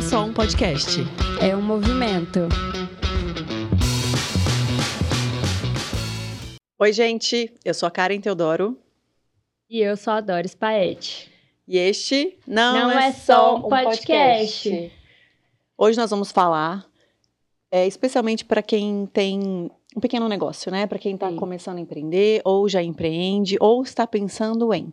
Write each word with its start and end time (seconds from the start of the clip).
é 0.00 0.02
só 0.02 0.24
um 0.24 0.32
podcast. 0.32 1.00
É 1.42 1.54
um 1.54 1.60
movimento. 1.60 2.48
Oi, 6.78 6.90
gente. 6.90 7.52
Eu 7.62 7.74
sou 7.74 7.86
a 7.86 7.90
Karen 7.90 8.18
Teodoro. 8.18 8.78
E 9.68 9.78
eu 9.80 9.98
sou 9.98 10.14
a 10.14 10.22
Doris 10.22 10.54
Paete. 10.54 11.30
E 11.68 11.76
este 11.76 12.38
não, 12.46 12.88
Não 12.88 12.90
é, 12.98 13.08
é 13.08 13.12
só 13.12 13.56
um 13.56 13.68
podcast. 13.68 14.90
Hoje 15.76 15.98
nós 15.98 16.08
vamos 16.08 16.32
falar, 16.32 16.86
é, 17.70 17.86
especialmente 17.86 18.42
para 18.42 18.62
quem 18.62 19.04
tem 19.04 19.70
um 19.94 20.00
pequeno 20.00 20.30
negócio, 20.30 20.72
né? 20.72 20.86
Para 20.86 20.98
quem 20.98 21.14
está 21.14 21.30
começando 21.34 21.76
a 21.76 21.80
empreender, 21.82 22.40
ou 22.42 22.66
já 22.70 22.82
empreende, 22.82 23.58
ou 23.60 23.82
está 23.82 24.06
pensando 24.06 24.72
em. 24.72 24.90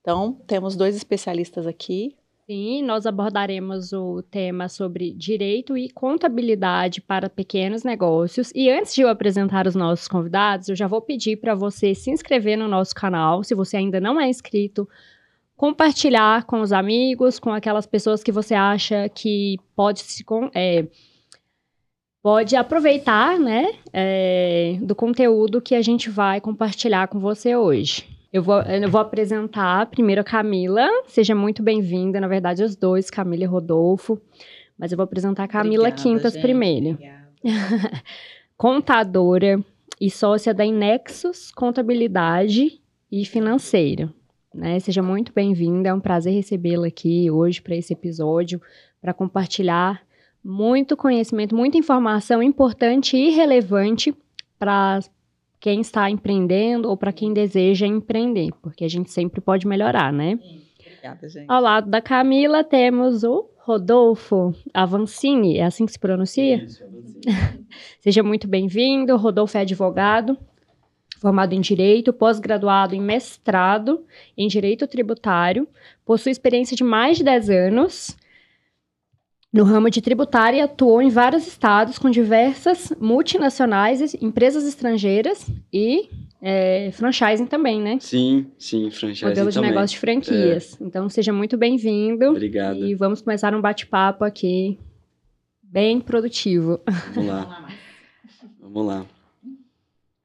Então, 0.00 0.32
temos 0.46 0.76
dois 0.76 0.96
especialistas 0.96 1.66
aqui. 1.66 2.16
Sim, 2.50 2.82
nós 2.82 3.06
abordaremos 3.06 3.92
o 3.92 4.22
tema 4.22 4.68
sobre 4.68 5.12
direito 5.12 5.78
e 5.78 5.88
contabilidade 5.88 7.00
para 7.00 7.30
pequenos 7.30 7.84
negócios. 7.84 8.50
E 8.56 8.68
antes 8.68 8.92
de 8.92 9.02
eu 9.02 9.08
apresentar 9.08 9.68
os 9.68 9.76
nossos 9.76 10.08
convidados, 10.08 10.68
eu 10.68 10.74
já 10.74 10.88
vou 10.88 11.00
pedir 11.00 11.36
para 11.36 11.54
você 11.54 11.94
se 11.94 12.10
inscrever 12.10 12.58
no 12.58 12.66
nosso 12.66 12.92
canal, 12.92 13.44
se 13.44 13.54
você 13.54 13.76
ainda 13.76 14.00
não 14.00 14.20
é 14.20 14.28
inscrito, 14.28 14.88
compartilhar 15.56 16.42
com 16.42 16.60
os 16.60 16.72
amigos, 16.72 17.38
com 17.38 17.50
aquelas 17.50 17.86
pessoas 17.86 18.20
que 18.20 18.32
você 18.32 18.56
acha 18.56 19.08
que 19.08 19.56
pode 19.76 20.00
se 20.00 20.24
é, 20.52 20.88
pode 22.20 22.56
aproveitar, 22.56 23.38
né, 23.38 23.76
é, 23.92 24.76
do 24.82 24.96
conteúdo 24.96 25.62
que 25.62 25.76
a 25.76 25.82
gente 25.82 26.10
vai 26.10 26.40
compartilhar 26.40 27.06
com 27.06 27.20
você 27.20 27.54
hoje. 27.54 28.19
Eu 28.32 28.44
vou, 28.44 28.62
eu 28.62 28.88
vou 28.88 29.00
apresentar 29.00 29.86
primeiro 29.86 30.20
a 30.20 30.24
Camila. 30.24 30.86
Seja 31.08 31.34
muito 31.34 31.64
bem-vinda. 31.64 32.20
Na 32.20 32.28
verdade, 32.28 32.62
os 32.62 32.76
dois, 32.76 33.10
Camila 33.10 33.42
e 33.42 33.46
Rodolfo. 33.46 34.20
Mas 34.78 34.92
eu 34.92 34.96
vou 34.96 35.02
apresentar 35.02 35.44
a 35.44 35.48
Camila 35.48 35.88
Obrigada, 35.88 36.02
Quintas 36.02 36.34
gente, 36.34 36.42
primeiro. 36.42 36.96
Contadora 38.56 39.60
e 40.00 40.08
sócia 40.08 40.54
da 40.54 40.64
Inexus 40.64 41.50
Contabilidade 41.50 42.80
e 43.10 43.24
Financeira. 43.24 44.08
Né? 44.54 44.78
Seja 44.78 45.02
muito 45.02 45.32
bem-vinda. 45.34 45.88
É 45.88 45.94
um 45.94 46.00
prazer 46.00 46.32
recebê-la 46.32 46.86
aqui 46.86 47.28
hoje 47.30 47.60
para 47.60 47.74
esse 47.74 47.92
episódio, 47.92 48.62
para 49.00 49.12
compartilhar 49.12 50.02
muito 50.42 50.96
conhecimento, 50.96 51.56
muita 51.56 51.76
informação 51.76 52.40
importante 52.40 53.16
e 53.16 53.30
relevante 53.30 54.14
para 54.56 55.00
quem 55.60 55.82
está 55.82 56.10
empreendendo 56.10 56.88
ou 56.88 56.96
para 56.96 57.12
quem 57.12 57.32
deseja 57.32 57.86
empreender, 57.86 58.50
porque 58.62 58.84
a 58.84 58.88
gente 58.88 59.10
sempre 59.10 59.40
pode 59.40 59.66
melhorar, 59.66 60.10
né? 60.10 60.38
Obrigada, 60.80 61.28
gente. 61.28 61.44
Ao 61.46 61.60
lado 61.60 61.90
da 61.90 62.00
Camila 62.00 62.64
temos 62.64 63.22
o 63.22 63.46
Rodolfo 63.58 64.54
Avancini, 64.72 65.58
é 65.58 65.64
assim 65.64 65.84
que 65.84 65.92
se 65.92 65.98
pronuncia? 65.98 66.66
Seja 68.00 68.22
muito 68.22 68.48
bem-vindo. 68.48 69.16
Rodolfo 69.16 69.58
é 69.58 69.60
advogado, 69.60 70.36
formado 71.20 71.52
em 71.52 71.60
Direito, 71.60 72.12
pós-graduado 72.12 72.94
em 72.94 73.00
mestrado 73.00 74.02
em 74.36 74.48
Direito 74.48 74.86
Tributário, 74.86 75.68
possui 76.06 76.32
experiência 76.32 76.74
de 76.74 76.82
mais 76.82 77.18
de 77.18 77.24
10 77.24 77.50
anos 77.50 78.16
no 79.52 79.64
ramo 79.64 79.90
de 79.90 80.00
tributário 80.00 80.58
e 80.58 80.60
atuou 80.60 81.02
em 81.02 81.10
vários 81.10 81.46
estados 81.46 81.98
com 81.98 82.08
diversas 82.08 82.92
multinacionais, 83.00 84.14
empresas 84.14 84.64
estrangeiras 84.66 85.46
e 85.72 86.08
é, 86.40 86.90
franchising 86.92 87.46
também, 87.46 87.80
né? 87.80 87.98
Sim, 88.00 88.46
sim, 88.58 88.90
franchise 88.90 89.24
Modelo 89.26 89.48
de 89.50 89.54
também. 89.54 89.70
negócio 89.70 89.94
de 89.94 89.98
franquias. 89.98 90.80
Então, 90.80 91.08
seja 91.08 91.32
muito 91.32 91.56
bem-vindo. 91.58 92.30
Obrigado. 92.30 92.86
E 92.86 92.94
vamos 92.94 93.20
começar 93.20 93.54
um 93.54 93.60
bate-papo 93.60 94.24
aqui 94.24 94.78
bem 95.62 96.00
produtivo. 96.00 96.80
Vamos 97.14 97.28
lá, 97.28 97.68
vamos 98.60 98.86
lá. 98.86 99.06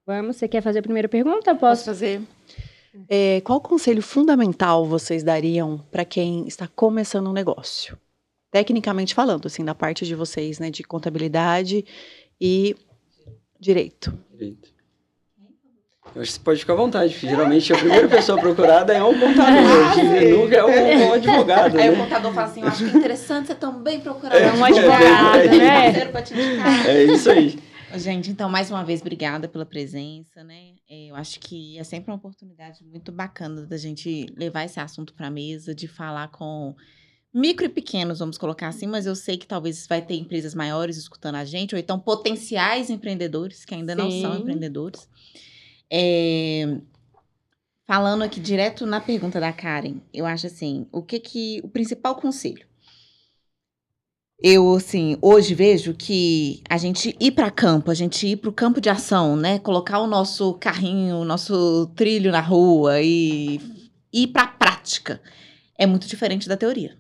Vamos, 0.05 0.35
você 0.35 0.47
quer 0.47 0.61
fazer 0.61 0.79
a 0.79 0.83
primeira 0.83 1.09
pergunta? 1.09 1.53
Posso 1.55 1.59
Posso? 1.59 1.85
fazer? 1.85 2.21
É, 3.09 3.41
qual 3.41 3.59
conselho 3.59 4.01
fundamental 4.01 4.85
vocês 4.85 5.23
dariam 5.23 5.83
para 5.91 6.05
quem 6.05 6.47
está 6.47 6.67
começando 6.67 7.27
um 7.27 7.33
negócio? 7.33 7.97
Tecnicamente 8.55 9.13
falando, 9.13 9.47
assim, 9.47 9.65
da 9.65 9.75
parte 9.75 10.05
de 10.05 10.15
vocês, 10.15 10.59
né, 10.59 10.71
de 10.71 10.81
contabilidade 10.81 11.83
e 12.39 12.73
direito. 13.59 14.17
Direito. 14.31 14.69
Eu 16.15 16.21
acho 16.21 16.31
que 16.31 16.37
você 16.37 16.39
pode 16.39 16.59
ficar 16.61 16.71
à 16.71 16.75
vontade, 16.77 17.11
porque 17.11 17.27
geralmente 17.27 17.73
a 17.73 17.77
primeira 17.77 18.07
pessoa 18.07 18.39
procurada 18.39 18.93
é 18.93 19.03
um 19.03 19.19
contador, 19.19 19.93
que 19.93 20.31
nunca 20.31 20.55
é 20.55 20.63
um, 20.63 21.09
um 21.09 21.13
advogado, 21.15 21.77
Aí 21.77 21.89
o 21.89 21.97
né? 21.97 22.03
contador 22.05 22.33
fala 22.33 22.47
assim, 22.47 22.61
eu 22.61 22.67
acho 22.69 22.85
que 22.85 22.95
é 22.95 22.97
interessante 22.97 23.47
você 23.47 23.55
também 23.55 23.99
procurar 23.99 24.37
É, 24.37 24.53
um 24.53 24.63
advogado, 24.63 25.37
é, 25.37 25.47
né? 25.49 25.83
parceiro 25.83 26.11
pra 26.11 26.21
te 26.21 26.33
indicar. 26.33 26.87
É 26.87 27.03
isso 27.03 27.29
aí. 27.29 27.59
Gente, 27.97 28.31
então, 28.31 28.47
mais 28.49 28.71
uma 28.71 28.85
vez, 28.85 29.01
obrigada 29.01 29.49
pela 29.49 29.65
presença, 29.65 30.45
né? 30.45 30.75
É, 30.89 31.07
Eu 31.07 31.15
acho 31.17 31.41
que 31.41 31.77
é 31.77 31.83
sempre 31.83 32.09
uma 32.09 32.15
oportunidade 32.15 32.85
muito 32.85 33.11
bacana 33.11 33.65
da 33.65 33.75
gente 33.75 34.27
levar 34.37 34.63
esse 34.63 34.79
assunto 34.79 35.13
para 35.13 35.27
a 35.27 35.29
mesa, 35.31 35.75
de 35.75 35.89
falar 35.89 36.29
com 36.29 36.73
micro 37.35 37.65
e 37.65 37.69
pequenos, 37.69 38.19
vamos 38.19 38.37
colocar 38.37 38.69
assim, 38.69 38.87
mas 38.87 39.05
eu 39.05 39.15
sei 39.15 39.37
que 39.37 39.45
talvez 39.45 39.85
vai 39.87 40.01
ter 40.01 40.15
empresas 40.15 40.55
maiores 40.55 40.97
escutando 40.97 41.35
a 41.35 41.45
gente, 41.45 41.75
ou 41.75 41.79
então 41.79 41.99
potenciais 41.99 42.89
empreendedores 42.89 43.65
que 43.65 43.75
ainda 43.75 43.93
não 43.93 44.09
são 44.09 44.33
Sim. 44.33 44.41
empreendedores. 44.41 45.07
É, 45.91 46.77
Falando 47.87 48.23
aqui 48.23 48.39
direto 48.39 48.83
na 48.87 48.99
pergunta 48.99 49.39
da 49.39 49.53
Karen, 49.53 49.97
eu 50.11 50.25
acho 50.25 50.47
assim, 50.47 50.87
o 50.91 51.03
que 51.03 51.19
que 51.19 51.61
o 51.63 51.69
principal 51.69 52.15
conselho 52.15 52.65
eu, 54.43 54.75
assim, 54.75 55.17
hoje 55.21 55.55
vejo 55.55 55.93
que 55.93 56.61
a 56.69 56.77
gente 56.77 57.15
ir 57.19 57.31
para 57.31 57.49
campo, 57.49 57.89
a 57.89 57.93
gente 57.93 58.27
ir 58.27 58.35
para 58.35 58.49
o 58.49 58.53
campo 58.53 58.81
de 58.81 58.89
ação, 58.89 59.35
né? 59.35 59.59
Colocar 59.59 59.99
o 59.99 60.07
nosso 60.07 60.53
carrinho, 60.55 61.17
o 61.17 61.25
nosso 61.25 61.87
trilho 61.95 62.31
na 62.31 62.41
rua 62.41 63.01
e 63.01 63.59
ir 64.11 64.27
para 64.27 64.43
a 64.43 64.47
prática 64.47 65.21
é 65.77 65.85
muito 65.87 66.05
diferente 66.05 66.49
da 66.49 66.57
teoria. 66.57 66.97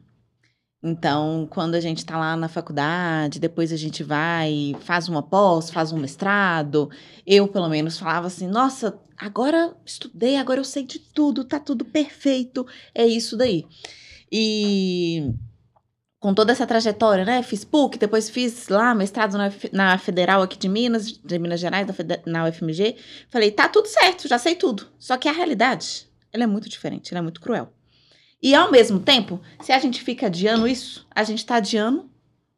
Então, 0.87 1.47
quando 1.49 1.73
a 1.73 1.79
gente 1.79 1.97
está 1.97 2.15
lá 2.15 2.37
na 2.37 2.47
faculdade, 2.47 3.39
depois 3.39 3.73
a 3.73 3.75
gente 3.75 4.03
vai, 4.03 4.75
faz 4.81 5.09
uma 5.09 5.23
pós, 5.23 5.71
faz 5.71 5.91
um 5.91 5.97
mestrado, 5.97 6.91
eu, 7.25 7.47
pelo 7.47 7.67
menos, 7.67 7.97
falava 7.97 8.27
assim: 8.27 8.47
nossa, 8.47 8.95
agora 9.17 9.75
estudei, 9.83 10.37
agora 10.37 10.59
eu 10.59 10.63
sei 10.63 10.83
de 10.83 10.99
tudo, 10.99 11.43
tá 11.43 11.59
tudo 11.59 11.83
perfeito, 11.85 12.67
é 12.93 13.03
isso 13.03 13.35
daí. 13.35 13.65
E 14.31 15.33
com 16.19 16.35
toda 16.35 16.51
essa 16.51 16.67
trajetória, 16.67 17.25
né? 17.25 17.41
Fiz 17.41 17.65
PUC, 17.65 17.97
depois 17.97 18.29
fiz 18.29 18.67
lá 18.67 18.93
mestrado 18.93 19.39
na, 19.39 19.51
na 19.71 19.97
Federal 19.97 20.43
aqui 20.43 20.55
de 20.55 20.69
Minas, 20.69 21.11
de 21.11 21.39
Minas 21.39 21.59
Gerais, 21.59 21.87
na 22.27 22.47
UFMG. 22.47 22.95
Falei, 23.27 23.49
tá 23.49 23.67
tudo 23.67 23.87
certo, 23.87 24.27
já 24.27 24.37
sei 24.37 24.53
tudo. 24.53 24.85
Só 24.99 25.17
que 25.17 25.27
a 25.27 25.31
realidade, 25.31 26.07
ela 26.31 26.43
é 26.43 26.47
muito 26.47 26.69
diferente, 26.69 27.11
ela 27.11 27.19
é 27.19 27.23
muito 27.23 27.41
cruel. 27.41 27.73
E 28.45 28.53
ao 28.53 28.69
mesmo 28.69 28.99
tempo, 28.99 29.41
se 29.59 29.71
a 29.71 29.79
gente 29.79 30.03
fica 30.03 30.27
adiando 30.27 30.67
isso, 30.67 31.03
a 31.09 31.23
gente 31.23 31.43
tá 31.43 31.55
adiando 31.55 32.07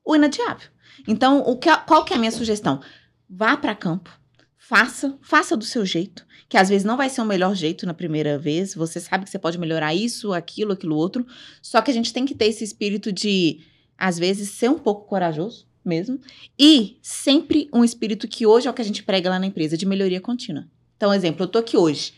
o 0.03 0.13
inadiável. 0.17 0.67
Então, 1.07 1.39
o 1.39 1.55
que, 1.55 1.73
qual 1.87 2.03
que 2.03 2.11
é 2.11 2.17
a 2.17 2.19
minha 2.19 2.29
sugestão? 2.29 2.81
Vá 3.29 3.55
para 3.55 3.73
campo, 3.73 4.09
faça, 4.57 5.17
faça 5.21 5.55
do 5.55 5.63
seu 5.63 5.85
jeito, 5.85 6.25
que 6.49 6.57
às 6.57 6.67
vezes 6.67 6.83
não 6.83 6.97
vai 6.97 7.09
ser 7.09 7.21
o 7.21 7.25
melhor 7.25 7.55
jeito 7.55 7.85
na 7.85 7.93
primeira 7.93 8.37
vez, 8.37 8.75
você 8.75 8.99
sabe 8.99 9.23
que 9.23 9.29
você 9.29 9.39
pode 9.39 9.57
melhorar 9.57 9.95
isso, 9.95 10.33
aquilo, 10.33 10.73
aquilo 10.73 10.93
outro, 10.93 11.25
só 11.61 11.81
que 11.81 11.89
a 11.89 11.93
gente 11.93 12.11
tem 12.11 12.25
que 12.25 12.35
ter 12.35 12.47
esse 12.47 12.65
espírito 12.65 13.09
de, 13.09 13.61
às 13.97 14.19
vezes, 14.19 14.49
ser 14.49 14.69
um 14.69 14.77
pouco 14.77 15.07
corajoso 15.07 15.69
mesmo, 15.85 16.19
e 16.59 16.97
sempre 17.01 17.69
um 17.71 17.81
espírito 17.81 18.27
que 18.27 18.45
hoje 18.45 18.67
é 18.67 18.69
o 18.69 18.73
que 18.73 18.81
a 18.81 18.85
gente 18.85 19.03
prega 19.03 19.29
lá 19.29 19.39
na 19.39 19.45
empresa, 19.45 19.77
de 19.77 19.85
melhoria 19.85 20.19
contínua. 20.19 20.67
Então, 20.97 21.13
exemplo, 21.13 21.43
eu 21.43 21.47
tô 21.47 21.59
aqui 21.59 21.77
hoje. 21.77 22.11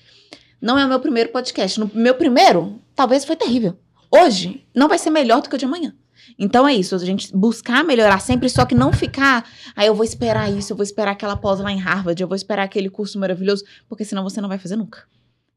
Não 0.61 0.77
é 0.77 0.85
o 0.85 0.89
meu 0.89 0.99
primeiro 0.99 1.29
podcast. 1.31 1.79
No 1.79 1.89
meu 1.93 2.15
primeiro, 2.15 2.79
talvez 2.95 3.25
foi 3.25 3.35
terrível. 3.35 3.77
Hoje, 4.11 4.65
não 4.75 4.87
vai 4.87 4.97
ser 4.97 5.09
melhor 5.09 5.41
do 5.41 5.49
que 5.49 5.55
o 5.55 5.57
de 5.57 5.65
amanhã. 5.65 5.93
Então 6.37 6.67
é 6.67 6.73
isso, 6.73 6.95
a 6.95 6.99
gente 6.99 7.35
buscar 7.35 7.83
melhorar 7.83 8.19
sempre, 8.19 8.49
só 8.49 8.65
que 8.65 8.75
não 8.75 8.93
ficar, 8.93 9.49
aí 9.75 9.87
eu 9.87 9.95
vou 9.95 10.03
esperar 10.03 10.51
isso, 10.51 10.73
eu 10.73 10.77
vou 10.77 10.83
esperar 10.83 11.11
aquela 11.11 11.35
pós 11.35 11.59
lá 11.59 11.71
em 11.71 11.79
Harvard, 11.79 12.21
eu 12.21 12.27
vou 12.27 12.35
esperar 12.35 12.63
aquele 12.63 12.89
curso 12.89 13.17
maravilhoso, 13.19 13.63
porque 13.87 14.05
senão 14.05 14.23
você 14.23 14.39
não 14.39 14.49
vai 14.49 14.57
fazer 14.57 14.75
nunca. 14.75 15.03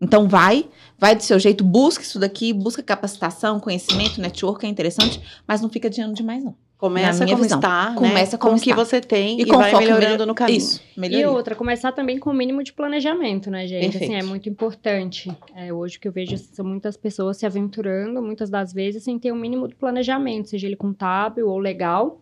Então 0.00 0.28
vai, 0.28 0.68
vai 0.98 1.14
do 1.14 1.22
seu 1.22 1.38
jeito, 1.38 1.62
busca 1.62 2.02
isso 2.02 2.18
daqui, 2.18 2.52
busca 2.52 2.82
capacitação, 2.82 3.60
conhecimento, 3.60 4.20
network, 4.20 4.64
é 4.66 4.68
interessante, 4.68 5.20
mas 5.46 5.60
não 5.60 5.68
fica 5.68 5.88
adiando 5.88 6.14
demais 6.14 6.42
não. 6.42 6.56
Começa 6.82 7.24
como 7.24 7.42
visão. 7.44 7.58
está, 7.60 7.92
Começa 7.94 8.32
né? 8.36 8.38
como 8.40 8.54
com 8.54 8.58
o 8.58 8.60
que 8.60 8.74
você 8.74 9.00
tem 9.00 9.40
e, 9.40 9.44
com 9.46 9.56
vai 9.56 9.70
melhorando 9.72 10.00
melhor- 10.10 10.26
no 10.26 10.34
caminho. 10.34 10.56
Isso, 10.58 10.82
E 10.96 11.00
melhoria. 11.00 11.30
outra, 11.30 11.54
começar 11.54 11.92
também 11.92 12.18
com 12.18 12.30
o 12.30 12.34
mínimo 12.34 12.60
de 12.64 12.72
planejamento, 12.72 13.52
né, 13.52 13.68
gente? 13.68 13.82
Perfeito. 13.92 14.04
Assim, 14.12 14.14
é 14.16 14.22
muito 14.24 14.48
importante. 14.48 15.30
É, 15.54 15.72
hoje 15.72 15.96
o 15.96 16.00
que 16.00 16.08
eu 16.08 16.12
vejo 16.12 16.36
são 16.36 16.64
muitas 16.64 16.96
pessoas 16.96 17.36
se 17.36 17.46
aventurando, 17.46 18.20
muitas 18.20 18.50
das 18.50 18.72
vezes, 18.72 19.04
sem 19.04 19.16
ter 19.16 19.30
o 19.30 19.36
mínimo 19.36 19.68
do 19.68 19.76
planejamento, 19.76 20.48
seja 20.48 20.66
ele 20.66 20.74
contábil 20.74 21.46
ou 21.48 21.56
legal, 21.58 22.20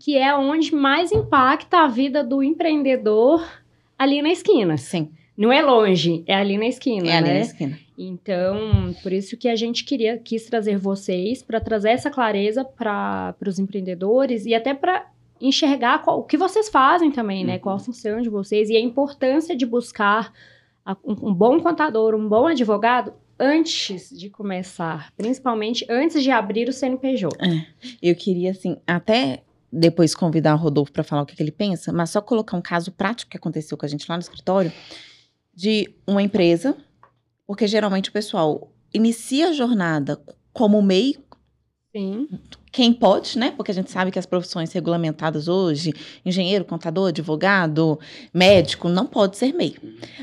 que 0.00 0.18
é 0.18 0.34
onde 0.34 0.74
mais 0.74 1.12
impacta 1.12 1.78
a 1.84 1.86
vida 1.86 2.24
do 2.24 2.42
empreendedor 2.42 3.46
ali 3.96 4.20
na 4.22 4.30
esquina. 4.30 4.76
Sim, 4.76 5.10
Não 5.36 5.52
é 5.52 5.62
longe, 5.62 6.24
é 6.26 6.34
ali 6.34 6.58
na 6.58 6.66
esquina, 6.66 7.08
é 7.08 7.16
ali 7.16 7.26
né? 7.28 7.34
na 7.34 7.40
esquina. 7.40 7.78
Então, 8.02 8.94
por 9.02 9.12
isso 9.12 9.36
que 9.36 9.46
a 9.46 9.54
gente 9.54 9.84
queria 9.84 10.16
quis 10.16 10.46
trazer 10.46 10.78
vocês 10.78 11.42
para 11.42 11.60
trazer 11.60 11.90
essa 11.90 12.10
clareza 12.10 12.64
para 12.64 13.36
os 13.46 13.58
empreendedores 13.58 14.46
e 14.46 14.54
até 14.54 14.72
para 14.72 15.06
enxergar 15.38 16.02
qual, 16.02 16.20
o 16.20 16.22
que 16.22 16.38
vocês 16.38 16.70
fazem 16.70 17.12
também, 17.12 17.44
né? 17.44 17.58
Qual 17.58 17.76
a 17.76 17.78
função 17.78 18.22
de 18.22 18.30
vocês 18.30 18.70
e 18.70 18.76
a 18.76 18.80
importância 18.80 19.54
de 19.54 19.66
buscar 19.66 20.32
a, 20.82 20.96
um, 21.04 21.28
um 21.28 21.34
bom 21.34 21.60
contador, 21.60 22.14
um 22.14 22.26
bom 22.26 22.46
advogado 22.46 23.12
antes 23.38 24.08
de 24.10 24.30
começar, 24.30 25.12
principalmente 25.14 25.84
antes 25.90 26.22
de 26.22 26.30
abrir 26.30 26.70
o 26.70 26.72
CNPJ. 26.72 27.36
Eu 28.02 28.14
queria, 28.14 28.52
assim, 28.52 28.78
até 28.86 29.42
depois 29.70 30.14
convidar 30.14 30.54
o 30.54 30.58
Rodolfo 30.58 30.90
para 30.90 31.04
falar 31.04 31.22
o 31.22 31.26
que, 31.26 31.36
que 31.36 31.42
ele 31.42 31.52
pensa, 31.52 31.92
mas 31.92 32.08
só 32.08 32.22
colocar 32.22 32.56
um 32.56 32.62
caso 32.62 32.92
prático 32.92 33.30
que 33.30 33.36
aconteceu 33.36 33.76
com 33.76 33.84
a 33.84 33.88
gente 33.88 34.06
lá 34.08 34.16
no 34.16 34.22
escritório 34.22 34.72
de 35.54 35.92
uma 36.06 36.22
empresa, 36.22 36.76
porque 37.50 37.66
geralmente 37.66 38.10
o 38.10 38.12
pessoal 38.12 38.70
inicia 38.94 39.48
a 39.48 39.52
jornada 39.52 40.20
como 40.52 40.80
MEI, 40.80 41.16
Sim. 41.90 42.28
quem 42.70 42.92
pode, 42.92 43.36
né? 43.36 43.52
Porque 43.56 43.72
a 43.72 43.74
gente 43.74 43.90
sabe 43.90 44.12
que 44.12 44.20
as 44.20 44.24
profissões 44.24 44.72
regulamentadas 44.72 45.48
hoje, 45.48 45.92
engenheiro, 46.24 46.64
contador, 46.64 47.08
advogado, 47.08 47.98
médico, 48.32 48.88
não 48.88 49.04
pode 49.04 49.36
ser 49.36 49.52
MEI. 49.52 49.74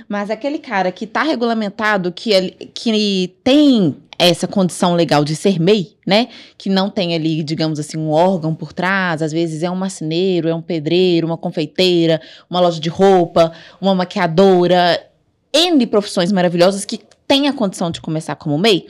Mas 0.08 0.30
aquele 0.30 0.58
cara 0.58 0.90
que 0.90 1.04
está 1.04 1.22
regulamentado, 1.22 2.14
que, 2.14 2.50
que 2.74 3.36
tem 3.44 3.98
essa 4.18 4.48
condição 4.48 4.96
legal 4.96 5.26
de 5.26 5.36
ser 5.36 5.60
MEI, 5.60 5.98
né? 6.08 6.30
Que 6.58 6.70
não 6.70 6.90
tem 6.90 7.14
ali, 7.14 7.44
digamos 7.44 7.78
assim, 7.78 7.98
um 7.98 8.10
órgão 8.10 8.56
por 8.56 8.72
trás, 8.72 9.22
às 9.22 9.34
vezes 9.34 9.64
é 9.64 9.70
um 9.70 9.76
marceneiro, 9.76 10.48
é 10.48 10.56
um 10.56 10.62
pedreiro, 10.62 11.28
uma 11.28 11.38
confeiteira, 11.38 12.22
uma 12.50 12.62
loja 12.62 12.80
de 12.80 12.88
roupa, 12.88 13.52
uma 13.82 13.94
maquiadora, 13.94 15.07
N 15.54 15.86
profissões 15.88 16.32
maravilhosas 16.32 16.86
que 16.86 17.00
têm 17.28 17.48
a 17.48 17.54
condição 17.54 17.92
de 17.92 18.02
começar 18.02 18.36
como 18.36 18.58
MEI, 18.58 18.88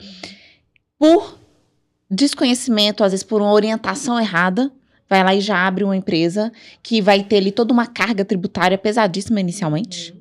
por 0.98 1.38
desconhecimento, 2.10 3.04
às 3.04 3.12
vezes 3.12 3.24
por 3.24 3.40
uma 3.40 3.52
orientação 3.52 4.18
errada, 4.18 4.72
vai 5.08 5.22
lá 5.24 5.34
e 5.34 5.40
já 5.40 5.66
abre 5.66 5.84
uma 5.84 5.96
empresa 5.96 6.52
que 6.82 7.00
vai 7.00 7.22
ter 7.22 7.38
ali 7.38 7.52
toda 7.52 7.72
uma 7.72 7.86
carga 7.86 8.24
tributária 8.24 8.78
pesadíssima 8.78 9.40
inicialmente. 9.40 10.14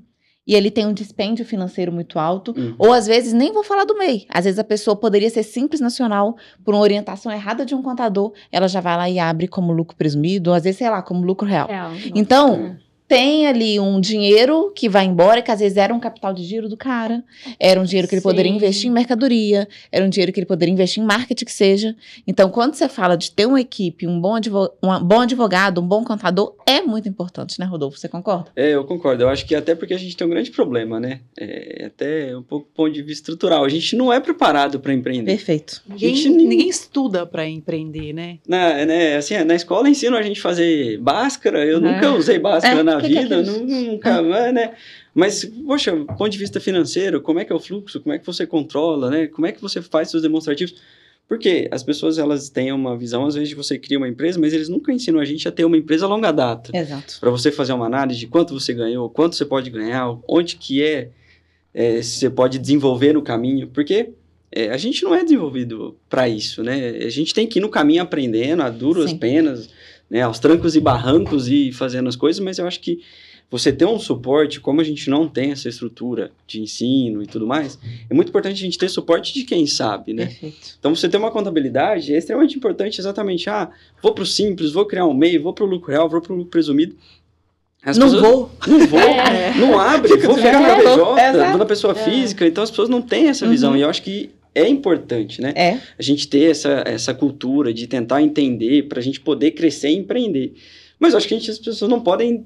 E 0.48 0.56
ele 0.56 0.72
tem 0.72 0.86
um 0.88 0.94
dispêndio 0.94 1.46
financeiro 1.46 1.92
muito 1.92 2.18
alto. 2.18 2.54
Uhum. 2.58 2.74
Ou 2.80 2.94
às 2.94 3.06
vezes, 3.06 3.34
nem 3.34 3.52
vou 3.52 3.66
falar 3.66 3.84
do 3.84 3.98
MEI. 3.98 4.26
Às 4.30 4.46
vezes 4.46 4.58
a 4.58 4.64
pessoa 4.64 4.96
poderia 4.96 5.30
ser 5.30 5.44
simples 5.44 5.82
nacional, 5.82 6.38
por 6.64 6.74
uma 6.74 6.82
orientação 6.82 7.30
errada 7.30 7.66
de 7.66 7.76
um 7.76 7.82
contador, 7.82 8.32
ela 8.50 8.66
já 8.70 8.80
vai 8.80 8.96
lá 8.96 9.10
e 9.10 9.20
abre 9.20 9.50
como 9.50 9.74
lucro 9.74 9.98
presumido, 9.98 10.52
ou 10.52 10.56
às 10.56 10.64
vezes, 10.64 10.78
sei 10.78 10.90
lá, 10.90 11.02
como 11.02 11.26
lucro 11.26 11.46
real. 11.46 11.68
Real. 11.68 11.92
Então, 12.16 12.78
tem 13.08 13.48
ali 13.48 13.80
um 13.80 14.00
dinheiro 14.02 14.72
que 14.76 14.90
vai 14.90 15.06
embora, 15.06 15.42
que 15.42 15.50
às 15.52 15.60
vezes 15.60 15.78
era 15.78 15.94
um 15.94 16.00
capital 16.00 16.34
de 16.34 16.44
giro 16.44 16.68
do 16.68 16.76
cara, 16.76 17.24
era 17.60 17.80
um 17.80 17.84
dinheiro 17.84 18.08
que 18.08 18.16
ele 18.16 18.22
poderia 18.22 18.52
Sim. 18.52 18.58
investir 18.58 18.90
em 18.90 18.94
mercadoria, 18.94 19.68
era 19.92 20.04
um 20.06 20.10
dinheiro 20.10 20.34
que 20.34 20.40
ele 20.40 20.46
poderia 20.46 20.74
investir 20.74 21.02
em 21.02 21.06
marketing 21.06 21.46
que 21.46 21.52
seja. 21.54 21.96
Então, 22.28 22.50
quando 22.50 22.74
você 22.74 22.90
fala 22.90 23.16
de 23.16 23.32
ter 23.32 23.46
uma 23.46 23.62
equipe, 23.62 24.06
um 24.06 24.20
bom, 24.20 24.36
um 24.84 25.04
bom 25.04 25.22
advogado, 25.22 25.80
um 25.80 25.88
bom 25.88 26.04
contador, 26.04 26.56
é 26.66 26.82
muito 26.82 27.08
importante, 27.08 27.60
né, 27.60 27.66
Rodolfo? 27.66 27.98
Você 27.98 28.10
concorda? 28.10 28.52
É, 28.56 28.72
eu 28.76 28.84
concordo. 28.84 29.24
Eu 29.24 29.30
acho 29.30 29.46
que 29.46 29.56
até 29.56 29.74
porque 29.74 29.94
a 29.94 29.98
gente 29.98 30.16
tem 30.18 30.28
um 30.28 30.30
grande 30.30 30.52
problema, 30.52 31.00
né? 31.00 31.22
É, 31.40 31.86
até 31.86 32.36
um 32.36 32.44
pouco 32.44 32.68
do 32.68 32.74
ponto 32.74 32.92
de 32.92 33.02
vista 33.02 33.32
estrutural. 33.32 33.64
A 33.64 33.70
gente 33.70 33.96
não 33.96 34.12
é 34.12 34.20
preparado 34.20 34.80
para 34.80 34.94
empreender. 34.94 35.32
Perfeito. 35.32 35.82
Ninguém, 35.88 36.16
Gente, 36.16 36.30
ninguém 36.30 36.68
estuda 36.70 37.26
para 37.26 37.48
empoender, 37.48 38.12
né? 38.14 38.40
Na, 38.48 38.86
né, 38.86 39.16
assim, 39.16 39.36
na 39.44 39.56
escola 39.56 39.90
ensinam 39.90 40.18
a 40.18 40.22
gente 40.22 40.40
a 40.40 40.44
fazer 40.44 40.98
báscara. 41.00 41.66
Eu 41.66 41.78
É. 41.78 41.80
nunca 41.80 42.12
usei 42.12 42.38
báscara 42.40 42.80
É, 42.80 42.84
na 42.84 42.97
que 43.02 43.18
é 43.18 43.22
vida, 43.22 43.42
isso? 43.42 43.60
nu- 43.64 43.66
nunca, 43.92 44.22
né? 44.52 44.74
Mas, 45.14 45.46
poxa, 45.66 45.92
do 45.96 46.06
ponto 46.06 46.30
de 46.30 46.38
vista 46.38 46.60
financeiro, 46.60 47.22
como 47.22 47.40
é 47.40 47.46
que 47.46 47.52
é 47.52 47.56
o 47.56 47.60
fluxo? 47.60 48.00
Como 48.00 48.14
é 48.14 48.20
que 48.20 48.26
você 48.26 48.46
controla, 48.46 49.10
né? 49.10 49.28
Como 49.28 49.48
é 49.48 49.52
que 49.52 49.62
você 49.62 49.82
faz 49.82 50.10
seus 50.10 50.22
demonstrativos? 50.24 50.76
Porque 51.28 51.68
as 51.72 51.84
pessoas, 51.84 52.18
elas 52.18 52.50
têm 52.50 52.72
uma 52.72 52.98
visão, 52.98 53.26
às 53.26 53.36
vezes, 53.36 53.50
de 53.50 53.56
você 53.56 53.78
cria 53.78 53.98
uma 53.98 54.08
empresa, 54.08 54.40
mas 54.40 54.54
eles 54.54 54.70
nunca 54.70 54.94
ensinam 54.94 55.20
a 55.20 55.26
gente 55.26 55.46
a 55.48 55.52
ter 55.52 55.66
uma 55.66 55.76
empresa 55.76 56.06
a 56.06 56.08
longa 56.08 56.32
data. 56.32 56.72
Exato. 56.74 57.18
para 57.20 57.30
você 57.30 57.52
fazer 57.52 57.74
uma 57.74 57.86
análise 57.86 58.20
de 58.20 58.28
quanto 58.28 58.54
você 58.54 58.74
ganhou, 58.74 59.10
quanto 59.10 59.36
você 59.36 59.44
pode 59.44 59.70
ganhar, 59.70 60.18
onde 60.28 60.56
que 60.56 60.82
é, 60.82 61.10
é, 61.74 62.02
você 62.02 62.30
pode 62.30 62.58
desenvolver 62.58 63.14
no 63.14 63.22
caminho, 63.22 63.68
porque 63.68 64.12
é, 64.50 64.70
a 64.70 64.78
gente 64.78 65.04
não 65.04 65.14
é 65.14 65.22
desenvolvido 65.24 65.98
para 66.10 66.30
isso, 66.30 66.64
né? 66.64 66.92
A 67.04 67.10
gente 67.10 67.34
tem 67.34 67.46
que 67.46 67.60
ir 67.60 67.62
no 67.62 67.70
caminho 67.70 68.04
aprendendo, 68.04 68.64
a 68.64 68.70
duras 68.70 69.10
Sim. 69.10 69.18
penas, 69.18 69.70
né, 70.10 70.22
aos 70.22 70.40
trancos 70.40 70.76
e 70.76 70.80
barrancos 70.80 71.48
e 71.48 71.72
fazendo 71.72 72.08
as 72.10 72.16
coisas, 72.16 72.40
mas 72.44 72.58
eu 72.60 72.68
acho 72.68 72.80
que 72.80 73.00
você 73.50 73.72
ter 73.72 73.86
um 73.86 73.98
suporte, 73.98 74.60
como 74.60 74.82
a 74.82 74.84
gente 74.84 75.10
não 75.10 75.26
tem 75.28 75.52
essa 75.52 75.70
estrutura 75.70 76.32
de 76.46 76.60
ensino 76.62 77.24
e 77.24 77.26
tudo 77.26 77.48
mais, 77.48 77.80
é 78.10 78.14
muito 78.14 78.28
importante 78.28 78.56
a 78.56 78.66
gente 78.66 78.78
ter 78.78 78.90
suporte 78.90 79.34
de 79.34 79.44
quem 79.46 79.66
sabe, 79.66 80.14
né? 80.14 80.26
Perfeito. 80.26 80.76
Então, 80.78 80.94
você 80.94 81.08
ter 81.08 81.16
uma 81.16 81.32
contabilidade 81.32 82.14
é 82.14 82.18
extremamente 82.18 82.58
importante, 82.58 83.00
exatamente. 83.00 83.50
Ah, 83.50 83.70
vou 84.04 84.14
para 84.14 84.24
o 84.24 84.26
simples, 84.26 84.74
vou 84.74 84.86
criar 84.86 85.06
um 85.06 85.14
MEI, 85.14 85.38
vou 85.38 85.54
para 85.54 85.64
o 85.64 85.68
lucro 85.68 85.92
real, 85.92 86.10
vou 86.10 86.20
para 86.20 86.34
o 86.34 86.36
lucro 86.36 86.52
presumido. 86.52 86.96
As 87.82 87.98
não 87.98 88.08
pessoas- 88.12 88.22
vou. 88.34 88.52
Não 88.68 88.86
vou, 88.88 89.00
É. 89.00 89.54
não 89.56 89.80
abre, 89.80 90.10
vou 90.18 90.36
Fica 90.36 90.48
ficar 90.48 90.60
na. 90.60 90.76
PJ, 90.76 91.30
Exato. 91.30 91.58
na 91.58 91.66
pessoa 91.66 91.96
física. 91.96 92.46
Então, 92.46 92.64
as 92.66 92.70
pessoas 92.70 92.90
não 92.90 93.02
têm 93.02 93.30
essa 93.30 93.48
visão. 93.48 93.72
Uhum. 93.72 93.78
E 93.78 93.82
eu 93.82 93.90
acho 93.90 94.04
que 94.04 94.30
é 94.58 94.68
importante, 94.68 95.42
né? 95.42 95.54
É. 95.56 95.80
A 95.98 96.02
gente 96.02 96.28
ter 96.28 96.52
essa, 96.52 96.84
essa 96.86 97.14
cultura 97.14 97.74
de 97.74 97.88
tentar 97.88 98.22
entender 98.22 98.84
para 98.84 99.00
a 99.00 99.04
gente 99.04 99.20
poder 99.20 99.52
crescer 99.52 99.90
e 99.90 99.96
empreender. 99.96 100.54
Mas 101.00 101.14
acho 101.14 101.28
que 101.28 101.34
a 101.34 101.38
gente, 101.38 101.52
as 101.52 101.60
pessoas 101.60 101.90
não 101.90 102.02
podem 102.02 102.46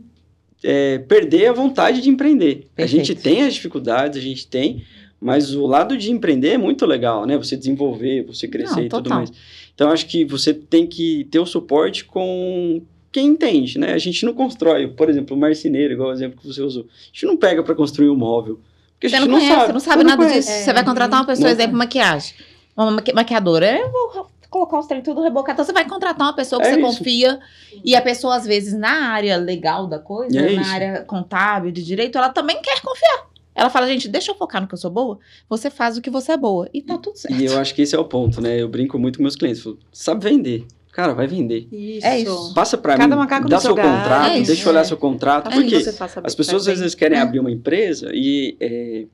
é, 0.64 1.00
perder 1.00 1.48
a 1.48 1.54
vontade 1.54 2.02
de 2.02 2.10
empreender. 2.10 2.68
A 2.74 2.76
Perfeito. 2.78 3.06
gente 3.06 3.22
tem 3.22 3.44
as 3.44 3.54
dificuldades, 3.54 4.20
a 4.20 4.22
gente 4.22 4.48
tem, 4.48 4.84
mas 5.20 5.54
o 5.56 5.66
lado 5.66 5.98
de 5.98 6.12
empreender 6.12 6.50
é 6.50 6.58
muito 6.58 6.86
legal, 6.86 7.26
né? 7.26 7.38
Você 7.38 7.56
desenvolver, 7.56 8.24
você 8.24 8.48
crescer 8.48 8.76
Não, 8.76 8.84
e 8.84 8.90
tudo 8.90 9.10
mais. 9.10 9.32
Então, 9.74 9.90
acho 9.90 10.06
que 10.08 10.26
você 10.26 10.54
tem 10.54 10.86
que 10.86 11.26
ter 11.32 11.40
o 11.40 11.46
suporte 11.46 12.06
com 12.06 12.82
quem 13.12 13.28
entende, 13.28 13.78
né? 13.78 13.94
A 13.94 13.98
gente 13.98 14.26
não 14.26 14.34
constrói, 14.34 14.88
por 14.88 15.10
exemplo, 15.10 15.36
o 15.36 15.40
marceneiro, 15.40 15.94
igual 15.94 16.10
o 16.10 16.14
exemplo 16.14 16.40
que 16.40 16.48
você 16.48 16.62
usou. 16.62 16.84
A 16.84 17.06
gente 17.06 17.26
não 17.26 17.38
pega 17.38 17.62
para 17.64 17.76
construir 17.76 18.10
um 18.10 18.16
móvel. 18.16 18.60
Porque 19.02 19.10
Você 19.10 19.16
a 19.16 19.20
gente 19.22 19.30
não 19.30 19.40
conhece, 19.40 19.56
sabe. 19.56 19.66
você 19.66 19.74
não 19.74 19.80
sabe 19.80 20.04
nada 20.04 20.18
conhece. 20.18 20.48
disso. 20.48 20.64
Você 20.64 20.74
vai 20.74 20.86
contratar 20.86 21.20
uma 21.22 21.26
pessoa, 21.26 21.46
Não. 21.48 21.52
exemplo, 21.56 21.76
maquiagem. 21.76 22.36
Uma 22.78 22.92
maqui- 22.92 23.14
maquiadora. 23.14 23.80
Eu 23.80 23.92
vou 23.92 24.28
colocar 24.48 24.78
os 24.78 24.86
trem 24.86 25.02
tudo 25.02 25.24
rebocado. 25.24 25.54
Então, 25.56 25.66
você 25.66 25.74
vai 25.74 25.88
contratar 25.90 26.28
uma 26.28 26.36
pessoa 26.36 26.62
que 26.62 26.68
É 26.68 26.74
você 26.74 26.80
isso. 26.80 26.98
confia. 27.00 27.40
E 27.84 27.96
a 27.96 28.02
pessoa, 28.02 28.36
às 28.36 28.46
vezes, 28.46 28.74
na 28.74 29.08
área 29.10 29.38
legal 29.38 29.88
da 29.88 29.98
coisa, 29.98 30.38
É 30.38 30.54
na 30.56 30.62
isso. 30.62 30.70
área 30.72 31.02
contábil, 31.04 31.72
de 31.72 31.84
direito, 31.84 32.16
ela 32.20 32.30
também 32.30 32.62
quer 32.62 32.80
confiar. 32.82 33.26
Ela 33.56 33.70
fala, 33.72 33.88
gente, 33.88 34.08
deixa 34.08 34.32
eu 34.32 34.36
focar 34.36 34.62
no 34.62 34.68
que 34.68 34.74
eu 34.76 34.78
sou 34.78 34.92
boa. 34.92 35.18
Você 35.50 35.70
faz 35.72 35.98
o 35.98 36.02
que 36.02 36.10
você 36.12 36.34
é 36.34 36.38
boa. 36.38 36.70
E 36.72 36.82
tá 36.82 36.98
tudo 37.00 37.18
certo. 37.18 37.38
E 37.42 37.46
eu 37.46 37.60
acho 37.60 37.74
que 37.74 37.82
esse 37.82 37.96
é 37.96 38.00
o 38.00 38.06
ponto, 38.06 38.40
né? 38.40 38.62
Eu 38.62 38.70
brinco 38.70 39.00
muito 39.00 39.18
com 39.18 39.24
meus 39.24 39.36
clientes. 39.36 39.64
Falo, 39.64 39.80
sabe 39.92 40.30
vender. 40.30 40.66
Cara, 40.92 41.14
vai 41.14 41.26
vender. 41.28 41.68
Isso. 41.72 42.06
É 42.06 42.20
isso. 42.20 42.54
Passa 42.54 42.78
para 42.78 42.98
Cada 42.98 43.16
mim, 43.16 43.22
macaco 43.22 43.48
dá 43.48 43.60
seu 43.60 43.74
galho. 43.74 43.90
contrato, 44.02 44.32
É 44.32 44.42
deixa 44.42 44.64
eu 44.66 44.70
olhar 44.72 44.84
seu 44.84 44.98
contrato. 44.98 45.48
Assim 45.48 45.62
porque 45.62 45.76
as 46.24 46.36
pessoas 46.36 46.68
às 46.68 46.80
vezes 46.80 46.96
querem 46.96 47.18
É. 47.18 47.22
abrir 47.22 47.40
uma 47.40 47.50
empresa 47.52 48.12
e 48.14 48.58
é, 48.60 49.06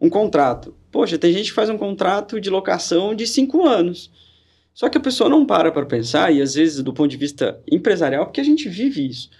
um 0.00 0.08
contrato. 0.08 0.74
Poxa, 0.90 1.18
tem 1.18 1.32
gente 1.32 1.50
que 1.50 1.54
faz 1.54 1.68
um 1.68 1.76
contrato 1.76 2.40
de 2.40 2.48
locação 2.48 3.14
de 3.14 3.26
cinco 3.26 3.66
anos. 3.66 4.10
Só 4.72 4.88
que 4.88 4.96
a 4.98 5.00
pessoa 5.00 5.28
não 5.30 5.44
para 5.46 5.70
para 5.72 5.86
pensar, 5.86 6.32
e 6.32 6.40
às 6.42 6.54
vezes 6.54 6.82
do 6.82 6.92
ponto 6.92 7.08
de 7.10 7.16
vista 7.16 7.58
empresarial, 7.70 8.26
porque 8.26 8.40
a 8.40 8.44
gente 8.44 8.68
vive 8.68 9.06
isso 9.06 9.30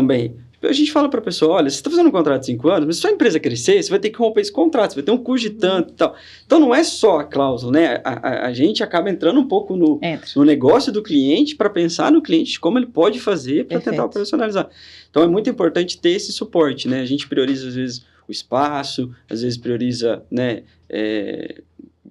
também. 0.00 0.34
A 0.62 0.72
gente 0.72 0.90
fala 0.90 1.08
para 1.08 1.20
a 1.20 1.22
pessoa, 1.22 1.54
olha, 1.54 1.70
você 1.70 1.76
está 1.76 1.88
fazendo 1.88 2.08
um 2.08 2.10
contrato 2.10 2.40
de 2.40 2.46
cinco 2.46 2.68
anos, 2.68 2.86
mas 2.86 2.96
se 2.96 3.02
sua 3.02 3.10
empresa 3.12 3.38
crescer, 3.38 3.80
você 3.82 3.88
vai 3.88 3.98
ter 4.00 4.10
que 4.10 4.18
romper 4.18 4.40
esse 4.40 4.50
contrato, 4.52 4.90
você 4.90 4.96
vai 4.96 5.04
ter 5.04 5.10
um 5.12 5.16
custo 5.18 5.48
de 5.48 5.54
tanto 5.54 5.90
e 5.92 5.94
tal. 5.94 6.14
Então 6.44 6.58
não 6.58 6.74
é 6.74 6.82
só 6.82 7.20
a 7.20 7.24
cláusula, 7.24 7.72
né? 7.72 8.00
A, 8.04 8.28
a- 8.28 8.46
a 8.48 8.52
gente 8.52 8.82
acaba 8.82 9.08
entrando 9.08 9.38
um 9.38 9.46
pouco 9.46 9.76
no, 9.76 9.98
Entra. 10.02 10.28
no 10.34 10.44
negócio 10.44 10.90
do 10.92 11.02
cliente 11.02 11.54
para 11.54 11.70
pensar 11.70 12.10
no 12.10 12.20
cliente 12.20 12.58
como 12.58 12.78
ele 12.78 12.86
pode 12.86 13.20
fazer 13.20 13.66
para 13.66 13.80
tentar 13.80 14.04
operacionalizar. 14.06 14.68
Então 15.08 15.22
é 15.22 15.26
muito 15.28 15.48
importante 15.48 15.98
ter 16.00 16.10
esse 16.10 16.32
suporte, 16.32 16.88
né? 16.88 17.00
A 17.00 17.06
gente 17.06 17.28
prioriza 17.28 17.68
às 17.68 17.74
vezes 17.76 18.04
o 18.28 18.32
espaço, 18.32 19.10
às 19.30 19.42
vezes 19.42 19.56
prioriza, 19.56 20.24
né, 20.30 20.62
é, 20.88 21.62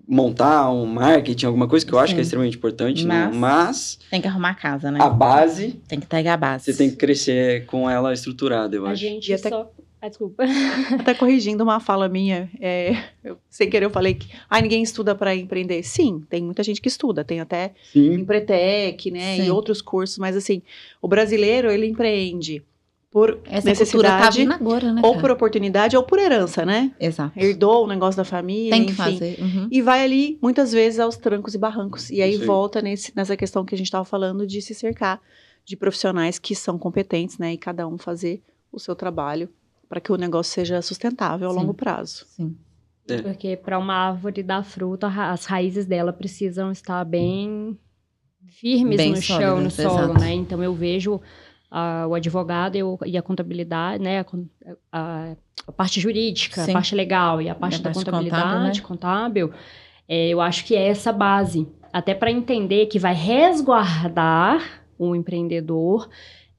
montar 0.07 0.69
um 0.71 0.85
marketing, 0.85 1.45
alguma 1.47 1.67
coisa 1.67 1.85
que 1.85 1.91
eu 1.93 1.99
acho 1.99 2.13
que 2.13 2.19
é 2.19 2.23
extremamente 2.23 2.57
importante, 2.57 3.05
né? 3.05 3.25
Mas- 3.33 3.35
mas 3.35 3.99
Tem 4.11 4.21
que 4.21 4.27
arrumar 4.27 4.49
a 4.51 4.55
casa, 4.55 4.91
né? 4.91 4.99
a 5.01 5.09
base 5.09 5.79
Tem 5.87 5.99
que 5.99 6.05
pegar 6.07 6.33
a 6.33 6.37
base. 6.37 6.65
você 6.65 6.77
tem 6.77 6.89
que 6.89 6.95
crescer 6.95 7.65
com 7.65 7.89
ela 7.89 8.13
estruturada, 8.13 8.75
eu 8.75 8.85
A 8.85 8.91
acho. 8.91 9.01
gente 9.01 9.29
E 9.31 9.33
até- 9.33 9.49
só. 9.49 9.71
Ah, 10.01 10.07
desculpa. 10.09 10.43
Até 11.09 11.15
corrigindo 11.15 11.63
uma 11.63 11.79
fala 11.79 12.07
minha, 12.07 12.47
é, 12.61 12.95
eu- 13.23 13.37
sem 13.49 13.67
querer 13.67 13.85
eu 13.87 13.89
falei 13.89 14.13
que 14.13 14.27
ah, 14.47 14.61
ninguém 14.61 14.83
estuda 14.83 15.15
para 15.15 15.35
empreender. 15.35 15.81
Sim, 15.81 16.23
tem 16.29 16.43
muita 16.43 16.61
gente 16.61 16.79
que 16.79 16.87
estuda, 16.87 17.23
tem 17.23 17.39
até 17.39 17.71
Sim, 17.91 18.13
Empretec, 18.13 19.09
né, 19.09 19.37
Sim. 19.37 19.47
e 19.47 19.49
outros 19.51 19.81
cursos, 19.81 20.19
mas 20.19 20.35
assim, 20.35 20.61
o 21.01 21.07
brasileiro 21.07 21.71
ele 21.71 21.87
empreende 21.87 22.61
por 23.15 23.39
Essa 23.45 23.61
tá 23.61 23.69
necessidade, 23.69 24.39
vindo 24.39 24.51
agora, 24.51 24.91
né? 24.91 24.99
ou 25.01 25.11
cara? 25.11 25.21
por 25.21 25.31
oportunidade 25.31 25.95
ou 25.95 26.03
por 26.03 26.19
herança, 26.19 26.65
né? 26.65 26.91
Exato. 26.99 27.31
Herdou 27.39 27.85
o 27.85 27.87
negócio 27.87 28.17
da 28.17 28.25
família, 28.25 28.71
Tem 28.71 28.85
que 28.85 28.91
enfim. 28.91 28.97
fazer. 29.03 29.37
Uhum. 29.39 29.69
E 29.71 29.81
vai 29.81 30.03
ali, 30.03 30.37
muitas 30.41 30.73
vezes, 30.73 30.99
aos 30.99 31.15
trancos 31.15 31.53
e 31.55 31.57
barrancos. 31.57 32.09
E 32.09 32.21
aí 32.21 32.31
aí. 32.33 32.37
volta 32.45 32.81
nesse, 32.81 33.13
nessa 33.15 33.37
questão 33.37 33.63
que 33.63 33.73
a 33.73 33.77
gente 33.77 33.87
estava 33.87 34.03
falando 34.03 34.45
de 34.45 34.61
se 34.61 34.73
cercar 34.75 35.21
de 35.63 35.77
profissionais 35.77 36.37
que 36.37 36.53
são 36.53 36.77
competentes, 36.77 37.37
né? 37.37 37.53
E 37.53 37.57
cada 37.57 37.87
um 37.87 37.97
fazer 37.97 38.43
o 38.69 38.81
seu 38.81 38.93
trabalho 38.93 39.47
para 39.87 40.01
que 40.01 40.11
o 40.11 40.17
negócio 40.17 40.51
seja 40.53 40.81
sustentável 40.81 41.47
a 41.47 41.53
Sim. 41.53 41.57
longo 41.57 41.73
prazo. 41.73 42.25
Sim. 42.35 42.53
É. 43.07 43.21
Porque 43.21 43.55
para 43.55 43.79
uma 43.79 43.93
árvore 43.95 44.43
dar 44.43 44.61
fruta, 44.65 45.07
ra- 45.07 45.31
as 45.31 45.45
raízes 45.45 45.85
dela 45.85 46.11
precisam 46.11 46.69
estar 46.69 47.05
bem 47.05 47.77
firmes 48.59 48.97
Bem 48.97 49.11
no 49.11 49.21
chão, 49.21 49.61
no 49.61 49.71
sólidas, 49.71 49.73
solo, 49.75 50.03
exato. 50.11 50.19
né? 50.19 50.33
Então 50.33 50.61
eu 50.61 50.73
vejo 50.73 51.21
ah, 51.71 52.05
o 52.07 52.13
advogado 52.13 52.75
e, 52.75 52.83
o- 52.83 52.97
e 53.05 53.17
a 53.17 53.21
contabilidade, 53.21 54.03
né? 54.03 54.19
A, 54.19 54.25
a- 54.91 55.35
a 55.67 55.71
parte 55.71 55.99
jurídica, 55.99 56.61
Sim. 56.61 56.71
a 56.71 56.73
parte 56.73 56.93
legal 56.95 57.41
e 57.41 57.49
a 57.49 57.55
parte 57.55 57.75
a 57.75 57.77
da 57.79 57.83
parte 57.85 58.05
contabilidade, 58.05 58.81
contábil, 58.83 59.47
contábil, 59.49 59.53
é, 60.07 60.27
eu 60.29 60.39
acho 60.41 60.63
que 60.65 60.75
é 60.75 60.87
essa 60.87 61.11
base. 61.11 61.67
Até 61.91 62.13
para 62.13 62.29
entender 62.29 62.85
que 62.87 62.99
vai 62.99 63.13
resguardar 63.15 64.83
o 64.97 65.15
empreendedor 65.15 66.09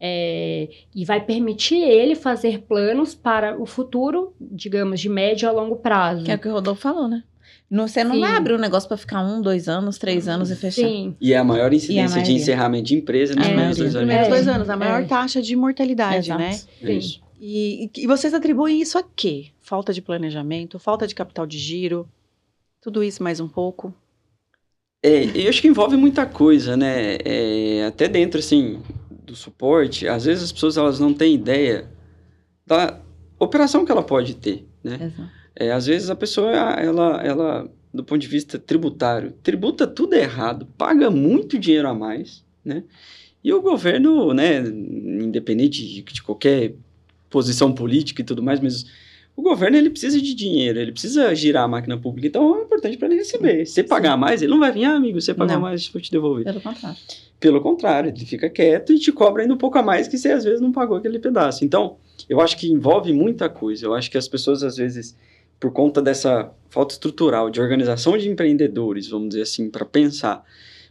é, 0.00 0.68
e 0.94 1.04
vai 1.04 1.20
permitir 1.20 1.76
ele 1.82 2.14
fazer 2.14 2.62
planos 2.62 3.14
para 3.14 3.56
o 3.60 3.64
futuro, 3.66 4.34
digamos, 4.40 5.00
de 5.00 5.08
médio 5.08 5.48
a 5.48 5.52
longo 5.52 5.76
prazo. 5.76 6.24
Que 6.24 6.32
é 6.32 6.34
o 6.34 6.38
que 6.38 6.48
o 6.48 6.52
Rodolfo 6.52 6.80
falou, 6.82 7.08
né? 7.08 7.22
Você 7.70 8.04
não 8.04 8.14
Sim. 8.14 8.20
vai 8.20 8.32
abrir 8.36 8.54
um 8.54 8.58
negócio 8.58 8.86
pra 8.88 8.96
ficar 8.96 9.24
um, 9.24 9.42
dois 9.42 9.68
anos, 9.68 9.98
três 9.98 10.28
anos 10.28 10.50
e 10.52 10.56
fechar. 10.56 10.82
Sim, 10.82 11.16
E 11.20 11.32
é 11.32 11.36
a 11.38 11.42
maior 11.44 11.72
incidência 11.72 12.06
de 12.08 12.14
maioria. 12.14 12.36
encerramento 12.36 12.84
de 12.84 12.94
empresa 12.94 13.34
nos 13.34 13.44
É, 13.44 13.48
primeiros 13.48 13.76
dois 13.76 13.96
a 13.96 13.98
anos. 13.98 14.08
Primeiros 14.08 14.26
É. 14.26 14.30
dois 14.30 14.48
anos, 14.56 14.70
a 14.70 14.76
maior 14.76 15.02
É. 15.02 15.04
taxa 15.06 15.42
de 15.42 15.56
mortalidade, 15.56 16.28
Exato. 16.30 16.38
né? 16.40 16.50
É 16.50 16.86
sim. 16.86 16.96
isso. 16.98 17.20
E, 17.40 17.90
e 17.96 18.06
vocês 18.06 18.32
atribuem 18.32 18.80
isso 18.80 18.96
a 18.96 19.02
quê? 19.02 19.46
Falta 19.60 19.92
de 19.92 20.00
planejamento, 20.00 20.78
falta 20.78 21.06
de 21.08 21.14
capital 21.14 21.44
de 21.46 21.58
giro, 21.58 22.08
tudo 22.80 23.02
isso 23.02 23.20
mais 23.22 23.40
um 23.40 23.48
pouco. 23.48 23.92
É, 25.02 25.24
eu 25.34 25.48
acho 25.48 25.60
que 25.60 25.68
envolve 25.68 25.96
muita 25.96 26.24
coisa, 26.24 26.76
né? 26.76 27.16
É, 27.24 27.84
até 27.86 28.06
dentro, 28.08 28.38
assim, 28.38 28.80
do 29.10 29.34
suporte, 29.36 30.06
às 30.08 30.24
vezes 30.24 30.44
as 30.44 30.52
pessoas 30.52 30.76
elas 30.76 30.98
não 31.00 31.12
têm 31.12 31.34
ideia 31.34 31.88
da 32.64 32.98
operação 33.38 33.84
que 33.84 33.90
ela 33.92 34.02
pode 34.02 34.34
ter, 34.36 34.66
né? 34.82 34.98
Exato. 35.02 35.35
É, 35.58 35.72
às 35.72 35.86
vezes 35.86 36.10
a 36.10 36.14
pessoa, 36.14 36.50
ela, 36.50 37.22
ela, 37.22 37.70
do 37.92 38.04
ponto 38.04 38.20
de 38.20 38.28
vista 38.28 38.58
tributário, 38.58 39.32
tributa 39.42 39.86
tudo 39.86 40.14
errado, 40.14 40.66
paga 40.76 41.10
muito 41.10 41.58
dinheiro 41.58 41.88
a 41.88 41.94
mais, 41.94 42.44
né? 42.64 42.84
E 43.42 43.52
o 43.52 43.62
governo, 43.62 44.34
né, 44.34 44.58
independente 44.58 45.86
de, 45.86 46.02
de 46.02 46.22
qualquer 46.22 46.74
posição 47.30 47.72
política 47.72 48.20
e 48.20 48.24
tudo 48.24 48.42
mais, 48.42 48.60
mas 48.60 48.84
o 49.36 49.42
governo 49.42 49.76
ele 49.76 49.90
precisa 49.90 50.20
de 50.20 50.34
dinheiro, 50.34 50.78
ele 50.78 50.92
precisa 50.92 51.34
girar 51.34 51.64
a 51.64 51.68
máquina 51.68 51.98
pública, 51.98 52.26
então 52.26 52.58
é 52.58 52.62
importante 52.62 52.96
para 52.96 53.08
ele 53.08 53.16
receber. 53.16 53.66
Se 53.66 53.74
você 53.74 53.82
pagar 53.82 54.16
mais, 54.16 54.40
ele 54.40 54.50
não 54.50 54.58
vai 54.58 54.72
vir, 54.72 54.84
ah, 54.84 54.96
amigo, 54.96 55.20
você 55.20 55.34
pagar 55.34 55.54
Não. 55.54 55.60
mais, 55.60 55.86
vou 55.88 56.00
te 56.00 56.10
devolver. 56.10 56.44
Pelo 56.44 56.60
contrário. 56.60 56.98
Pelo 57.38 57.60
contrário, 57.60 58.10
ele 58.10 58.24
fica 58.24 58.48
quieto 58.48 58.94
e 58.94 58.98
te 58.98 59.12
cobra 59.12 59.42
ainda 59.42 59.52
um 59.52 59.58
pouco 59.58 59.76
a 59.76 59.82
mais 59.82 60.08
que 60.08 60.16
você 60.16 60.32
às 60.32 60.42
vezes 60.42 60.60
não 60.60 60.72
pagou 60.72 60.96
aquele 60.96 61.18
pedaço. 61.18 61.66
Então, 61.66 61.98
eu 62.28 62.40
acho 62.40 62.56
que 62.56 62.66
envolve 62.66 63.12
muita 63.12 63.46
coisa. 63.46 63.84
Eu 63.84 63.92
acho 63.92 64.10
que 64.10 64.16
as 64.16 64.26
pessoas 64.26 64.62
às 64.62 64.78
vezes, 64.78 65.14
por 65.58 65.72
conta 65.72 66.02
dessa 66.02 66.52
falta 66.70 66.94
estrutural 66.94 67.50
de 67.50 67.60
organização 67.60 68.16
de 68.18 68.28
empreendedores, 68.28 69.08
vamos 69.08 69.30
dizer 69.30 69.42
assim, 69.42 69.70
para 69.70 69.84
pensar. 69.84 70.44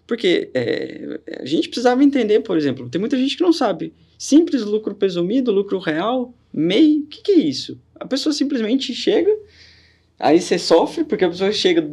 Porque 0.07 0.49
é, 0.53 1.19
a 1.39 1.45
gente 1.45 1.67
precisava 1.67 2.03
entender, 2.03 2.39
por 2.41 2.57
exemplo, 2.57 2.89
tem 2.89 2.99
muita 2.99 3.17
gente 3.17 3.37
que 3.37 3.43
não 3.43 3.53
sabe. 3.53 3.93
Simples 4.17 4.63
lucro 4.63 4.95
presumido, 4.95 5.51
lucro 5.51 5.77
real, 5.79 6.33
MEI, 6.53 6.99
o 6.99 7.07
que, 7.07 7.21
que 7.21 7.31
é 7.31 7.39
isso? 7.39 7.79
A 7.99 8.05
pessoa 8.05 8.33
simplesmente 8.33 8.93
chega, 8.93 9.35
aí 10.19 10.39
você 10.39 10.57
sofre, 10.57 11.03
porque 11.03 11.25
a 11.25 11.29
pessoa 11.29 11.51
chega 11.51 11.89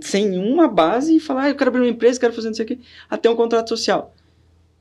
sem 0.00 0.28
nenhuma 0.28 0.68
base 0.68 1.16
e 1.16 1.20
fala, 1.20 1.42
ah, 1.42 1.48
eu 1.50 1.54
quero 1.54 1.68
abrir 1.68 1.80
uma 1.82 1.90
empresa, 1.90 2.18
quero 2.18 2.32
fazer 2.32 2.48
não 2.48 2.54
sei 2.54 2.64
o 2.64 2.68
quê 2.68 2.78
até 3.08 3.28
um 3.28 3.36
contrato 3.36 3.68
social. 3.68 4.14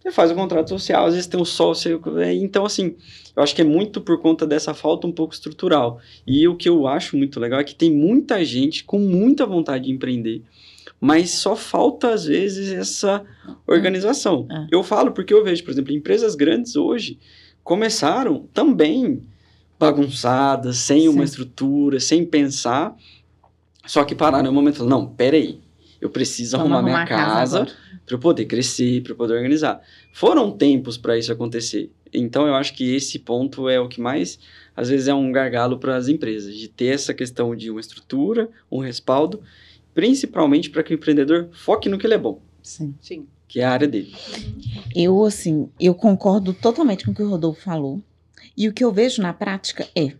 Você 0.02 0.12
faz 0.12 0.32
um 0.32 0.36
contrato 0.36 0.70
social, 0.70 1.06
às 1.06 1.14
vezes 1.14 1.28
tem 1.28 1.40
um 1.40 1.46
sócio. 1.46 2.02
é, 2.20 2.34
Então, 2.34 2.66
assim, 2.66 2.96
eu 3.36 3.44
acho 3.44 3.56
que 3.56 3.62
é 3.62 3.66
muito 3.66 4.02
por 4.02 4.20
conta 4.20 4.48
dessa 4.48 4.74
falta 4.74 5.06
um 5.06 5.12
pouco 5.12 5.34
estrutural. 5.34 6.00
E 6.26 6.48
o 6.48 6.56
que 6.56 6.68
eu 6.68 6.88
acho 6.88 7.16
muito 7.16 7.40
legal 7.40 7.60
é 7.60 7.64
que 7.64 7.76
tem 7.76 7.92
muita 7.94 8.44
gente 8.44 8.84
com 8.84 8.98
muita 8.98 9.46
vontade 9.46 9.86
de 9.86 9.92
empreender, 9.92 10.42
mas 11.00 11.30
só 11.32 11.56
falta, 11.56 12.14
às 12.14 12.26
vezes, 12.26 12.72
essa 12.72 13.24
organização. 13.68 14.48
É. 14.50 14.68
Eu 14.72 14.82
falo 14.84 15.12
porque 15.12 15.34
eu 15.34 15.44
vejo, 15.44 15.64
por 15.64 15.72
exemplo, 15.72 15.94
empresas 15.94 16.34
grandes 16.34 16.76
hoje 16.76 17.20
começaram 17.64 18.48
também 18.54 19.22
bagunçadas, 19.80 20.78
sem 20.78 21.08
uma 21.08 21.20
Sim. 21.20 21.24
estrutura, 21.24 22.00
sem 22.00 22.26
pensar, 22.26 22.96
só 23.86 24.04
que 24.04 24.14
pararam 24.14 24.50
um 24.50 24.54
momento 24.54 24.76
e 24.76 24.78
falaram, 24.80 25.00
não, 25.00 25.08
peraí, 25.08 25.60
eu 26.02 26.10
preciso 26.10 26.58
Vamos 26.58 26.74
arrumar 26.74 26.84
minha 26.84 27.06
casa 27.06 27.60
casa 27.60 27.78
para 28.06 28.16
eu 28.16 28.20
poder 28.20 28.46
crescer, 28.46 29.02
para 29.04 29.14
eu 29.14 29.16
poder 29.16 29.36
organizar. 29.36 29.82
Foram 30.12 30.52
tempos 30.52 30.98
para 30.98 31.18
isso 31.18 31.32
acontecer. 31.32 31.92
Então 32.12 32.48
eu 32.48 32.56
acho 32.56 32.74
que 32.74 32.96
esse 32.96 33.20
ponto 33.20 33.70
é 33.70 33.80
o 33.80 33.88
que 33.88 34.02
mais 34.02 34.40
às 34.76 34.90
vezes 34.90 35.08
é 35.08 35.14
um 35.14 35.32
gargalo 35.32 35.78
para 35.78 35.96
as 35.96 36.08
empresas, 36.08 36.56
de 36.56 36.68
ter 36.68 36.88
essa 36.88 37.14
questão 37.14 37.56
de 37.56 37.70
uma 37.70 37.80
estrutura, 37.80 38.50
um 38.72 38.80
respaldo, 38.80 39.42
principalmente 39.94 40.70
para 40.70 40.84
que 40.84 40.94
o 40.94 40.96
empreendedor 40.96 41.50
foque 41.52 41.90
no 41.90 41.98
que 41.98 42.08
ele 42.08 42.14
é 42.14 42.18
bom, 42.18 42.42
Sim. 42.64 42.96
Sim. 43.02 43.28
que 43.48 43.60
é 43.60 43.64
a 43.64 43.72
área 43.72 43.88
dele. 43.88 44.14
Eu, 44.96 45.24
assim, 45.24 45.70
eu 45.80 45.94
concordo 45.94 46.54
totalmente 46.54 47.06
com 47.06 47.12
o 47.12 47.16
que 47.16 47.22
o 47.22 47.30
Rodolfo 47.30 47.62
falou. 47.62 48.02
E 48.58 48.68
o 48.68 48.74
que 48.74 48.84
eu 48.84 48.92
vejo 48.92 49.22
na 49.22 49.34
prática 49.34 49.88
é. 49.96 50.14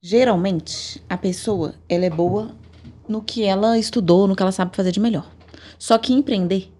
Geralmente, 0.00 1.02
a 1.08 1.18
pessoa, 1.18 1.74
ela 1.88 2.06
é 2.06 2.10
boa 2.10 2.56
no 3.10 3.20
que 3.20 3.42
ela 3.42 3.76
estudou, 3.76 4.28
no 4.28 4.36
que 4.36 4.42
ela 4.42 4.52
sabe 4.52 4.74
fazer 4.74 4.92
de 4.92 5.00
melhor. 5.00 5.28
Só 5.78 5.98
que 5.98 6.12
empreender, 6.12 6.72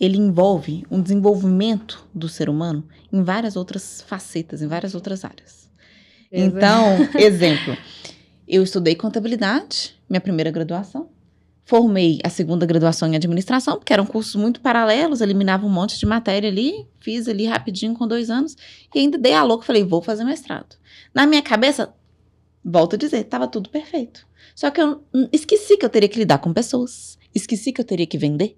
ele 0.00 0.18
envolve 0.18 0.84
um 0.90 1.00
desenvolvimento 1.00 2.06
do 2.12 2.28
ser 2.28 2.48
humano 2.48 2.84
em 3.12 3.22
várias 3.22 3.54
outras 3.56 4.02
facetas, 4.06 4.60
em 4.60 4.66
várias 4.66 4.94
outras 4.94 5.24
áreas. 5.24 5.70
Então, 6.30 7.08
exemplo, 7.14 7.76
eu 8.48 8.62
estudei 8.62 8.96
contabilidade, 8.96 9.96
minha 10.08 10.20
primeira 10.20 10.50
graduação. 10.50 11.08
Formei 11.64 12.20
a 12.22 12.28
segunda 12.28 12.64
graduação 12.64 13.08
em 13.08 13.16
administração, 13.16 13.76
porque 13.76 13.92
eram 13.92 14.06
cursos 14.06 14.36
muito 14.36 14.60
paralelos, 14.60 15.20
eliminava 15.20 15.66
um 15.66 15.68
monte 15.68 15.98
de 15.98 16.06
matéria 16.06 16.48
ali, 16.48 16.86
fiz 17.00 17.26
ali 17.26 17.44
rapidinho 17.44 17.94
com 17.94 18.06
dois 18.06 18.30
anos, 18.30 18.56
e 18.94 19.00
ainda 19.00 19.18
dei 19.18 19.34
a 19.34 19.42
louca, 19.42 19.66
falei, 19.66 19.82
vou 19.82 20.00
fazer 20.00 20.22
mestrado. 20.22 20.76
Na 21.12 21.26
minha 21.26 21.42
cabeça, 21.42 21.92
volto 22.64 22.94
a 22.94 22.96
dizer, 22.96 23.18
estava 23.18 23.48
tudo 23.48 23.68
perfeito. 23.68 24.24
Só 24.56 24.70
que 24.70 24.80
eu 24.80 25.02
esqueci 25.30 25.76
que 25.76 25.84
eu 25.84 25.90
teria 25.90 26.08
que 26.08 26.18
lidar 26.18 26.38
com 26.38 26.50
pessoas, 26.50 27.18
esqueci 27.34 27.74
que 27.74 27.80
eu 27.82 27.84
teria 27.84 28.06
que 28.06 28.16
vender, 28.16 28.56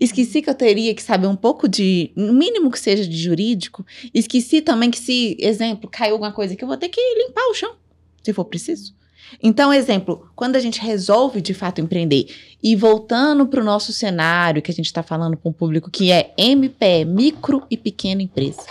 esqueci 0.00 0.40
que 0.40 0.48
eu 0.48 0.54
teria 0.54 0.94
que 0.94 1.02
saber 1.02 1.26
um 1.26 1.36
pouco 1.36 1.68
de, 1.68 2.10
mínimo 2.16 2.70
que 2.70 2.78
seja 2.78 3.06
de 3.06 3.18
jurídico, 3.18 3.84
esqueci 4.14 4.62
também 4.62 4.90
que 4.90 4.98
se, 4.98 5.36
exemplo, 5.38 5.90
caiu 5.92 6.14
alguma 6.14 6.32
coisa 6.32 6.54
aqui, 6.54 6.64
eu 6.64 6.68
vou 6.68 6.78
ter 6.78 6.88
que 6.88 6.98
limpar 7.18 7.46
o 7.50 7.54
chão, 7.54 7.74
se 8.22 8.32
for 8.32 8.46
preciso. 8.46 8.94
Então, 9.42 9.70
exemplo, 9.70 10.26
quando 10.34 10.56
a 10.56 10.60
gente 10.60 10.80
resolve 10.80 11.42
de 11.42 11.52
fato 11.52 11.82
empreender 11.82 12.34
e 12.62 12.74
voltando 12.74 13.46
para 13.46 13.60
o 13.60 13.64
nosso 13.64 13.92
cenário 13.92 14.62
que 14.62 14.70
a 14.70 14.74
gente 14.74 14.86
está 14.86 15.02
falando 15.02 15.36
com 15.36 15.50
o 15.50 15.54
público 15.54 15.90
que 15.90 16.10
é 16.10 16.32
MPE, 16.38 17.04
micro 17.04 17.62
e 17.70 17.76
pequena 17.76 18.22
empresa. 18.22 18.64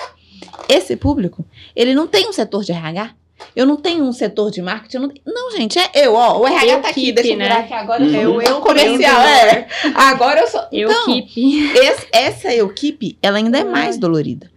Esse 0.68 0.96
público, 0.96 1.46
ele 1.76 1.94
não 1.94 2.08
tem 2.08 2.28
um 2.28 2.34
setor 2.34 2.64
de 2.64 2.72
RH, 2.72 3.16
eu 3.56 3.66
não 3.66 3.76
tenho 3.78 4.04
um 4.04 4.14
setor 4.14 4.50
de 4.52 4.62
marketing, 4.62 4.98
eu 4.98 5.02
não, 5.02 5.12
não 5.26 5.52
gente, 5.52 5.78
é 5.80 5.90
eu, 5.96 6.14
ó, 6.16 6.40
o 6.40 6.48
RH 6.48 6.80
tá 6.80 6.90
aqui, 6.90 7.02
Equipe, 7.10 7.14
deixa 7.14 7.34
eu 7.34 7.38
virar 7.38 7.56
né? 7.56 7.62
aqui 7.62 7.74
agora, 7.74 8.04
eu 8.04 8.30
Uhum. 8.32 8.42
eu, 8.42 8.42
eu 8.42 8.62
comercial, 8.62 9.22
é. 9.22 9.68
Agora 9.94 10.40
eu 10.42 10.48
sou, 10.48 10.62
Eu 10.72 10.90
então, 10.90 11.06
keep. 11.06 11.78
esse- 11.78 12.08
essa 12.12 12.54
equipe, 12.54 13.18
ela 13.22 13.38
ainda 13.38 13.58
é 13.60 13.64
mais 13.64 13.98
dolorida. 13.98 14.50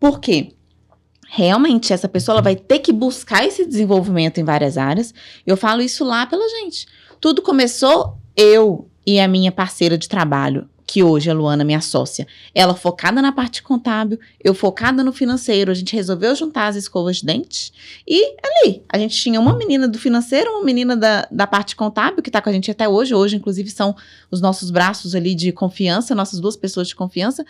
Por 0.00 0.20
quê? 0.20 0.52
Realmente, 1.28 1.92
essa 1.92 2.08
pessoa 2.08 2.34
ela 2.34 2.42
vai 2.42 2.54
ter 2.54 2.78
que 2.78 2.92
buscar 2.92 3.44
esse 3.44 3.66
desenvolvimento 3.66 4.38
em 4.38 4.44
várias 4.44 4.78
áreas. 4.78 5.12
Eu 5.46 5.56
falo 5.56 5.82
isso 5.82 6.04
lá 6.04 6.26
pela 6.26 6.48
gente. 6.48 6.86
Tudo 7.20 7.42
começou 7.42 8.16
eu 8.36 8.88
e 9.06 9.18
a 9.18 9.26
minha 9.26 9.50
parceira 9.50 9.98
de 9.98 10.08
trabalho, 10.08 10.68
que 10.86 11.02
hoje 11.02 11.30
a 11.30 11.34
Luana, 11.34 11.64
minha 11.64 11.80
sócia. 11.80 12.26
Ela 12.54 12.74
focada 12.74 13.22
na 13.22 13.32
parte 13.32 13.62
contábil, 13.62 14.18
eu 14.42 14.54
focada 14.54 15.02
no 15.02 15.12
financeiro. 15.12 15.70
A 15.70 15.74
gente 15.74 15.94
resolveu 15.94 16.34
juntar 16.34 16.66
as 16.66 16.76
escovas 16.76 17.16
de 17.16 17.26
dente. 17.26 17.72
E 18.06 18.36
ali, 18.44 18.82
a 18.88 18.98
gente 18.98 19.16
tinha 19.16 19.40
uma 19.40 19.56
menina 19.56 19.88
do 19.88 19.98
financeiro, 19.98 20.50
uma 20.50 20.64
menina 20.64 20.96
da, 20.96 21.26
da 21.30 21.46
parte 21.46 21.74
contábil, 21.74 22.22
que 22.22 22.28
está 22.28 22.40
com 22.40 22.50
a 22.50 22.52
gente 22.52 22.70
até 22.70 22.88
hoje. 22.88 23.14
Hoje, 23.14 23.36
inclusive, 23.36 23.70
são 23.70 23.96
os 24.30 24.40
nossos 24.40 24.70
braços 24.70 25.14
ali 25.14 25.34
de 25.34 25.52
confiança, 25.52 26.14
nossas 26.14 26.38
duas 26.38 26.56
pessoas 26.56 26.88
de 26.88 26.94
confiança. 26.94 27.44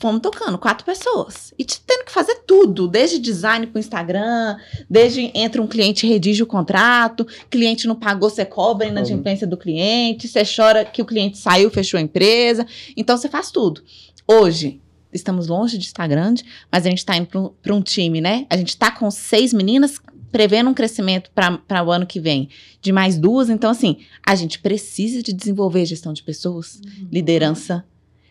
Fomos 0.00 0.22
tocando, 0.22 0.56
quatro 0.56 0.84
pessoas. 0.84 1.52
E 1.58 1.64
tendo 1.64 2.06
que 2.06 2.10
fazer 2.10 2.36
tudo, 2.46 2.88
desde 2.88 3.18
design 3.18 3.66
para 3.66 3.76
o 3.76 3.80
Instagram, 3.80 4.56
desde 4.88 5.30
entra 5.34 5.60
um 5.60 5.66
cliente 5.66 6.06
e 6.06 6.08
redige 6.08 6.42
o 6.42 6.46
contrato, 6.46 7.26
cliente 7.50 7.86
não 7.86 7.94
pagou, 7.94 8.30
você 8.30 8.46
cobra 8.46 8.86
a 8.86 8.90
inadimplência 8.90 9.46
do 9.46 9.58
cliente, 9.58 10.26
você 10.26 10.42
chora 10.42 10.86
que 10.86 11.02
o 11.02 11.04
cliente 11.04 11.36
saiu, 11.36 11.70
fechou 11.70 11.98
a 11.98 12.00
empresa. 12.00 12.66
Então 12.96 13.14
você 13.14 13.28
faz 13.28 13.50
tudo. 13.50 13.82
Hoje, 14.26 14.80
estamos 15.12 15.48
longe 15.48 15.76
de 15.76 15.84
estar 15.84 16.06
grande, 16.06 16.46
mas 16.72 16.86
a 16.86 16.88
gente 16.88 16.98
está 16.98 17.14
indo 17.14 17.54
para 17.60 17.74
um 17.74 17.82
time, 17.82 18.22
né? 18.22 18.46
A 18.48 18.56
gente 18.56 18.70
está 18.70 18.90
com 18.90 19.10
seis 19.10 19.52
meninas, 19.52 20.00
prevendo 20.32 20.70
um 20.70 20.74
crescimento 20.74 21.30
para 21.34 21.84
o 21.84 21.90
ano 21.90 22.06
que 22.06 22.20
vem 22.20 22.48
de 22.80 22.90
mais 22.90 23.18
duas. 23.18 23.50
Então, 23.50 23.70
assim, 23.70 23.98
a 24.26 24.34
gente 24.34 24.60
precisa 24.60 25.22
de 25.22 25.32
desenvolver 25.32 25.84
gestão 25.84 26.14
de 26.14 26.22
pessoas, 26.22 26.80
liderança. 27.12 27.84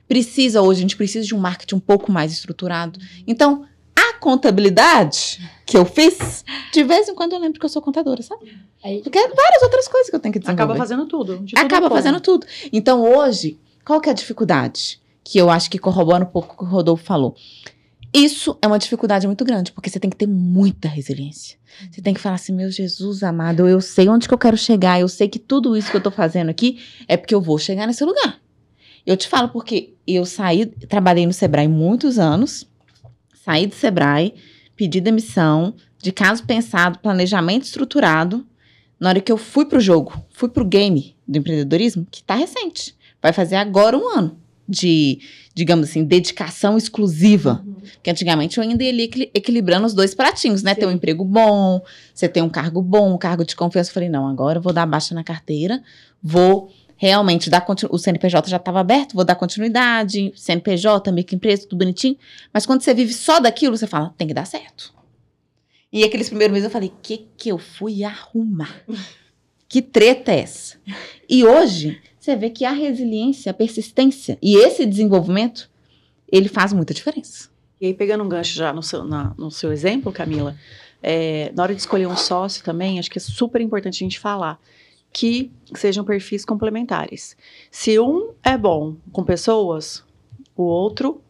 Precisa 0.09 0.61
hoje, 0.63 0.79
a 0.79 0.81
gente 0.81 0.97
precisa 0.97 1.23
de 1.25 1.35
um 1.35 1.37
marketing 1.37 1.75
um 1.75 1.79
pouco 1.79 2.11
mais 2.11 2.31
estruturado. 2.31 2.99
Então, 3.27 3.63
a 3.95 4.15
contabilidade 4.15 5.39
que 5.67 5.77
eu 5.77 5.85
fiz, 5.85 6.43
de 6.73 6.83
vez 6.83 7.07
em 7.07 7.13
quando 7.13 7.33
eu 7.33 7.39
lembro 7.39 7.59
que 7.59 7.65
eu 7.65 7.69
sou 7.69 7.79
contadora, 7.79 8.23
sabe? 8.23 8.57
Porque 9.03 9.19
é 9.19 9.27
várias 9.27 9.61
outras 9.61 9.87
coisas 9.87 10.09
que 10.09 10.15
eu 10.15 10.19
tenho 10.19 10.33
que 10.33 10.39
desenvolver. 10.39 10.63
Acaba 10.63 10.79
fazendo 10.79 11.05
tudo. 11.05 11.37
tudo 11.37 11.51
Acaba 11.55 11.89
fazendo 11.89 12.19
tudo. 12.19 12.47
Então, 12.73 13.03
hoje, 13.03 13.59
qual 13.85 14.01
que 14.01 14.09
é 14.09 14.11
a 14.11 14.15
dificuldade? 14.15 14.99
Que 15.23 15.37
eu 15.37 15.47
acho 15.47 15.69
que 15.69 15.77
corrobora 15.77 16.23
um 16.23 16.27
pouco 16.27 16.55
o 16.55 16.57
que 16.57 16.63
o 16.63 16.67
Rodolfo 16.67 17.03
falou. 17.03 17.35
Isso 18.11 18.57
é 18.63 18.67
uma 18.67 18.79
dificuldade 18.79 19.27
muito 19.27 19.45
grande, 19.45 19.71
porque 19.71 19.91
você 19.91 19.99
tem 19.99 20.09
que 20.09 20.17
ter 20.17 20.27
muita 20.27 20.87
resiliência. 20.87 21.59
Você 21.91 22.01
tem 22.01 22.15
que 22.15 22.19
falar 22.19 22.35
assim, 22.35 22.51
meu 22.51 22.71
Jesus 22.71 23.21
amado, 23.21 23.67
eu 23.67 23.79
sei 23.79 24.09
onde 24.09 24.27
que 24.27 24.33
eu 24.33 24.37
quero 24.37 24.57
chegar, 24.57 24.99
eu 24.99 25.07
sei 25.07 25.27
que 25.27 25.37
tudo 25.37 25.77
isso 25.77 25.91
que 25.91 25.97
eu 25.97 26.01
tô 26.01 26.09
fazendo 26.09 26.49
aqui 26.49 26.79
é 27.07 27.15
porque 27.15 27.35
eu 27.35 27.41
vou 27.41 27.59
chegar 27.59 27.85
nesse 27.85 28.03
lugar. 28.03 28.39
Eu 29.09 29.17
te 29.17 29.27
falo 29.27 29.49
porque 29.49 29.95
eu 30.05 30.23
saí, 30.23 30.67
trabalhei 30.67 31.25
no 31.25 31.33
Sebrae 31.33 31.67
muitos 31.67 32.19
anos, 32.19 32.69
saí 33.43 33.65
do 33.65 33.73
Sebrae, 33.73 34.35
pedi 34.75 35.01
demissão, 35.01 35.73
de 35.99 36.11
caso 36.11 36.43
pensado, 36.43 36.99
planejamento 36.99 37.63
estruturado. 37.63 38.45
Na 38.99 39.09
hora 39.09 39.19
que 39.19 39.31
eu 39.31 39.37
fui 39.37 39.65
pro 39.65 39.79
jogo, 39.79 40.13
fui 40.29 40.47
pro 40.47 40.63
game 40.63 41.15
do 41.27 41.39
empreendedorismo, 41.39 42.05
que 42.11 42.21
tá 42.21 42.35
recente. 42.35 42.95
Vai 43.19 43.33
fazer 43.33 43.55
agora 43.55 43.97
um 43.97 44.07
ano 44.15 44.37
de, 44.67 45.19
digamos 45.55 45.89
assim, 45.89 46.03
dedicação 46.03 46.77
exclusiva. 46.77 47.65
Porque 47.93 48.11
antigamente 48.11 48.59
eu 48.59 48.63
ainda 48.63 48.83
ia 48.83 48.91
ali 48.91 49.03
equili- 49.05 49.31
equilibrando 49.33 49.87
os 49.87 49.95
dois 49.95 50.13
pratinhos, 50.13 50.61
né? 50.61 50.75
Ter 50.75 50.85
um 50.85 50.91
emprego 50.91 51.25
bom, 51.25 51.81
você 52.13 52.29
ter 52.29 52.43
um 52.43 52.49
cargo 52.49 52.79
bom, 52.79 53.15
um 53.15 53.17
cargo 53.17 53.43
de 53.43 53.55
confiança. 53.55 53.89
Eu 53.89 53.93
falei, 53.95 54.09
não, 54.09 54.27
agora 54.27 54.59
eu 54.59 54.61
vou 54.61 54.71
dar 54.71 54.85
baixa 54.85 55.15
na 55.15 55.23
carteira, 55.23 55.81
vou 56.21 56.71
realmente 56.99 57.49
dar. 57.49 57.65
O 57.89 57.97
CNPJ 57.97 58.49
já 58.49 58.57
estava 58.57 58.81
aberto, 58.81 59.13
vou 59.15 59.23
dar 59.23 59.35
continuidade, 59.35 60.31
CNPJ, 60.35 61.11
microempresa, 61.11 61.63
tudo 61.63 61.79
bonitinho. 61.79 62.17
Mas 62.53 62.65
quando 62.65 62.81
você 62.81 62.93
vive 62.93 63.13
só 63.13 63.39
daquilo, 63.39 63.75
você 63.77 63.87
fala, 63.87 64.13
tem 64.17 64.27
que 64.27 64.33
dar 64.33 64.45
certo. 64.45 64.93
E 65.91 66.03
aqueles 66.03 66.27
primeiros 66.27 66.53
meses 66.53 66.65
eu 66.65 66.71
falei, 66.71 66.91
que 67.01 67.25
que 67.37 67.49
eu 67.49 67.57
fui 67.57 68.03
arrumar? 68.03 68.83
Que 69.71 69.83
treta 69.83 70.31
é 70.31 70.39
essa? 70.39 70.77
E 71.29 71.45
hoje, 71.45 72.01
você 72.19 72.35
vê 72.35 72.49
que 72.49 72.65
a 72.65 72.71
resiliência, 72.71 73.51
a 73.51 73.53
persistência 73.53 74.35
e 74.41 74.55
esse 74.57 74.83
desenvolvimento, 74.83 75.69
ele 76.31 76.49
faz 76.49 76.73
muita 76.73 76.91
diferença. 76.91 77.49
E 77.79 77.85
aí, 77.85 77.93
pegando 77.93 78.23
um 78.23 78.27
gancho 78.27 78.55
já 78.55 78.73
no 78.73 78.81
seu, 78.81 79.03
na- 79.03 79.35
no 79.37 79.51
seu 79.51 79.71
exemplo, 79.71 80.11
Camila, 80.11 80.55
é, 81.03 81.51
na 81.55 81.61
hora 81.61 81.75
de 81.75 81.81
escolher 81.81 82.07
um 82.07 82.17
sócio 82.17 82.63
também, 82.63 82.97
acho 82.97 83.11
que 83.11 83.19
é 83.19 83.21
super 83.21 83.61
importante 83.61 84.03
a 84.03 84.05
gente 84.05 84.17
falar 84.19 84.59
que 85.11 85.51
sejam 85.75 86.03
perfis 86.03 86.45
complementares. 86.45 87.35
Se 87.71 87.99
um 87.99 88.31
é 88.43 88.57
bom 88.57 88.95
com 89.11 89.23
pessoas, 89.23 90.03
o 90.55 90.63
outro 90.63 91.21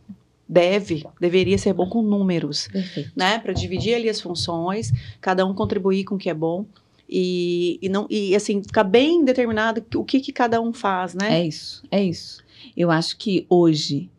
deve, 0.48 1.06
deveria 1.20 1.58
ser 1.58 1.74
bom 1.74 1.88
com 1.88 2.02
números, 2.02 2.68
Perfeito. 2.68 3.12
né? 3.16 3.38
Para 3.40 3.54
dividir 3.54 3.94
ali 3.94 4.10
as 4.10 4.20
funções, 4.20 4.92
cada 5.22 5.46
um 5.46 5.54
contribuir 5.54 6.04
com 6.04 6.16
o 6.16 6.18
que 6.18 6.30
é 6.30 6.34
bom 6.34 6.66
e, 7.08 7.80
e 7.82 7.90
não 7.90 8.08
e 8.10 8.36
assim 8.36 8.62
ficar 8.62 8.84
bem 8.84 9.24
determinado 9.24 9.84
o 9.96 10.04
que, 10.04 10.20
que 10.20 10.32
cada 10.32 10.62
um 10.62 10.74
faz, 10.74 11.14
né? 11.14 11.40
É 11.42 11.48
isso, 11.48 11.84
é 11.92 12.04
isso. 12.04 12.44
Eu 12.76 12.92
acho 12.92 13.18
que 13.18 13.46
hoje, 13.50 14.10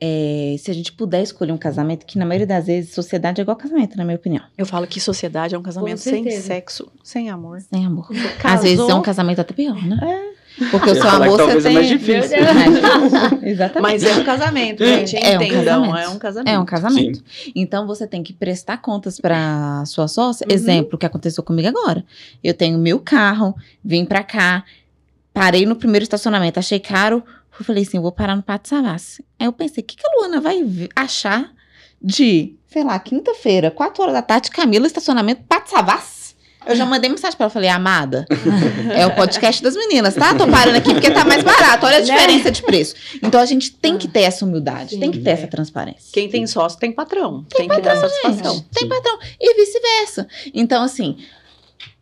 é, 0.00 0.56
se 0.58 0.70
a 0.70 0.74
gente 0.74 0.92
puder 0.92 1.22
escolher 1.22 1.52
um 1.52 1.58
casamento, 1.58 2.04
que 2.04 2.18
na 2.18 2.26
maioria 2.26 2.46
das 2.46 2.66
vezes, 2.66 2.92
sociedade 2.92 3.40
é 3.40 3.42
igual 3.42 3.56
casamento, 3.56 3.96
na 3.96 4.04
minha 4.04 4.16
opinião. 4.16 4.44
Eu 4.56 4.66
falo 4.66 4.86
que 4.86 5.00
sociedade 5.00 5.54
é 5.54 5.58
um 5.58 5.62
casamento 5.62 5.98
sem 5.98 6.30
sexo, 6.30 6.90
sem 7.02 7.30
amor. 7.30 7.60
Sem 7.60 7.86
amor. 7.86 8.08
Às 8.42 8.62
vezes 8.62 8.88
é 8.88 8.94
um 8.94 9.02
casamento 9.02 9.40
até 9.40 9.54
pior, 9.54 9.82
né? 9.86 9.98
É. 10.02 10.34
Porque 10.70 10.90
o 10.90 10.94
seu 10.94 11.08
amor 11.08 11.30
você 11.30 11.36
talvez 11.36 11.64
é 11.64 11.68
tem... 11.68 11.74
mais 11.74 11.88
difícil. 11.88 12.36
É, 12.36 13.50
Exatamente. 13.50 13.92
Mas 13.92 14.04
é 14.04 14.14
um 14.14 14.24
casamento, 14.24 14.84
gente. 14.84 15.16
É 15.16 15.38
um 15.38 15.42
Entendam, 15.42 15.64
casamento. 15.64 15.96
é 15.96 16.08
um 16.08 16.18
casamento. 16.18 16.54
É 16.54 16.58
um 16.58 16.64
casamento. 16.64 17.24
Então 17.54 17.86
você 17.86 18.06
tem 18.06 18.22
que 18.22 18.32
prestar 18.32 18.76
contas 18.76 19.18
para 19.18 19.84
sua 19.86 20.06
sócia. 20.06 20.46
Uhum. 20.48 20.54
Exemplo, 20.54 20.94
o 20.94 20.98
que 20.98 21.06
aconteceu 21.06 21.42
comigo 21.42 21.66
agora. 21.66 22.04
Eu 22.42 22.54
tenho 22.54 22.78
meu 22.78 23.00
carro, 23.00 23.54
vim 23.84 24.04
pra 24.04 24.22
cá, 24.22 24.64
parei 25.32 25.66
no 25.66 25.74
primeiro 25.74 26.04
estacionamento, 26.04 26.58
achei 26.58 26.78
caro. 26.78 27.22
Eu 27.58 27.64
falei 27.64 27.82
assim, 27.82 28.00
vou 28.00 28.12
parar 28.12 28.36
no 28.36 28.42
Pátio 28.42 28.70
Savassi. 28.70 29.24
Aí 29.38 29.46
eu 29.46 29.52
pensei, 29.52 29.82
o 29.82 29.86
que, 29.86 29.96
que 29.96 30.06
a 30.06 30.16
Luana 30.18 30.40
vai 30.40 30.60
achar 30.94 31.52
de, 32.02 32.56
sei 32.66 32.84
lá, 32.84 32.98
quinta-feira, 32.98 33.70
quatro 33.70 34.02
horas 34.02 34.14
da 34.14 34.22
tarde, 34.22 34.50
Camila, 34.50 34.86
estacionamento 34.86 35.44
Pátio 35.44 35.70
Savassi? 35.70 36.24
Eu 36.66 36.74
já 36.74 36.86
mandei 36.86 37.10
mensagem 37.10 37.36
pra 37.36 37.44
ela, 37.44 37.50
falei, 37.50 37.68
amada, 37.68 38.24
é 38.94 39.06
o 39.06 39.14
podcast 39.14 39.62
das 39.62 39.76
meninas, 39.76 40.14
tá? 40.14 40.34
Tô 40.34 40.48
parando 40.48 40.78
aqui 40.78 40.94
porque 40.94 41.10
tá 41.10 41.24
mais 41.24 41.42
barato, 41.42 41.84
olha 41.84 41.98
a 41.98 42.00
diferença 42.00 42.50
de 42.50 42.62
preço. 42.62 42.94
Então 43.22 43.38
a 43.40 43.44
gente 43.44 43.70
tem 43.70 43.98
que 43.98 44.08
ter 44.08 44.22
essa 44.22 44.46
humildade, 44.46 44.98
tem 44.98 45.10
que 45.10 45.18
ter 45.18 45.30
essa 45.30 45.46
transparência. 45.46 46.10
Quem 46.12 46.28
tem 46.28 46.46
sócio 46.46 46.78
tem 46.78 46.90
patrão. 46.90 47.44
Tem, 47.54 47.68
que 47.68 47.80
dar 47.80 47.96
satisfação. 47.96 48.54
Gente, 48.54 48.68
tem 48.70 48.82
Sim. 48.84 48.88
patrão. 48.88 49.18
E 49.38 49.54
vice-versa. 49.54 50.26
Então, 50.54 50.82
assim, 50.82 51.18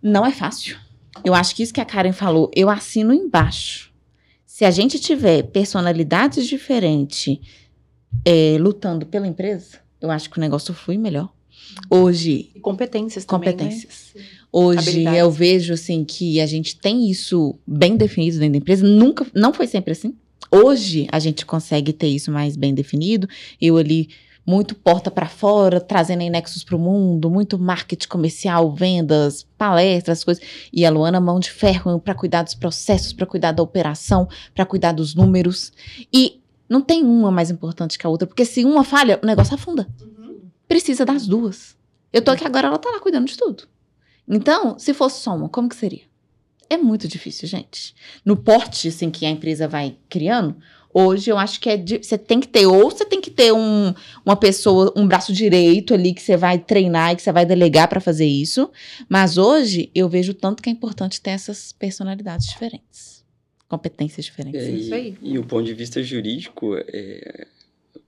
não 0.01 0.25
é 0.25 0.31
fácil. 0.31 0.77
Eu 1.25 1.35
acho 1.35 1.55
que 1.55 1.63
isso 1.63 1.75
que 1.75 1.81
a 1.81 1.85
Karen 1.85 2.13
falou, 2.13 2.51
eu 2.55 2.71
assino 2.71 3.13
embaixo. 3.13 3.92
Se 4.63 4.67
a 4.67 4.71
gente 4.71 5.01
tiver 5.01 5.43
personalidades 5.43 6.47
diferentes 6.47 7.37
é, 8.25 8.57
lutando 8.61 9.05
pela 9.05 9.27
empresa, 9.27 9.81
eu 10.01 10.09
acho 10.09 10.31
que 10.31 10.39
o 10.39 10.41
negócio 10.41 10.73
flui 10.73 10.97
melhor. 10.97 11.33
Hoje, 11.91 12.53
E 12.55 12.61
competências 12.61 13.25
também, 13.25 13.51
competências. 13.51 14.15
Hoje 14.53 14.79
Habilidades. 14.79 15.19
eu 15.19 15.31
vejo 15.33 15.75
assim 15.75 16.05
que 16.05 16.41
a 16.41 16.47
gente 16.47 16.79
tem 16.79 17.11
isso 17.11 17.59
bem 17.67 17.97
definido 17.97 18.39
dentro 18.39 18.53
da 18.53 18.59
empresa. 18.59 18.87
Nunca, 18.87 19.27
não 19.35 19.53
foi 19.53 19.67
sempre 19.67 19.91
assim. 19.91 20.15
Hoje 20.49 21.09
a 21.11 21.19
gente 21.19 21.45
consegue 21.45 21.93
ter 21.93 22.07
isso 22.07 22.31
mais 22.31 22.55
bem 22.55 22.73
definido. 22.73 23.29
Eu 23.61 23.77
ali 23.77 24.11
muito 24.47 24.75
porta 24.75 25.11
para 25.11 25.29
fora, 25.29 25.81
trazendo 25.81 26.29
nexos 26.29 26.65
para 26.65 26.77
o 26.77 26.79
mundo, 26.79 27.31
muito 27.31 27.59
marketing 27.59 28.09
comercial, 28.09 28.73
vendas, 28.73 29.47
palestras, 29.57 30.25
coisas. 30.25 30.43
E 30.73 30.85
a 30.85 30.91
Luana 30.91 31.21
mão 31.21 31.39
de 31.39 31.51
ferro 31.51 31.99
para 32.01 32.15
cuidar 32.15 32.43
dos 32.43 32.55
processos, 32.55 33.13
para 33.13 33.27
cuidar 33.27 33.53
da 33.53 33.63
operação, 33.63 34.29
para 34.55 34.67
cuidar 34.67 34.93
dos 34.93 35.15
números. 35.15 35.73
E 36.13 36.41
não 36.69 36.81
tem 36.81 37.05
uma 37.05 37.31
mais 37.31 37.51
importante 37.51 37.99
que 37.99 38.07
a 38.07 38.11
outra, 38.11 38.27
porque 38.27 38.45
se 38.45 38.65
uma 38.65 38.85
falha, 38.85 39.21
o 39.23 39.27
negócio 39.27 39.55
afunda. 39.55 39.89
Precisa 40.67 41.05
das 41.05 41.27
duas. 41.27 41.77
Eu 42.13 42.23
tô 42.23 42.31
aqui 42.31 42.45
agora, 42.45 42.69
ela 42.69 42.79
tá 42.79 42.91
lá 42.91 43.01
cuidando 43.01 43.27
de 43.27 43.37
tudo. 43.37 43.65
Então, 44.29 44.79
se 44.79 44.95
fosse 44.95 45.21
só 45.21 45.37
uma, 45.37 45.49
como 45.49 45.69
que 45.69 45.77
seria? 45.77 46.03
É 46.69 46.77
muito 46.79 47.07
difícil, 47.07 47.47
gente. 47.47 47.95
No 48.25 48.37
porte, 48.37 48.89
assim, 48.89 49.11
que 49.11 49.27
a 49.27 49.31
empresa 49.31 49.69
vai 49.69 49.99
criando, 50.09 50.57
hoje 50.95 51.31
eu 51.31 51.39
acho 51.39 51.61
que 51.61 51.69
é 51.71 51.77
de- 51.77 51.99
você 52.03 52.17
tem 52.19 52.39
que 52.41 52.49
ter, 52.49 52.67
ou 52.67 52.91
você 52.91 53.05
tem 53.05 53.21
que 53.21 53.31
ter 53.31 53.53
um, 53.53 53.95
uma 54.25 54.37
pessoa, 54.37 54.93
um 54.97 55.07
braço 55.07 55.33
direito 55.33 55.95
ali 55.95 56.13
que 56.13 56.21
você 56.23 56.37
vai 56.37 56.59
treinar 56.59 57.13
e 57.13 57.17
que 57.17 57.23
você 57.23 57.33
vai 57.33 57.45
delegar 57.47 57.89
para 57.89 58.01
fazer 58.01 58.27
isso. 58.27 58.71
Mas 59.09 59.39
hoje 59.39 59.91
eu 59.95 60.09
vejo 60.09 60.35
tanto 60.35 60.63
que 60.63 60.69
é 60.69 60.73
importante 60.73 61.21
ter 61.21 61.31
essas 61.31 61.73
personalidades 61.73 62.47
diferentes, 62.47 63.25
competências 63.69 64.25
diferentes. 64.27 64.61
É, 64.63 64.71
isso 64.71 64.95
aí. 64.95 65.17
e, 65.23 65.33
e 65.35 65.39
o 65.39 65.45
ponto 65.45 65.65
de 65.65 65.75
vista 65.75 66.03
jurídico, 66.03 66.77
é, 66.77 67.47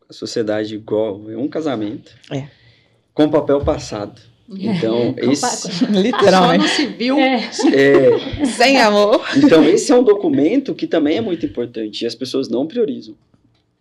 a 0.09 0.13
sociedade 0.13 0.75
igual 0.75 1.31
é 1.31 1.37
um 1.37 1.49
casamento 1.49 2.13
É. 2.31 2.49
com 3.15 3.31
papel 3.31 3.61
passado. 3.65 4.21
Então, 4.49 5.15
esse, 5.17 5.73
Só 5.73 5.87
Literalmente. 5.87 6.63
no 6.65 6.69
civil. 6.69 7.19
É, 7.19 7.49
é, 7.73 8.45
Sem 8.45 8.79
amor. 8.79 9.23
então, 9.37 9.65
esse 9.65 9.91
é 9.91 9.95
um 9.97 10.03
documento 10.03 10.75
que 10.75 10.87
também 10.87 11.17
é 11.17 11.21
muito 11.21 11.47
importante 11.47 12.03
e 12.03 12.07
as 12.07 12.15
pessoas 12.15 12.49
não 12.49 12.67
priorizam 12.67 13.15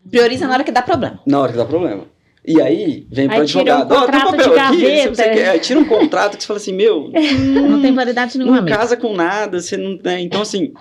Prioriza 0.09 0.47
na 0.47 0.53
hora 0.53 0.63
que 0.63 0.71
dá 0.71 0.81
problema. 0.81 1.19
na 1.25 1.39
hora 1.39 1.51
que 1.51 1.57
dá 1.57 1.65
problema. 1.65 2.05
E 2.45 2.61
aí, 2.61 3.07
vem 3.09 3.27
para 3.27 3.45
tira 3.45 3.59
um 3.59 3.63
advogado, 3.77 3.91
ó, 3.93 4.05
tem 4.05 4.19
um 4.19 4.25
contrato 4.25 4.37
papel 4.37 4.59
aqui, 4.59 5.07
você 5.15 5.23
quer, 5.23 5.49
aí 5.49 5.59
tira 5.59 5.79
um 5.79 5.85
contrato 5.85 6.35
que 6.35 6.43
você 6.43 6.47
fala 6.47 6.57
assim, 6.59 6.73
meu, 6.73 7.09
Não 7.69 7.81
tem 7.81 7.93
validade 7.93 8.37
nenhuma. 8.37 8.59
não 8.59 8.67
casa 8.67 8.97
com 8.97 9.13
nada, 9.15 9.61
você 9.61 9.77
não 9.77 9.97
né? 10.03 10.19
Então, 10.19 10.41
assim, 10.41 10.73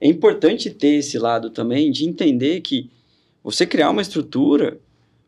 é 0.00 0.06
importante 0.06 0.70
ter 0.70 0.96
esse 0.98 1.18
lado 1.18 1.50
também 1.50 1.90
de 1.90 2.04
entender 2.08 2.60
que 2.60 2.88
você 3.42 3.66
criar 3.66 3.90
uma 3.90 4.02
estrutura, 4.02 4.78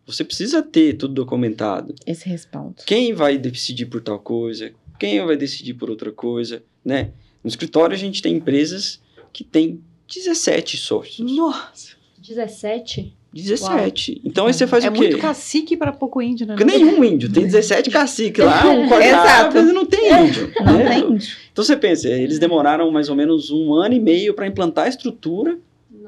você 0.06 0.24
precisa 0.24 0.62
ter 0.62 0.94
tudo 0.94 1.14
documentado. 1.14 1.94
Esse 2.06 2.28
respaldo. 2.28 2.76
Quem 2.86 3.12
vai 3.12 3.38
decidir 3.38 3.86
por 3.86 4.00
tal 4.00 4.18
coisa? 4.18 4.72
Quem 4.98 5.24
vai 5.24 5.36
decidir 5.36 5.74
por 5.74 5.90
outra 5.90 6.12
coisa, 6.12 6.62
né? 6.84 7.10
No 7.42 7.48
escritório 7.48 7.94
a 7.94 7.98
gente 7.98 8.22
tem 8.22 8.36
empresas 8.36 9.00
que 9.32 9.42
tem 9.42 9.80
17 10.08 10.76
sócios. 10.76 11.34
Nossa. 11.34 11.96
17? 12.18 13.16
17. 13.32 14.20
Então 14.24 14.46
aí 14.46 14.52
você 14.52 14.66
faz 14.66 14.84
é 14.84 14.90
o 14.90 14.92
quê? 14.92 14.98
muito 14.98 15.18
cacique 15.18 15.76
para 15.76 15.90
pouco 15.90 16.20
índio, 16.20 16.46
né? 16.46 16.54
Porque 16.54 16.70
nenhum 16.70 17.02
índio, 17.02 17.32
tem 17.32 17.44
17 17.44 17.88
caciques 17.90 18.44
lá, 18.44 18.66
um 18.68 18.84
Exato. 19.00 19.56
árvore, 19.56 19.72
não 19.72 19.86
tem 19.86 20.26
índio. 20.26 20.52
Não 20.60 20.78
né? 20.78 21.00
tem. 21.00 21.18
Então 21.50 21.64
você 21.64 21.76
pensa, 21.76 22.08
eles 22.08 22.38
demoraram 22.38 22.90
mais 22.90 23.08
ou 23.08 23.16
menos 23.16 23.50
um 23.50 23.74
ano 23.74 23.94
e 23.94 24.00
meio 24.00 24.34
para 24.34 24.46
implantar 24.46 24.84
a 24.84 24.88
estrutura 24.88 25.58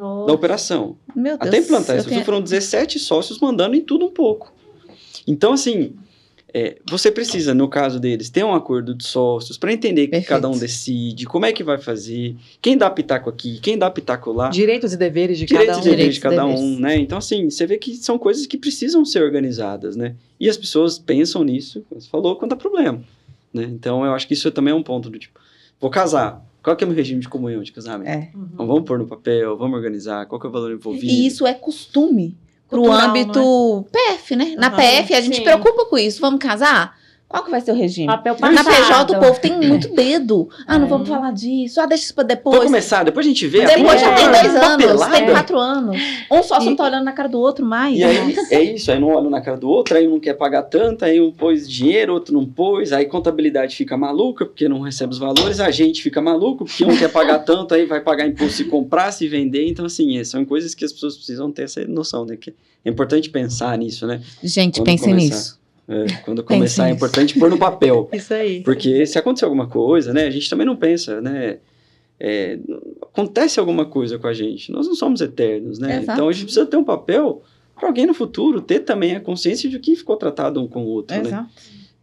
Nossa. 0.04 0.26
da 0.26 0.32
operação. 0.32 0.96
Meu 1.14 1.38
Deus. 1.38 1.48
Até 1.48 1.58
implantar 1.58 1.96
estrutura 1.96 2.10
tenho- 2.16 2.24
foram 2.24 2.40
17 2.42 2.98
sócios 2.98 3.38
mandando 3.40 3.74
em 3.76 3.80
tudo 3.80 4.04
um 4.06 4.10
pouco. 4.10 4.52
Então, 5.26 5.52
assim, 5.54 5.94
é, 6.52 6.76
você 6.88 7.10
precisa, 7.10 7.52
no 7.54 7.66
caso 7.68 7.98
deles, 7.98 8.28
ter 8.30 8.44
um 8.44 8.54
acordo 8.54 8.94
de 8.94 9.04
sócios 9.06 9.56
para 9.58 9.72
entender 9.72 10.02
que 10.06 10.10
Perfeito. 10.12 10.28
cada 10.28 10.48
um 10.48 10.56
decide, 10.56 11.24
como 11.26 11.46
é 11.46 11.52
que 11.52 11.64
vai 11.64 11.78
fazer, 11.78 12.36
quem 12.62 12.76
dá 12.76 12.88
pitaco 12.90 13.28
aqui, 13.30 13.58
quem 13.60 13.76
dá 13.78 13.90
pitaco 13.90 14.30
lá. 14.32 14.50
Direitos 14.50 14.92
e 14.92 14.96
deveres 14.96 15.38
de 15.38 15.46
Direitos 15.46 15.74
cada 15.76 15.78
um. 15.78 15.80
e 15.86 15.90
deveres 15.90 16.14
de 16.14 16.20
Direitos 16.20 16.44
cada 16.46 16.60
um, 16.60 16.78
né? 16.78 16.96
Então, 16.96 17.18
assim, 17.18 17.48
você 17.50 17.66
vê 17.66 17.78
que 17.78 17.94
são 17.96 18.18
coisas 18.18 18.46
que 18.46 18.56
precisam 18.58 19.04
ser 19.04 19.22
organizadas, 19.22 19.96
né? 19.96 20.14
E 20.38 20.48
as 20.48 20.56
pessoas 20.56 20.98
pensam 20.98 21.42
nisso, 21.42 21.84
como 21.88 22.00
você 22.00 22.08
falou, 22.08 22.36
quando 22.36 22.50
dá 22.50 22.56
problema, 22.56 23.02
né? 23.52 23.64
Então, 23.64 24.04
eu 24.04 24.12
acho 24.12 24.28
que 24.28 24.34
isso 24.34 24.50
também 24.50 24.72
é 24.72 24.76
um 24.76 24.82
ponto 24.82 25.08
do 25.10 25.18
tipo, 25.18 25.40
vou 25.80 25.90
casar, 25.90 26.44
qual 26.64 26.74
que 26.74 26.82
é 26.82 26.86
o 26.86 26.88
meu 26.88 26.96
regime 26.96 27.20
de 27.20 27.28
comunhão 27.28 27.62
de 27.62 27.70
casamento? 27.70 28.08
É. 28.08 28.30
Uhum. 28.34 28.48
Então, 28.54 28.66
vamos 28.66 28.84
pôr 28.84 28.98
no 28.98 29.06
papel, 29.06 29.54
vamos 29.56 29.76
organizar, 29.76 30.24
qual 30.24 30.40
que 30.40 30.46
é 30.46 30.48
o 30.48 30.52
valor 30.52 30.72
envolvido? 30.72 31.04
E 31.04 31.26
isso 31.26 31.46
é 31.46 31.52
costume 31.52 32.36
pro 32.70 32.80
Cultural, 32.80 33.10
âmbito 33.10 33.86
PF, 33.92 34.34
né? 34.34 34.54
Na 34.56 34.68
Aham. 34.68 34.76
PF 34.76 35.14
a 35.14 35.20
gente 35.20 35.36
Sim. 35.36 35.44
preocupa 35.44 35.84
com 35.84 35.98
isso. 35.98 36.22
Vamos 36.22 36.40
casar? 36.40 36.98
Qual 37.34 37.44
que 37.44 37.50
vai 37.50 37.60
ser 37.60 37.72
o 37.72 37.74
regime? 37.74 38.06
Papel 38.06 38.36
Na 38.40 38.62
passado. 38.64 39.08
PJ 39.08 39.16
o 39.16 39.20
povo 39.20 39.40
tem 39.40 39.58
muito 39.60 39.88
dedo. 39.92 40.48
Ah, 40.68 40.78
não 40.78 40.86
É. 40.86 40.88
vamos 40.88 41.08
falar 41.08 41.32
disso. 41.32 41.80
Ah, 41.80 41.86
deixa 41.86 42.04
isso 42.04 42.14
pra 42.14 42.22
Vamos 42.22 42.36
depois. 42.36 42.64
começar, 42.64 43.02
depois 43.02 43.26
a 43.26 43.28
gente 43.28 43.44
vê. 43.48 43.66
Depois 43.66 44.00
já 44.00 44.10
É. 44.10 44.14
tem 44.14 44.24
dois 44.26 44.54
anos, 44.54 44.60
papelada. 44.84 45.16
tem 45.16 45.30
quatro 45.30 45.58
anos. 45.58 45.96
Um 46.30 46.42
sócio 46.44 46.62
E- 46.66 46.70
não 46.70 46.76
tá 46.76 46.84
olhando 46.84 47.04
na 47.04 47.12
cara 47.12 47.28
do 47.28 47.40
outro 47.40 47.64
mais. 47.66 47.98
E 47.98 48.04
aí, 48.04 48.36
é 48.50 48.62
isso, 48.62 48.92
aí 48.92 49.00
não 49.00 49.08
olha 49.08 49.28
na 49.28 49.40
cara 49.40 49.56
do 49.56 49.68
outro, 49.68 49.96
aí 49.96 50.06
um 50.06 50.12
não 50.12 50.20
quer 50.20 50.34
pagar 50.34 50.62
tanto, 50.62 51.04
aí 51.04 51.20
um 51.20 51.32
pôs 51.32 51.68
dinheiro, 51.68 52.12
outro 52.14 52.32
não 52.32 52.46
pôs, 52.46 52.92
aí 52.92 53.04
contabilidade 53.06 53.74
fica 53.74 53.96
maluca, 53.96 54.46
porque 54.46 54.68
não 54.68 54.78
recebe 54.80 55.12
os 55.12 55.18
valores, 55.18 55.58
a 55.58 55.72
gente 55.72 56.02
fica 56.02 56.20
maluco, 56.22 56.64
porque 56.64 56.84
um 56.84 56.96
quer 56.96 57.10
pagar 57.10 57.40
tanto, 57.40 57.74
aí 57.74 57.84
vai 57.84 58.00
pagar 58.00 58.28
imposto 58.28 58.52
se 58.58 58.64
comprar, 58.64 59.10
se 59.10 59.26
vender, 59.26 59.66
então 59.68 59.86
assim, 59.86 60.16
é, 60.18 60.22
são 60.22 60.44
coisas 60.44 60.72
que 60.72 60.84
as 60.84 60.92
pessoas 60.92 61.16
precisam 61.16 61.50
ter 61.50 61.62
essa 61.62 61.84
noção, 61.86 62.24
né, 62.24 62.36
que 62.36 62.54
é 62.84 62.90
importante 62.90 63.28
pensar 63.28 63.76
nisso, 63.76 64.06
né, 64.06 64.20
Gente, 64.42 64.78
Quando 64.78 64.86
pense 64.86 65.04
começar. 65.04 65.34
nisso. 65.34 65.63
É, 65.86 66.06
quando 66.24 66.42
Pense 66.42 66.46
começar 66.56 66.88
é 66.88 66.92
importante 66.92 67.38
pôr 67.38 67.50
no 67.50 67.58
papel, 67.58 68.08
Isso 68.12 68.32
aí. 68.32 68.62
porque 68.62 69.04
se 69.06 69.18
acontecer 69.18 69.44
alguma 69.44 69.66
coisa, 69.66 70.12
né, 70.14 70.26
a 70.26 70.30
gente 70.30 70.48
também 70.48 70.66
não 70.66 70.76
pensa, 70.76 71.20
né, 71.20 71.58
é, 72.18 72.58
acontece 73.02 73.60
alguma 73.60 73.84
coisa 73.84 74.18
com 74.18 74.26
a 74.26 74.32
gente, 74.32 74.72
nós 74.72 74.86
não 74.86 74.94
somos 74.94 75.20
eternos, 75.20 75.78
né, 75.78 75.98
Exato. 75.98 76.12
então 76.12 76.28
a 76.28 76.32
gente 76.32 76.44
precisa 76.44 76.64
ter 76.64 76.76
um 76.78 76.84
papel 76.84 77.42
para 77.78 77.88
alguém 77.88 78.06
no 78.06 78.14
futuro 78.14 78.60
ter 78.62 78.80
também 78.80 79.14
a 79.14 79.20
consciência 79.20 79.68
de 79.68 79.78
que 79.78 79.94
ficou 79.96 80.16
tratado 80.16 80.62
um 80.62 80.66
com 80.66 80.84
o 80.84 80.86
outro, 80.86 81.16
né? 81.16 81.22
Exato. 81.26 81.48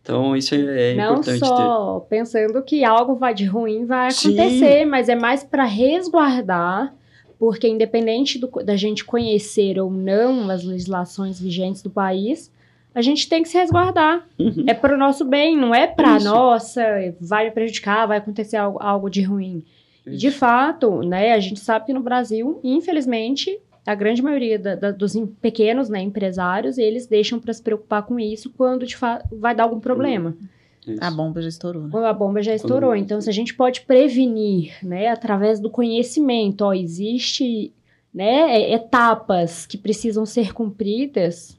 Então 0.03 0.35
isso 0.35 0.53
é, 0.53 0.91
é 0.91 0.95
Não 0.95 1.13
importante 1.13 1.39
ter. 1.39 1.45
só 1.45 2.05
pensando 2.09 2.61
que 2.61 2.83
algo 2.83 3.15
vai 3.15 3.33
de 3.33 3.45
ruim 3.45 3.85
vai 3.85 4.11
Sim. 4.11 4.37
acontecer, 4.37 4.85
mas 4.85 5.07
é 5.09 5.15
mais 5.15 5.43
para 5.43 5.63
resguardar, 5.63 6.93
porque 7.39 7.67
independente 7.67 8.37
do- 8.37 8.47
da 8.63 8.75
gente 8.75 9.05
conhecer 9.05 9.79
ou 9.79 9.89
não 9.89 10.49
as 10.49 10.63
legislações 10.63 11.39
vigentes 11.39 11.81
do 11.81 11.89
país, 11.89 12.50
a 12.93 13.01
gente 13.01 13.27
tem 13.29 13.41
que 13.43 13.49
se 13.49 13.57
resguardar. 13.57 14.25
Uhum. 14.39 14.65
É 14.67 14.73
para 14.73 14.93
o 14.93 14.97
nosso 14.97 15.23
bem, 15.25 15.55
não 15.57 15.73
é 15.73 15.87
para 15.87 16.19
nossa, 16.19 16.81
vai 17.19 17.45
me 17.45 17.51
prejudicar, 17.51 18.07
vai 18.07 18.17
acontecer 18.17 18.57
algo, 18.57 18.77
algo 18.81 19.09
de 19.09 19.21
ruim. 19.21 19.63
E, 20.05 20.15
De 20.17 20.31
fato, 20.31 21.01
né, 21.03 21.31
a 21.33 21.39
gente 21.39 21.59
sabe 21.59 21.85
que 21.85 21.93
no 21.93 22.01
Brasil, 22.01 22.59
infelizmente, 22.63 23.57
a 23.85 23.95
grande 23.95 24.21
maioria 24.21 24.57
da- 24.59 24.75
da- 24.75 24.91
dos 24.91 25.15
em- 25.15 25.25
pequenos 25.25 25.89
né, 25.89 26.01
empresários, 26.01 26.77
eles 26.77 27.05
deixam 27.07 27.39
para 27.39 27.53
se 27.53 27.61
preocupar 27.61 28.03
com 28.03 28.19
isso 28.19 28.49
quando 28.57 28.85
de 28.85 28.95
vai 29.31 29.55
dar 29.55 29.63
algum 29.63 29.79
problema. 29.79 30.35
Isso. 30.85 30.97
A 31.03 31.11
bomba 31.11 31.41
já 31.41 31.47
estourou. 31.49 31.83
né? 31.83 31.89
Quando 31.91 32.05
a 32.05 32.13
bomba 32.13 32.41
já 32.41 32.55
estourou. 32.55 32.95
Então, 32.95 33.21
se 33.21 33.29
a 33.29 33.33
gente 33.33 33.53
pode 33.53 33.81
prevenir, 33.81 34.73
né, 34.83 35.07
através 35.09 35.59
do 35.59 35.69
conhecimento, 35.69 36.61
ó, 36.63 36.73
existe, 36.73 37.71
né, 38.13 38.55
é- 38.59 38.73
etapas 38.73 39.65
que 39.67 39.77
precisam 39.77 40.25
ser 40.25 40.53
cumpridas 40.53 41.55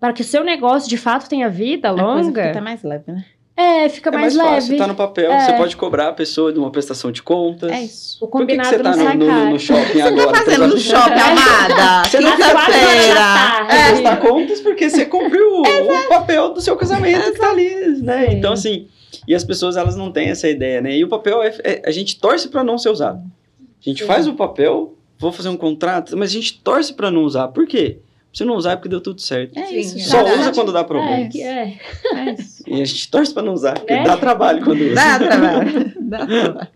para 0.00 0.12
que 0.12 0.22
o 0.22 0.24
seu 0.24 0.44
negócio 0.44 0.88
de 0.88 0.96
fato 0.96 1.28
tenha 1.28 1.48
vida 1.48 1.88
A 1.90 1.94
coisa 1.94 2.06
longa. 2.22 2.50
até 2.50 2.60
mais 2.60 2.82
leve, 2.82 3.12
né? 3.12 3.24
É, 3.56 3.88
fica 3.88 4.10
É 4.10 4.12
mais, 4.12 4.34
mais 4.34 4.48
fácil, 4.50 4.70
leve. 4.72 4.82
tá 4.82 4.88
no 4.88 4.96
papel, 4.96 5.30
É. 5.30 5.40
você 5.40 5.52
pode 5.52 5.76
cobrar 5.76 6.08
a 6.08 6.12
pessoa 6.12 6.52
de 6.52 6.58
uma 6.58 6.72
prestação 6.72 7.12
de 7.12 7.22
contas. 7.22 7.70
É 7.70 7.82
isso. 7.82 8.16
O 8.24 8.26
Por 8.26 8.40
que, 8.44 8.56
que 8.56 8.62
combinado 8.62 8.96
você 8.96 9.04
tá 9.04 9.14
no, 9.14 9.24
no- 9.26 9.50
no 9.50 9.60
shopping 9.60 9.92
Você 9.92 10.00
agora? 10.02 10.32
tá 10.32 10.38
fazendo 10.44 10.66
no 10.66 10.76
shopping, 10.78 11.20
amada? 11.20 12.08
Você 12.08 12.20
não 12.20 12.30
quatro 12.36 12.44
horas 12.52 12.66
da 12.66 12.74
Quinta-feira. 12.74 13.14
tarde. 13.20 13.72
É, 13.76 13.90
prestar 13.92 14.16
contas 14.16 14.60
porque 14.60 14.90
você 14.90 15.06
cumpriu 15.06 15.60
o, 15.60 16.08
papel 16.08 16.52
do 16.52 16.60
seu 16.60 16.76
casamento 16.76 17.30
que 17.32 17.38
tá 17.38 17.50
ali, 17.50 17.74
né? 18.02 18.26
Sim. 18.30 18.36
Então, 18.36 18.52
assim, 18.52 18.88
e 19.28 19.32
as 19.34 19.44
pessoas, 19.44 19.76
elas 19.76 19.94
não 19.94 20.10
têm 20.10 20.30
essa 20.30 20.48
ideia, 20.48 20.80
né? 20.80 20.96
E 20.96 21.04
o 21.04 21.08
papel, 21.08 21.40
é, 21.40 21.54
é- 21.62 21.82
a 21.86 21.92
gente 21.92 22.18
torce 22.18 22.48
para 22.48 22.64
não 22.64 22.76
ser 22.76 22.88
usado. 22.88 23.18
A 23.20 23.88
gente 23.88 24.00
Sim. 24.02 24.06
faz 24.08 24.26
o 24.26 24.34
papel, 24.34 24.94
vou 25.16 25.30
fazer 25.30 25.48
um 25.48 25.56
contrato, 25.56 26.16
mas 26.16 26.30
a 26.30 26.32
gente 26.32 26.60
torce 26.60 26.92
para 26.92 27.08
não 27.08 27.22
usar. 27.22 27.46
Por 27.48 27.68
quê? 27.68 27.98
Se 28.34 28.44
não 28.44 28.56
usar 28.56 28.72
é 28.72 28.76
porque 28.76 28.88
deu 28.88 29.00
tudo 29.00 29.20
certo. 29.22 29.56
É 29.58 29.70
isso. 29.72 29.96
é 29.96 30.00
Só 30.00 30.16
verdade. 30.24 30.40
usa 30.40 30.52
quando 30.52 30.72
dá 30.72 30.80
É, 30.80 30.84
problema. 30.84 31.28
é. 31.36 31.78
É 32.14 32.32
isso. 32.32 32.64
E 32.66 32.82
a 32.82 32.84
gente 32.84 33.08
torce 33.10 33.32
para 33.32 33.42
não 33.44 33.52
usar, 33.54 33.78
porque 33.78 33.94
Né? 33.94 34.02
dá 34.04 34.16
trabalho 34.16 34.64
quando 34.64 34.80
usa. 34.80 34.94
Dá 34.94 35.18
trabalho. 35.18 35.94
Dá 36.04 36.26
trabalho. 36.26 36.68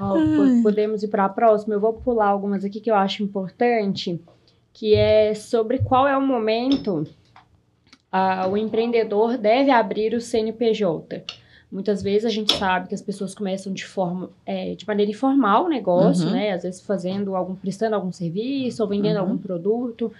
Ó, 0.00 0.14
po- 0.14 0.62
podemos 0.62 1.02
ir 1.02 1.08
para 1.08 1.26
a 1.26 1.28
próxima. 1.28 1.74
Eu 1.74 1.80
vou 1.80 1.92
pular 1.92 2.26
algumas 2.28 2.64
aqui 2.64 2.80
que 2.80 2.90
eu 2.90 2.94
acho 2.96 3.22
importante, 3.22 4.18
que 4.72 4.94
é 4.94 5.34
sobre 5.34 5.78
qual 5.78 6.08
é 6.08 6.16
o 6.16 6.20
momento 6.22 7.06
ah, 8.10 8.46
o 8.48 8.56
empreendedor 8.56 9.36
deve 9.38 9.70
abrir 9.70 10.14
o 10.14 10.20
CNPJ. 10.20 11.22
Muitas 11.74 12.00
vezes 12.02 12.24
a 12.24 12.28
gente 12.30 12.56
sabe 12.56 12.88
que 12.88 12.94
as 12.94 13.02
pessoas 13.02 13.34
começam 13.34 13.72
de 13.72 13.84
forma, 13.84 14.30
é, 14.46 14.76
de 14.76 14.86
maneira 14.86 15.10
informal 15.10 15.64
o 15.64 15.68
negócio, 15.68 16.26
Uhum. 16.26 16.32
né? 16.32 16.52
Às 16.52 16.62
vezes 16.62 16.80
fazendo 16.80 17.34
algum, 17.34 17.56
prestando 17.56 17.96
algum 17.96 18.12
serviço 18.12 18.80
ou 18.80 18.88
vendendo 18.88 19.16
Uhum. 19.16 19.22
algum 19.22 19.36
produto. 19.38 20.12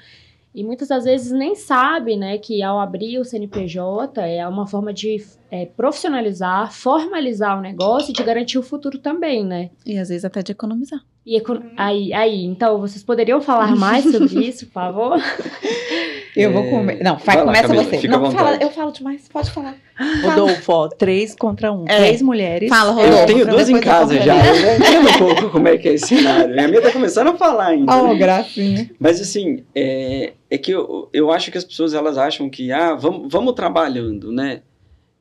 E 0.53 0.63
muitas 0.65 0.89
das 0.89 1.05
vezes 1.05 1.31
nem 1.33 1.55
sabe, 1.55 2.17
né, 2.17 2.39
que 2.39 2.63
ao 2.63 2.79
abrir 2.81 3.19
o 3.19 3.25
CNPJ 3.25 4.21
é 4.21 4.47
uma 4.47 4.67
forma 4.67 4.93
de 4.93 5.25
é, 5.51 5.67
profissionalizar, 5.67 6.73
formalizar 6.73 7.57
o 7.59 7.61
negócio 7.61 8.11
e 8.11 8.13
de 8.13 8.23
garantir 8.25 8.59
o 8.59 8.63
futuro 8.63 8.99
também, 8.99 9.45
né? 9.45 9.71
E 9.87 9.97
às 9.99 10.09
vezes 10.09 10.25
até 10.25 10.43
de 10.43 10.51
economizar. 10.53 11.01
E 11.27 11.37
econ- 11.37 11.63
aí, 11.77 12.13
aí, 12.13 12.45
então, 12.45 12.79
vocês 12.79 13.03
poderiam 13.03 13.41
falar 13.41 13.75
mais 13.77 14.05
sobre 14.05 14.47
isso, 14.47 14.67
por 14.67 14.73
favor? 14.75 15.19
Eu 16.37 16.51
É, 16.51 16.53
vou 16.53 16.69
comer. 16.69 17.01
Não, 17.01 17.17
vai, 17.17 17.37
vai 17.37 17.37
lá, 17.37 17.45
começa 17.45 17.69
Camila, 17.69 17.85
você. 17.85 18.09
não, 18.09 18.31
fala, 18.33 18.57
eu 18.61 18.69
falo 18.71 18.91
demais, 18.91 19.29
pode 19.29 19.51
falar. 19.53 19.77
Rodolfo, 20.21 20.73
ó, 20.73 20.89
três 20.89 21.33
contra 21.33 21.73
um. 21.73 21.85
É. 21.87 21.97
Três 21.97 22.21
mulheres. 22.21 22.69
Fala, 22.69 22.91
Eu 22.91 22.97
Rodolfo. 23.07 23.27
tenho 23.27 23.45
pra 23.45 23.53
duas 23.55 23.69
em 23.69 23.75
eu 23.77 23.81
casa 23.81 24.21
já. 24.21 24.35
Eu 24.45 24.77
entendo 24.77 25.09
um 25.11 25.19
pouco 25.19 25.51
como 25.51 25.69
é 25.69 25.79
que 25.79 25.89
é 25.89 25.95
esse 25.95 26.09
cenário. 26.09 26.53
né? 26.57 26.65
A 26.65 26.69
minha 26.69 26.83
tá 26.83 26.91
começando 26.91 27.29
a 27.29 27.35
falar 27.37 27.67
ainda. 27.69 27.97
Oh, 27.97 28.09
né? 28.09 28.19
gracinha. 28.19 28.91
Mas 28.99 29.21
assim, 29.21 29.63
é, 29.73 30.33
é 30.51 30.59
que 30.59 30.73
eu, 30.73 31.09
eu 31.13 31.31
acho 31.31 31.53
que 31.53 31.59
as 31.59 31.63
pessoas 31.65 31.95
elas 31.95 32.19
acham 32.19 32.51
que, 32.51 32.73
ah, 32.73 32.95
vamos, 32.97 33.31
vamos 33.31 33.53
trabalhando, 33.55 34.33
né? 34.33 34.63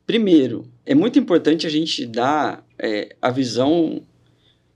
Primeiro, 0.07 0.65
é 0.83 0.95
muito 0.95 1.19
importante 1.19 1.67
a 1.67 1.69
gente 1.69 2.07
dar 2.07 2.63
é, 2.79 3.15
a 3.21 3.29
visão 3.29 4.01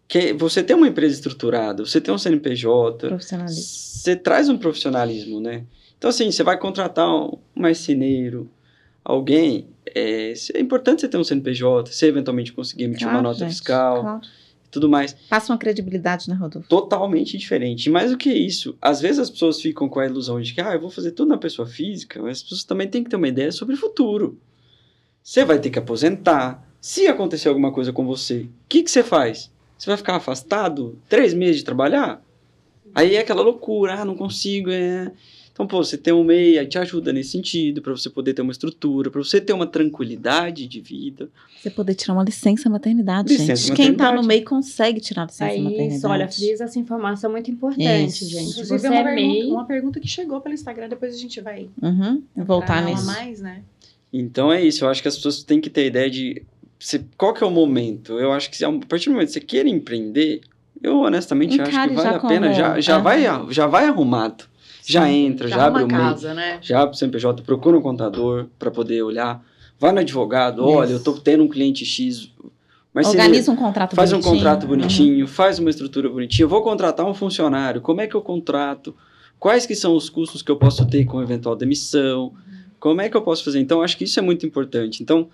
que 0.07 0.33
você 0.33 0.63
tem 0.63 0.75
uma 0.75 0.87
empresa 0.87 1.15
estruturada, 1.15 1.85
você 1.85 1.99
tem 1.99 2.13
um 2.13 2.17
CNPJ, 2.17 3.09
você 3.19 4.15
traz 4.15 4.47
um 4.49 4.57
profissionalismo, 4.57 5.39
né? 5.41 5.65
Então, 5.97 6.09
assim, 6.09 6.31
você 6.31 6.43
vai 6.43 6.57
contratar 6.57 7.09
um 7.09 7.37
marceneiro, 7.55 8.49
alguém, 9.03 9.67
é, 9.93 10.33
é 10.53 10.59
importante 10.59 11.01
você 11.01 11.07
ter 11.07 11.17
um 11.17 11.23
CNPJ, 11.23 11.91
você 11.91 12.05
eventualmente 12.07 12.53
conseguir 12.53 12.83
emitir 12.85 13.05
uma 13.07 13.13
Claro, 13.13 13.27
nota 13.27 13.39
gente, 13.39 13.49
fiscal 13.49 14.01
claro. 14.01 14.21
e 14.65 14.69
tudo 14.69 14.87
mais 14.89 15.13
Passa 15.29 15.51
uma 15.51 15.57
credibilidade, 15.57 16.29
né, 16.29 16.35
Rodolfo? 16.35 16.69
totalmente 16.69 17.37
diferente. 17.37 17.87
E 17.87 17.89
mais 17.89 18.11
do 18.11 18.17
que 18.17 18.31
isso, 18.31 18.77
às 18.81 19.01
vezes 19.01 19.19
as 19.19 19.29
pessoas 19.29 19.59
ficam 19.61 19.89
com 19.89 19.99
a 19.99 20.05
ilusão 20.05 20.39
de 20.39 20.53
que, 20.53 20.61
ah, 20.61 20.73
eu 20.73 20.79
vou 20.79 20.89
fazer 20.89 21.11
tudo 21.11 21.29
na 21.29 21.37
pessoa 21.37 21.67
física, 21.67 22.21
mas 22.21 22.37
as 22.37 22.43
pessoas 22.43 22.63
também 22.63 22.87
têm 22.87 23.03
que 23.03 23.09
ter 23.09 23.15
uma 23.15 23.27
ideia 23.27 23.51
sobre 23.51 23.75
o 23.75 23.77
futuro. 23.77 24.39
Você 25.23 25.43
vai 25.43 25.59
ter 25.59 25.69
que 25.69 25.79
aposentar. 25.79 26.65
Se 26.79 27.07
acontecer 27.07 27.49
alguma 27.49 27.71
coisa 27.71 27.91
com 27.91 28.05
você, 28.05 28.41
o 28.41 28.49
que, 28.69 28.83
que 28.83 28.91
você 28.91 29.03
faz? 29.03 29.51
Você 29.77 29.89
vai 29.89 29.97
ficar 29.97 30.15
afastado 30.15 30.97
três 31.07 31.33
meses 31.33 31.57
de 31.57 31.63
trabalhar? 31.65 32.21
Aí 32.95 33.15
é 33.15 33.19
aquela 33.19 33.41
loucura, 33.43 33.93
ah, 34.01 34.05
não 34.05 34.15
consigo, 34.15 34.69
é... 34.71 35.11
Então, 35.51 35.65
pô, 35.65 35.83
você 35.83 35.97
tem 35.97 36.13
um 36.13 36.23
MEI, 36.23 36.59
aí 36.59 36.67
te 36.67 36.77
ajuda 36.77 37.11
nesse 37.11 37.31
sentido, 37.31 37.81
para 37.81 37.91
você 37.91 38.11
poder 38.11 38.35
ter 38.35 38.43
uma 38.43 38.51
estrutura, 38.51 39.09
para 39.09 39.23
você 39.23 39.41
ter 39.41 39.53
uma 39.53 39.65
tranquilidade 39.65 40.67
de 40.67 40.79
vida. 40.79 41.29
Você 41.59 41.71
poder 41.71 41.95
tirar 41.95 42.13
uma 42.13 42.23
licença 42.23 42.69
maternidade, 42.69 43.29
Licença 43.33 43.67
gente. 43.67 43.75
Quem 43.75 43.87
tá 43.87 44.11
no 44.11 44.17
maternidade. 44.21 44.27
meio 44.27 44.45
consegue 44.45 44.99
tirar 45.01 45.25
licença 45.25 45.45
É 45.51 45.57
maternidade. 45.57 45.95
isso, 45.95 46.07
olha, 46.07 46.27
fiz 46.27 46.61
essa 46.61 46.77
informação 46.77 47.31
muito 47.31 47.49
importante, 47.49 48.07
Isso. 48.07 48.29
gente. 48.29 48.51
Inclusive, 48.51 48.77
Você 48.79 48.85
é 48.85 48.89
uma, 48.91 48.99
é 48.99 49.03
pergunta, 49.03 49.15
MEI, 49.33 49.51
uma 49.51 49.65
pergunta 49.65 49.99
que 49.99 50.07
chegou 50.07 50.39
pelo 50.41 50.53
Instagram, 50.53 50.89
depois 50.89 51.15
a 51.15 51.17
gente 51.17 51.41
vai 51.41 51.67
Uhum. 51.81 52.21
Voltar 52.35 52.85
nisso. 52.85 53.05
mais, 53.07 53.41
né? 53.41 53.63
Então 54.13 54.51
é 54.53 54.63
isso, 54.63 54.85
eu 54.85 54.89
acho 54.89 55.01
que 55.01 55.07
as 55.07 55.15
pessoas 55.15 55.41
têm 55.43 55.59
que 55.59 55.71
ter 55.71 55.87
ideia 55.87 56.09
de 56.09 56.43
se- 56.79 57.05
qual 57.17 57.33
que 57.33 57.43
é 57.43 57.47
o 57.47 57.51
momento. 57.51 58.13
Eu 58.19 58.31
acho 58.31 58.49
que 58.49 58.57
se, 58.57 58.65
a 58.65 58.71
partir 58.87 59.05
do 59.09 59.13
momento 59.13 59.27
que 59.27 59.33
você 59.33 59.39
queira 59.41 59.67
empreender, 59.69 60.41
eu 60.81 60.99
honestamente 61.01 61.59
acho 61.59 61.71
Encare 61.71 61.89
que 61.89 61.95
vale 61.95 62.07
a 62.15 62.19
pena, 62.19 62.47
como- 62.47 62.53
já, 62.59 62.79
já, 62.79 62.95
Ah. 62.95 62.99
vai, 62.99 63.23
já 63.49 63.67
vai 63.67 63.85
arrumado. 63.87 64.45
Já 64.85 65.09
entra, 65.11 65.49
já, 65.49 65.65
abre 65.65 65.83
o 65.83 65.87
casa, 65.87 66.33
né? 66.33 66.59
já 66.61 66.79
abre 66.81 66.95
o 66.95 66.97
CNPJ, 66.97 67.41
procura 67.43 67.77
um 67.77 67.81
contador 67.81 68.45
para 68.57 68.71
poder 68.71 69.01
olhar, 69.01 69.43
vai 69.77 69.91
no 69.91 69.99
advogado, 69.99 70.63
olha, 70.65 70.91
eu 70.93 71.03
tô 71.03 71.11
tendo 71.13 71.43
um 71.43 71.47
cliente 71.49 71.83
X, 71.83 72.31
mas 72.93 73.05
Organiza 73.07 73.51
um 73.51 73.55
contrato 73.57 73.97
faz 73.97 74.13
um 74.13 74.15
bonitinho. 74.15 74.31
Uhum. 74.33 74.37
contrato 74.39 74.65
bonitinho, 74.67 75.27
faz 75.27 75.59
uma 75.59 75.69
estrutura 75.69 76.09
bonitinha. 76.09 76.45
Eu 76.45 76.49
vou 76.49 76.61
contratar 76.61 77.05
um 77.05 77.13
funcionário, 77.13 77.81
como 77.81 77.99
é 77.99 78.07
que 78.07 78.15
eu 78.15 78.21
contrato? 78.21 78.95
Quais 79.37 79.65
que 79.65 79.75
são 79.75 79.93
os 79.93 80.09
custos 80.09 80.41
que 80.41 80.49
eu 80.49 80.55
posso 80.55 80.85
ter 80.87 81.03
com 81.03 81.21
eventual 81.21 81.55
demissão? 81.55 82.33
Como 82.79 83.01
é 83.01 83.09
que 83.09 83.17
eu 83.17 83.21
posso 83.21 83.43
fazer? 83.43 83.59
Então, 83.59 83.81
acho 83.81 83.97
que 83.97 84.05
isso 84.05 84.17
é 84.17 84.21
muito 84.21 84.45
importante. 84.45 85.03
Então, 85.03 85.27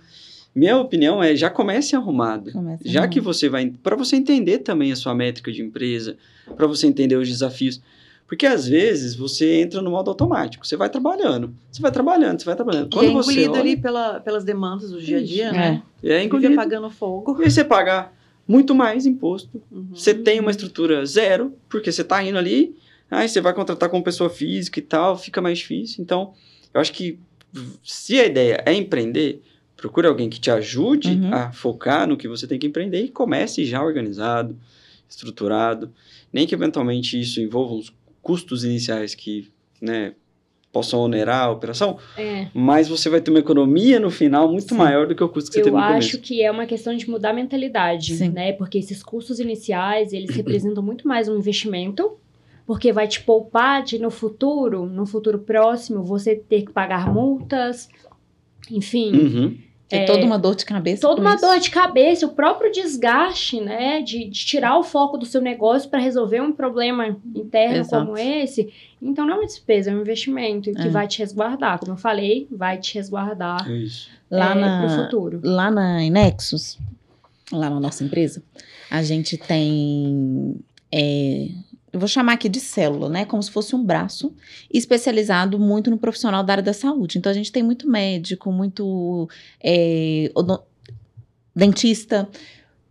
minha 0.56 0.78
opinião 0.78 1.22
é 1.24 1.36
já 1.36 1.50
comece 1.50 1.96
arrumado. 1.96 2.52
Começa 2.52 2.84
Já 2.86 3.08
que 3.08 3.20
arrumando. 3.20 3.34
você 3.34 3.50
vai. 3.50 3.74
Para 3.82 3.96
você 3.96 4.16
entender 4.16 4.60
também 4.60 4.92
a 4.92 4.96
sua 4.96 5.16
métrica 5.16 5.52
de 5.52 5.62
empresa, 5.62 6.16
para 6.56 6.68
você 6.68 6.88
entender 6.88 7.16
os 7.16 7.28
desafios. 7.28 7.82
Porque 8.28 8.46
às 8.46 8.68
vezes 8.68 9.16
você 9.16 9.62
entra 9.62 9.82
no 9.82 9.92
modo 9.92 10.10
automático. 10.10 10.66
Você 10.66 10.76
vai 10.76 10.90
trabalhando, 10.90 11.54
você 11.72 11.82
vai 11.82 11.92
trabalhando, 11.92 12.40
você 12.40 12.46
vai 12.46 12.56
trabalhando. 12.56 12.86
E 12.86 12.88
é 12.88 13.00
Quando 13.00 13.14
você 13.14 13.32
engolido 13.32 13.52
olha, 13.52 13.62
ali 13.62 13.78
pela, 13.78 14.20
pelas 14.22 14.44
demandas 14.44 14.92
do 14.92 15.00
dia 15.02 15.18
a 15.18 15.24
dia, 15.24 15.52
né? 15.52 15.84
é 16.02 16.08
Vive 16.16 16.26
engolido. 16.26 16.54
apagando 16.54 16.90
fogo. 16.90 17.40
E 17.42 17.46
aí 17.46 17.52
você 17.52 17.64
paga 17.64 18.12
muito 18.48 18.74
mais 18.74 19.06
imposto. 19.06 19.62
Uhum. 19.72 19.90
Você 19.94 20.14
tem 20.14 20.40
uma 20.40 20.52
estrutura 20.52 21.06
zero, 21.06 21.54
porque 21.70 21.92
você 21.92 22.02
está 22.02 22.24
indo 22.24 22.38
ali, 22.38 22.76
aí 23.12 23.28
você 23.28 23.40
vai 23.40 23.54
contratar 23.54 23.90
como 23.90 24.04
pessoa 24.04 24.30
física 24.30 24.80
e 24.80 24.84
tal, 24.84 25.18
fica 25.18 25.42
mais 25.42 25.60
difícil. 25.60 26.02
Então, 26.02 26.34
eu 26.74 26.82
acho 26.82 26.92
que 26.92 27.20
se 27.84 28.20
a 28.20 28.26
ideia 28.26 28.64
é 28.66 28.74
empreender, 28.74 29.42
procure 29.84 30.08
alguém 30.08 30.30
que 30.30 30.40
te 30.40 30.50
ajude 30.50 31.10
Uhum. 31.10 31.34
a 31.34 31.52
focar 31.52 32.08
no 32.08 32.16
que 32.16 32.26
você 32.26 32.48
tem 32.48 32.58
que 32.58 32.66
empreender 32.68 33.04
e 33.04 33.10
comece 33.10 33.66
já 33.66 33.84
organizado, 33.84 34.58
estruturado. 35.10 35.92
Nem 36.32 36.48
que 36.48 36.56
eventualmente 36.56 37.20
isso 37.20 37.42
envolva 37.42 37.74
uns 37.74 37.94
custos 38.22 38.64
iniciais 38.64 39.14
que, 39.14 39.52
né, 39.82 40.14
possam 40.72 41.02
onerar 41.02 41.44
a 41.44 41.52
operação, 41.52 41.98
É. 42.18 42.48
mas 42.54 42.88
você 42.88 43.10
vai 43.10 43.20
ter 43.20 43.30
uma 43.30 43.42
economia 43.42 44.00
no 44.00 44.10
final 44.10 44.50
muito 44.50 44.70
Sim. 44.70 44.76
maior 44.78 45.06
do 45.06 45.14
que 45.14 45.24
o 45.24 45.28
custo 45.30 45.50
que 45.52 45.56
você 45.56 45.60
Eu 45.60 45.66
teve 45.66 45.76
no 45.76 45.84
acho 45.84 46.12
começo. 46.12 46.20
que 46.22 46.42
é 46.42 46.50
uma 46.50 46.66
questão 46.66 46.96
de 46.96 47.08
mudar 47.10 47.32
a 47.32 47.34
mentalidade, 47.34 48.16
Sim. 48.16 48.30
né? 48.30 48.54
Porque 48.54 48.78
esses 48.78 49.04
custos 49.04 49.38
iniciais, 49.42 50.14
eles 50.14 50.34
representam 50.34 50.82
muito 50.82 51.06
mais 51.08 51.28
um 51.28 51.38
investimento, 51.38 52.14
porque 52.66 52.94
vai 52.94 53.08
te 53.08 53.22
poupar 53.22 53.84
de 53.84 54.00
no 54.00 54.10
futuro, 54.10 54.86
no 54.86 55.06
futuro 55.06 55.40
próximo, 55.40 56.02
você 56.04 56.36
ter 56.38 56.62
que 56.64 56.72
pagar 56.72 57.14
multas, 57.14 57.90
enfim, 58.72 59.12
Uhum. 59.16 59.58
Tem 59.98 60.06
toda 60.06 60.26
uma 60.26 60.38
dor 60.40 60.56
de 60.56 60.66
cabeça. 60.66 61.02
toda 61.02 61.22
uma 61.22 61.36
isso. 61.36 61.46
dor 61.46 61.60
de 61.60 61.70
cabeça, 61.70 62.26
o 62.26 62.30
próprio 62.30 62.72
desgaste, 62.72 63.60
né, 63.62 64.02
de, 64.02 64.26
de 64.26 64.46
tirar 64.46 64.78
o 64.78 64.84
foco 64.84 65.18
do 65.18 65.26
seu 65.26 65.40
negócio 65.42 65.90
para 65.90 66.00
resolver 66.00 66.42
um 66.42 66.52
problema 66.52 67.16
interno 67.36 67.78
Exato. 67.78 68.06
como 68.06 68.18
esse. 68.18 68.72
Então 69.02 69.26
não 69.26 69.34
é 69.36 69.38
uma 69.40 69.46
despesa, 69.46 69.92
é 69.92 69.96
um 69.96 70.02
investimento 70.02 70.72
que 70.72 70.88
É. 70.88 70.90
vai 70.90 71.08
te 71.08 71.20
resguardar, 71.20 71.80
como 71.80 71.92
eu 71.94 71.98
falei, 71.98 72.48
vai 72.52 72.78
te 72.78 72.96
resguardar 72.96 73.70
É 73.70 73.74
isso. 73.78 74.10
Lá 74.32 74.52
é, 74.52 74.56
na, 74.56 74.80
pro 74.80 74.90
futuro. 75.04 75.40
lá 75.44 75.70
na 75.70 76.04
Inexus, 76.04 76.80
lá 77.52 77.70
na 77.70 77.80
nossa 77.80 78.04
empresa, 78.04 78.42
a 78.90 79.04
gente 79.04 79.38
tem. 79.38 80.56
Eu 81.94 82.00
vou 82.00 82.10
chamar 82.10 82.34
aqui 82.34 82.50
de 82.50 82.60
célula, 82.60 83.08
né? 83.08 83.24
Como 83.24 83.42
se 83.44 83.52
fosse 83.52 83.76
um 83.76 83.84
braço 83.84 84.34
especializado 84.74 85.60
muito 85.60 85.92
no 85.92 85.98
profissional 86.00 86.44
da 86.44 86.54
área 86.54 86.64
da 86.64 86.74
saúde. 86.74 87.20
Então 87.20 87.32
a 87.32 87.36
gente 87.36 87.52
tem 87.52 87.62
muito 87.62 87.88
médico, 87.88 88.52
muito 88.52 89.30
é, 89.64 90.32
dentista, 91.56 92.28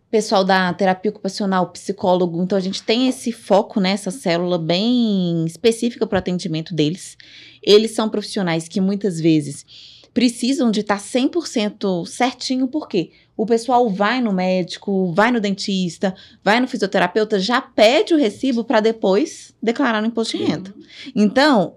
pessoal 0.09 0.45
da 0.45 0.73
terapia 0.73 1.11
ocupacional, 1.11 1.69
psicólogo. 1.71 2.41
Então 2.41 2.57
a 2.57 2.61
gente 2.61 2.81
tem 2.81 3.09
esse 3.09 3.33
foco 3.33 3.81
nessa 3.81 4.09
célula 4.09 4.57
bem 4.57 5.43
específica 5.45 6.07
para 6.07 6.15
o 6.15 6.19
atendimento 6.19 6.73
deles. 6.73 7.17
Eles 7.61 7.91
são 7.91 8.07
profissionais 8.07 8.69
que 8.69 8.79
muitas 8.79 9.19
vezes 9.19 9.65
precisam 10.13 10.71
de 10.71 10.79
estar 10.79 10.99
100% 10.99 12.05
certinho, 12.05 12.69
por 12.69 12.87
quê? 12.87 13.11
O 13.35 13.45
pessoal 13.45 13.89
vai 13.89 14.21
no 14.21 14.31
médico, 14.31 15.11
vai 15.13 15.31
no 15.31 15.39
dentista, 15.39 16.15
vai 16.43 16.59
no 16.59 16.67
fisioterapeuta, 16.67 17.39
já 17.39 17.59
pede 17.59 18.13
o 18.13 18.17
recibo 18.17 18.63
para 18.63 18.79
depois 18.79 19.53
declarar 19.61 20.01
no 20.01 20.07
imposto 20.07 20.37
de 20.37 20.43
renda. 20.43 20.73
Então, 21.15 21.73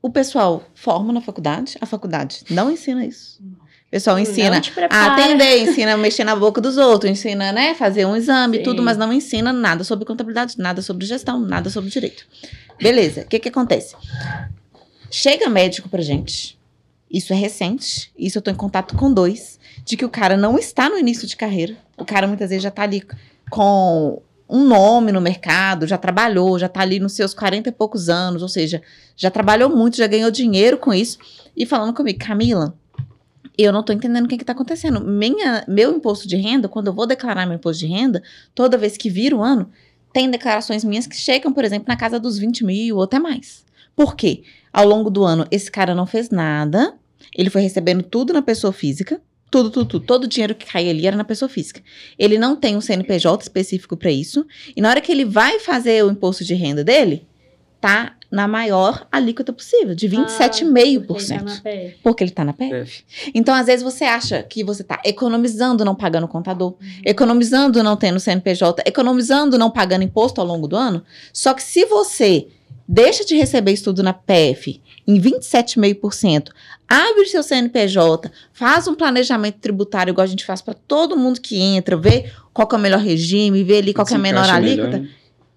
o 0.00 0.08
pessoal 0.08 0.64
forma 0.74 1.12
na 1.12 1.20
faculdade, 1.20 1.76
a 1.80 1.86
faculdade 1.86 2.44
não 2.48 2.70
ensina 2.70 3.04
isso. 3.04 3.40
O 3.88 3.90
pessoal 3.90 4.18
ensina 4.18 4.60
te 4.60 4.72
a 4.90 5.06
atender, 5.14 5.62
ensina 5.62 5.94
a 5.94 5.96
mexer 5.96 6.22
na 6.22 6.36
boca 6.36 6.60
dos 6.60 6.76
outros, 6.76 7.10
ensina, 7.10 7.50
né, 7.52 7.74
fazer 7.74 8.04
um 8.04 8.14
exame, 8.14 8.58
Sim. 8.58 8.62
tudo, 8.62 8.82
mas 8.82 8.98
não 8.98 9.10
ensina 9.12 9.50
nada 9.52 9.82
sobre 9.82 10.04
contabilidade, 10.04 10.58
nada 10.58 10.82
sobre 10.82 11.06
gestão, 11.06 11.40
nada 11.40 11.70
sobre 11.70 11.88
direito. 11.88 12.26
Beleza, 12.80 13.22
o 13.22 13.26
que 13.26 13.38
que 13.38 13.48
acontece? 13.48 13.96
Chega 15.10 15.48
médico 15.48 15.88
pra 15.88 16.02
gente, 16.02 16.58
isso 17.10 17.32
é 17.32 17.36
recente, 17.36 18.12
isso 18.16 18.36
eu 18.36 18.42
tô 18.42 18.50
em 18.50 18.54
contato 18.54 18.94
com 18.94 19.12
dois, 19.12 19.57
de 19.88 19.96
que 19.96 20.04
o 20.04 20.10
cara 20.10 20.36
não 20.36 20.58
está 20.58 20.90
no 20.90 20.98
início 20.98 21.26
de 21.26 21.34
carreira, 21.34 21.74
o 21.96 22.04
cara 22.04 22.26
muitas 22.26 22.50
vezes 22.50 22.62
já 22.62 22.70
tá 22.70 22.82
ali 22.82 23.02
com 23.50 24.20
um 24.46 24.66
nome 24.66 25.10
no 25.10 25.20
mercado, 25.20 25.86
já 25.86 25.96
trabalhou, 25.96 26.58
já 26.58 26.68
tá 26.68 26.82
ali 26.82 27.00
nos 27.00 27.14
seus 27.14 27.32
40 27.32 27.70
e 27.70 27.72
poucos 27.72 28.10
anos, 28.10 28.42
ou 28.42 28.50
seja, 28.50 28.82
já 29.16 29.30
trabalhou 29.30 29.74
muito, 29.74 29.96
já 29.96 30.06
ganhou 30.06 30.30
dinheiro 30.30 30.76
com 30.76 30.92
isso, 30.92 31.16
e 31.56 31.64
falando 31.64 31.94
comigo, 31.94 32.18
Camila, 32.18 32.76
eu 33.56 33.72
não 33.72 33.82
tô 33.82 33.94
entendendo 33.94 34.26
o 34.26 34.28
que 34.28 34.36
que 34.36 34.44
tá 34.44 34.52
acontecendo. 34.52 35.00
Minha, 35.00 35.64
meu 35.66 35.96
imposto 35.96 36.28
de 36.28 36.36
renda, 36.36 36.68
quando 36.68 36.88
eu 36.88 36.92
vou 36.92 37.06
declarar 37.06 37.46
meu 37.46 37.56
imposto 37.56 37.80
de 37.80 37.90
renda, 37.90 38.22
toda 38.54 38.76
vez 38.76 38.94
que 38.98 39.08
vira 39.08 39.34
o 39.34 39.42
ano, 39.42 39.70
tem 40.12 40.30
declarações 40.30 40.84
minhas 40.84 41.06
que 41.06 41.16
chegam, 41.16 41.50
por 41.50 41.64
exemplo, 41.64 41.86
na 41.88 41.96
casa 41.96 42.20
dos 42.20 42.36
20 42.36 42.62
mil 42.62 42.96
ou 42.96 43.04
até 43.04 43.18
mais. 43.18 43.64
Por 43.96 44.14
quê? 44.14 44.42
Ao 44.70 44.86
longo 44.86 45.08
do 45.08 45.24
ano, 45.24 45.46
esse 45.50 45.70
cara 45.70 45.94
não 45.94 46.06
fez 46.06 46.28
nada, 46.28 46.94
ele 47.34 47.48
foi 47.48 47.62
recebendo 47.62 48.02
tudo 48.02 48.34
na 48.34 48.42
pessoa 48.42 48.72
física, 48.72 49.20
tudo, 49.50 49.70
tudo, 49.70 49.86
tudo, 49.86 50.04
todo 50.06 50.24
o 50.24 50.28
dinheiro 50.28 50.54
que 50.54 50.66
caía 50.66 50.90
ali 50.90 51.06
era 51.06 51.16
na 51.16 51.24
pessoa 51.24 51.48
física. 51.48 51.80
Ele 52.18 52.38
não 52.38 52.54
tem 52.56 52.76
um 52.76 52.80
CNPJ 52.80 53.42
específico 53.42 53.96
para 53.96 54.10
isso, 54.10 54.46
e 54.76 54.80
na 54.80 54.90
hora 54.90 55.00
que 55.00 55.10
ele 55.10 55.24
vai 55.24 55.58
fazer 55.58 56.04
o 56.04 56.10
imposto 56.10 56.44
de 56.44 56.54
renda 56.54 56.84
dele, 56.84 57.26
tá 57.80 58.14
na 58.30 58.46
maior 58.46 59.06
alíquota 59.10 59.52
possível, 59.52 59.94
de 59.94 60.06
Ah, 60.06 60.10
porque 60.10 60.64
27,5%. 60.64 61.38
tá 61.38 61.44
na 61.44 61.60
PF. 61.60 61.96
Porque 62.02 62.24
ele 62.24 62.30
tá 62.30 62.44
na 62.44 62.52
PF. 62.52 63.04
Então, 63.34 63.54
às 63.54 63.66
vezes, 63.66 63.82
você 63.82 64.04
acha 64.04 64.42
que 64.42 64.62
você 64.62 64.84
tá 64.84 65.00
economizando 65.04 65.84
não 65.84 65.94
pagando 65.94 66.28
contador, 66.28 66.74
economizando 67.04 67.82
não 67.82 67.96
tendo 67.96 68.20
CNPJ, 68.20 68.82
economizando 68.84 69.56
não 69.56 69.70
pagando 69.70 70.04
imposto 70.04 70.40
ao 70.40 70.46
longo 70.46 70.68
do 70.68 70.76
ano. 70.76 71.02
Só 71.32 71.54
que 71.54 71.62
se 71.62 71.86
você 71.86 72.48
deixa 72.86 73.24
de 73.24 73.34
receber 73.34 73.72
isso 73.72 73.84
tudo 73.84 74.02
na 74.02 74.12
PF 74.12 74.80
em 75.06 75.18
27,5%, 75.20 76.48
abre 76.88 77.22
o 77.22 77.26
seu 77.26 77.42
CNPJ, 77.42 78.30
faz 78.52 78.88
um 78.88 78.94
planejamento 78.94 79.58
tributário 79.58 80.12
igual 80.12 80.24
a 80.24 80.28
gente 80.28 80.44
faz 80.44 80.62
para 80.62 80.74
todo 80.74 81.16
mundo 81.16 81.40
que 81.40 81.60
entra, 81.60 81.96
vê 81.96 82.32
qual 82.52 82.68
é 82.72 82.74
o 82.74 82.78
melhor 82.78 83.00
regime, 83.00 83.62
vê 83.62 83.78
ali 83.78 83.92
qual 83.92 84.06
é 84.10 84.14
a 84.14 84.18
menor 84.18 84.48
alíquota, 84.48 84.98
melhor. 84.98 85.08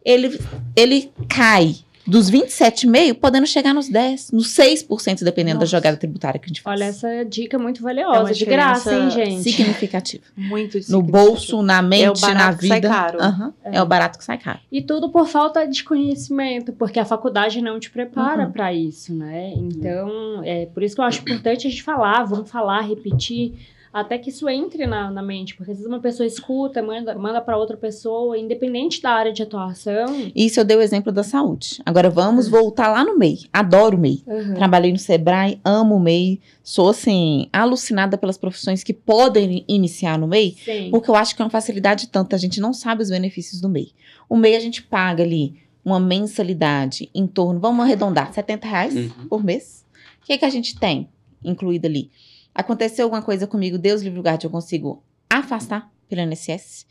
ele, 0.03 0.39
ele 0.75 1.11
cai 1.29 1.77
dos 2.05 2.29
27,5%, 2.31 3.13
podendo 3.15 3.45
chegar 3.47 3.73
nos 3.73 3.89
10%, 3.89 4.31
nos 4.33 4.47
6%, 4.55 5.23
dependendo 5.23 5.59
da 5.59 5.63
Nossa. 5.63 5.71
jogada 5.77 5.97
tributária 5.97 6.39
que 6.39 6.45
a 6.45 6.47
gente 6.47 6.61
faz. 6.61 6.79
Olha 6.79 6.87
essa 6.89 7.23
dica 7.25 7.57
muito 7.59 7.79
É 7.79 7.83
valiosa, 7.83 8.19
uma 8.21 8.33
de 8.33 8.45
graça, 8.45 8.93
hein, 8.93 9.09
gente? 9.09 9.43
significativa. 9.43 10.23
Muito 10.35 10.77
No 10.77 10.83
significativo. 10.83 11.01
bolso, 11.03 11.61
na 11.61 11.81
mente, 11.81 12.19
barato 12.21 12.37
na 12.51 12.57
que 12.57 12.67
sai 12.67 12.77
vida. 12.81 12.89
caro. 12.89 13.21
Aham, 13.21 13.53
é. 13.63 13.81
o 13.81 13.85
barato 13.85 14.17
que 14.17 14.23
sai 14.25 14.37
caro. 14.37 14.59
E 14.71 14.81
tudo 14.81 15.09
por 15.09 15.27
falta 15.27 15.67
de 15.67 15.83
conhecimento, 15.83 16.73
porque 16.73 16.99
a 16.99 17.05
faculdade 17.05 17.61
não 17.61 17.79
te 17.79 17.89
prepara 17.89 18.45
Uhum. 18.45 18.51
para 18.51 18.73
isso, 18.73 19.13
né? 19.13 19.53
Então, 19.55 20.41
é 20.43 20.65
por 20.67 20.83
isso 20.83 20.95
que 20.95 21.01
eu 21.01 21.05
acho 21.05 21.21
importante 21.21 21.67
a 21.67 21.69
gente 21.69 21.83
falar, 21.83 22.23
vamos 22.23 22.49
falar, 22.49 22.81
repetir, 22.81 23.53
até 23.93 24.17
que 24.17 24.29
isso 24.29 24.47
entre 24.47 24.85
na, 24.87 25.11
na 25.11 25.21
mente, 25.21 25.55
porque 25.55 25.71
às 25.71 25.77
vezes 25.77 25.89
uma 25.89 25.99
pessoa 25.99 26.25
escuta, 26.25 26.81
manda, 26.81 27.13
manda 27.15 27.41
para 27.41 27.57
outra 27.57 27.75
pessoa, 27.75 28.37
independente 28.37 29.01
da 29.01 29.11
área 29.11 29.33
de 29.33 29.43
atuação. 29.43 30.05
Isso 30.33 30.59
eu 30.59 30.63
dei 30.63 30.77
o 30.77 30.81
exemplo 30.81 31.11
da 31.11 31.23
saúde. 31.23 31.81
Agora 31.85 32.09
vamos 32.09 32.47
voltar 32.47 32.87
lá 32.89 33.03
no 33.03 33.17
MEI. 33.17 33.39
Adoro 33.51 33.97
o 33.97 33.99
MEI. 33.99 34.23
Uhum. 34.25 34.53
Trabalhei 34.53 34.91
no 34.93 34.97
Sebrae, 34.97 35.59
amo 35.65 35.95
o 35.95 35.99
MEI. 35.99 36.39
Sou, 36.63 36.89
assim, 36.89 37.49
alucinada 37.51 38.17
pelas 38.17 38.37
profissões 38.37 38.83
que 38.83 38.93
podem 38.93 39.65
iniciar 39.67 40.17
no 40.17 40.27
MEI. 40.27 40.55
Sim. 40.63 40.89
Porque 40.89 41.09
eu 41.09 41.15
acho 41.15 41.35
que 41.35 41.41
é 41.41 41.45
uma 41.45 41.51
facilidade 41.51 42.07
tanta, 42.07 42.35
a 42.35 42.39
gente 42.39 42.61
não 42.61 42.73
sabe 42.73 43.03
os 43.03 43.09
benefícios 43.09 43.59
do 43.59 43.67
MEI. 43.67 43.91
O 44.29 44.37
MEI 44.37 44.55
a 44.55 44.59
gente 44.61 44.81
paga 44.83 45.21
ali 45.23 45.55
uma 45.83 45.99
mensalidade 45.99 47.09
em 47.13 47.27
torno, 47.27 47.59
vamos 47.59 47.83
arredondar, 47.83 48.31
70 48.31 48.67
reais 48.67 48.95
Uhum. 48.95 49.27
por 49.27 49.43
mês. 49.43 49.85
O 50.21 50.25
que, 50.25 50.37
que 50.37 50.45
a 50.45 50.49
gente 50.49 50.79
tem 50.79 51.09
incluído 51.43 51.87
ali? 51.87 52.09
Aconteceu 52.53 53.05
alguma 53.05 53.21
coisa 53.21 53.47
comigo, 53.47 53.77
Deus 53.77 54.01
livre 54.01 54.19
o 54.19 54.23
guarde, 54.23 54.45
eu 54.45 54.51
consigo 54.51 55.03
afastar 55.29 55.89
pelo 56.09 56.21
INSS. 56.21 56.85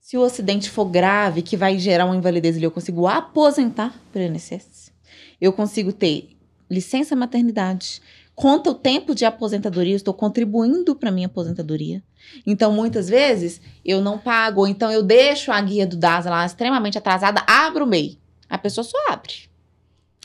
Se 0.00 0.18
o 0.18 0.24
acidente 0.24 0.68
for 0.68 0.86
grave, 0.86 1.42
que 1.42 1.56
vai 1.56 1.78
gerar 1.78 2.04
uma 2.06 2.16
invalidez 2.16 2.56
ali, 2.56 2.64
eu 2.64 2.70
consigo 2.70 3.06
aposentar 3.06 3.94
pelo 4.12 4.24
INSS. 4.24 4.92
Eu 5.40 5.52
consigo 5.52 5.92
ter 5.92 6.36
licença 6.68 7.14
maternidade. 7.14 8.02
Conta 8.34 8.70
o 8.70 8.74
tempo 8.74 9.14
de 9.14 9.24
aposentadoria, 9.24 9.92
eu 9.92 9.96
estou 9.96 10.14
contribuindo 10.14 10.96
para 10.96 11.10
minha 11.10 11.26
aposentadoria. 11.26 12.02
Então, 12.46 12.72
muitas 12.72 13.08
vezes, 13.08 13.60
eu 13.84 14.00
não 14.00 14.18
pago, 14.18 14.60
ou 14.62 14.66
então 14.66 14.90
eu 14.90 15.02
deixo 15.02 15.52
a 15.52 15.60
guia 15.60 15.86
do 15.86 15.96
DASA 15.96 16.30
lá 16.30 16.44
extremamente 16.46 16.98
atrasada, 16.98 17.44
abro 17.46 17.84
o 17.84 17.88
MEI. 17.88 18.18
A 18.48 18.58
pessoa 18.58 18.84
só 18.84 18.96
abre. 19.08 19.34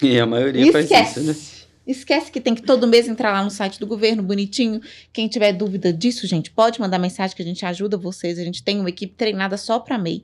E 0.01 0.19
a 0.19 0.25
maioria 0.25 0.71
faz 0.71 0.85
Esquece. 0.85 1.19
isso, 1.19 1.27
né? 1.27 1.54
Esquece 1.85 2.31
que 2.31 2.41
tem 2.41 2.55
que 2.55 2.61
todo 2.61 2.87
mês 2.87 3.07
entrar 3.07 3.31
lá 3.31 3.43
no 3.43 3.51
site 3.51 3.79
do 3.79 3.85
governo, 3.85 4.23
bonitinho. 4.23 4.81
Quem 5.13 5.27
tiver 5.27 5.53
dúvida 5.53 5.93
disso, 5.93 6.25
gente, 6.25 6.49
pode 6.49 6.79
mandar 6.79 6.97
mensagem 6.97 7.35
que 7.35 7.41
a 7.41 7.45
gente 7.45 7.65
ajuda 7.65 7.97
vocês. 7.97 8.39
A 8.39 8.43
gente 8.43 8.63
tem 8.63 8.79
uma 8.79 8.89
equipe 8.89 9.13
treinada 9.13 9.55
só 9.57 9.79
pra 9.79 9.97
MEI. 9.97 10.21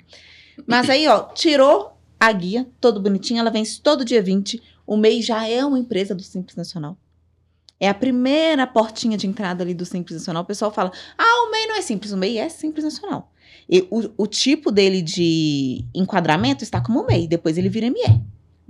Mas 0.65 0.89
aí, 0.89 1.07
ó, 1.07 1.19
tirou 1.33 1.97
a 2.19 2.31
guia, 2.31 2.67
todo 2.79 3.01
bonitinho, 3.01 3.39
ela 3.39 3.49
vence 3.49 3.79
todo 3.81 4.05
dia 4.05 4.21
20. 4.21 4.61
O 4.85 4.97
MEI 4.97 5.21
já 5.21 5.47
é 5.47 5.63
uma 5.63 5.79
empresa 5.79 6.15
do 6.15 6.23
Simples 6.23 6.55
Nacional. 6.55 6.97
É 7.79 7.89
a 7.89 7.93
primeira 7.93 8.67
portinha 8.67 9.17
de 9.17 9.25
entrada 9.25 9.63
ali 9.63 9.73
do 9.73 9.85
Simples 9.85 10.19
Nacional. 10.19 10.43
O 10.43 10.45
pessoal 10.45 10.71
fala: 10.71 10.91
ah, 11.17 11.47
o 11.47 11.51
MEI 11.51 11.67
não 11.67 11.75
é 11.77 11.81
simples. 11.81 12.11
O 12.11 12.17
MEI 12.17 12.37
é 12.37 12.49
Simples 12.49 12.83
Nacional. 12.83 13.31
E 13.69 13.87
o, 13.89 14.11
o 14.17 14.27
tipo 14.27 14.71
dele 14.71 15.01
de 15.01 15.83
enquadramento 15.93 16.63
está 16.63 16.81
como 16.81 17.05
MEI. 17.05 17.27
Depois 17.27 17.57
ele 17.57 17.69
vira 17.69 17.89
ME. 17.89 18.21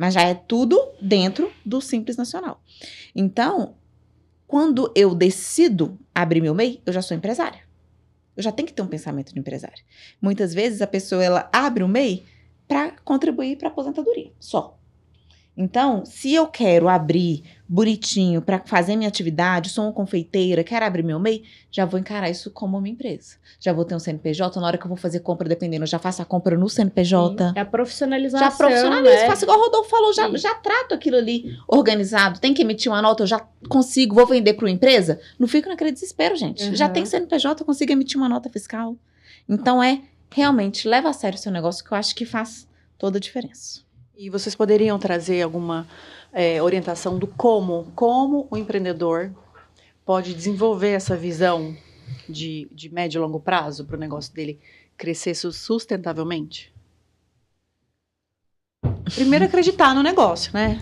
Mas 0.01 0.15
já 0.15 0.23
é 0.23 0.33
tudo 0.33 0.81
dentro 0.99 1.53
do 1.63 1.79
Simples 1.79 2.17
Nacional. 2.17 2.59
Então, 3.13 3.75
quando 4.47 4.91
eu 4.95 5.13
decido 5.13 5.95
abrir 6.13 6.41
meu 6.41 6.55
MEI, 6.55 6.81
eu 6.87 6.91
já 6.91 7.03
sou 7.03 7.15
empresária. 7.15 7.59
Eu 8.35 8.41
já 8.41 8.51
tenho 8.51 8.67
que 8.67 8.73
ter 8.73 8.81
um 8.81 8.87
pensamento 8.87 9.31
de 9.31 9.39
empresária. 9.39 9.83
Muitas 10.19 10.55
vezes 10.55 10.81
a 10.81 10.87
pessoa 10.87 11.23
ela 11.23 11.49
abre 11.53 11.83
o 11.83 11.87
MEI 11.87 12.25
para 12.67 12.93
contribuir 13.05 13.59
para 13.59 13.67
a 13.67 13.71
aposentadoria, 13.71 14.31
só. 14.39 14.80
Então, 15.61 16.03
se 16.05 16.33
eu 16.33 16.47
quero 16.47 16.89
abrir 16.89 17.43
bonitinho 17.69 18.41
para 18.41 18.59
fazer 18.65 18.95
minha 18.95 19.07
atividade, 19.07 19.69
sou 19.69 19.85
uma 19.85 19.93
confeiteira, 19.93 20.63
quero 20.63 20.83
abrir 20.83 21.03
meu 21.03 21.19
MEI, 21.19 21.43
já 21.69 21.85
vou 21.85 21.99
encarar 21.99 22.29
isso 22.29 22.49
como 22.49 22.79
uma 22.79 22.89
empresa. 22.89 23.35
Já 23.59 23.71
vou 23.71 23.85
ter 23.85 23.93
um 23.93 23.99
CNPJ, 23.99 24.59
na 24.59 24.65
hora 24.65 24.77
que 24.77 24.83
eu 24.83 24.89
vou 24.89 24.97
fazer 24.97 25.19
compra, 25.19 25.47
dependendo, 25.47 25.83
eu 25.83 25.87
já 25.87 25.99
faço 25.99 26.19
a 26.19 26.25
compra 26.25 26.57
no 26.57 26.67
CNPJ. 26.67 27.49
Sim, 27.49 27.53
é 27.55 27.61
a 27.61 27.65
profissionalização. 27.65 28.49
Já 28.49 28.57
profissionalizo, 28.57 29.15
né? 29.15 29.27
faço 29.27 29.45
igual 29.45 29.59
o 29.59 29.61
Rodolfo 29.61 29.89
falou, 29.89 30.11
já, 30.13 30.27
Sim. 30.29 30.37
já 30.37 30.55
trato 30.55 30.95
aquilo 30.95 31.17
ali 31.17 31.55
organizado. 31.67 32.39
Tem 32.39 32.55
que 32.55 32.63
emitir 32.63 32.91
uma 32.91 33.01
nota, 33.01 33.21
eu 33.21 33.27
já 33.27 33.39
consigo, 33.69 34.15
vou 34.15 34.25
vender 34.25 34.55
para 34.55 34.65
uma 34.65 34.71
empresa. 34.71 35.21
Não 35.37 35.47
fico 35.47 35.69
naquele 35.69 35.91
desespero, 35.91 36.35
gente. 36.35 36.63
Uhum. 36.63 36.75
Já 36.75 36.89
tem 36.89 37.05
CNPJ, 37.05 37.61
eu 37.61 37.65
consigo 37.65 37.91
emitir 37.91 38.17
uma 38.17 38.27
nota 38.27 38.49
fiscal. 38.49 38.97
Então 39.47 39.81
é, 39.81 40.01
realmente, 40.31 40.87
leva 40.87 41.09
a 41.09 41.13
sério 41.13 41.37
o 41.37 41.41
seu 41.41 41.51
negócio, 41.51 41.85
que 41.85 41.91
eu 41.91 41.97
acho 41.97 42.15
que 42.15 42.25
faz 42.25 42.67
toda 42.97 43.17
a 43.17 43.21
diferença. 43.21 43.90
E 44.21 44.29
vocês 44.29 44.53
poderiam 44.53 44.99
trazer 44.99 45.41
alguma 45.41 45.87
é, 46.31 46.61
orientação 46.61 47.17
do 47.17 47.25
como, 47.25 47.91
como 47.95 48.47
o 48.51 48.55
empreendedor 48.55 49.31
pode 50.05 50.35
desenvolver 50.35 50.91
essa 50.91 51.17
visão 51.17 51.75
de, 52.29 52.67
de 52.71 52.93
médio 52.93 53.17
e 53.17 53.19
longo 53.19 53.39
prazo 53.39 53.83
para 53.83 53.97
o 53.97 53.99
negócio 53.99 54.31
dele 54.31 54.59
crescer 54.95 55.33
su- 55.33 55.51
sustentavelmente? 55.51 56.71
Primeiro 59.15 59.45
acreditar 59.45 59.95
no 59.95 60.03
negócio, 60.03 60.53
né? 60.53 60.79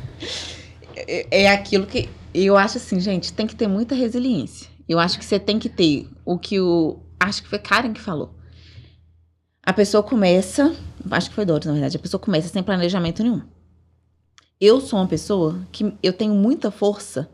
é, 0.98 1.44
é 1.44 1.50
aquilo 1.50 1.88
que 1.88 2.10
eu 2.34 2.58
acho 2.58 2.76
assim, 2.76 3.00
gente, 3.00 3.32
tem 3.32 3.48
que 3.48 3.56
ter 3.56 3.68
muita 3.68 3.96
resiliência. 3.96 4.70
Eu 4.86 5.00
acho 5.00 5.18
que 5.18 5.24
você 5.24 5.40
tem 5.40 5.58
que 5.58 5.70
ter 5.70 6.10
o 6.26 6.38
que 6.38 6.60
o. 6.60 7.00
Acho 7.18 7.42
que 7.42 7.48
foi 7.48 7.60
Karen 7.60 7.94
que 7.94 8.02
falou. 8.02 8.36
A 9.70 9.74
pessoa 9.74 10.02
começa. 10.02 10.76
Acho 11.12 11.30
que 11.30 11.36
foi 11.36 11.46
Doris, 11.46 11.68
na 11.68 11.74
verdade. 11.74 11.96
A 11.96 12.00
pessoa 12.00 12.20
começa 12.20 12.48
sem 12.48 12.64
planejamento 12.64 13.22
nenhum. 13.22 13.44
Eu 14.60 14.82
sou 14.82 14.98
uma 14.98 15.08
pessoa 15.08 15.64
que 15.72 15.94
eu 16.02 16.12
tenho 16.12 16.34
muita 16.34 16.72
força 16.72 17.30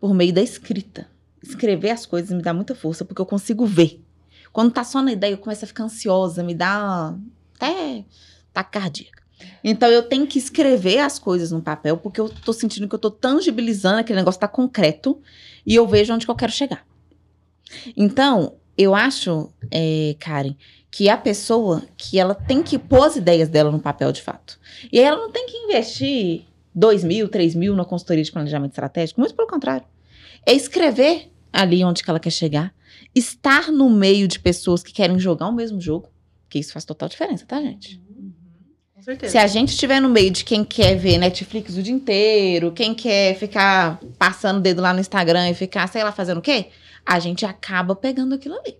por 0.00 0.14
meio 0.14 0.32
da 0.32 0.40
escrita. 0.40 1.06
Escrever 1.42 1.90
as 1.90 2.06
coisas 2.06 2.34
me 2.34 2.42
dá 2.42 2.54
muita 2.54 2.74
força, 2.74 3.04
porque 3.04 3.20
eu 3.20 3.26
consigo 3.26 3.66
ver. 3.66 4.02
Quando 4.50 4.72
tá 4.72 4.82
só 4.82 5.02
na 5.02 5.12
ideia, 5.12 5.32
eu 5.32 5.36
começo 5.36 5.62
a 5.62 5.68
ficar 5.68 5.84
ansiosa, 5.84 6.42
me 6.42 6.54
dá 6.54 7.14
até 7.54 8.06
taquicardia. 8.50 9.10
Então 9.62 9.90
eu 9.90 10.02
tenho 10.04 10.26
que 10.26 10.38
escrever 10.38 11.00
as 11.00 11.18
coisas 11.18 11.52
no 11.52 11.60
papel, 11.60 11.98
porque 11.98 12.18
eu 12.18 12.30
tô 12.30 12.54
sentindo 12.54 12.88
que 12.88 12.94
eu 12.94 12.98
tô 12.98 13.10
tangibilizando, 13.10 13.98
aquele 13.98 14.20
negócio 14.20 14.40
tá 14.40 14.48
concreto, 14.48 15.20
e 15.66 15.74
eu 15.74 15.86
vejo 15.86 16.14
onde 16.14 16.24
que 16.24 16.30
eu 16.30 16.34
quero 16.34 16.50
chegar. 16.50 16.86
Então, 17.94 18.56
eu 18.78 18.94
acho, 18.94 19.52
é, 19.72 20.14
Karen, 20.20 20.54
que 20.88 21.08
a 21.08 21.16
pessoa 21.16 21.82
que 21.96 22.16
ela 22.18 22.34
tem 22.34 22.62
que 22.62 22.78
pôr 22.78 23.04
as 23.04 23.16
ideias 23.16 23.48
dela 23.48 23.72
no 23.72 23.80
papel 23.80 24.12
de 24.12 24.22
fato. 24.22 24.58
E 24.92 25.00
aí 25.00 25.04
ela 25.04 25.18
não 25.18 25.32
tem 25.32 25.46
que 25.46 25.56
investir 25.56 26.44
2 26.72 27.02
mil, 27.02 27.28
3 27.28 27.56
mil 27.56 27.74
na 27.74 27.84
consultoria 27.84 28.22
de 28.22 28.30
planejamento 28.30 28.70
estratégico, 28.70 29.20
muito 29.20 29.34
pelo 29.34 29.48
contrário. 29.48 29.84
É 30.46 30.52
escrever 30.52 31.30
ali 31.52 31.84
onde 31.84 32.04
que 32.04 32.08
ela 32.08 32.20
quer 32.20 32.30
chegar, 32.30 32.72
estar 33.12 33.72
no 33.72 33.90
meio 33.90 34.28
de 34.28 34.38
pessoas 34.38 34.82
que 34.82 34.92
querem 34.92 35.18
jogar 35.18 35.48
o 35.48 35.52
mesmo 35.52 35.80
jogo, 35.80 36.08
que 36.48 36.58
isso 36.58 36.72
faz 36.72 36.84
total 36.84 37.08
diferença, 37.08 37.44
tá, 37.44 37.60
gente? 37.60 38.00
Com 38.94 39.02
certeza. 39.02 39.32
Se 39.32 39.38
a 39.38 39.46
gente 39.46 39.70
estiver 39.70 40.00
no 40.00 40.08
meio 40.08 40.30
de 40.30 40.44
quem 40.44 40.64
quer 40.64 40.94
ver 40.94 41.18
Netflix 41.18 41.76
o 41.76 41.82
dia 41.82 41.92
inteiro, 41.92 42.72
quem 42.72 42.94
quer 42.94 43.34
ficar 43.36 43.98
passando 44.18 44.58
o 44.58 44.60
dedo 44.60 44.80
lá 44.80 44.94
no 44.94 45.00
Instagram 45.00 45.50
e 45.50 45.54
ficar, 45.54 45.88
sei 45.88 46.04
lá, 46.04 46.12
fazendo 46.12 46.38
o 46.38 46.42
quê, 46.42 46.68
a 47.08 47.18
gente 47.18 47.46
acaba 47.46 47.96
pegando 47.96 48.34
aquilo 48.34 48.54
ali. 48.54 48.76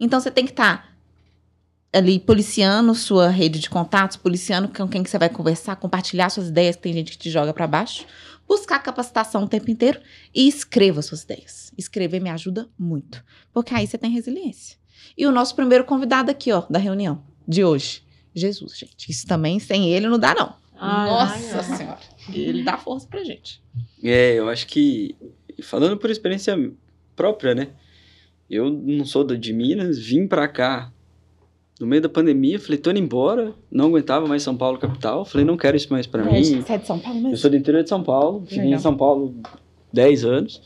Então 0.00 0.20
você 0.20 0.28
tem 0.28 0.44
que 0.44 0.50
estar 0.50 0.92
ali 1.92 2.18
policiando 2.18 2.92
sua 2.96 3.28
rede 3.28 3.60
de 3.60 3.70
contatos, 3.70 4.16
policiando 4.16 4.66
com 4.68 4.88
quem 4.88 5.04
que 5.04 5.08
você 5.08 5.18
vai 5.18 5.28
conversar, 5.28 5.76
compartilhar 5.76 6.30
suas 6.30 6.48
ideias, 6.48 6.74
que 6.74 6.82
tem 6.82 6.92
gente 6.92 7.12
que 7.12 7.18
te 7.18 7.30
joga 7.30 7.54
pra 7.54 7.68
baixo, 7.68 8.04
buscar 8.46 8.80
capacitação 8.80 9.44
o 9.44 9.48
tempo 9.48 9.70
inteiro 9.70 10.00
e 10.34 10.48
escreva 10.48 11.00
suas 11.00 11.22
ideias. 11.22 11.72
Escrever 11.78 12.20
me 12.20 12.28
ajuda 12.28 12.68
muito, 12.76 13.24
porque 13.52 13.72
aí 13.72 13.86
você 13.86 13.96
tem 13.96 14.10
resiliência. 14.10 14.76
E 15.16 15.24
o 15.24 15.30
nosso 15.30 15.54
primeiro 15.54 15.84
convidado 15.84 16.32
aqui, 16.32 16.50
ó, 16.50 16.64
da 16.68 16.78
reunião 16.80 17.22
de 17.46 17.64
hoje, 17.64 18.02
Jesus, 18.34 18.76
gente. 18.76 19.12
Isso 19.12 19.26
também 19.28 19.60
sem 19.60 19.88
ele 19.90 20.08
não 20.08 20.18
dá 20.18 20.34
não. 20.34 20.56
Ai, 20.76 21.08
Nossa 21.08 21.58
ai. 21.58 21.76
senhora. 21.76 22.00
Ele 22.32 22.64
dá 22.64 22.76
força 22.76 23.06
pra 23.06 23.22
gente. 23.22 23.62
É, 24.02 24.34
eu 24.34 24.48
acho 24.48 24.66
que, 24.66 25.16
falando 25.62 25.96
por 25.96 26.10
experiência 26.10 26.56
própria, 27.18 27.54
né? 27.54 27.68
Eu 28.48 28.70
não 28.70 29.04
sou 29.04 29.24
de 29.24 29.52
Minas, 29.52 29.98
vim 29.98 30.26
pra 30.26 30.48
cá 30.48 30.90
no 31.80 31.86
meio 31.86 32.00
da 32.02 32.08
pandemia, 32.08 32.58
falei, 32.58 32.76
tô 32.78 32.90
indo 32.90 32.98
embora, 32.98 33.52
não 33.70 33.86
aguentava 33.86 34.26
mais 34.26 34.42
São 34.42 34.56
Paulo 34.56 34.78
capital, 34.78 35.24
falei, 35.24 35.44
não 35.46 35.56
quero 35.56 35.76
isso 35.76 35.92
mais 35.92 36.06
pra 36.06 36.24
mim. 36.24 36.42
Você 36.62 36.72
é 36.72 36.78
de 36.78 36.86
São 36.86 36.98
Paulo 36.98 37.18
Eu 37.18 37.22
mesmo? 37.24 37.36
sou 37.36 37.50
do 37.50 37.56
interior 37.56 37.82
de 37.82 37.88
São 37.88 38.02
Paulo, 38.02 38.44
fiquei 38.46 38.64
em. 38.72 38.78
São 38.78 38.96
Paulo 38.96 39.34
10 39.92 40.24
anos. 40.24 40.60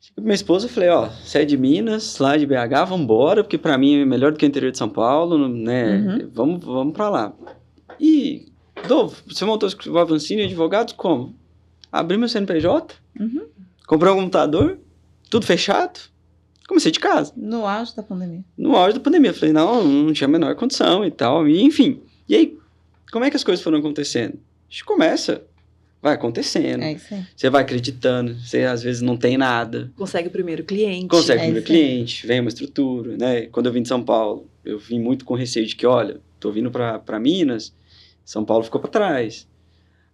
Cheguei 0.00 0.14
pra 0.16 0.24
minha 0.24 0.34
esposa 0.34 0.68
falei, 0.68 0.88
ó, 0.90 1.08
você 1.08 1.38
é 1.40 1.44
de 1.44 1.56
Minas, 1.56 2.18
lá 2.18 2.36
de 2.36 2.46
BH, 2.46 2.84
vambora, 2.88 3.42
porque 3.42 3.58
pra 3.58 3.76
mim 3.78 4.02
é 4.02 4.04
melhor 4.04 4.32
do 4.32 4.38
que 4.38 4.44
o 4.44 4.48
interior 4.48 4.70
de 4.70 4.78
São 4.78 4.88
Paulo, 4.88 5.48
né? 5.48 5.96
Uhum. 5.98 6.30
Vamos, 6.32 6.64
vamos 6.64 6.92
pra 6.94 7.08
lá. 7.08 7.32
E, 7.98 8.46
Dô, 8.88 9.06
você 9.26 9.44
montou 9.44 9.68
o 9.88 9.98
Avancini 9.98 10.42
advogados 10.42 10.92
como? 10.94 11.34
Abri 11.90 12.16
meu 12.18 12.28
CNPJ, 12.28 12.94
Uhum. 13.18 13.42
comprei 13.86 14.12
um 14.12 14.16
computador, 14.16 14.78
tudo 15.32 15.46
fechado, 15.46 15.98
comecei 16.68 16.92
de 16.92 17.00
casa 17.00 17.32
No 17.34 17.66
auge 17.66 17.96
da 17.96 18.02
pandemia. 18.02 18.44
no 18.54 18.76
auge 18.76 18.92
da 18.92 19.00
pandemia. 19.00 19.30
Eu 19.30 19.34
Falei, 19.34 19.54
não, 19.54 19.82
não 19.82 20.12
tinha 20.12 20.28
a 20.28 20.30
menor 20.30 20.54
condição 20.56 21.06
e 21.06 21.10
tal. 21.10 21.48
E, 21.48 21.62
enfim. 21.62 22.02
E 22.28 22.34
aí, 22.34 22.58
como 23.10 23.24
é 23.24 23.30
que 23.30 23.36
as 23.36 23.42
coisas 23.42 23.64
foram 23.64 23.78
acontecendo? 23.78 24.34
A 24.34 24.70
gente 24.70 24.84
começa, 24.84 25.42
vai 26.02 26.12
acontecendo. 26.12 26.82
É 26.82 26.92
isso 26.92 27.14
aí. 27.14 27.24
Você 27.34 27.48
vai 27.48 27.62
acreditando, 27.62 28.34
você 28.38 28.64
às 28.64 28.82
vezes 28.82 29.00
não 29.00 29.16
tem 29.16 29.38
nada. 29.38 29.90
Consegue 29.96 30.28
o 30.28 30.30
primeiro 30.30 30.64
cliente. 30.64 31.08
Consegue 31.08 31.40
É 31.40 31.44
o 31.44 31.46
primeiro 31.46 31.66
cliente, 31.66 32.26
vem 32.26 32.40
uma 32.40 32.48
estrutura, 32.50 33.16
né? 33.16 33.46
Quando 33.46 33.66
eu 33.66 33.72
vim 33.72 33.80
de 33.80 33.88
São 33.88 34.02
Paulo, 34.02 34.46
eu 34.62 34.78
vim 34.78 35.00
muito 35.00 35.24
com 35.24 35.34
receio 35.34 35.64
de 35.64 35.74
que, 35.74 35.86
olha, 35.86 36.20
tô 36.38 36.52
vindo 36.52 36.70
pra 36.70 37.18
Minas, 37.18 37.74
São 38.22 38.44
Paulo 38.44 38.64
ficou 38.64 38.82
pra 38.82 38.90
trás. 38.90 39.48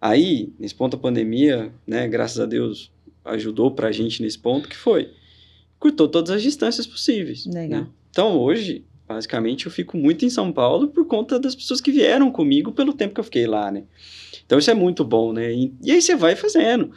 Aí, 0.00 0.52
nesse 0.61 0.76
ponto 0.76 0.96
da 0.96 1.02
pandemia, 1.02 1.72
né, 1.85 2.07
graças 2.07 2.38
a 2.38 2.46
Deus, 2.46 2.92
ajudou 3.31 3.71
pra 3.71 3.93
gente 3.93 4.23
nesse 4.23 4.38
ponto, 4.38 4.69
que 4.69 4.77
foi, 4.77 5.11
curtou 5.79 6.09
todas 6.09 6.31
as 6.31 6.43
distâncias 6.43 6.87
possíveis. 6.87 7.47
Legal. 7.47 7.83
né? 7.83 7.87
Então, 8.11 8.37
hoje, 8.38 8.85
basicamente, 9.07 9.67
eu 9.67 9.73
fico 9.73 9.97
muito 9.97 10.25
em 10.25 10.31
São 10.31 10.51
Paulo 10.53 10.88
por 10.88 11.07
conta 11.07 11.38
das 11.38 11.55
pessoas 11.55 11.81
que 11.81 11.91
vieram 11.93 12.31
comigo 12.31 12.73
pelo 12.73 12.93
tempo 12.93 13.14
que 13.14 13.21
eu 13.21 13.25
fiquei 13.25 13.47
lá, 13.47 13.71
né? 13.71 13.85
Então, 14.45 14.59
isso 14.59 14.71
é 14.71 14.75
muito 14.75 15.05
bom, 15.05 15.33
né? 15.33 15.53
E, 15.53 15.73
e 15.83 15.93
aí 15.93 16.01
você 16.03 16.17
vai 16.17 16.35
fazendo. 16.35 16.91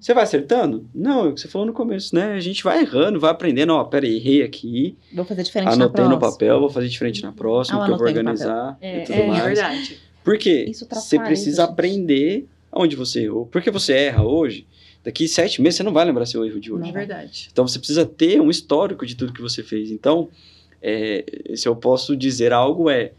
Você 0.00 0.12
vai 0.14 0.24
acertando? 0.24 0.88
Não, 0.92 1.26
é 1.26 1.28
o 1.28 1.32
que 1.34 1.40
você 1.40 1.46
falou 1.46 1.64
no 1.66 1.72
começo, 1.72 2.12
né? 2.14 2.32
A 2.32 2.40
gente 2.40 2.64
vai 2.64 2.80
errando, 2.80 3.20
vai 3.20 3.30
aprendendo. 3.30 3.72
Ó, 3.72 3.84
peraí, 3.84 4.16
errei 4.16 4.42
aqui, 4.42 4.96
Vou 5.14 5.24
fazer 5.24 5.44
diferente 5.44 5.72
anotei 5.72 6.02
na 6.02 6.10
no 6.10 6.18
próxima. 6.18 6.38
papel, 6.38 6.58
vou 6.60 6.68
fazer 6.70 6.88
diferente 6.88 7.22
na 7.22 7.30
próxima, 7.30 7.78
Ah, 7.78 7.82
eu 7.82 7.86
que 7.86 7.92
eu 7.92 7.98
vou 7.98 8.06
anotei 8.08 8.22
no 8.22 8.30
organizar 8.30 8.78
É, 8.80 9.02
e 9.02 9.04
tudo 9.04 9.14
é, 9.14 9.20
É 9.22 9.26
mais. 9.28 9.44
verdade. 9.44 9.98
Porque 10.24 10.64
Isso 10.68 10.86
traz 10.86 11.04
você 11.04 11.18
precisa 11.20 11.64
aprender 11.64 12.46
onde 12.72 12.96
você 12.96 13.24
errou. 13.24 13.46
Porque 13.46 13.70
você 13.70 13.92
erra 13.92 14.24
hoje, 14.24 14.66
daqui 15.04 15.26
sete 15.28 15.60
meses 15.62 15.76
você 15.78 15.82
não 15.82 15.92
vai 15.92 16.04
lembrar 16.04 16.26
seu 16.26 16.44
erro 16.44 16.60
de 16.60 16.72
hoje. 16.72 16.88
É 16.88 16.92
verdade. 16.92 17.48
Então 17.52 17.66
você 17.66 17.78
precisa 17.78 18.04
ter 18.06 18.40
um 18.40 18.50
histórico 18.50 19.04
de 19.06 19.14
tudo 19.14 19.32
que 19.32 19.40
você 19.42 19.62
fez. 19.62 19.90
Então, 19.90 20.28
é, 20.80 21.24
se 21.56 21.66
eu 21.68 21.74
posso 21.76 22.16
dizer 22.16 22.52
algo 22.52 22.88
é 22.90 23.12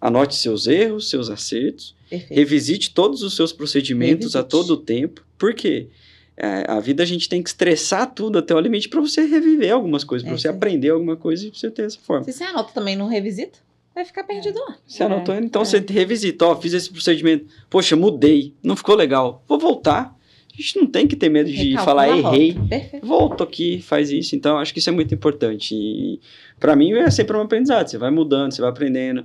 anote 0.00 0.34
seus 0.34 0.66
erros, 0.66 1.08
seus 1.10 1.30
acertos, 1.30 1.94
Perfeito. 2.10 2.34
revisite 2.34 2.92
todos 2.92 3.22
os 3.22 3.36
seus 3.36 3.52
procedimentos 3.52 4.34
a 4.34 4.40
Revisite. 4.40 4.50
todo 4.50 4.76
tempo. 4.76 5.24
Por 5.38 5.54
quê? 5.54 5.88
É, 6.36 6.64
a 6.66 6.80
vida 6.80 7.02
a 7.02 7.06
gente 7.06 7.28
tem 7.28 7.42
que 7.42 7.50
estressar 7.50 8.12
tudo 8.12 8.38
até 8.38 8.54
o 8.54 8.58
limite 8.58 8.88
para 8.88 9.00
você 9.00 9.24
reviver 9.26 9.70
algumas 9.72 10.02
coisas, 10.02 10.24
para 10.24 10.34
É 10.34 10.38
você 10.38 10.48
isso 10.48 10.48
aí. 10.48 10.56
aprender 10.56 10.88
alguma 10.88 11.14
coisa 11.16 11.46
e 11.46 11.50
pra 11.50 11.60
você 11.60 11.70
ter 11.70 11.82
essa 11.82 11.98
forma. 12.00 12.24
Se 12.24 12.32
você 12.32 12.42
anota 12.44 12.72
também 12.72 12.96
não 12.96 13.06
revisita, 13.06 13.58
vai 13.94 14.04
ficar 14.04 14.24
perdido 14.24 14.58
lá. 14.58 14.76
Você 14.86 15.02
anotou, 15.04 15.34
então 15.36 15.62
é. 15.62 15.64
você 15.64 15.78
revisita, 15.88 16.46
ó, 16.46 16.56
fiz 16.56 16.72
esse 16.72 16.90
procedimento, 16.90 17.46
poxa, 17.68 17.94
mudei, 17.94 18.54
não 18.62 18.74
ficou 18.74 18.96
legal, 18.96 19.44
vou 19.46 19.58
voltar. 19.58 20.16
A 20.52 20.56
gente 20.56 20.76
não 20.78 20.86
tem 20.86 21.06
que 21.06 21.16
ter 21.16 21.28
medo 21.30 21.50
de 21.50 21.56
Recalcula 21.56 21.84
falar 21.84 22.08
errei, 22.16 22.56
volto 23.02 23.42
aqui, 23.42 23.80
faz 23.80 24.10
isso. 24.10 24.36
Então, 24.36 24.58
acho 24.58 24.72
que 24.72 24.80
isso 24.80 24.90
é 24.90 24.92
muito 24.92 25.14
importante. 25.14 25.74
E 25.74 26.20
para 26.60 26.76
mim 26.76 26.92
é 26.92 27.10
sempre 27.10 27.36
um 27.36 27.40
aprendizado. 27.40 27.88
Você 27.88 27.96
vai 27.96 28.10
mudando, 28.10 28.52
você 28.52 28.60
vai 28.60 28.70
aprendendo. 28.70 29.24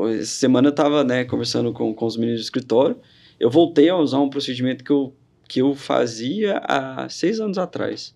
Essa 0.00 0.24
semana 0.26 0.68
eu 0.68 0.72
tava, 0.72 1.02
né, 1.02 1.24
conversando 1.24 1.72
com, 1.72 1.92
com 1.92 2.06
os 2.06 2.16
meninos 2.16 2.40
do 2.40 2.44
escritório. 2.44 2.96
Eu 3.40 3.50
voltei 3.50 3.88
a 3.88 3.96
usar 3.96 4.20
um 4.20 4.30
procedimento 4.30 4.84
que 4.84 4.90
eu 4.90 5.12
que 5.48 5.62
eu 5.62 5.74
fazia 5.74 6.58
há 6.58 7.08
seis 7.08 7.40
anos 7.40 7.56
atrás. 7.56 8.14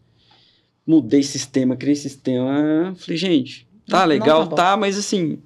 Mudei 0.87 1.23
sistema, 1.23 1.75
criei 1.75 1.97
sistema. 1.97 2.95
Falei, 2.97 3.16
gente, 3.16 3.66
tá 3.89 3.97
Não- 3.97 4.01
não 4.01 4.07
legal, 4.09 4.47
tá 4.49 4.57
tá, 4.57 4.77
mas 4.77 4.99
assim, 4.99 5.39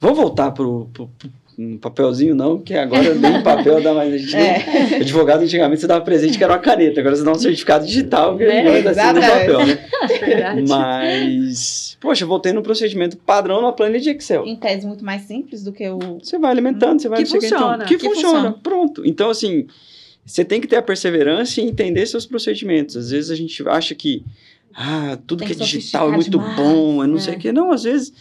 vamos 0.00 0.16
voltar 0.16 0.52
pro, 0.52 0.88
pro, 0.92 1.08
pro 1.08 1.30
um 1.66 1.78
papelzinho, 1.78 2.34
não, 2.34 2.58
que 2.58 2.74
agora 2.74 3.14
nem 3.14 3.42
papel 3.42 3.82
dá 3.82 3.92
mais. 3.94 4.12
A 4.12 4.18
gente 4.18 4.34
É. 4.36 4.88
nem- 4.90 5.00
Advogado, 5.02 5.42
antigamente, 5.42 5.80
você 5.80 5.86
dava 5.86 6.04
presente 6.04 6.36
que 6.38 6.44
era 6.44 6.52
uma 6.52 6.58
caneta, 6.58 7.00
agora 7.00 7.14
você 7.16 7.24
dá 7.24 7.32
um 7.32 7.38
certificado 7.38 7.86
digital, 7.86 8.36
que 8.36 8.44
Né? 8.46 8.62
não 8.62 8.82
dar 8.82 8.90
assim 8.90 9.12
no 9.12 9.18
Exatamente. 9.18 9.46
papel, 9.46 9.66
né? 9.66 9.88
Verdade. 10.26 10.62
Mas, 10.68 11.96
poxa, 12.00 12.24
eu 12.24 12.28
voltei 12.28 12.52
no 12.52 12.62
procedimento 12.62 13.16
padrão 13.16 13.62
na 13.62 13.72
planilha 13.72 14.00
de 14.00 14.10
Excel. 14.10 14.44
Em 14.46 14.56
tese 14.56 14.86
muito 14.86 15.04
mais 15.04 15.22
simples 15.22 15.62
do 15.62 15.72
que 15.72 15.88
o. 15.88 15.98
Você 16.22 16.38
vai 16.38 16.50
alimentando, 16.50 17.00
você 17.00 17.08
vai 17.08 17.22
Que 17.24 17.30
não 17.30 17.36
o 17.36 17.40
que, 17.40 17.48
funciona. 17.48 17.74
Então, 17.76 17.86
que, 17.86 17.96
Que 17.96 18.04
funciona. 18.08 18.34
funciona. 18.38 18.58
Pronto. 18.62 19.02
Então, 19.06 19.30
assim, 19.30 19.66
você 20.24 20.44
tem 20.44 20.60
que 20.60 20.66
ter 20.66 20.76
a 20.76 20.82
perseverança 20.82 21.60
e 21.60 21.64
entender 21.64 22.06
seus 22.06 22.26
procedimentos. 22.26 22.96
Às 22.96 23.10
vezes 23.10 23.30
a 23.30 23.34
gente 23.36 23.62
acha 23.68 23.94
que 23.94 24.24
ah, 24.74 25.18
tudo 25.26 25.40
Tem 25.40 25.48
que 25.48 25.54
é 25.54 25.56
digital 25.56 26.08
é 26.08 26.12
muito 26.12 26.30
demais, 26.30 26.56
bom, 26.56 27.04
é 27.04 27.06
não 27.06 27.16
é. 27.16 27.20
sei 27.20 27.34
o 27.34 27.38
que. 27.38 27.52
Não, 27.52 27.70
às 27.72 27.82
vezes 27.82 28.12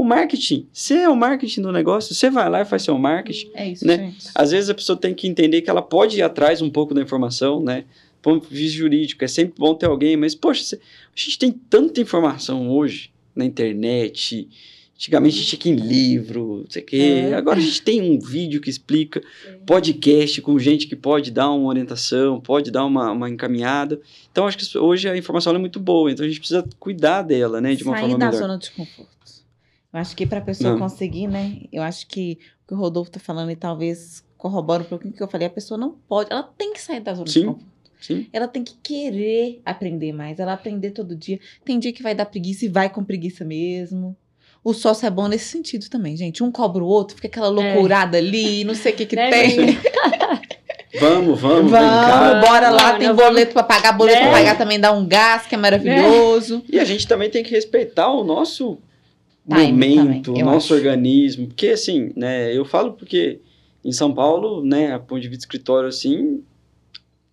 o 0.00 0.04
marketing, 0.04 0.66
você 0.72 0.94
é 0.94 1.08
o 1.08 1.16
marketing 1.16 1.62
do 1.62 1.72
negócio, 1.72 2.14
você 2.14 2.30
vai 2.30 2.48
lá 2.48 2.60
e 2.62 2.64
faz 2.64 2.82
seu 2.82 2.96
marketing. 2.98 3.50
É 3.54 3.68
isso, 3.70 3.86
Né? 3.86 3.96
gente. 4.12 4.28
Às 4.34 4.50
vezes 4.52 4.70
a 4.70 4.74
pessoa 4.74 4.96
tem 4.98 5.12
que 5.14 5.26
entender 5.26 5.62
que 5.62 5.68
ela 5.70 5.82
pode 5.82 6.18
ir 6.18 6.22
atrás 6.22 6.62
um 6.62 6.70
pouco 6.70 6.94
da 6.94 7.02
informação, 7.02 7.62
né? 7.62 7.84
Ponto 8.22 8.48
de 8.48 8.54
vista 8.54 8.76
jurídico, 8.78 9.24
é 9.24 9.28
sempre 9.28 9.54
bom 9.58 9.74
ter 9.74 9.86
alguém, 9.86 10.16
mas, 10.16 10.34
poxa, 10.34 10.76
a 10.76 10.78
gente 11.20 11.38
tem 11.38 11.50
tanta 11.52 12.00
informação 12.00 12.68
hoje 12.70 13.10
na 13.34 13.44
internet. 13.44 14.48
Antigamente 14.96 15.36
a 15.36 15.38
gente 15.38 15.48
tinha 15.50 15.60
que 15.60 15.70
em 15.70 15.76
livro, 15.76 16.58
não 16.64 16.70
sei 16.70 16.82
o 16.82 16.84
quê. 16.84 16.96
É. 17.30 17.34
Agora 17.34 17.58
a 17.58 17.62
gente 17.62 17.80
tem 17.82 18.02
um 18.02 18.18
vídeo 18.18 18.60
que 18.60 18.68
explica, 18.68 19.22
podcast 19.64 20.42
com 20.42 20.58
gente 20.58 20.88
que 20.88 20.96
pode 20.96 21.30
dar 21.30 21.50
uma 21.52 21.68
orientação, 21.68 22.40
pode 22.40 22.70
dar 22.72 22.84
uma, 22.84 23.12
uma 23.12 23.30
encaminhada. 23.30 24.00
Então 24.32 24.46
acho 24.48 24.58
que 24.58 24.76
hoje 24.78 25.08
a 25.08 25.16
informação 25.16 25.54
é 25.54 25.58
muito 25.58 25.78
boa, 25.78 26.10
então 26.10 26.26
a 26.26 26.28
gente 26.28 26.40
precisa 26.40 26.64
cuidar 26.80 27.22
dela, 27.22 27.60
né, 27.60 27.76
de 27.76 27.84
uma 27.84 27.92
Sair 27.92 28.00
forma 28.02 28.18
da 28.18 28.26
melhor. 28.26 28.38
zona 28.40 28.58
de 28.58 28.70
conforto. 28.72 29.17
Eu 29.92 30.00
acho 30.00 30.14
que 30.16 30.26
para 30.26 30.38
a 30.38 30.42
pessoa 30.42 30.72
Não. 30.72 30.78
conseguir, 30.78 31.26
né? 31.26 31.56
Eu 31.72 31.82
acho 31.82 32.06
que 32.06 32.38
o 32.64 32.68
que 32.68 32.74
o 32.74 32.76
Rodolfo 32.76 33.10
tá 33.10 33.18
falando 33.20 33.50
e 33.50 33.56
talvez 33.56 34.22
corrobora 34.36 34.82
um 34.82 34.86
pouquinho 34.86 35.12
o 35.12 35.16
que 35.16 35.22
eu 35.22 35.28
falei, 35.28 35.46
a 35.46 35.50
pessoa 35.50 35.78
não 35.78 35.92
pode, 36.08 36.30
ela 36.32 36.42
tem 36.42 36.72
que 36.72 36.80
sair 36.80 37.00
da 37.00 37.14
zona 37.14 37.26
Sim. 37.28 37.40
de 37.40 37.46
conforto. 37.46 37.68
Sim. 38.00 38.26
Ela 38.32 38.46
tem 38.46 38.62
que 38.62 38.74
querer 38.80 39.60
aprender 39.66 40.12
mais, 40.12 40.38
ela 40.38 40.52
aprender 40.52 40.92
todo 40.92 41.16
dia. 41.16 41.40
Tem 41.64 41.78
dia 41.80 41.92
que 41.92 42.02
vai 42.02 42.14
dar 42.14 42.26
preguiça 42.26 42.64
e 42.64 42.68
vai 42.68 42.88
com 42.88 43.02
preguiça 43.02 43.44
mesmo. 43.44 44.16
O 44.62 44.72
sócio 44.72 45.06
é 45.06 45.10
bom 45.10 45.26
nesse 45.26 45.46
sentido 45.46 45.88
também, 45.88 46.16
gente. 46.16 46.42
Um 46.44 46.52
cobra 46.52 46.84
o 46.84 46.86
outro, 46.86 47.16
fica 47.16 47.26
aquela 47.26 47.48
loucurada 47.48 48.18
ali, 48.18 48.62
não 48.64 48.74
sei 48.74 48.92
o 48.92 48.96
que 48.96 49.06
que 49.06 49.16
Né, 49.16 49.30
tem. 49.30 49.56
Vamos, 51.00 51.38
vamos, 51.40 51.70
Vamos, 51.70 51.72
vem 51.72 51.80
cá. 51.80 52.40
bora 52.40 52.70
lá, 52.70 52.98
tem 52.98 53.14
boleto 53.14 53.52
pra 53.52 53.62
pagar, 53.62 53.92
boleto 53.92 54.18
Né? 54.18 54.24
pra 54.30 54.32
pagar 54.38 54.58
também 54.58 54.80
dá 54.80 54.90
um 54.90 55.06
gás, 55.06 55.46
que 55.46 55.54
é 55.54 55.58
maravilhoso. 55.58 56.64
E 56.68 56.78
a 56.80 56.84
gente 56.84 57.06
também 57.06 57.28
tem 57.30 57.44
que 57.44 57.50
respeitar 57.50 58.10
o 58.10 58.24
nosso 58.24 58.78
momento, 59.48 60.22
também, 60.32 60.44
nosso 60.44 60.66
acho. 60.66 60.74
organismo. 60.74 61.46
Porque, 61.48 61.68
assim, 61.68 62.12
né, 62.16 62.54
eu 62.56 62.64
falo 62.64 62.92
porque 62.92 63.40
em 63.84 63.92
São 63.92 64.12
Paulo, 64.12 64.64
né, 64.64 64.92
a 64.92 64.98
ponto 64.98 65.20
de 65.20 65.28
vista 65.28 65.40
de 65.40 65.44
escritório, 65.44 65.88
assim, 65.88 66.42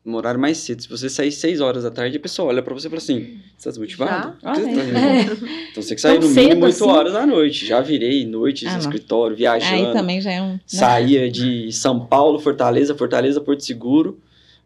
horário 0.06 0.40
mais 0.40 0.58
cedo. 0.60 0.82
Se 0.84 0.90
você 0.90 1.10
sair 1.10 1.32
6 1.32 1.60
horas 1.62 1.84
da 1.84 1.90
tarde, 1.92 2.18
a 2.18 2.20
pessoa 2.20 2.50
olha 2.50 2.62
pra 2.62 2.74
você 2.74 2.88
e 2.88 2.90
fala 2.90 3.02
assim, 3.02 3.40
você 3.58 3.64
tá 3.66 3.70
desmotivado? 3.72 4.32
Que 4.38 4.38
você 4.38 4.42
tá 4.42 4.52
Ah, 4.52 4.84
desmotivado? 4.86 5.48
Então 5.72 5.84
você 5.84 5.90
tem 5.90 5.96
que 5.96 6.02
sair 6.02 6.20
no 6.20 6.30
mínimo 6.30 6.34
cedo 6.52 6.64
8 6.64 6.74
assim? 6.76 6.84
horas 6.90 7.14
da 7.14 7.26
noite. 7.26 7.66
Já 7.66 7.82
virei 7.82 8.26
noites 8.26 8.74
Ah, 8.74 8.78
escritório, 8.78 9.36
viajando. 9.36 9.88
Aí 9.88 9.94
também 9.94 10.22
já 10.22 10.32
é 10.32 10.42
um. 10.42 10.52
né? 10.52 10.60
Saía 10.66 11.30
de 11.30 11.72
São 11.74 12.06
Paulo, 12.06 12.40
Fortaleza, 12.40 12.96
Fortaleza, 12.96 13.42
Porto 13.42 13.64
Seguro, 13.66 14.20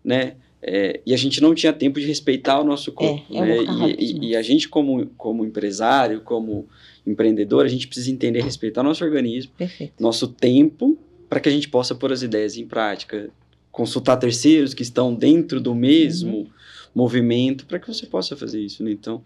né? 0.04 0.34
É, 0.62 1.00
e 1.06 1.14
a 1.14 1.18
gente 1.18 1.42
não 1.42 1.56
tinha 1.56 1.72
tempo 1.72 2.02
de 2.02 2.06
respeitar 2.06 2.60
o 2.60 2.66
nosso 2.66 2.92
corpo. 2.92 3.24
É, 3.34 3.38
é 3.38 3.42
né? 3.42 3.58
E- 3.64 3.96
e, 4.26 4.28
e 4.32 4.36
a 4.36 4.42
gente, 4.42 4.68
como, 4.68 5.06
como 5.18 5.46
empresário, 5.46 6.20
como 6.20 6.68
empreendedor, 7.12 7.66
a 7.66 7.70
gente 7.70 7.88
precisa 7.88 8.12
entender 8.12 8.40
e 8.40 8.42
respeitar 8.44 8.84
nosso 8.84 9.04
organismo, 9.04 9.52
Perfeito. 9.58 9.94
nosso 10.00 10.28
tempo, 10.28 10.98
para 11.30 11.40
que 11.40 11.50
a 11.50 11.52
gente 11.52 11.70
possa 11.70 11.94
pôr 11.96 12.12
as 12.12 12.22
ideias 12.22 12.58
em 12.58 12.66
prática. 12.66 13.30
Consultar 13.72 14.18
terceiros 14.18 14.74
que 14.74 14.82
estão 14.84 15.14
dentro 15.14 15.62
do 15.62 15.74
mesmo 15.76 16.38
Uhum. 16.40 16.48
movimento, 16.94 17.66
para 17.66 17.80
que 17.80 17.88
você 17.88 18.06
possa 18.06 18.36
fazer 18.36 18.60
isso. 18.62 18.84
Né? 18.84 18.92
Então, 18.92 19.24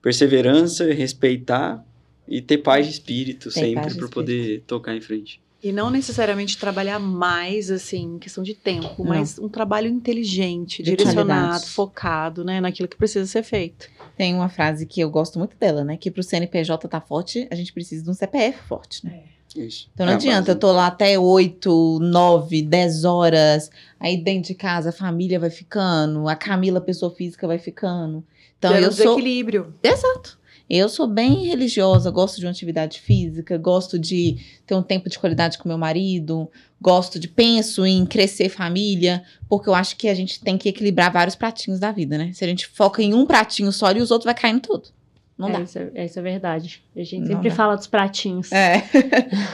perseverança, 0.00 0.92
respeitar 0.92 1.84
e 2.28 2.40
ter 2.40 2.58
paz 2.58 2.86
de 2.86 2.92
espírito 2.92 3.50
Ter 3.50 3.60
sempre 3.60 3.94
para 3.94 4.08
poder 4.08 4.62
tocar 4.66 4.94
em 4.96 5.00
frente. 5.00 5.40
E 5.62 5.72
não 5.72 5.90
necessariamente 5.90 6.56
trabalhar 6.56 6.98
mais, 6.98 7.70
assim, 7.70 8.14
em 8.14 8.18
questão 8.18 8.42
de 8.42 8.54
tempo, 8.54 9.02
Não. 9.02 9.06
mas 9.10 9.38
um 9.38 9.48
trabalho 9.48 9.88
inteligente, 9.88 10.82
De 10.82 10.90
direcionado, 10.96 11.48
qualidade. 11.48 11.70
focado, 11.70 12.44
né, 12.44 12.60
naquilo 12.60 12.88
que 12.88 12.96
precisa 12.96 13.26
ser 13.26 13.42
feito. 13.42 13.88
Tem 14.16 14.34
uma 14.34 14.48
frase 14.48 14.86
que 14.86 15.00
eu 15.00 15.10
gosto 15.10 15.38
muito 15.38 15.56
dela, 15.58 15.84
né? 15.84 15.96
Que 15.98 16.10
pro 16.10 16.22
CNPJ 16.22 16.88
tá 16.88 17.00
forte, 17.00 17.46
a 17.50 17.54
gente 17.54 17.72
precisa 17.72 18.02
de 18.04 18.10
um 18.10 18.14
CPF 18.14 18.58
forte, 18.66 19.04
né? 19.04 19.20
Isso. 19.54 19.88
Então 19.92 20.06
não 20.06 20.12
É 20.12 20.16
adianta, 20.16 20.52
eu 20.52 20.56
tô 20.56 20.70
lá 20.72 20.86
até 20.86 21.18
8, 21.18 21.98
9, 22.00 22.62
10 22.62 23.04
horas, 23.04 23.70
aí 23.98 24.16
dentro 24.16 24.48
de 24.48 24.54
casa 24.54 24.90
a 24.90 24.92
família 24.92 25.40
vai 25.40 25.50
ficando, 25.50 26.28
a 26.28 26.36
Camila, 26.36 26.80
pessoa 26.80 27.10
física, 27.10 27.46
vai 27.46 27.58
ficando. 27.58 28.24
Então 28.58 28.72
Gera 28.72 28.86
eu 28.86 28.92
sou. 28.92 29.04
desequilíbrio. 29.16 29.74
Exato. 29.82 30.38
Eu 30.70 30.88
sou 30.88 31.08
bem 31.08 31.46
religiosa, 31.46 32.12
gosto 32.12 32.38
de 32.38 32.46
uma 32.46 32.52
atividade 32.52 33.00
física, 33.00 33.58
gosto 33.58 33.98
de 33.98 34.38
ter 34.64 34.76
um 34.76 34.82
tempo 34.82 35.10
de 35.10 35.18
qualidade 35.18 35.58
com 35.58 35.68
meu 35.68 35.76
marido, 35.76 36.48
gosto 36.80 37.18
de 37.18 37.26
penso 37.26 37.84
em 37.84 38.06
crescer 38.06 38.48
família, 38.48 39.24
porque 39.48 39.68
eu 39.68 39.74
acho 39.74 39.96
que 39.96 40.08
a 40.08 40.14
gente 40.14 40.40
tem 40.40 40.56
que 40.56 40.68
equilibrar 40.68 41.12
vários 41.12 41.34
pratinhos 41.34 41.80
da 41.80 41.90
vida, 41.90 42.16
né? 42.16 42.30
Se 42.32 42.44
a 42.44 42.46
gente 42.46 42.68
foca 42.68 43.02
em 43.02 43.12
um 43.12 43.26
pratinho 43.26 43.72
só 43.72 43.90
e 43.90 44.00
os 44.00 44.12
outros 44.12 44.26
vai 44.26 44.34
caindo 44.34 44.60
tudo. 44.60 44.90
Não 45.36 45.48
é, 45.48 45.52
dá. 45.54 45.60
Isso 45.62 45.78
é, 45.78 46.04
isso 46.04 46.18
é 46.20 46.22
verdade. 46.22 46.82
A 46.94 47.02
gente 47.02 47.20
Não 47.22 47.26
sempre 47.26 47.48
dá. 47.48 47.56
fala 47.56 47.74
dos 47.74 47.88
pratinhos. 47.88 48.52
É. 48.52 48.84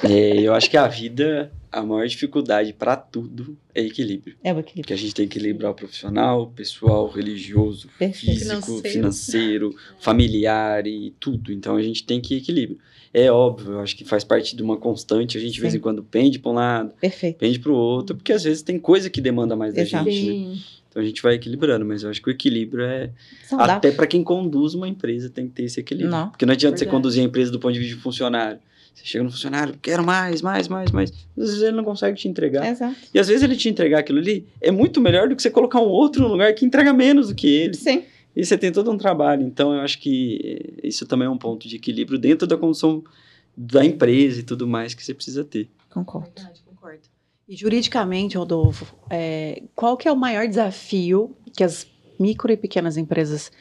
É, 0.05 0.41
eu 0.41 0.53
acho 0.53 0.69
que 0.69 0.77
a 0.77 0.87
vida, 0.87 1.51
a 1.77 1.83
maior 1.83 2.07
dificuldade 2.07 2.73
para 2.73 2.97
tudo 2.97 3.57
é 3.75 3.83
equilíbrio. 3.83 4.35
É 4.43 4.51
o 4.53 4.59
equilíbrio. 4.59 4.83
Porque 4.83 4.93
a 4.95 4.97
gente 4.97 5.15
tem 5.15 5.29
que 5.29 5.39
equilibrar 5.39 5.71
o 5.73 5.75
profissional, 5.75 6.43
o 6.43 6.47
pessoal, 6.47 7.05
o 7.05 7.11
religioso, 7.11 7.89
Perfeito. 7.99 8.39
físico, 8.39 8.63
Financeiro. 8.63 8.91
financeiro, 8.91 9.75
familiar 9.99 10.87
e 10.87 11.13
tudo. 11.21 11.53
Então 11.53 11.77
a 11.77 11.83
gente 11.83 12.05
tem 12.05 12.21
que 12.21 12.37
equilíbrio. 12.37 12.79
É 13.13 13.31
óbvio, 13.31 13.73
eu 13.73 13.81
acho 13.81 13.95
que 13.97 14.05
faz 14.05 14.25
parte 14.25 14.57
de 14.57 14.63
uma 14.63 14.77
constante. 14.77 15.37
A 15.37 15.41
gente 15.41 15.53
de 15.55 15.61
vez 15.61 15.75
em 15.75 15.79
quando 15.79 16.03
pende 16.03 16.39
para 16.39 16.51
um 16.51 16.55
lado, 16.55 16.93
Perfeito. 17.01 17.37
pende 17.39 17.59
para 17.59 17.73
o 17.73 17.75
outro, 17.75 18.17
porque 18.17 18.33
às 18.33 18.43
vezes 18.45 18.63
tem 18.63 18.79
coisa 18.79 19.11
que 19.11 19.21
demanda 19.21 19.55
mais 19.55 19.75
da 19.75 19.83
Exato. 19.83 20.11
gente. 20.11 20.31
Né? 20.49 20.59
Então 20.89 21.03
a 21.03 21.07
gente 21.07 21.23
vai 21.23 21.35
equilibrando, 21.35 21.85
mas 21.85 22.03
eu 22.03 22.11
acho 22.11 22.23
que 22.23 22.29
o 22.29 22.33
equilíbrio 22.33 22.85
é 22.85 23.11
Saudável. 23.47 23.75
até 23.75 23.91
para 23.93 24.07
quem 24.07 24.25
conduz 24.25 24.73
uma 24.75 24.89
empresa 24.89 25.29
tem 25.29 25.47
que 25.47 25.53
ter 25.53 25.65
esse 25.65 25.79
equilíbrio. 25.81 26.11
Não. 26.11 26.31
Porque 26.31 26.47
não 26.47 26.53
adianta 26.55 26.79
você 26.79 26.87
conduzir 26.87 27.23
a 27.23 27.27
empresa 27.27 27.51
do 27.51 27.61
ponto 27.61 27.75
de 27.75 27.81
vista 27.81 27.95
de 27.97 28.01
funcionário. 28.01 28.59
Você 28.97 29.05
chega 29.05 29.23
no 29.25 29.31
funcionário, 29.31 29.75
quero 29.81 30.03
mais, 30.03 30.41
mais, 30.41 30.69
mais, 30.69 30.91
mais. 30.91 31.13
Às 31.37 31.45
vezes 31.51 31.63
ele 31.63 31.77
não 31.77 31.85
consegue 31.85 32.17
te 32.17 32.27
entregar. 32.29 32.67
Exato. 32.67 32.97
E 33.13 33.19
às 33.19 33.29
vezes 33.29 33.43
ele 33.43 33.55
te 33.55 33.69
entregar 33.69 33.99
aquilo 33.99 34.19
ali 34.19 34.47
é 34.59 34.71
muito 34.71 35.03
melhor 35.03 35.29
do 35.29 35.37
que 35.37 35.43
você 35.43 35.51
colocar 35.51 35.81
um 35.81 35.89
outro 35.89 36.23
no 36.23 36.29
lugar 36.29 36.55
que 36.55 36.65
entrega 36.65 36.95
menos 36.95 37.29
do 37.29 37.35
que 37.35 37.47
ele. 37.47 37.75
Sim. 37.75 38.05
E 38.35 38.45
você 38.45 38.57
tem 38.57 38.73
todo 38.73 38.91
um 38.91 38.97
trabalho. 38.97 39.43
Então 39.43 39.75
eu 39.75 39.81
acho 39.81 39.99
que 39.99 40.41
eh, 40.83 40.89
isso 40.89 41.05
também 41.05 41.27
é 41.27 41.31
um 41.31 41.37
ponto 41.37 41.69
de 41.69 41.77
equilíbrio 41.77 42.19
dentro 42.19 42.47
da 42.47 42.57
condução 42.57 43.05
da 43.55 43.85
empresa 43.85 44.41
e 44.41 44.43
tudo 44.43 44.67
mais 44.67 44.95
que 44.95 45.05
você 45.05 45.13
precisa 45.13 45.45
ter. 45.45 45.69
Concordo. 45.91 46.31
Verdade, 46.35 46.63
concordo. 46.65 47.03
E 47.47 47.55
juridicamente, 47.55 48.39
Rodolfo, 48.39 48.87
é, 49.11 49.63
qual 49.75 49.97
que 49.97 50.09
é 50.09 50.13
o 50.13 50.17
maior 50.17 50.49
desafio 50.49 51.37
que 51.55 51.63
as 51.63 51.87
micro 52.19 52.51
e 52.51 52.57
pequenas 52.57 52.97
empresas 52.97 53.53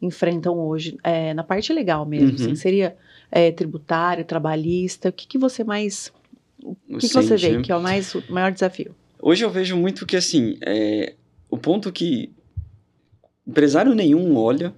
enfrentam 0.00 0.58
hoje 0.58 0.96
é, 1.02 1.32
na 1.34 1.42
parte 1.42 1.72
legal 1.72 2.04
mesmo? 2.04 2.28
Uhum. 2.28 2.34
assim, 2.34 2.54
seria 2.54 2.96
é, 3.30 3.50
tributário, 3.50 4.24
trabalhista? 4.24 5.08
O 5.08 5.12
que, 5.12 5.26
que 5.26 5.38
você 5.38 5.64
mais, 5.64 6.12
o 6.62 6.98
que, 6.98 7.08
que 7.08 7.14
você 7.14 7.36
vê 7.36 7.60
que 7.62 7.72
é 7.72 7.76
o 7.76 7.82
mais 7.82 8.14
o 8.14 8.22
maior 8.28 8.52
desafio? 8.52 8.94
Hoje 9.20 9.44
eu 9.44 9.50
vejo 9.50 9.76
muito 9.76 10.04
que, 10.04 10.16
assim, 10.16 10.58
é, 10.60 11.14
o 11.48 11.56
ponto 11.56 11.90
que 11.90 12.30
empresário 13.46 13.94
nenhum 13.94 14.36
olha 14.36 14.74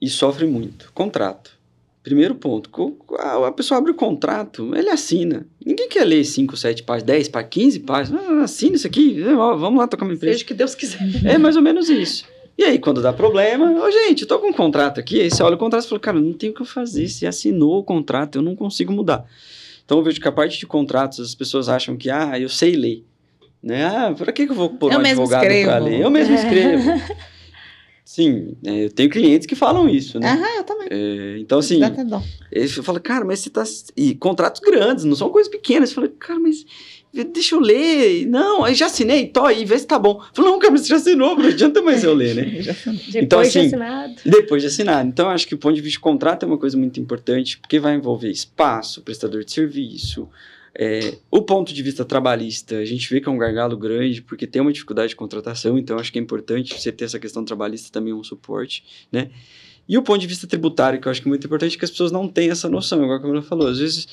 e 0.00 0.08
sofre 0.08 0.46
muito. 0.46 0.92
Contrato. 0.92 1.56
Primeiro 2.02 2.36
ponto. 2.36 2.70
A 3.18 3.50
pessoa 3.50 3.78
abre 3.78 3.90
o 3.90 3.94
contrato, 3.94 4.74
ele 4.76 4.90
assina. 4.90 5.46
Ninguém 5.64 5.88
quer 5.88 6.04
ler 6.04 6.24
5, 6.24 6.56
7 6.56 6.82
páginas, 6.84 7.06
10 7.06 7.28
páginas, 7.28 7.52
15 7.52 7.80
páginas. 7.80 8.22
Ah, 8.24 8.42
assina 8.42 8.76
isso 8.76 8.86
aqui, 8.86 9.20
vamos 9.22 9.78
lá 9.78 9.88
tocar 9.88 10.04
uma 10.04 10.14
empresa. 10.14 10.34
Seja 10.34 10.44
o 10.44 10.46
que 10.48 10.54
Deus 10.54 10.74
quiser. 10.74 11.00
É 11.24 11.36
mais 11.36 11.56
ou 11.56 11.62
menos 11.62 11.88
isso. 11.88 12.24
E 12.58 12.64
aí, 12.64 12.78
quando 12.78 13.02
dá 13.02 13.12
problema, 13.12 13.70
ô 13.84 13.90
gente, 13.90 14.22
eu 14.22 14.28
tô 14.28 14.38
com 14.38 14.48
um 14.48 14.52
contrato 14.52 14.98
aqui, 14.98 15.20
aí 15.20 15.30
você 15.30 15.42
olha 15.42 15.56
o 15.56 15.58
contrato 15.58 15.84
e 15.84 15.88
fala, 15.88 16.00
cara, 16.00 16.20
não 16.20 16.32
tem 16.32 16.50
o 16.50 16.54
que 16.54 16.62
eu 16.62 16.66
fazer, 16.66 17.06
você 17.06 17.26
assinou 17.26 17.78
o 17.78 17.84
contrato, 17.84 18.36
eu 18.38 18.42
não 18.42 18.56
consigo 18.56 18.92
mudar. 18.92 19.24
Então 19.84 19.98
eu 19.98 20.04
vejo 20.04 20.20
que 20.20 20.26
a 20.26 20.32
parte 20.32 20.58
de 20.58 20.66
contratos, 20.66 21.20
as 21.20 21.34
pessoas 21.34 21.68
acham 21.68 21.96
que, 21.96 22.08
ah, 22.10 22.38
eu 22.40 22.48
sei 22.48 22.72
ler. 22.74 23.04
Né? 23.62 23.84
Ah, 23.84 24.14
pra 24.16 24.32
que, 24.32 24.46
que 24.46 24.52
eu 24.52 24.56
vou 24.56 24.70
pôr 24.70 24.92
Eu 24.92 24.98
um 24.98 25.02
advogado 25.02 25.40
pra 25.42 25.54
escrevo. 25.54 25.84
ler? 25.84 26.00
Eu 26.00 26.10
mesmo 26.10 26.34
escrevo. 26.34 26.90
Sim, 28.04 28.56
é, 28.64 28.84
eu 28.84 28.90
tenho 28.90 29.10
clientes 29.10 29.46
que 29.46 29.56
falam 29.56 29.88
isso, 29.88 30.20
né? 30.20 30.30
Aham, 30.30 30.56
eu 30.58 30.64
também. 30.64 30.88
É, 30.90 31.38
então, 31.40 31.58
assim, 31.58 31.80
ele 32.52 32.68
fala, 32.68 33.00
cara, 33.00 33.24
mas 33.24 33.40
você 33.40 33.50
tá. 33.50 33.64
E 33.96 34.14
contratos 34.14 34.60
grandes, 34.60 35.04
não 35.04 35.16
são 35.16 35.28
coisas 35.28 35.50
pequenas. 35.50 35.90
Eu 35.90 35.96
falei, 35.96 36.10
cara, 36.18 36.38
mas 36.38 36.64
deixa 37.24 37.54
eu 37.54 37.60
ler. 37.60 38.26
Não, 38.26 38.64
aí 38.64 38.74
já 38.74 38.86
assinei, 38.86 39.26
tô 39.28 39.44
aí, 39.44 39.64
vê 39.64 39.78
se 39.78 39.86
tá 39.86 39.98
bom. 39.98 40.22
Falou, 40.34 40.52
não, 40.52 40.58
cara, 40.58 40.72
mas 40.72 40.82
você 40.82 40.88
já 40.88 40.96
assinou, 40.96 41.36
não 41.36 41.46
adianta 41.46 41.82
mais 41.82 42.02
eu 42.04 42.14
ler, 42.14 42.34
né? 42.34 42.44
Depois 43.10 43.14
Então, 43.14 43.42
de 43.42 43.48
assim, 43.48 43.66
assinado. 43.66 44.14
Depois 44.24 44.62
de 44.62 44.68
assinar. 44.68 45.06
Então, 45.06 45.28
acho 45.30 45.46
que 45.46 45.54
o 45.54 45.58
ponto 45.58 45.74
de 45.74 45.80
vista 45.80 45.96
de 45.96 46.00
contrato 46.00 46.42
é 46.44 46.46
uma 46.46 46.58
coisa 46.58 46.76
muito 46.76 46.98
importante, 47.00 47.58
porque 47.58 47.78
vai 47.78 47.94
envolver 47.94 48.30
espaço, 48.30 49.02
prestador 49.02 49.44
de 49.44 49.52
serviço. 49.52 50.28
é, 50.78 51.14
o 51.30 51.40
ponto 51.40 51.72
de 51.72 51.82
vista 51.82 52.04
trabalhista, 52.04 52.76
a 52.76 52.84
gente 52.84 53.08
vê 53.08 53.18
que 53.18 53.28
é 53.28 53.32
um 53.32 53.38
gargalo 53.38 53.76
grande, 53.78 54.20
porque 54.20 54.46
tem 54.46 54.60
uma 54.60 54.70
dificuldade 54.72 55.08
de 55.08 55.16
contratação, 55.16 55.78
então 55.78 55.98
acho 55.98 56.12
que 56.12 56.18
é 56.18 56.22
importante 56.22 56.78
você 56.78 56.92
ter 56.92 57.06
essa 57.06 57.18
questão 57.18 57.42
trabalhista 57.44 57.90
também 57.90 58.12
um 58.12 58.22
suporte, 58.22 58.84
né? 59.10 59.30
E 59.88 59.96
o 59.96 60.02
ponto 60.02 60.20
de 60.20 60.26
vista 60.26 60.46
tributário, 60.46 61.00
que 61.00 61.08
eu 61.08 61.10
acho 61.12 61.22
que 61.22 61.28
é 61.28 61.30
muito 61.30 61.46
importante, 61.46 61.76
é 61.76 61.78
que 61.78 61.84
as 61.84 61.90
pessoas 61.90 62.12
não 62.12 62.28
têm 62.28 62.50
essa 62.50 62.68
noção, 62.68 63.02
igual 63.02 63.16
a 63.18 63.22
Camila 63.22 63.40
falou. 63.40 63.68
Às 63.68 63.78
vezes, 63.78 64.06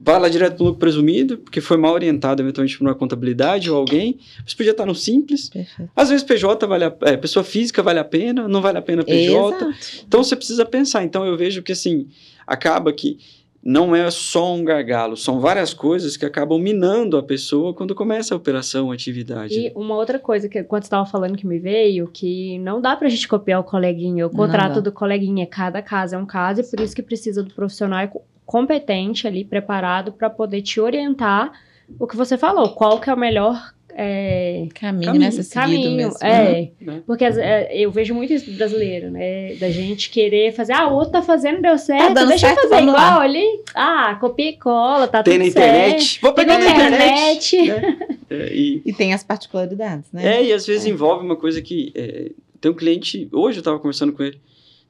vai 0.00 0.20
lá 0.20 0.28
direto 0.28 0.58
no 0.60 0.66
lucro 0.66 0.78
presumido, 0.78 1.38
porque 1.38 1.60
foi 1.60 1.76
mal 1.76 1.92
orientado 1.92 2.40
eventualmente 2.42 2.78
por 2.78 2.84
uma 2.86 2.94
contabilidade 2.94 3.70
ou 3.70 3.76
alguém, 3.76 4.18
mas 4.44 4.54
podia 4.54 4.70
estar 4.70 4.86
no 4.86 4.94
simples. 4.94 5.48
Perfeito. 5.48 5.90
Às 5.96 6.08
vezes 6.10 6.24
PJ 6.24 6.66
vale 6.66 6.84
a, 6.84 6.96
é, 7.02 7.16
pessoa 7.16 7.42
física 7.44 7.82
vale 7.82 7.98
a 7.98 8.04
pena, 8.04 8.46
não 8.46 8.60
vale 8.62 8.78
a 8.78 8.82
pena 8.82 9.02
PJ. 9.04 9.56
Exato. 9.56 9.74
Então 10.06 10.22
você 10.22 10.36
precisa 10.36 10.64
pensar. 10.64 11.02
Então 11.02 11.24
eu 11.26 11.36
vejo 11.36 11.62
que 11.62 11.72
assim, 11.72 12.06
acaba 12.46 12.92
que 12.92 13.18
não 13.60 13.94
é 13.94 14.08
só 14.08 14.54
um 14.54 14.64
gargalo, 14.64 15.16
são 15.16 15.40
várias 15.40 15.74
coisas 15.74 16.16
que 16.16 16.24
acabam 16.24 16.60
minando 16.60 17.16
a 17.18 17.22
pessoa 17.22 17.74
quando 17.74 17.92
começa 17.92 18.32
a 18.32 18.36
operação, 18.36 18.92
a 18.92 18.94
atividade. 18.94 19.52
E 19.52 19.72
uma 19.74 19.96
outra 19.96 20.18
coisa 20.18 20.48
que 20.48 20.62
quando 20.62 20.84
você 20.84 20.86
estava 20.86 21.04
falando 21.04 21.36
que 21.36 21.46
me 21.46 21.58
veio, 21.58 22.06
que 22.06 22.56
não 22.60 22.80
dá 22.80 22.94
pra 22.96 23.08
gente 23.08 23.26
copiar 23.26 23.60
o 23.60 23.64
coleguinha. 23.64 24.26
O 24.26 24.30
contrato 24.30 24.80
do 24.80 24.92
coleguinha, 24.92 25.44
cada 25.44 25.82
caso 25.82 26.14
é 26.14 26.18
um 26.18 26.24
caso, 26.24 26.60
e 26.60 26.64
por 26.64 26.78
isso 26.80 26.94
que 26.94 27.02
precisa 27.02 27.42
do 27.42 27.52
profissional 27.52 28.06
co- 28.08 28.22
competente 28.48 29.26
ali, 29.28 29.44
preparado 29.44 30.10
para 30.10 30.30
poder 30.30 30.62
te 30.62 30.80
orientar 30.80 31.52
o 31.98 32.06
que 32.06 32.16
você 32.16 32.38
falou, 32.38 32.70
qual 32.70 32.98
que 32.98 33.10
é 33.10 33.14
o 33.14 33.18
melhor 33.18 33.72
é, 34.00 34.68
Caminho, 34.74 35.06
Caminho, 35.06 35.24
nessa 35.24 35.42
seguido 35.42 35.82
caminho. 35.82 35.96
mesmo. 35.96 36.16
É, 36.22 36.70
né? 36.80 37.02
porque 37.04 37.24
as- 37.24 37.36
é, 37.36 37.68
eu 37.76 37.90
vejo 37.90 38.14
muito 38.14 38.32
isso 38.32 38.48
do 38.50 38.56
brasileiro, 38.56 39.10
né? 39.10 39.54
Da 39.56 39.68
gente 39.70 40.08
querer 40.08 40.52
fazer, 40.52 40.72
ah, 40.72 40.86
o 40.88 40.94
outro 40.94 41.12
tá 41.12 41.22
fazendo, 41.22 41.60
deu 41.60 41.76
certo, 41.76 42.14
dando 42.14 42.28
deixa 42.28 42.46
certo, 42.46 42.58
eu 42.64 42.68
fazer 42.70 42.74
vamos 42.76 42.94
lá. 42.94 43.06
igual 43.08 43.20
ali. 43.20 43.44
Ah, 43.74 44.16
copia 44.20 44.50
e 44.50 44.56
cola, 44.56 45.08
tá 45.08 45.22
Tem 45.22 45.34
tudo 45.38 45.46
na 45.46 45.50
certo. 45.52 45.76
internet. 45.76 46.20
Vou 46.22 46.32
Tem 46.32 46.44
pegar 46.46 46.58
na 46.58 46.64
na 46.64 46.70
internet. 46.70 47.56
internet. 47.56 47.82
né? 47.82 48.08
É, 48.30 48.54
e, 48.54 48.82
E 48.84 48.92
tem 48.92 49.14
as 49.14 49.24
particularidades, 49.24 50.12
né? 50.12 50.36
É, 50.36 50.44
e 50.44 50.52
às 50.52 50.66
vezes 50.66 50.84
envolve 50.86 51.24
uma 51.24 51.34
coisa 51.36 51.60
que. 51.62 51.90
é, 51.96 52.30
tem 52.60 52.70
um 52.70 52.74
cliente, 52.74 53.26
hoje 53.32 53.58
eu 53.60 53.62
tava 53.64 53.78
conversando 53.78 54.12
com 54.12 54.22
ele. 54.22 54.38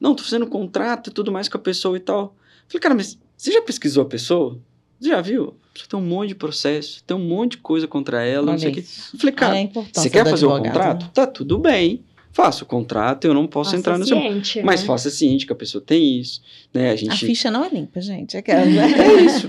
Não, 0.00 0.14
tô 0.14 0.22
fazendo 0.24 0.46
contrato 0.48 1.08
e 1.08 1.12
tudo 1.12 1.30
mais 1.32 1.48
com 1.48 1.56
a 1.56 1.60
pessoa 1.60 1.96
e 1.96 2.00
tal. 2.00 2.34
Falei, 2.66 2.80
cara, 2.80 2.94
mas 2.96 3.16
você 3.38 3.52
já 3.52 3.62
pesquisou 3.62 4.02
a 4.02 4.06
pessoa? 4.06 4.58
Você 5.00 5.08
já 5.10 5.20
viu? 5.20 5.54
A 5.80 5.88
tem 5.88 5.98
um 5.98 6.02
monte 6.02 6.30
de 6.30 6.34
processo, 6.34 7.02
tem 7.06 7.16
um 7.16 7.20
monte 7.20 7.52
de 7.52 7.58
coisa 7.58 7.86
contra 7.86 8.22
ela, 8.24 8.46
não 8.50 8.58
sei 8.58 8.70
o 8.70 8.74
quê. 8.74 8.80
Eu 9.14 9.18
falei, 9.20 9.34
cara, 9.34 9.52
Olha 9.52 9.60
a 9.60 9.62
importância 9.62 10.02
você 10.02 10.10
quer 10.10 10.28
fazer 10.28 10.44
o 10.44 10.50
advogado, 10.52 10.72
contrato? 10.74 11.02
né? 11.04 11.10
Tá 11.14 11.26
tudo 11.26 11.56
bem. 11.58 12.02
Faça 12.32 12.62
o 12.62 12.66
contrato, 12.66 13.24
eu 13.24 13.32
não 13.34 13.46
posso 13.48 13.70
Faça 13.70 13.80
entrar 13.80 13.98
no 13.98 14.04
seu. 14.06 14.16
ciente, 14.16 14.62
Mas 14.62 14.80
né? 14.82 14.86
faça 14.86 15.08
ciente 15.10 15.46
que 15.46 15.52
a 15.52 15.56
pessoa 15.56 15.82
tem 15.84 16.20
isso, 16.20 16.40
né? 16.74 16.90
A 16.90 16.92
A 16.92 16.96
gente. 16.96 17.26
ficha 17.26 17.50
não 17.50 17.64
é 17.64 17.68
limpa, 17.68 18.00
gente. 18.00 18.36
Aquela, 18.36 18.60
É 18.68 19.12
isso. 19.22 19.48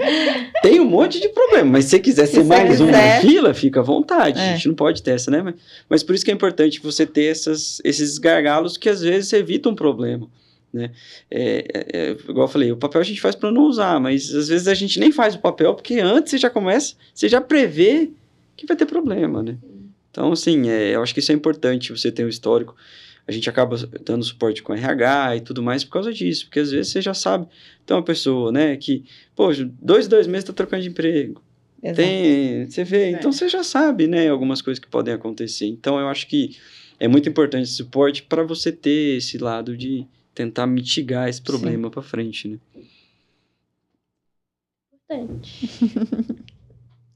Tem 0.62 0.80
um 0.80 0.86
monte 0.86 1.20
de 1.20 1.30
problema, 1.30 1.70
mas 1.72 1.86
se 1.86 1.92
você 1.92 2.00
quiser 2.00 2.26
Se 2.28 2.36
ser 2.36 2.44
mais 2.46 2.80
um 2.80 2.86
na 2.86 2.94
quiser. 2.94 3.22
fila, 3.22 3.54
fica 3.54 3.80
à 3.82 3.84
vontade. 3.84 4.40
É. 4.40 4.50
A 4.52 4.56
gente 4.56 4.68
não 4.68 4.76
pode 4.76 5.04
ter 5.04 5.12
essa, 5.12 5.30
né? 5.30 5.42
Mas, 5.42 5.56
mas 5.90 6.04
por 6.04 6.16
isso 6.16 6.24
que 6.26 6.32
é 6.32 6.34
importante 6.34 6.80
você 6.80 7.06
ter 7.06 7.26
essas, 7.26 7.80
esses 7.84 8.18
gargalos 8.18 8.78
que 8.78 8.88
às 8.90 9.02
vezes 9.02 9.32
evitam 9.34 9.72
um 9.72 9.76
problema. 9.76 10.28
Né? 10.72 10.91
É, 11.32 11.65
é, 11.74 11.86
é, 11.93 12.11
igual 12.11 12.45
eu 12.47 12.51
falei, 12.51 12.72
o 12.72 12.78
papel 12.78 13.01
a 13.01 13.03
gente 13.03 13.20
faz 13.20 13.36
para 13.36 13.51
não 13.51 13.63
usar, 13.63 13.99
mas 13.99 14.34
às 14.34 14.47
vezes 14.49 14.67
a 14.67 14.74
gente 14.74 14.99
nem 14.99 15.11
faz 15.11 15.34
o 15.36 15.39
papel 15.39 15.74
porque 15.74 15.99
antes 15.99 16.32
você 16.32 16.38
já 16.38 16.49
começa, 16.49 16.95
você 17.13 17.28
já 17.28 17.41
prevê 17.41 18.11
que 18.55 18.67
vai 18.67 18.78
ter 18.78 18.86
problema, 18.86 19.41
né? 19.41 19.57
Então, 20.11 20.32
assim, 20.32 20.70
é, 20.70 20.95
eu 20.95 21.01
acho 21.01 21.13
que 21.13 21.20
isso 21.22 21.32
é 21.32 21.36
importante, 21.36 21.91
você 21.91 22.11
ter 22.11 22.24
o 22.24 22.30
histórico. 22.30 22.76
A 23.28 23.32
gente 23.32 23.47
acaba 23.49 23.78
dando 24.03 24.24
suporte 24.24 24.61
com 24.63 24.74
RH 24.74 25.38
e 25.38 25.41
tudo 25.41 25.61
mais 25.61 25.84
por 25.84 25.91
causa 25.91 26.11
disso, 26.11 26.45
porque 26.45 26.59
às 26.59 26.72
vezes 26.72 26.91
você 26.91 27.01
já 27.01 27.13
sabe. 27.13 27.47
Então, 27.84 27.97
uma 27.97 28.03
pessoa, 28.03 28.51
né, 28.51 28.76
que, 28.76 29.03
poxa, 29.36 29.70
dois, 29.80 30.07
dois 30.07 30.26
meses 30.26 30.45
tá 30.45 30.53
trocando 30.53 30.82
de 30.82 30.89
emprego. 30.89 31.41
Exato. 31.82 31.95
Tem, 32.01 32.65
você 32.65 32.84
vê, 32.84 33.03
É. 33.03 33.09
então 33.11 33.32
você 33.32 33.47
já 33.47 33.63
sabe, 33.63 34.07
né, 34.07 34.28
algumas 34.30 34.61
coisas 34.61 34.80
que 34.80 34.88
podem 34.89 35.13
acontecer. 35.13 35.67
Então, 35.67 35.99
eu 35.99 36.07
acho 36.07 36.28
que 36.28 36.57
é 36.99 37.07
muito 37.07 37.30
importante 37.30 37.63
esse 37.63 37.74
suporte 37.76 38.24
para 38.24 38.43
você 38.43 38.72
ter 38.72 39.17
esse 39.17 39.38
lado 39.38 39.78
de 39.78 40.05
tentar 40.40 40.66
mitigar 40.66 41.28
esse 41.28 41.42
problema 41.42 41.90
para 41.92 42.02
frente, 42.02 42.48
né? 42.48 42.58
Importante. 44.94 45.68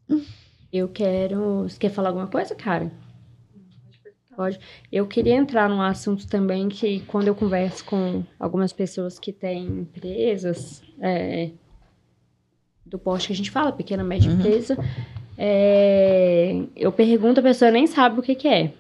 Eu 0.73 0.89
quero. 0.89 1.63
Você 1.63 1.79
quer 1.79 1.89
falar 1.89 2.09
alguma 2.09 2.27
coisa, 2.27 2.53
cara? 2.53 2.91
Pode. 4.35 4.59
Eu 4.91 5.07
queria 5.07 5.35
entrar 5.35 5.69
num 5.69 5.81
assunto 5.81 6.27
também 6.27 6.67
que, 6.67 6.99
quando 7.01 7.27
eu 7.27 7.35
converso 7.35 7.85
com 7.85 8.23
algumas 8.39 8.73
pessoas 8.73 9.19
que 9.19 9.31
têm 9.31 9.67
empresas, 9.67 10.81
é, 10.99 11.51
do 12.83 12.97
porte 12.97 13.27
que 13.27 13.33
a 13.33 13.35
gente 13.35 13.51
fala, 13.51 13.71
pequena, 13.71 14.03
média 14.03 14.29
Uhum. 14.31 14.39
empresa, 14.39 14.75
é, 15.37 16.65
eu 16.75 16.91
pergunto, 16.91 17.39
a 17.39 17.43
pessoa 17.43 17.69
nem 17.69 17.85
sabe 17.85 18.19
o 18.19 18.23
que, 18.23 18.33
que 18.33 18.47
é. 18.47 18.73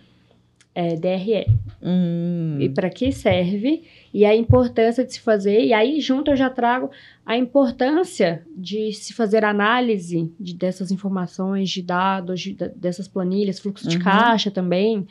É 0.75 0.95
DRE. 0.95 1.45
Hum, 1.81 2.57
e 2.59 2.67
para 2.69 2.89
que 2.89 3.11
serve 3.11 3.83
e 4.13 4.25
a 4.25 4.35
importância 4.35 5.05
de 5.05 5.13
se 5.13 5.19
fazer. 5.19 5.63
E 5.63 5.71
aí, 5.73 6.01
junto, 6.01 6.31
eu 6.31 6.35
já 6.35 6.49
trago 6.49 6.89
a 7.25 7.37
importância 7.37 8.43
de 8.55 8.91
se 8.93 9.13
fazer 9.13 9.45
análise 9.45 10.31
de, 10.39 10.55
dessas 10.55 10.91
informações, 10.91 11.69
de 11.69 11.81
dados, 11.83 12.41
de- 12.41 12.53
dessas 12.75 13.07
planilhas, 13.07 13.59
fluxo 13.59 13.87
de 13.87 13.97
Uhum. 13.97 14.03
caixa 14.03 14.49
também. 14.51 15.07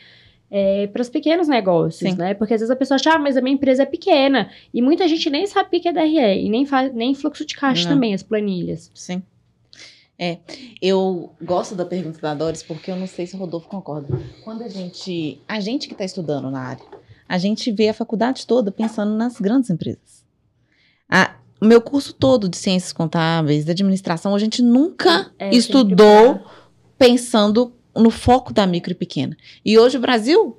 para 0.93 1.01
os 1.01 1.09
pequenos 1.09 1.49
negócios, 1.49 2.11
Sim. 2.11 2.19
né? 2.19 2.35
Porque 2.35 2.53
às 2.53 2.61
vezes 2.61 2.71
a 2.71 2.77
pessoa 2.77 2.97
acha, 2.97 3.15
ah, 3.15 3.19
mas 3.19 3.39
a 3.39 3.41
minha 3.41 3.55
empresa 3.55 3.85
é 3.85 3.87
pequena. 3.87 4.51
E 4.75 4.83
muita 4.83 5.09
gente 5.09 5.31
nem 5.31 5.47
sabe 5.47 5.79
o 5.79 5.81
que 5.81 5.89
é 5.89 5.93
DRE 5.95 6.45
e 6.45 6.51
nem 6.51 6.67
faz 6.67 6.93
nem 6.93 7.15
fluxo 7.15 7.47
de 7.47 7.55
caixa 7.57 7.89
Não. 7.89 7.95
também, 7.97 8.13
as 8.13 8.23
planilhas. 8.23 8.91
Sim. 8.95 9.23
É, 10.25 10.39
eu 10.81 11.33
gosto 11.43 11.75
da 11.75 11.85
pergunta 11.85 12.21
da 12.21 12.33
Doris 12.33 12.63
porque 12.63 12.93
eu 12.93 12.97
não 12.97 13.09
sei 13.09 13.27
se 13.27 13.35
o 13.35 13.39
Rodolfo 13.41 13.67
concorda. 13.69 14.07
Quando 14.45 14.63
a 14.63 14.69
gente, 14.69 15.41
a 15.49 15.59
gente 15.59 15.89
que 15.89 15.95
está 15.95 16.05
estudando 16.05 16.49
na 16.49 16.61
área, 16.61 16.85
a 17.29 17.39
gente 17.39 17.73
vê 17.73 17.89
a 17.89 17.95
faculdade 17.95 18.47
toda 18.47 18.71
pensando 18.71 19.17
nas 19.17 19.41
grandes 19.41 19.69
empresas. 19.69 20.25
A- 21.11 21.35
o 21.61 21.65
meu 21.65 21.81
curso 21.81 22.13
todo 22.13 22.49
de 22.49 22.57
ciências 22.57 22.93
contábeis, 22.93 23.65
de 23.65 23.73
administração, 23.73 24.33
a 24.33 24.39
gente 24.39 24.63
nunca 24.63 25.33
É, 25.41 25.53
estudou 25.53 26.41
pensando 26.97 27.73
no 27.95 28.11
foco 28.11 28.53
da 28.53 28.65
micro 28.65 28.93
e 28.93 28.95
pequena. 28.95 29.37
E 29.65 29.77
hoje 29.77 29.97
o 29.97 30.01
Brasil 30.01 30.57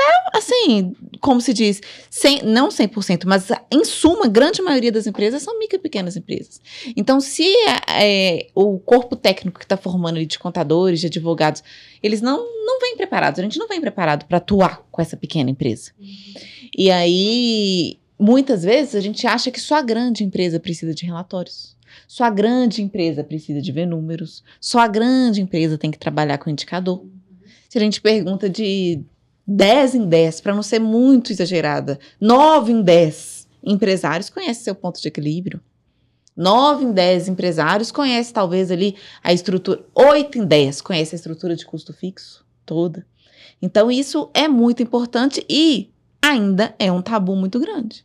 tá 0.00 0.38
assim, 0.38 0.94
como 1.20 1.40
se 1.40 1.52
diz, 1.52 1.80
sem, 2.08 2.42
não 2.42 2.68
100%, 2.68 3.24
mas 3.26 3.48
em 3.70 3.84
suma, 3.84 4.26
a 4.26 4.28
grande 4.28 4.62
maioria 4.62 4.90
das 4.90 5.06
empresas 5.06 5.42
são 5.42 5.58
micro 5.58 5.76
e 5.76 5.80
pequenas 5.80 6.16
empresas. 6.16 6.60
Então, 6.96 7.20
se 7.20 7.46
é, 7.88 8.48
o 8.54 8.78
corpo 8.78 9.16
técnico 9.16 9.58
que 9.58 9.64
está 9.64 9.76
formando 9.76 10.16
ali 10.16 10.26
de 10.26 10.38
contadores, 10.38 11.00
de 11.00 11.06
advogados, 11.06 11.62
eles 12.02 12.20
não, 12.20 12.38
não 12.38 12.80
vêm 12.80 12.96
preparados, 12.96 13.38
a 13.38 13.42
gente 13.42 13.58
não 13.58 13.68
vem 13.68 13.80
preparado 13.80 14.24
para 14.26 14.38
atuar 14.38 14.82
com 14.90 15.02
essa 15.02 15.16
pequena 15.16 15.50
empresa. 15.50 15.92
E 16.76 16.90
aí, 16.90 17.98
muitas 18.18 18.62
vezes, 18.62 18.94
a 18.94 19.00
gente 19.00 19.26
acha 19.26 19.50
que 19.50 19.60
só 19.60 19.76
a 19.76 19.82
grande 19.82 20.24
empresa 20.24 20.58
precisa 20.58 20.94
de 20.94 21.04
relatórios. 21.04 21.76
Só 22.06 22.24
a 22.24 22.30
grande 22.30 22.82
empresa 22.82 23.22
precisa 23.24 23.60
de 23.60 23.72
ver 23.72 23.86
números. 23.86 24.42
Só 24.60 24.78
a 24.78 24.88
grande 24.88 25.40
empresa 25.40 25.76
tem 25.76 25.90
que 25.90 25.98
trabalhar 25.98 26.38
com 26.38 26.50
indicador. 26.50 27.04
Se 27.68 27.78
a 27.78 27.80
gente 27.80 28.00
pergunta 28.00 28.48
de 28.48 29.04
10 29.52 29.96
em 29.96 30.06
10, 30.06 30.40
para 30.42 30.54
não 30.54 30.62
ser 30.62 30.78
muito 30.78 31.32
exagerada, 31.32 31.98
9 32.20 32.70
em 32.70 32.82
10 32.82 33.48
empresários 33.64 34.30
conhecem 34.30 34.62
seu 34.62 34.76
ponto 34.76 35.02
de 35.02 35.08
equilíbrio. 35.08 35.60
9 36.36 36.84
em 36.84 36.92
10 36.92 37.26
empresários 37.26 37.90
conhecem 37.90 38.32
talvez 38.32 38.70
ali 38.70 38.94
a 39.24 39.32
estrutura. 39.32 39.84
8 39.92 40.38
em 40.38 40.46
10 40.46 40.80
conhecem 40.80 41.16
a 41.16 41.18
estrutura 41.18 41.56
de 41.56 41.66
custo 41.66 41.92
fixo 41.92 42.46
toda. 42.64 43.04
Então, 43.60 43.90
isso 43.90 44.30
é 44.32 44.46
muito 44.46 44.84
importante 44.84 45.44
e 45.50 45.90
ainda 46.22 46.72
é 46.78 46.92
um 46.92 47.02
tabu 47.02 47.34
muito 47.34 47.58
grande. 47.58 48.04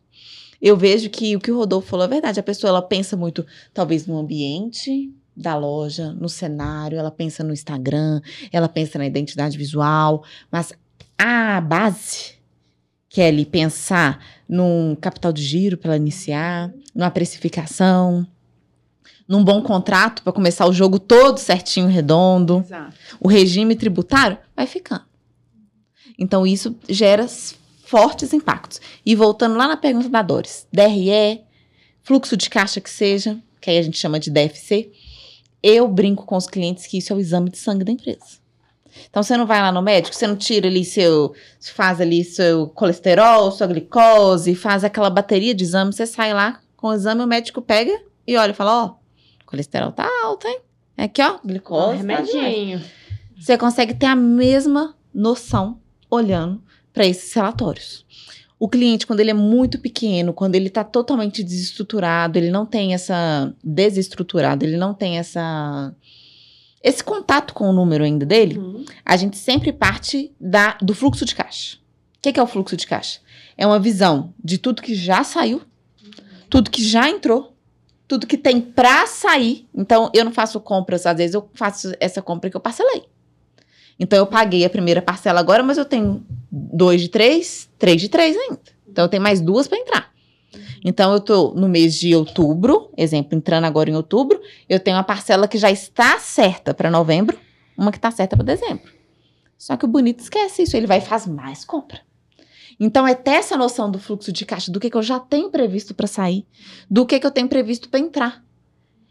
Eu 0.60 0.76
vejo 0.76 1.12
que 1.12 1.36
o 1.36 1.40
que 1.40 1.52
o 1.52 1.58
Rodolfo 1.58 1.88
falou 1.88 2.06
é 2.06 2.10
verdade. 2.10 2.40
A 2.40 2.44
pessoa 2.44 2.70
ela 2.70 2.82
pensa 2.82 3.16
muito, 3.16 3.46
talvez, 3.72 4.08
no 4.08 4.18
ambiente 4.18 5.14
da 5.38 5.56
loja, 5.56 6.12
no 6.14 6.28
cenário, 6.28 6.98
ela 6.98 7.12
pensa 7.12 7.44
no 7.44 7.54
Instagram, 7.54 8.20
ela 8.52 8.68
pensa 8.68 8.98
na 8.98 9.06
identidade 9.06 9.58
visual, 9.58 10.24
mas 10.52 10.74
a 11.18 11.62
base, 11.62 12.34
que 13.10 13.22
é 13.22 13.28
ali 13.28 13.46
pensar 13.46 14.24
num 14.48 14.96
capital 15.00 15.32
de 15.32 15.42
giro 15.42 15.78
para 15.78 15.96
iniciar, 15.96 16.72
numa 16.94 17.12
precificação, 17.12 18.28
num 19.28 19.44
bom 19.44 19.62
contrato 19.62 20.22
para 20.22 20.34
começar 20.34 20.68
o 20.68 20.74
jogo 20.74 21.00
todo 21.00 21.38
certinho, 21.38 21.88
redondo, 21.88 22.64
Exato. 22.66 22.96
o 23.20 23.28
regime 23.28 23.76
tributário 23.76 24.38
vai 24.56 24.68
ficando. 24.68 25.04
Então, 26.18 26.46
isso 26.46 26.76
gera 26.88 27.28
fortes 27.84 28.34
impactos. 28.34 28.80
E 29.06 29.16
voltando 29.16 29.58
lá 29.58 29.68
na 29.68 29.78
pergunta 29.78 30.10
da 30.10 30.22
Doris, 30.22 30.68
DRE, 30.72 31.42
fluxo 32.04 32.38
de 32.38 32.50
caixa 32.50 32.80
que 32.80 32.90
seja, 32.90 33.38
que 33.60 33.70
aí 33.70 33.78
a 33.78 33.82
gente 33.82 33.98
chama 33.98 34.20
de 34.20 34.30
DFC, 34.30 34.92
eu 35.62 35.88
brinco 35.88 36.26
com 36.26 36.36
os 36.38 36.48
clientes 36.48 36.86
que 36.86 37.00
isso 37.00 37.12
é 37.12 37.16
o 37.16 37.20
exame 37.20 37.50
de 37.50 37.58
sangue 37.58 37.84
da 37.84 37.92
empresa. 37.92 38.45
Então 39.10 39.24
você 39.24 39.36
não 39.38 39.46
vai 39.46 39.62
lá 39.62 39.72
no 39.72 39.82
médico, 39.82 40.16
você 40.16 40.28
não 40.28 40.36
tira 40.36 40.68
ali 40.68 40.84
seu, 40.86 41.34
faz 41.74 42.02
ali 42.02 42.24
seu 42.24 42.68
colesterol, 42.68 43.52
sua 43.52 43.68
glicose, 43.68 44.56
faz 44.56 44.84
aquela 44.84 45.10
bateria 45.10 45.54
de 45.54 45.64
exame, 45.64 45.94
você 45.94 46.06
sai 46.06 46.34
lá 46.34 46.60
com 46.76 46.88
o 46.88 46.94
exame, 46.94 47.24
o 47.24 47.28
médico 47.28 47.62
pega 47.62 48.00
e 48.28 48.38
olha 48.38 48.52
e 48.52 48.56
fala, 48.56 48.84
ó, 48.84 48.86
oh, 48.86 48.96
colesterol 49.46 49.92
tá 49.92 50.08
alto, 50.24 50.48
hein? 50.48 50.60
Aqui, 50.98 51.22
ó, 51.22 51.40
glicose. 51.44 52.04
Um 52.04 52.08
tá 52.08 52.16
remedinho. 52.16 52.82
você 53.38 53.58
consegue 53.58 53.94
ter 53.94 54.06
a 54.06 54.16
mesma 54.16 54.96
noção 55.14 55.80
olhando 56.10 56.64
para 56.94 57.06
esses 57.06 57.34
relatórios. 57.34 58.06
O 58.58 58.70
cliente, 58.70 59.06
quando 59.06 59.20
ele 59.20 59.32
é 59.32 59.34
muito 59.34 59.78
pequeno, 59.80 60.34
quando 60.34 60.56
ele 60.56 60.68
está 60.68 60.84
totalmente 60.84 61.44
desestruturado, 61.44 62.40
ele 62.40 62.50
não 62.50 62.66
tem 62.66 62.94
essa 62.94 63.54
desestruturado, 63.62 64.64
ele 64.64 64.78
não 64.78 64.94
tem 64.94 65.18
essa 65.20 65.94
esse 66.88 67.04
contato 67.04 67.54
com 67.54 67.68
o 67.70 67.74
número 67.74 68.04
ainda 68.04 68.26
dele, 68.26 68.58
Uhum. 68.60 68.86
a 69.04 69.18
gente 69.18 69.38
sempre 69.38 69.74
parte 69.74 70.32
da, 70.40 70.78
do 70.82 70.94
fluxo 70.94 71.26
de 71.26 71.34
caixa. 71.36 71.78
O 72.18 72.22
que, 72.22 72.32
que 72.32 72.40
é 72.40 72.44
o 72.44 72.48
fluxo 72.48 72.78
de 72.78 72.86
caixa? 72.88 73.20
É 73.58 73.66
uma 73.66 73.80
visão 73.80 74.34
de 74.44 74.58
tudo 74.58 74.82
que 74.82 74.94
já 74.96 75.24
saiu, 75.24 75.62
tudo 76.50 76.70
que 76.70 76.84
já 76.84 77.10
entrou, 77.10 77.54
tudo 78.08 78.28
que 78.28 78.38
tem 78.38 78.62
pra 78.62 79.08
sair. 79.08 79.68
Então, 79.74 80.12
eu 80.14 80.24
não 80.24 80.32
faço 80.32 80.60
compras, 80.60 81.06
às 81.06 81.18
vezes 81.18 81.34
eu 81.34 81.50
faço 81.56 81.92
essa 82.00 82.22
compra 82.22 82.50
que 82.50 82.56
eu 82.56 82.62
parcelei. 82.62 83.04
Então, 84.00 84.20
eu 84.20 84.28
paguei 84.28 84.64
a 84.66 84.70
primeira 84.70 85.02
parcela 85.02 85.40
agora, 85.40 85.64
mas 85.64 85.78
eu 85.78 85.86
tenho 85.86 86.24
dois 86.52 87.02
de 87.02 87.10
três, 87.10 87.70
três 87.80 88.00
de 88.02 88.10
três 88.10 88.36
ainda. 88.38 88.60
Então, 88.88 89.06
eu 89.06 89.10
tenho 89.10 89.24
mais 89.24 89.42
duas 89.42 89.68
para 89.68 89.78
entrar. 89.80 90.12
Então, 90.88 91.12
eu 91.12 91.20
tô 91.20 91.52
no 91.56 91.68
mês 91.68 91.96
de 91.96 92.16
outubro, 92.16 92.92
exemplo, 92.96 93.36
entrando 93.36 93.66
agora 93.66 93.90
em 93.90 93.96
outubro, 93.96 94.40
eu 94.70 94.80
tenho 94.80 94.96
uma 94.96 95.04
parcela 95.04 95.48
que 95.48 95.58
já 95.58 95.72
está 95.72 96.20
certa 96.20 96.76
para 96.76 96.92
novembro, 96.92 97.36
uma 97.76 97.92
que 97.92 97.98
está 97.98 98.12
certa 98.12 98.38
para 98.38 98.46
dezembro. 98.46 98.94
Só 99.58 99.76
que 99.76 99.86
o 99.86 99.88
bonito 99.88 100.20
esquece 100.20 100.62
isso, 100.62 100.78
ele 100.78 100.86
vai 100.86 101.00
e 101.00 101.02
faz 101.02 101.26
mais 101.26 101.66
compra. 101.66 102.02
Então, 102.80 103.08
é 103.08 103.16
ter 103.16 103.32
essa 103.32 103.58
noção 103.58 103.90
do 103.90 103.98
fluxo 103.98 104.32
de 104.32 104.46
caixa, 104.46 104.72
do 104.72 104.80
que, 104.80 104.92
que 104.92 104.96
eu 104.96 105.02
já 105.02 105.20
tenho 105.20 105.50
previsto 105.50 105.96
para 105.96 106.06
sair, 106.06 106.46
do 106.88 107.04
que, 107.04 107.20
que 107.20 107.26
eu 107.26 107.32
tenho 107.32 107.50
previsto 107.50 107.90
para 107.90 108.00
entrar. 108.00 108.46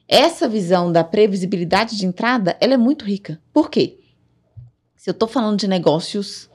Essa 0.07 0.49
visão 0.49 0.93
da 0.93 1.03
previsibilidade 1.03 1.97
de 1.97 2.07
entrada, 2.07 2.57
ela 2.61 2.75
é 2.75 2.77
muito 2.77 3.05
rica. 3.05 3.41
Por 3.53 3.69
quê? 3.69 3.99
Se 4.95 5.11
eu 5.11 5.13
estou 5.13 5.27
falando 5.27 5.59
de 5.59 5.67
negócios 5.67 6.49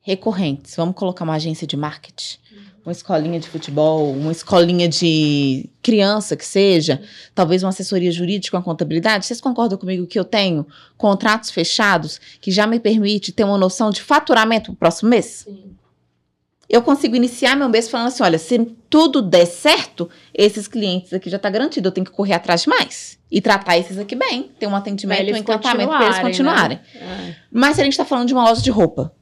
recorrentes, 0.00 0.76
vamos 0.76 0.94
colocar 0.94 1.24
uma 1.24 1.34
agência 1.34 1.66
de 1.66 1.76
marketing, 1.76 2.38
uma 2.84 2.92
escolinha 2.92 3.40
de 3.40 3.48
futebol, 3.48 4.12
uma 4.12 4.30
escolinha 4.30 4.86
de 4.86 5.70
criança 5.82 6.36
que 6.36 6.44
seja, 6.44 7.00
talvez 7.34 7.62
uma 7.62 7.70
assessoria 7.70 8.12
jurídica, 8.12 8.56
uma 8.56 8.62
contabilidade, 8.62 9.24
vocês 9.24 9.40
concordam 9.40 9.78
comigo 9.78 10.06
que 10.06 10.18
eu 10.18 10.24
tenho 10.24 10.66
contratos 10.96 11.50
fechados 11.50 12.20
que 12.40 12.50
já 12.50 12.66
me 12.66 12.78
permite 12.78 13.32
ter 13.32 13.44
uma 13.44 13.56
noção 13.56 13.90
de 13.90 14.02
faturamento 14.02 14.70
no 14.70 14.76
próximo 14.76 15.08
mês? 15.08 15.44
Sim. 15.46 15.74
Eu 16.68 16.82
consigo 16.82 17.14
iniciar 17.14 17.56
meu 17.56 17.68
mês 17.68 17.88
falando 17.88 18.08
assim, 18.08 18.22
olha, 18.22 18.38
se 18.38 18.58
tudo 18.88 19.22
der 19.22 19.46
certo, 19.46 20.08
esses 20.34 20.66
clientes 20.66 21.12
aqui 21.12 21.30
já 21.30 21.38
tá 21.38 21.48
garantido, 21.48 21.88
eu 21.88 21.92
tenho 21.92 22.06
que 22.06 22.10
correr 22.10 22.32
atrás 22.32 22.62
de 22.62 22.68
mais. 22.68 23.18
E 23.30 23.40
tratar 23.40 23.78
esses 23.78 23.98
aqui 23.98 24.14
bem, 24.14 24.50
ter 24.58 24.66
um 24.66 24.74
atendimento, 24.74 25.32
um 25.32 25.36
encantamento 25.36 25.90
para 25.90 26.04
eles 26.04 26.18
continuarem, 26.20 26.78
continuarem. 26.78 26.80
É. 26.94 27.34
Mas 27.50 27.76
se 27.76 27.82
a 27.82 27.84
gente 27.84 27.92
está 27.92 28.04
falando 28.04 28.28
de 28.28 28.34
uma 28.34 28.44
loja 28.44 28.62
de 28.62 28.70
roupa, 28.70 29.12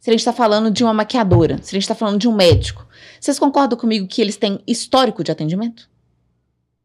se 0.00 0.10
a 0.10 0.12
gente 0.12 0.20
está 0.20 0.32
falando 0.32 0.70
de 0.70 0.84
uma 0.84 0.94
maquiadora, 0.94 1.56
se 1.62 1.70
a 1.70 1.76
gente 1.76 1.82
está 1.82 1.94
falando 1.94 2.18
de 2.18 2.28
um 2.28 2.32
médico, 2.34 2.86
vocês 3.20 3.38
concordam 3.38 3.78
comigo 3.78 4.06
que 4.06 4.20
eles 4.22 4.36
têm 4.36 4.60
histórico 4.66 5.24
de 5.24 5.30
atendimento? 5.32 5.88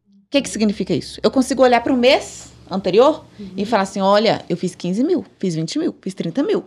O 0.08 0.30
que, 0.30 0.42
que 0.42 0.50
significa 0.50 0.94
isso? 0.94 1.20
Eu 1.22 1.30
consigo 1.30 1.62
olhar 1.62 1.82
para 1.82 1.94
o 1.94 1.98
mês 1.98 2.52
anterior 2.70 3.24
e 3.56 3.66
falar 3.66 3.84
assim: 3.84 4.02
olha, 4.02 4.44
eu 4.50 4.58
fiz 4.58 4.74
15 4.74 5.04
mil, 5.04 5.24
fiz 5.38 5.54
20 5.54 5.78
mil, 5.80 5.96
fiz 6.02 6.14
30 6.16 6.42
mil. 6.42 6.66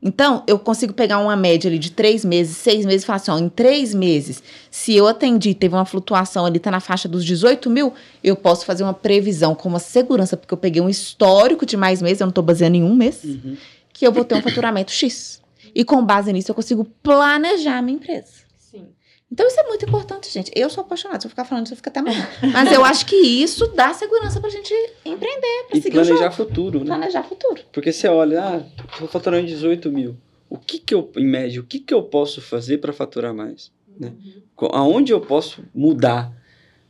Então, 0.00 0.44
eu 0.46 0.58
consigo 0.60 0.92
pegar 0.92 1.18
uma 1.18 1.34
média 1.34 1.68
ali 1.68 1.76
de 1.78 1.90
três 1.90 2.24
meses, 2.24 2.56
seis 2.56 2.84
meses 2.86 3.02
e 3.02 3.06
falar 3.06 3.16
assim: 3.16 3.30
ó, 3.30 3.38
em 3.38 3.48
três 3.48 3.94
meses, 3.94 4.42
se 4.70 4.94
eu 4.94 5.08
atendi, 5.08 5.54
teve 5.54 5.74
uma 5.74 5.86
flutuação 5.86 6.44
ali, 6.44 6.58
tá 6.58 6.70
na 6.70 6.80
faixa 6.80 7.08
dos 7.08 7.24
18 7.24 7.68
mil, 7.70 7.94
eu 8.22 8.36
posso 8.36 8.64
fazer 8.66 8.84
uma 8.84 8.94
previsão 8.94 9.54
com 9.54 9.68
uma 9.70 9.78
segurança, 9.80 10.36
porque 10.36 10.52
eu 10.52 10.58
peguei 10.58 10.82
um 10.82 10.88
histórico 10.88 11.64
de 11.66 11.76
mais 11.78 12.02
meses, 12.02 12.20
eu 12.20 12.26
não 12.26 12.32
tô 12.32 12.42
baseando 12.42 12.76
em 12.76 12.82
um 12.84 12.94
mês 12.94 13.24
Uhum. 13.24 13.56
que 13.92 14.06
eu 14.06 14.12
vou 14.12 14.22
ter 14.24 14.34
um 14.36 14.42
faturamento 14.42 14.92
X. 14.92 15.40
E 15.74 15.84
com 15.84 16.04
base 16.04 16.32
nisso, 16.32 16.50
eu 16.50 16.54
consigo 16.54 16.84
planejar 17.02 17.78
a 17.78 17.82
minha 17.82 17.96
empresa. 17.96 18.32
Sim. 18.58 18.86
Então, 19.30 19.46
isso 19.46 19.60
é 19.60 19.64
muito 19.64 19.84
importante, 19.84 20.32
gente. 20.32 20.50
Eu 20.54 20.70
sou 20.70 20.82
apaixonada. 20.82 21.20
Se 21.20 21.26
eu 21.26 21.30
ficar 21.30 21.44
falando 21.44 21.66
isso, 21.66 21.72
eu 21.74 21.76
fico 21.76 21.88
até 21.88 22.00
amanhã. 22.00 22.26
Mas 22.52 22.72
eu 22.72 22.84
acho 22.84 23.04
que 23.06 23.16
isso 23.16 23.66
dá 23.68 23.92
segurança 23.92 24.40
pra 24.40 24.48
gente 24.50 24.72
empreender, 25.04 25.64
pra 25.68 25.76
E 25.78 25.82
seguir 25.82 25.98
o 25.98 26.02
planejar 26.02 26.30
jogo. 26.30 26.34
futuro, 26.34 26.78
né? 26.80 26.86
Planejar 26.86 27.22
futuro. 27.24 27.62
Porque 27.72 27.92
você 27.92 28.08
olha, 28.08 28.42
ah, 28.42 28.62
tô 28.98 29.06
faturando 29.06 29.46
18 29.46 29.90
mil. 29.92 30.16
O 30.50 30.56
que 30.56 30.78
que 30.78 30.94
eu, 30.94 31.10
em 31.16 31.26
média, 31.26 31.60
o 31.60 31.64
que 31.64 31.78
que 31.78 31.92
eu 31.92 32.02
posso 32.02 32.40
fazer 32.40 32.78
para 32.78 32.92
faturar 32.92 33.34
mais? 33.34 33.70
Né? 34.00 34.12
Co- 34.56 34.70
Aonde 34.72 35.12
eu 35.12 35.20
posso 35.20 35.62
mudar? 35.74 36.32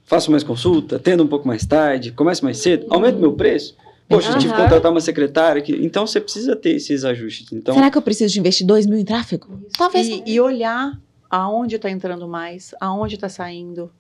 Faço 0.05 0.31
mais 0.31 0.43
consulta, 0.45 0.97
atendo 0.97 1.23
um 1.25 1.27
pouco 1.27 1.47
mais 1.47 1.67
tarde, 1.67 2.13
começo 2.13 2.43
mais 2.45 2.59
cedo, 2.59 2.87
aumento 2.89 3.19
meu 3.19 3.33
preço? 3.35 3.77
Poxa, 4.09 4.31
eu 4.31 4.39
tive 4.39 4.55
que 4.55 4.61
contratar 4.61 4.91
uma 4.91 5.01
secretária. 5.01 5.61
Que... 5.61 5.73
Então, 5.85 6.07
você 6.07 6.21
precisa 6.21 6.57
ter 6.57 6.71
esses 6.77 7.05
ajustes. 7.05 7.53
Então, 7.53 7.75
Será 7.75 7.91
que 7.91 7.99
eu 7.99 8.03
preciso 8.03 8.33
de 8.33 8.41
investir 8.41 8.67
2 8.67 8.87
mil 8.87 8.99
em 8.99 9.05
tráfego? 9.05 9.61
Talvez. 9.77 10.07
E, 10.09 10.23
e 10.27 10.41
olhar 10.41 10.99
aonde 11.31 11.77
está 11.77 11.91
entrando 11.91 12.27
mais, 12.27 12.75
aonde 12.81 13.17
está 13.17 13.29
saindo, 13.29 13.93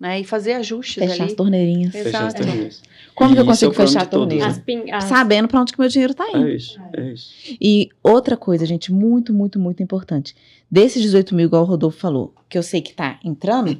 né? 0.00 0.18
E 0.20 0.24
fazer 0.24 0.54
ajustes 0.54 0.94
Fechar 1.02 1.14
as 1.14 1.28
ali. 1.28 1.36
torneirinhas. 1.36 1.92
fechar 1.92 2.26
as 2.26 2.34
Exato. 2.34 2.42
torneiras. 2.44 2.82
Como 3.14 3.34
que 3.34 3.38
eu 3.40 3.44
E 3.44 3.50
isso 3.52 3.64
é 3.64 3.68
consigo 3.68 3.72
plano 3.74 3.88
fechar 3.90 4.06
todos, 4.06 4.26
torneira? 4.26 4.44
né? 4.46 4.50
As 4.50 4.58
pin- 4.58 4.90
as- 4.90 5.04
Sabendo 5.04 5.46
pra 5.46 5.60
onde 5.60 5.72
que 5.72 5.78
meu 5.78 5.88
dinheiro 5.88 6.12
tá 6.14 6.28
indo. 6.30 6.48
É 6.48 6.54
isso, 6.56 6.80
é 6.94 7.12
isso. 7.12 7.30
E 7.60 7.88
outra 8.02 8.36
coisa, 8.36 8.66
gente, 8.66 8.90
muito, 8.92 9.32
muito, 9.32 9.60
muito 9.60 9.80
importante. 9.80 10.34
Desses 10.68 11.00
18 11.02 11.34
mil, 11.36 11.46
igual 11.46 11.62
o 11.62 11.66
Rodolfo 11.66 11.98
falou, 11.98 12.34
que 12.48 12.58
eu 12.58 12.62
sei 12.64 12.80
que 12.80 12.92
tá 12.94 13.20
entrando, 13.22 13.78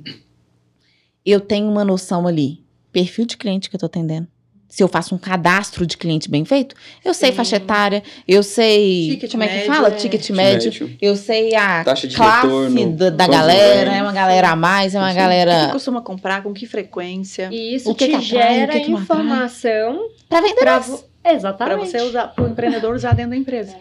eu 1.27 1.41
tenho 1.41 1.69
uma 1.69 1.85
noção 1.85 2.27
ali. 2.29 2.63
Perfil 2.93 3.25
de 3.27 3.37
cliente 3.37 3.71
que 3.71 3.75
eu 3.77 3.81
tô 3.81 3.87
atendendo. 3.87 4.29
Se 4.73 4.83
eu 4.83 4.89
faço 4.89 5.15
um 5.15 5.19
cadastro 5.19 5.87
de 5.87 5.99
cliente 5.99 6.31
bem 6.31 6.47
feito, 6.47 6.75
eu 7.05 7.13
sei 7.13 7.29
Sim. 7.29 7.37
faixa 7.37 7.57
etária, 7.57 8.03
eu 8.27 8.43
sei. 8.43 9.11
Ticket 9.11 9.31
como 9.33 9.43
é 9.43 9.49
que 9.49 9.55
médio, 9.55 9.75
fala? 9.75 9.89
é. 9.89 9.91
Ticket 9.91 10.31
médio. 10.31 10.73
Médio. 10.81 10.97
Eu 10.99 11.15
sei 11.15 11.55
a 11.55 11.85
Taxa 11.85 12.09
de 12.09 12.17
classe 12.17 12.47
retorno, 12.47 12.93
da, 12.97 13.11
da 13.11 13.27
galera. 13.29 13.93
É 13.93 14.03
uma 14.03 14.13
galera 14.15 14.49
a 14.49 14.57
mais, 14.57 14.95
é 14.95 14.99
uma 14.99 15.09
Sim. 15.09 15.11
O 15.13 15.15
que 15.15 15.21
galera. 15.21 15.69
costuma 15.73 16.01
comprar, 16.01 16.43
com 16.43 16.55
que 16.55 16.65
frequência, 16.65 17.51
E 17.53 17.75
isso 17.75 17.91
O 17.91 17.95
que 17.95 18.07
te 18.07 18.11
que 18.13 18.17
atrai, 18.17 18.25
o 18.25 18.57
gera 18.57 18.73
que 18.73 18.81
que 18.81 18.93
atrai? 18.93 19.03
informação 19.03 20.09
Pra 20.27 20.41
vender 20.41 20.55
para 20.61 20.71
mais. 20.73 20.87
vo... 20.87 21.05
para 21.23 21.35
Exatamente. 21.35 21.91
você 21.91 22.01
usar, 22.01 22.29
para 22.29 22.43
o 22.45 22.49
empreendedor 22.49 22.95
usar 22.95 23.15
dentro 23.15 23.33
da 23.33 23.37
empresa. 23.37 23.77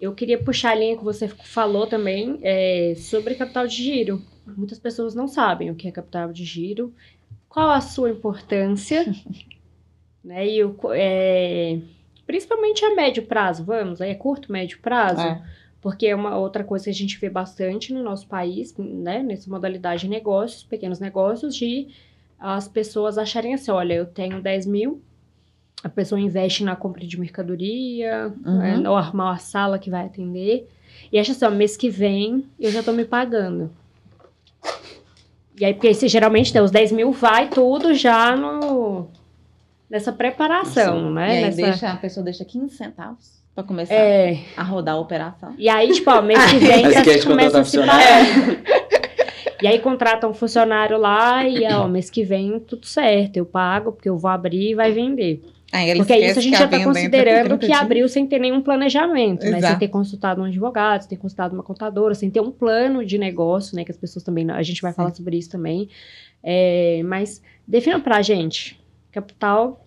Eu 0.00 0.12
queria 0.14 0.38
puxar 0.38 0.70
a 0.70 0.74
linha 0.76 0.96
que 0.96 1.02
você 1.02 1.26
falou 1.26 1.88
também 1.88 2.38
é, 2.44 2.94
sobre 2.96 3.34
capital 3.34 3.66
de 3.66 3.74
giro. 3.74 4.22
Muitas 4.56 4.78
pessoas 4.78 5.16
não 5.16 5.26
sabem 5.26 5.68
o 5.68 5.74
que 5.74 5.88
é 5.88 5.90
capital 5.90 6.32
de 6.32 6.44
giro, 6.44 6.94
qual 7.48 7.70
a 7.70 7.80
sua 7.80 8.08
importância, 8.08 9.04
né? 10.24 10.46
E 10.48 10.64
o, 10.64 10.76
é, 10.92 11.78
principalmente 12.26 12.84
a 12.84 12.94
médio 12.94 13.22
prazo, 13.24 13.64
vamos, 13.64 14.00
aí 14.00 14.10
é 14.10 14.14
curto, 14.14 14.50
médio 14.52 14.78
prazo, 14.80 15.20
É. 15.22 15.42
porque 15.80 16.06
é 16.06 16.14
uma 16.14 16.36
outra 16.36 16.62
coisa 16.64 16.84
que 16.84 16.90
a 16.90 16.94
gente 16.94 17.18
vê 17.18 17.30
bastante 17.30 17.92
no 17.92 18.02
nosso 18.02 18.26
país, 18.26 18.74
né? 18.78 19.22
Nessa 19.22 19.48
modalidade 19.50 20.02
de 20.02 20.08
negócios, 20.08 20.62
pequenos 20.62 20.98
negócios, 21.00 21.54
de 21.54 21.88
as 22.38 22.68
pessoas 22.68 23.18
acharem 23.18 23.54
assim, 23.54 23.70
olha, 23.70 23.94
eu 23.94 24.06
tenho 24.06 24.40
10 24.40 24.66
mil, 24.66 25.02
a 25.82 25.88
pessoa 25.88 26.20
investe 26.20 26.62
na 26.64 26.76
compra 26.76 27.04
de 27.06 27.18
mercadoria, 27.18 28.32
Uhum. 28.44 28.58
né, 28.82 28.88
ou 28.90 28.96
armar 28.96 29.28
uma 29.32 29.38
sala 29.38 29.78
que 29.78 29.90
vai 29.90 30.04
atender, 30.06 30.68
e 31.12 31.18
acha 31.18 31.32
assim, 31.32 31.44
ó, 31.44 31.50
mês 31.50 31.76
que 31.76 31.88
vem 31.90 32.44
eu 32.60 32.70
já 32.70 32.82
tô 32.82 32.92
me 32.92 33.04
pagando. 33.04 33.70
E 35.60 35.64
aí, 35.64 35.74
porque 35.74 35.88
esse, 35.88 36.06
geralmente, 36.06 36.54
né, 36.54 36.62
os 36.62 36.70
10 36.70 36.92
mil 36.92 37.10
vai 37.12 37.48
tudo 37.48 37.92
já 37.94 38.36
no, 38.36 39.08
nessa 39.90 40.12
preparação, 40.12 41.10
E 41.10 41.14
né? 41.14 41.30
aí 41.30 41.40
Nessa, 41.42 41.56
deixa, 41.62 41.90
a 41.92 41.96
pessoa 41.96 42.24
deixa 42.24 42.44
15 42.44 42.74
centavos 42.76 43.38
pra 43.54 43.64
começar 43.64 43.94
é, 43.94 44.38
a 44.56 44.62
rodar 44.62 44.94
a 44.94 44.98
operação. 44.98 45.54
e 45.58 45.68
aí, 45.68 45.90
tipo, 45.92 46.10
ó, 46.10 46.22
mês 46.22 46.44
que 46.50 46.58
vem 46.64 46.86
esquece 46.86 47.20
de 47.20 47.26
começa 47.26 47.60
a 47.60 47.64
se 47.64 47.78
contratar 47.78 48.26
pagar. 48.26 48.78
E 49.60 49.66
aí 49.66 49.80
contrata 49.80 50.28
um 50.28 50.32
funcionário 50.34 50.96
lá 50.96 51.44
e, 51.44 51.64
ó, 51.72 51.88
mês 51.88 52.08
que 52.08 52.22
vem 52.22 52.60
tudo 52.60 52.86
certo, 52.86 53.38
eu 53.38 53.44
pago, 53.44 53.90
porque 53.90 54.08
eu 54.08 54.16
vou 54.16 54.30
abrir 54.30 54.70
e 54.70 54.74
vai 54.76 54.92
vender. 54.92 55.42
Aí 55.72 55.90
ele 55.90 55.98
Porque 55.98 56.14
isso 56.14 56.38
a 56.38 56.42
gente 56.42 56.52
que 56.52 56.58
já 56.60 56.68
tá 56.68 56.78
com 56.78 56.84
considerando 56.84 57.46
30 57.48 57.58
que 57.58 57.66
dias. 57.66 57.78
abriu 57.80 58.08
sem 58.08 58.24
ter 58.24 58.38
nenhum 58.38 58.62
planejamento, 58.62 59.44
né? 59.50 59.60
Sem 59.60 59.76
ter 59.80 59.88
consultado 59.88 60.40
um 60.40 60.44
advogado, 60.44 61.00
sem 61.00 61.10
ter 61.10 61.16
consultado 61.16 61.54
uma 61.54 61.64
contadora, 61.64 62.14
sem 62.14 62.30
ter 62.30 62.40
um 62.40 62.52
plano 62.52 63.04
de 63.04 63.18
negócio, 63.18 63.74
né? 63.74 63.84
Que 63.84 63.90
as 63.90 63.96
pessoas 63.96 64.22
também. 64.22 64.48
A 64.48 64.62
gente 64.62 64.80
vai 64.80 64.92
Sim. 64.92 64.96
falar 64.96 65.12
sobre 65.14 65.36
isso 65.36 65.50
também. 65.50 65.88
É, 66.42 67.02
mas 67.04 67.42
defina 67.66 67.98
pra 67.98 68.22
gente. 68.22 68.80
Capital. 69.20 69.86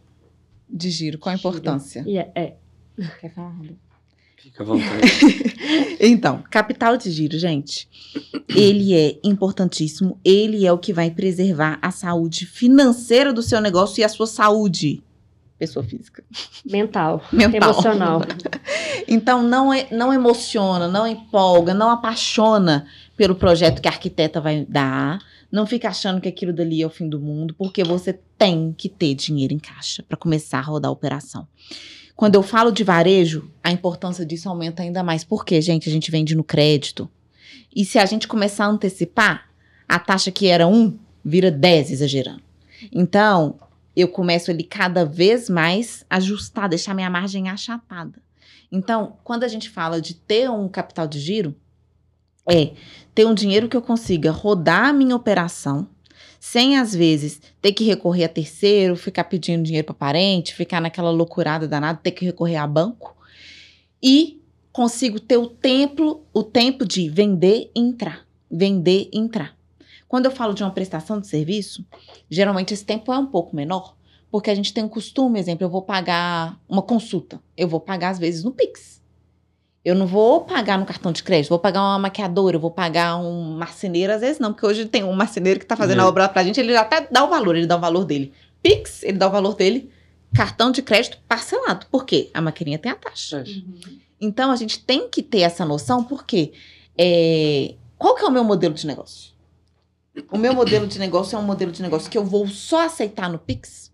de 0.70 0.90
giro, 0.90 1.18
qual 1.18 1.34
a 1.34 1.38
importância? 1.38 2.04
E 2.06 2.18
é, 2.18 2.32
é. 2.36 2.56
Quer 3.20 3.34
falar? 3.34 3.56
Fica 4.38 4.64
à 4.64 4.66
vontade. 4.66 5.02
Então, 6.04 6.44
capital 6.50 6.98
de 6.98 7.12
giro, 7.12 7.38
gente, 7.38 7.88
ele 8.50 8.92
é 8.96 9.20
importantíssimo, 9.24 10.20
ele 10.26 10.66
é 10.66 10.74
o 10.74 10.80
que 10.80 10.92
vai 10.92 11.12
preservar 11.12 11.78
a 11.80 11.92
saúde 11.92 12.48
financeira 12.48 13.32
do 13.32 13.44
seu 13.44 13.62
negócio 13.62 14.02
e 14.02 14.04
a 14.04 14.10
sua 14.10 14.26
saúde 14.26 15.04
pessoa 15.60 15.86
física. 15.86 16.24
Mental, 16.66 17.24
Mental. 17.32 17.70
emocional. 17.70 18.22
Então 19.08 19.44
não, 19.44 19.74
é, 19.74 19.88
não 19.92 20.14
emociona, 20.14 20.88
não 20.88 21.06
empolga, 21.06 21.74
não 21.74 21.90
apaixona 21.90 22.86
pelo 23.18 23.36
projeto 23.36 23.82
que 23.82 23.88
a 23.88 23.92
arquiteta 23.92 24.40
vai 24.40 24.66
dar. 24.68 25.20
Não 25.52 25.66
fica 25.66 25.90
achando 25.90 26.22
que 26.22 26.30
aquilo 26.30 26.54
dali 26.54 26.82
é 26.82 26.86
o 26.86 26.90
fim 26.90 27.10
do 27.10 27.20
mundo, 27.20 27.54
porque 27.56 27.84
você 27.84 28.14
tem 28.38 28.74
que 28.78 28.88
ter 28.88 29.14
dinheiro 29.16 29.54
em 29.54 29.60
caixa 29.60 30.02
para 30.02 30.18
começar 30.18 30.60
a 30.60 30.64
rodar 30.64 30.90
a 30.90 30.94
operação. 30.94 31.48
Quando 32.16 32.36
eu 32.36 32.44
falo 32.44 32.72
de 32.72 32.84
varejo, 32.84 33.52
a 33.64 33.72
importância 33.72 34.26
disso 34.26 34.48
aumenta 34.48 34.84
ainda 34.84 35.04
mais. 35.04 35.24
Porque, 35.24 35.60
gente, 35.62 35.90
a 35.90 35.92
gente 35.92 36.12
vende 36.12 36.36
no 36.36 36.44
crédito. 36.44 37.10
E 37.76 37.84
se 37.84 37.98
a 37.98 38.06
gente 38.06 38.28
começar 38.28 38.66
a 38.66 38.70
antecipar, 38.70 39.50
a 39.88 40.00
taxa 40.00 40.32
que 40.32 40.48
era 40.48 40.68
1 40.68 40.98
vira 41.24 41.52
10, 41.52 41.92
exagerando. 41.92 42.44
Então, 42.92 43.60
eu 43.96 44.08
começo 44.08 44.52
ali 44.52 44.64
cada 44.64 45.06
vez 45.06 45.50
mais 45.50 46.06
ajustar, 46.10 46.70
deixar 46.70 46.94
minha 46.94 47.10
margem 47.10 47.50
achatada. 47.50 48.22
Então, 48.72 49.18
quando 49.24 49.44
a 49.44 49.48
gente 49.48 49.70
fala 49.70 50.00
de 50.00 50.14
ter 50.14 50.50
um 50.50 50.70
capital 50.70 51.08
de 51.08 51.20
giro, 51.20 51.56
é 52.50 52.72
ter 53.14 53.26
um 53.26 53.34
dinheiro 53.34 53.68
que 53.68 53.76
eu 53.76 53.82
consiga 53.82 54.32
rodar 54.32 54.90
a 54.90 54.94
minha 54.94 55.16
operação, 55.16 55.88
sem 56.40 56.78
às 56.78 56.96
vezes 56.96 57.42
ter 57.62 57.74
que 57.74 57.84
recorrer 57.84 58.24
a 58.24 58.30
terceiro, 58.30 58.96
ficar 58.96 59.26
pedindo 59.26 59.64
dinheiro 59.64 59.86
para 59.86 59.94
parente, 59.94 60.56
ficar 60.56 60.82
naquela 60.82 61.12
loucurada 61.12 61.68
danada, 61.68 62.00
ter 62.02 62.12
que 62.12 62.26
recorrer 62.26 62.56
a 62.56 62.66
banco 62.66 63.16
e 64.02 64.42
consigo 64.72 65.20
ter 65.20 65.38
o 65.38 65.48
tempo, 65.48 66.24
o 66.34 66.44
tempo 66.44 66.86
de 66.86 67.10
vender 67.10 67.70
e 67.76 67.80
entrar, 67.80 68.26
vender 68.50 69.10
e 69.12 69.20
entrar. 69.20 69.56
Quando 70.08 70.26
eu 70.26 70.32
falo 70.32 70.54
de 70.54 70.64
uma 70.64 70.72
prestação 70.72 71.20
de 71.20 71.28
serviço, 71.28 71.86
geralmente 72.30 72.74
esse 72.74 72.84
tempo 72.84 73.14
é 73.14 73.18
um 73.18 73.28
pouco 73.28 73.56
menor, 73.56 73.96
porque 74.32 74.50
a 74.50 74.56
gente 74.56 74.74
tem 74.74 74.84
um 74.84 74.90
costume, 74.90 75.40
exemplo, 75.40 75.66
eu 75.66 75.70
vou 75.70 75.82
pagar 75.82 76.60
uma 76.68 76.82
consulta, 76.82 77.42
eu 77.56 77.68
vou 77.68 77.80
pagar 77.80 78.10
às 78.10 78.20
vezes 78.20 78.44
no 78.44 78.52
Pix. 78.52 79.01
Eu 79.84 79.96
não 79.96 80.06
vou 80.06 80.42
pagar 80.42 80.78
no 80.78 80.86
cartão 80.86 81.12
de 81.12 81.24
crédito, 81.24 81.50
vou 81.50 81.58
pagar 81.60 81.82
uma 81.82 81.98
maquiadora, 82.00 82.60
vou 82.60 82.70
pagar 82.70 83.18
um 83.18 83.58
marceneiro, 83.58 84.14
às 84.14 84.22
vezes 84.22 84.40
não, 84.40 84.54
porque 84.54 84.66
hoje 84.66 84.86
tem 84.86 85.04
um 85.04 85.14
marceneiro 85.14 85.60
que 85.60 85.66
tá 85.66 85.76
fazendo 85.76 86.00
É. 86.00 86.04
a 86.04 86.08
obra 86.08 86.30
pra 86.30 86.44
gente, 86.44 86.60
ele 86.60 86.74
já 86.74 86.82
até 86.82 87.08
dá 87.12 87.24
o 87.24 87.30
valor, 87.30 87.56
ele 87.56 87.66
dá 87.66 87.78
o 87.78 87.80
valor 87.80 88.06
dele. 88.06 88.32
Pix, 88.62 89.02
ele 89.02 89.18
dá 89.18 89.28
o 89.28 89.32
valor 89.32 89.56
dele. 89.56 89.90
Cartão 90.36 90.72
de 90.72 90.82
crédito 90.84 91.18
parcelado. 91.28 91.88
Por 91.92 92.06
quê? 92.06 92.30
A 92.34 92.40
maquininha 92.40 92.78
tem 92.78 92.92
a 92.92 92.96
taxa. 92.96 93.44
Então 94.20 94.52
a 94.52 94.56
gente 94.56 94.80
tem 94.80 95.10
que 95.10 95.24
ter 95.24 95.40
essa 95.40 95.66
noção, 95.66 96.04
porque 96.04 96.54
é, 96.96 97.74
qual 97.98 98.14
que 98.16 98.24
é 98.24 98.28
o 98.28 98.32
meu 98.32 98.44
modelo 98.44 98.76
de 98.76 98.86
negócio? 98.86 99.32
O 100.32 100.38
meu 100.38 100.54
modelo 100.54 100.86
de 100.86 101.00
negócio 101.00 101.36
é 101.36 101.40
um 101.40 101.44
modelo 101.44 101.72
de 101.72 101.82
negócio 101.82 102.10
que 102.10 102.18
eu 102.18 102.24
vou 102.24 102.48
só 102.48 102.86
aceitar 102.86 103.30
no 103.30 103.40
Pix. 103.40 103.92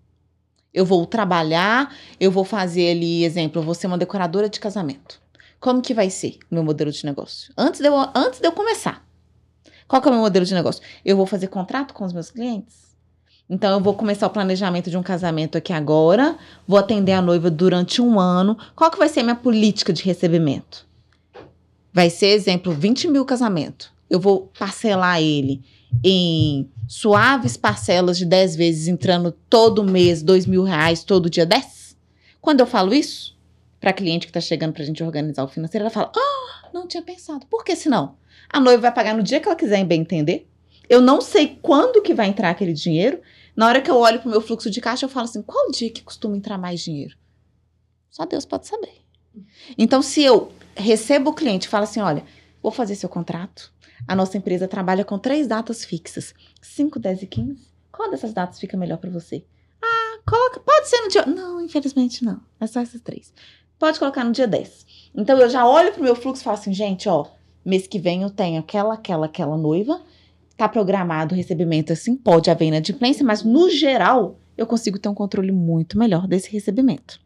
Eu 0.73 0.85
vou 0.85 1.05
trabalhar, 1.05 1.95
eu 2.19 2.29
vou 2.29 2.43
fazer 2.43 2.91
ali, 2.91 3.23
exemplo, 3.23 3.61
eu 3.61 3.65
vou 3.65 3.73
ser 3.73 3.87
uma 3.87 3.97
decoradora 3.97 4.49
de 4.49 4.59
casamento. 4.59 5.21
Como 5.59 5.81
que 5.81 5.93
vai 5.93 6.09
ser 6.09 6.37
o 6.51 6.55
meu 6.55 6.63
modelo 6.63 6.91
de 6.91 7.05
negócio? 7.05 7.51
Antes 7.57 7.81
de 7.81 7.87
eu, 7.87 7.95
antes 8.15 8.39
de 8.39 8.47
eu 8.47 8.51
começar. 8.51 9.05
Qual 9.87 10.01
que 10.01 10.07
é 10.07 10.11
o 10.11 10.13
meu 10.13 10.23
modelo 10.23 10.45
de 10.45 10.53
negócio? 10.53 10.81
Eu 11.03 11.15
vou 11.15 11.25
fazer 11.25 11.47
contrato 11.47 11.93
com 11.93 12.05
os 12.05 12.13
meus 12.13 12.29
clientes. 12.29 12.87
Então, 13.49 13.71
eu 13.71 13.79
vou 13.79 13.93
começar 13.93 14.27
o 14.27 14.29
planejamento 14.29 14.89
de 14.89 14.97
um 14.97 15.03
casamento 15.03 15.57
aqui 15.57 15.71
agora, 15.71 16.37
vou 16.67 16.77
atender 16.77 17.13
a 17.13 17.21
noiva 17.21 17.49
durante 17.49 18.01
um 18.01 18.19
ano. 18.19 18.57
Qual 18.75 18.91
que 18.91 18.97
vai 18.97 19.07
ser 19.07 19.21
a 19.21 19.23
minha 19.23 19.35
política 19.35 19.93
de 19.93 20.03
recebimento? 20.03 20.85
Vai 21.93 22.09
ser, 22.09 22.27
exemplo, 22.27 22.73
20 22.73 23.07
mil 23.07 23.23
casamento. 23.23 23.93
Eu 24.09 24.19
vou 24.19 24.51
parcelar 24.59 25.21
ele 25.21 25.63
em 26.03 26.69
suaves 26.87 27.55
parcelas 27.55 28.17
de 28.17 28.25
10 28.25 28.55
vezes, 28.57 28.87
entrando 28.89 29.31
todo 29.49 29.83
mês, 29.83 30.21
2 30.21 30.45
mil 30.45 30.63
reais, 30.63 31.03
todo 31.03 31.29
dia 31.29 31.45
10. 31.45 31.95
Quando 32.41 32.59
eu 32.59 32.67
falo 32.67 32.93
isso, 32.93 33.36
para 33.79 33.93
cliente 33.93 34.25
que 34.25 34.31
está 34.31 34.41
chegando 34.41 34.73
para 34.73 34.83
a 34.83 34.85
gente 34.85 35.03
organizar 35.03 35.43
o 35.43 35.47
financeiro, 35.47 35.83
ela 35.83 35.89
fala: 35.89 36.11
Ah, 36.15 36.69
não 36.73 36.87
tinha 36.87 37.03
pensado. 37.03 37.45
Por 37.47 37.63
que 37.63 37.75
senão? 37.75 38.17
A 38.49 38.59
noiva 38.59 38.81
vai 38.81 38.93
pagar 38.93 39.15
no 39.15 39.23
dia 39.23 39.39
que 39.39 39.47
ela 39.47 39.55
quiser, 39.55 39.83
bem 39.83 40.01
entender. 40.01 40.47
Eu 40.89 41.01
não 41.01 41.19
sei 41.19 41.59
quando 41.61 42.01
que 42.01 42.13
vai 42.13 42.27
entrar 42.27 42.49
aquele 42.49 42.73
dinheiro. 42.73 43.21
Na 43.55 43.67
hora 43.67 43.81
que 43.81 43.89
eu 43.89 43.97
olho 43.97 44.19
pro 44.19 44.29
meu 44.29 44.39
fluxo 44.39 44.69
de 44.69 44.79
caixa, 44.79 45.05
eu 45.05 45.09
falo 45.09 45.25
assim: 45.25 45.41
qual 45.41 45.71
dia 45.71 45.89
que 45.91 46.01
costuma 46.01 46.37
entrar 46.37 46.57
mais 46.57 46.81
dinheiro? 46.81 47.15
Só 48.09 48.25
Deus 48.25 48.45
pode 48.45 48.67
saber. 48.67 49.01
Então, 49.77 50.01
se 50.01 50.23
eu 50.23 50.51
recebo 50.75 51.31
o 51.31 51.33
cliente 51.33 51.67
e 51.67 51.69
falo 51.69 51.83
assim: 51.83 51.99
olha, 51.99 52.23
vou 52.61 52.71
fazer 52.71 52.95
seu 52.95 53.09
contrato. 53.09 53.73
A 54.07 54.15
nossa 54.15 54.37
empresa 54.37 54.67
trabalha 54.67 55.03
com 55.03 55.19
três 55.19 55.47
datas 55.47 55.83
fixas: 55.83 56.33
5, 56.61 56.99
10 56.99 57.23
e 57.23 57.27
15. 57.27 57.67
Qual 57.91 58.09
dessas 58.09 58.33
datas 58.33 58.59
fica 58.59 58.77
melhor 58.77 58.97
para 58.97 59.09
você? 59.09 59.43
Ah, 59.81 60.19
coloca. 60.25 60.59
Pode 60.59 60.87
ser 60.87 61.01
no 61.01 61.09
dia. 61.09 61.25
Não, 61.25 61.59
infelizmente 61.61 62.23
não. 62.23 62.39
É 62.59 62.67
só 62.67 62.79
essas 62.79 63.01
três. 63.01 63.33
Pode 63.79 63.99
colocar 63.99 64.23
no 64.23 64.31
dia 64.31 64.47
10. 64.47 64.85
Então, 65.15 65.37
eu 65.39 65.49
já 65.49 65.67
olho 65.67 65.91
pro 65.93 66.03
meu 66.03 66.15
fluxo 66.15 66.41
e 66.41 66.43
falo 66.43 66.57
assim: 66.57 66.73
gente, 66.73 67.07
ó, 67.07 67.25
mês 67.65 67.87
que 67.87 67.99
vem 67.99 68.23
eu 68.23 68.29
tenho 68.29 68.59
aquela, 68.59 68.93
aquela, 68.93 69.25
aquela 69.25 69.57
noiva 69.57 70.01
tá 70.57 70.67
programado 70.67 71.35
o 71.35 71.37
recebimento 71.37 71.93
assim, 71.93 72.15
pode 72.15 72.49
haver 72.49 72.65
inadimplência, 72.65 73.23
mas 73.23 73.43
no 73.43 73.69
geral 73.69 74.39
eu 74.57 74.65
consigo 74.65 74.97
ter 74.97 75.07
um 75.07 75.13
controle 75.13 75.51
muito 75.51 75.99
melhor 75.99 76.27
desse 76.27 76.51
recebimento. 76.51 77.21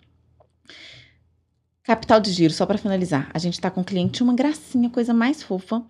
Capital 1.82 2.20
de 2.20 2.32
giro, 2.32 2.54
só 2.54 2.66
para 2.66 2.78
finalizar. 2.78 3.32
A 3.34 3.40
gente 3.40 3.60
tá 3.60 3.72
com 3.72 3.82
o 3.82 3.86
cliente 3.86 4.22
uma 4.22 4.36
gracinha, 4.36 4.90
coisa 4.90 5.14
mais 5.14 5.42
fofa. 5.42 5.82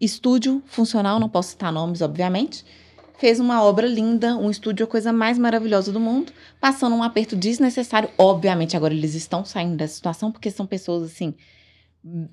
Estúdio 0.00 0.62
funcional, 0.66 1.20
não 1.20 1.28
posso 1.28 1.50
citar 1.50 1.70
nomes, 1.70 2.00
obviamente. 2.00 2.64
Fez 3.18 3.40
uma 3.40 3.64
obra 3.64 3.84
linda, 3.84 4.36
um 4.36 4.48
estúdio, 4.48 4.84
a 4.84 4.88
coisa 4.88 5.12
mais 5.12 5.36
maravilhosa 5.36 5.90
do 5.90 5.98
mundo, 5.98 6.32
passando 6.60 6.94
um 6.94 7.02
aperto 7.02 7.34
desnecessário. 7.34 8.08
Obviamente, 8.16 8.76
agora 8.76 8.94
eles 8.94 9.14
estão 9.14 9.44
saindo 9.44 9.76
dessa 9.76 9.96
situação, 9.96 10.30
porque 10.30 10.52
são 10.52 10.64
pessoas 10.64 11.02
assim. 11.02 11.34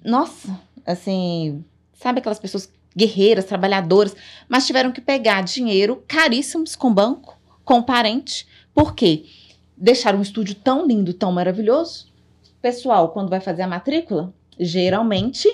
Nossa, 0.03 0.59
assim. 0.86 1.65
Sabe 1.93 2.19
aquelas 2.19 2.38
pessoas 2.38 2.71
guerreiras, 2.95 3.45
trabalhadoras, 3.45 4.15
mas 4.47 4.67
tiveram 4.67 4.91
que 4.91 5.01
pegar 5.01 5.41
dinheiro 5.41 6.03
caríssimos 6.07 6.75
com 6.75 6.93
banco, 6.93 7.36
com 7.63 7.81
parente. 7.81 8.47
Por 8.71 8.93
quê? 8.93 9.25
Deixaram 9.75 10.19
um 10.19 10.21
estúdio 10.21 10.53
tão 10.53 10.86
lindo, 10.86 11.13
tão 11.13 11.31
maravilhoso. 11.31 12.13
Pessoal, 12.61 13.09
quando 13.09 13.29
vai 13.29 13.41
fazer 13.41 13.63
a 13.63 13.67
matrícula, 13.67 14.31
geralmente 14.59 15.49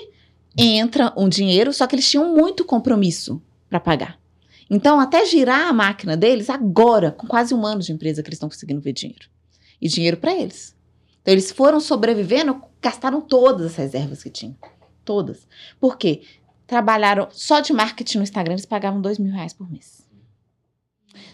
entra 0.56 1.10
um 1.16 1.26
dinheiro, 1.26 1.72
só 1.72 1.86
que 1.86 1.94
eles 1.94 2.08
tinham 2.08 2.34
muito 2.34 2.66
compromisso 2.66 3.40
para 3.70 3.80
pagar. 3.80 4.21
Então, 4.70 5.00
até 5.00 5.24
girar 5.26 5.68
a 5.68 5.72
máquina 5.72 6.16
deles, 6.16 6.48
agora, 6.50 7.10
com 7.10 7.26
quase 7.26 7.54
um 7.54 7.64
ano 7.66 7.80
de 7.80 7.92
empresa 7.92 8.22
que 8.22 8.28
eles 8.28 8.36
estão 8.36 8.48
conseguindo 8.48 8.80
ver 8.80 8.92
dinheiro. 8.92 9.28
E 9.80 9.88
dinheiro 9.88 10.16
para 10.16 10.32
eles. 10.32 10.74
Então, 11.20 11.32
eles 11.32 11.50
foram 11.50 11.80
sobrevivendo, 11.80 12.60
gastaram 12.80 13.20
todas 13.20 13.66
as 13.66 13.76
reservas 13.76 14.22
que 14.22 14.30
tinham. 14.30 14.56
Todas. 15.04 15.46
Por 15.80 15.96
quê? 15.96 16.22
trabalharam 16.72 17.28
só 17.30 17.60
de 17.60 17.70
marketing 17.70 18.16
no 18.16 18.22
Instagram, 18.22 18.54
eles 18.54 18.64
pagavam 18.64 18.98
dois 18.98 19.18
mil 19.18 19.30
reais 19.30 19.52
por 19.52 19.70
mês. 19.70 20.08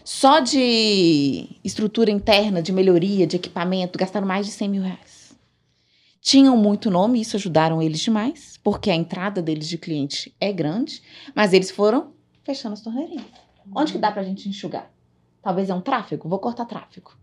Só 0.03 0.41
de 0.41 1.47
estrutura 1.63 2.11
interna, 2.11 2.61
de 2.61 2.73
melhoria, 2.73 3.25
de 3.25 3.37
equipamento, 3.37 3.97
gastaram 3.97 4.27
mais 4.27 4.45
de 4.45 4.51
100 4.51 4.69
mil 4.69 4.83
reais. 4.83 5.33
Tinham 6.19 6.57
muito 6.57 6.91
nome, 6.91 7.21
isso 7.21 7.37
ajudaram 7.37 7.81
eles 7.81 8.01
demais, 8.01 8.59
porque 8.61 8.91
a 8.91 8.95
entrada 8.95 9.41
deles 9.41 9.69
de 9.69 9.77
cliente 9.77 10.35
é 10.41 10.51
grande, 10.51 11.01
mas 11.33 11.53
eles 11.53 11.71
foram 11.71 12.11
fechando 12.49 12.73
as 12.73 12.81
torneirinhas. 12.81 13.25
Onde 13.75 13.91
que 13.91 13.99
dá 13.99 14.11
pra 14.11 14.23
gente 14.23 14.49
enxugar? 14.49 14.91
Talvez 15.39 15.69
é 15.69 15.73
um 15.73 15.81
tráfego? 15.81 16.27
Vou 16.27 16.39
cortar 16.39 16.65
tráfego. 16.65 17.15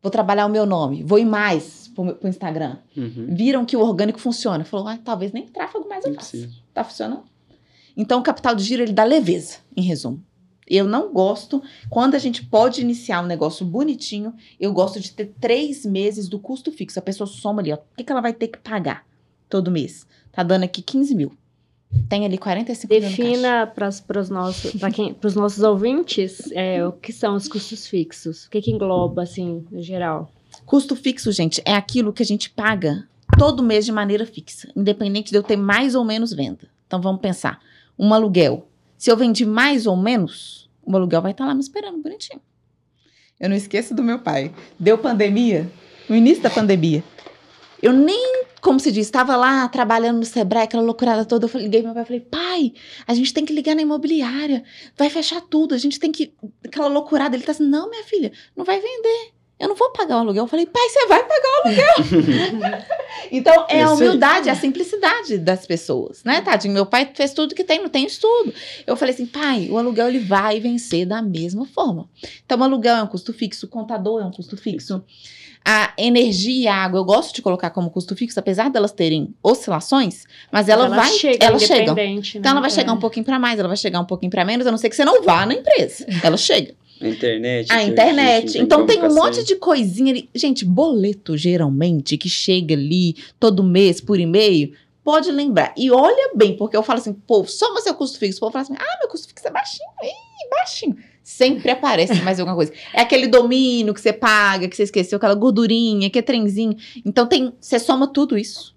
Vou 0.00 0.10
trabalhar 0.10 0.46
o 0.46 0.48
meu 0.48 0.64
nome, 0.64 1.02
vou 1.02 1.18
ir 1.18 1.24
mais 1.24 1.88
pro, 1.88 2.14
pro 2.14 2.28
Instagram. 2.28 2.78
Uhum. 2.96 3.26
Viram 3.34 3.66
que 3.66 3.76
o 3.76 3.80
orgânico 3.80 4.20
funciona. 4.20 4.64
Falou, 4.64 4.86
ah, 4.86 4.98
talvez 5.04 5.32
nem 5.32 5.46
tráfego 5.46 5.88
mais 5.88 6.04
eu 6.04 6.14
faça. 6.14 6.48
Tá 6.72 6.84
funcionando? 6.84 7.24
Então, 7.96 8.20
o 8.20 8.22
capital 8.22 8.54
de 8.54 8.62
giro, 8.62 8.82
ele 8.82 8.92
dá 8.92 9.02
leveza, 9.02 9.58
em 9.76 9.82
resumo. 9.82 10.24
Eu 10.66 10.86
não 10.86 11.12
gosto, 11.12 11.60
quando 11.90 12.14
a 12.14 12.18
gente 12.18 12.46
pode 12.46 12.80
iniciar 12.80 13.20
um 13.22 13.26
negócio 13.26 13.66
bonitinho, 13.66 14.32
eu 14.58 14.72
gosto 14.72 15.00
de 15.00 15.10
ter 15.10 15.34
três 15.40 15.84
meses 15.84 16.28
do 16.28 16.38
custo 16.38 16.70
fixo. 16.70 16.98
A 16.98 17.02
pessoa 17.02 17.26
soma 17.26 17.60
ali, 17.60 17.72
ó. 17.72 17.76
O 17.76 17.80
que, 17.96 18.04
que 18.04 18.12
ela 18.12 18.20
vai 18.20 18.32
ter 18.32 18.48
que 18.48 18.58
pagar 18.58 19.04
todo 19.48 19.70
mês? 19.70 20.06
Tá 20.30 20.44
dando 20.44 20.62
aqui 20.62 20.80
15 20.80 21.14
mil. 21.14 21.36
Tem 22.08 22.24
ali 22.24 22.38
45 22.38 22.92
mil 22.92 23.00
no 23.02 23.08
caixa. 23.08 23.22
Defina 23.22 23.66
para 23.66 24.20
os 24.20 24.30
nossos, 24.30 24.72
quem- 24.94 25.14
nossos 25.34 25.62
ouvintes 25.62 26.50
é, 26.52 26.86
o 26.86 26.92
que 26.92 27.12
são 27.12 27.34
os 27.34 27.48
custos 27.48 27.86
fixos. 27.86 28.44
O 28.46 28.50
que, 28.50 28.60
que 28.62 28.70
engloba, 28.70 29.22
assim, 29.22 29.64
no 29.70 29.82
geral? 29.82 30.30
Custo 30.64 30.94
fixo, 30.94 31.32
gente, 31.32 31.60
é 31.64 31.74
aquilo 31.74 32.12
que 32.12 32.22
a 32.22 32.26
gente 32.26 32.48
paga 32.50 33.08
todo 33.38 33.62
mês 33.62 33.84
de 33.84 33.92
maneira 33.92 34.24
fixa, 34.26 34.68
independente 34.76 35.30
de 35.30 35.36
eu 35.38 35.42
ter 35.42 35.56
mais 35.56 35.94
ou 35.94 36.04
menos 36.04 36.32
venda. 36.32 36.68
Então 36.86 37.00
vamos 37.00 37.20
pensar, 37.20 37.60
um 37.98 38.12
aluguel. 38.14 38.66
Se 38.96 39.10
eu 39.10 39.16
vendi 39.16 39.44
mais 39.46 39.86
ou 39.86 39.96
menos, 39.96 40.68
o 40.84 40.94
aluguel 40.94 41.22
vai 41.22 41.32
estar 41.32 41.46
lá 41.46 41.54
me 41.54 41.60
esperando 41.60 42.02
bonitinho. 42.02 42.40
Eu 43.38 43.48
não 43.48 43.56
esqueço 43.56 43.94
do 43.94 44.02
meu 44.02 44.18
pai. 44.18 44.52
Deu 44.78 44.98
pandemia, 44.98 45.70
no 46.08 46.14
início 46.14 46.42
da 46.42 46.50
pandemia. 46.50 47.02
Eu 47.82 47.92
nem, 47.92 48.44
como 48.60 48.78
se 48.78 48.92
diz, 48.92 49.06
estava 49.06 49.36
lá 49.36 49.68
trabalhando 49.68 50.18
no 50.18 50.24
Sebrae, 50.24 50.64
aquela 50.64 50.82
loucurada 50.82 51.24
toda. 51.24 51.46
Eu 51.46 51.60
liguei 51.60 51.82
meu 51.82 51.94
pai 51.94 52.02
e 52.02 52.06
falei, 52.06 52.20
pai, 52.20 52.72
a 53.06 53.14
gente 53.14 53.32
tem 53.32 53.44
que 53.44 53.52
ligar 53.52 53.74
na 53.74 53.82
imobiliária, 53.82 54.62
vai 54.96 55.08
fechar 55.08 55.40
tudo, 55.40 55.74
a 55.74 55.78
gente 55.78 55.98
tem 55.98 56.12
que. 56.12 56.34
Aquela 56.64 56.88
loucurada. 56.88 57.36
Ele 57.36 57.44
tá 57.44 57.52
assim, 57.52 57.66
não, 57.66 57.88
minha 57.88 58.04
filha, 58.04 58.32
não 58.56 58.64
vai 58.64 58.80
vender. 58.80 59.32
Eu 59.60 59.68
não 59.68 59.76
vou 59.76 59.90
pagar 59.90 60.16
o 60.16 60.20
aluguel. 60.20 60.44
Eu 60.44 60.48
falei, 60.48 60.64
pai, 60.64 60.88
você 60.88 61.06
vai 61.06 61.22
pagar 61.22 61.48
o 61.48 61.68
aluguel. 61.68 62.82
então, 63.30 63.66
é 63.68 63.82
a 63.82 63.92
humildade, 63.92 64.48
a 64.48 64.54
simplicidade 64.54 65.36
das 65.36 65.66
pessoas, 65.66 66.24
né, 66.24 66.40
Tadinho? 66.40 66.72
Meu 66.72 66.86
pai 66.86 67.10
fez 67.14 67.34
tudo 67.34 67.54
que 67.54 67.62
tem, 67.62 67.78
não 67.78 67.90
tem 67.90 68.06
estudo. 68.06 68.54
Eu 68.86 68.96
falei 68.96 69.12
assim, 69.12 69.26
pai, 69.26 69.68
o 69.70 69.76
aluguel 69.76 70.08
ele 70.08 70.20
vai 70.20 70.58
vencer 70.60 71.04
da 71.04 71.20
mesma 71.20 71.66
forma. 71.66 72.08
Então, 72.42 72.58
o 72.58 72.64
aluguel 72.64 72.96
é 72.96 73.02
um 73.02 73.06
custo 73.06 73.34
fixo, 73.34 73.66
o 73.66 73.68
contador 73.68 74.22
é 74.22 74.24
um 74.24 74.30
custo 74.30 74.56
fixo. 74.56 75.04
A 75.64 75.92
energia 75.98 76.62
e 76.64 76.66
a 76.68 76.74
água, 76.74 76.98
eu 77.00 77.04
gosto 77.04 77.34
de 77.34 77.42
colocar 77.42 77.70
como 77.70 77.90
custo 77.90 78.16
fixo, 78.16 78.38
apesar 78.40 78.70
delas 78.70 78.92
terem 78.92 79.34
oscilações, 79.42 80.24
mas 80.50 80.68
ela 80.68 80.88
vai, 80.88 81.10
chega 81.12 81.44
ela 81.44 81.58
chega. 81.58 81.82
independente, 81.92 82.38
Então 82.38 82.50
ela 82.52 82.60
né? 82.60 82.66
vai 82.68 82.70
chegar 82.70 82.92
É. 82.92 82.94
um 82.94 82.98
pouquinho 82.98 83.24
para 83.26 83.38
mais, 83.38 83.58
ela 83.58 83.68
vai 83.68 83.76
chegar 83.76 84.00
um 84.00 84.04
pouquinho 84.06 84.30
para 84.30 84.44
menos, 84.44 84.66
a 84.66 84.70
não 84.70 84.78
ser 84.78 84.88
que 84.88 84.96
você 84.96 85.04
não 85.04 85.22
vá 85.22 85.44
na 85.44 85.54
empresa. 85.54 86.06
Ela 86.22 86.36
chega. 86.36 86.74
A 87.00 87.08
internet. 87.08 87.72
A 87.72 87.82
internet. 87.82 88.44
hoje 88.48 88.58
Então 88.58 88.84
tem 88.86 89.02
um 89.02 89.14
monte 89.14 89.42
de 89.44 89.56
coisinha 89.56 90.12
ali. 90.12 90.28
Gente, 90.34 90.66
boleto, 90.66 91.34
geralmente, 91.34 92.18
que 92.18 92.28
chega 92.28 92.74
ali 92.74 93.16
todo 93.38 93.62
mês 93.64 94.02
por 94.02 94.20
e-mail, 94.20 94.72
pode 95.02 95.30
lembrar. 95.30 95.72
E 95.78 95.90
olha 95.90 96.30
bem, 96.34 96.54
porque 96.56 96.76
eu 96.76 96.82
falo 96.82 96.98
assim, 96.98 97.14
pô, 97.14 97.44
soma 97.46 97.80
seu 97.80 97.94
custo 97.94 98.18
fixo. 98.18 98.36
O 98.36 98.40
povo 98.40 98.52
fala 98.52 98.62
assim, 98.64 98.74
ah, 98.78 98.98
meu 99.00 99.08
custo 99.08 99.28
fixo 99.28 99.46
é 99.48 99.50
baixinho. 99.50 99.88
Ih, 100.02 100.48
baixinho. 100.50 100.96
Sempre 101.30 101.70
aparece 101.70 102.20
mais 102.22 102.40
alguma 102.40 102.56
coisa. 102.56 102.72
É 102.92 103.00
aquele 103.02 103.28
domínio 103.28 103.94
que 103.94 104.00
você 104.00 104.12
paga, 104.12 104.66
que 104.68 104.74
você 104.76 104.82
esqueceu, 104.82 105.16
aquela 105.16 105.34
gordurinha, 105.34 106.10
que 106.10 106.18
é 106.18 106.22
trenzinho. 106.22 106.76
Então 107.06 107.24
tem, 107.26 107.52
você 107.60 107.78
soma 107.78 108.08
tudo 108.08 108.36
isso. 108.36 108.74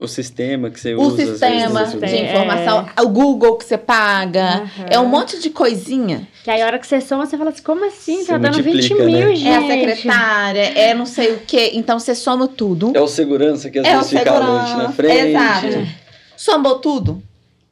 O 0.00 0.06
sistema 0.08 0.70
que 0.70 0.78
você 0.80 0.94
O 0.94 1.00
usa. 1.02 1.22
às 1.22 1.28
sistema 1.30 1.84
vezes, 1.84 2.00
de 2.00 2.16
É. 2.16 2.30
informação, 2.30 2.86
o 3.00 3.08
Google 3.08 3.56
que 3.56 3.64
você 3.64 3.78
paga. 3.78 4.62
Aham. 4.62 4.86
É 4.90 4.98
um 4.98 5.06
monte 5.08 5.40
de 5.40 5.50
coisinha. 5.50 6.26
Que 6.44 6.50
aí 6.50 6.60
a 6.62 6.66
hora 6.66 6.78
que 6.80 6.86
você 6.86 7.00
soma, 7.00 7.24
você 7.26 7.36
fala 7.38 7.50
assim, 7.50 7.62
como 7.62 7.84
assim? 7.86 8.18
Você 8.18 8.26
tá 8.26 8.38
dando 8.38 8.60
20 8.62 8.74
multiplica, 8.74 9.04
mil, 9.04 9.28
né? 9.28 9.34
gente. 9.36 9.48
É 9.48 9.56
a 9.56 9.66
secretária, 9.66 10.60
é 10.78 10.94
não 10.94 11.06
sei 11.06 11.32
o 11.34 11.38
quê. 11.46 11.70
Então 11.74 11.98
você 11.98 12.14
soma 12.14 12.46
tudo. 12.48 12.92
É 12.94 13.00
o 13.00 13.06
segurança 13.08 13.70
que 13.70 13.78
às 13.78 13.86
É 13.86 13.94
o 13.96 13.98
vezes 14.00 14.18
fica 14.18 14.32
à 14.32 14.40
noite 14.40 14.76
na 14.76 14.92
frente. 14.92 15.28
exato. 15.28 15.88
Somou 16.36 16.78
tudo, 16.80 17.22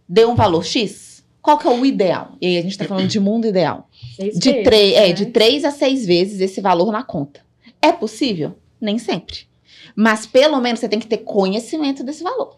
deu 0.09 0.31
um 0.31 0.35
valor 0.35 0.65
X. 0.65 1.05
Qual 1.41 1.57
que 1.59 1.69
é 1.69 1.71
o 1.71 1.87
ideal? 1.87 2.33
E 2.41 2.47
aí 2.49 2.59
a 2.59 2.63
gente 2.63 2.77
tá 2.77 2.85
falando 2.87 3.07
de 3.07 3.21
mundo 3.21 3.47
ideal. 3.47 3.86
Seis 4.17 4.39
De, 4.39 4.51
vezes, 4.51 4.65
três, 4.65 4.95
é, 4.95 5.09
né? 5.09 5.13
de 5.13 5.27
três 5.27 5.65
a 5.65 5.71
seis 5.71 6.07
vezes 6.07 6.41
esse 6.41 6.61
valor 6.61 6.91
na 6.91 7.03
conta. 7.03 7.41
É 7.83 7.93
possível? 7.93 8.55
Nem 8.81 8.99
sempre. 8.99 9.41
Mas 9.95 10.27
pelo 10.27 10.61
menos 10.61 10.81
você 10.81 10.89
tem 10.89 10.99
que 10.99 11.07
ter 11.07 11.19
conhecimento 11.19 12.03
desse 12.03 12.23
valor. 12.23 12.57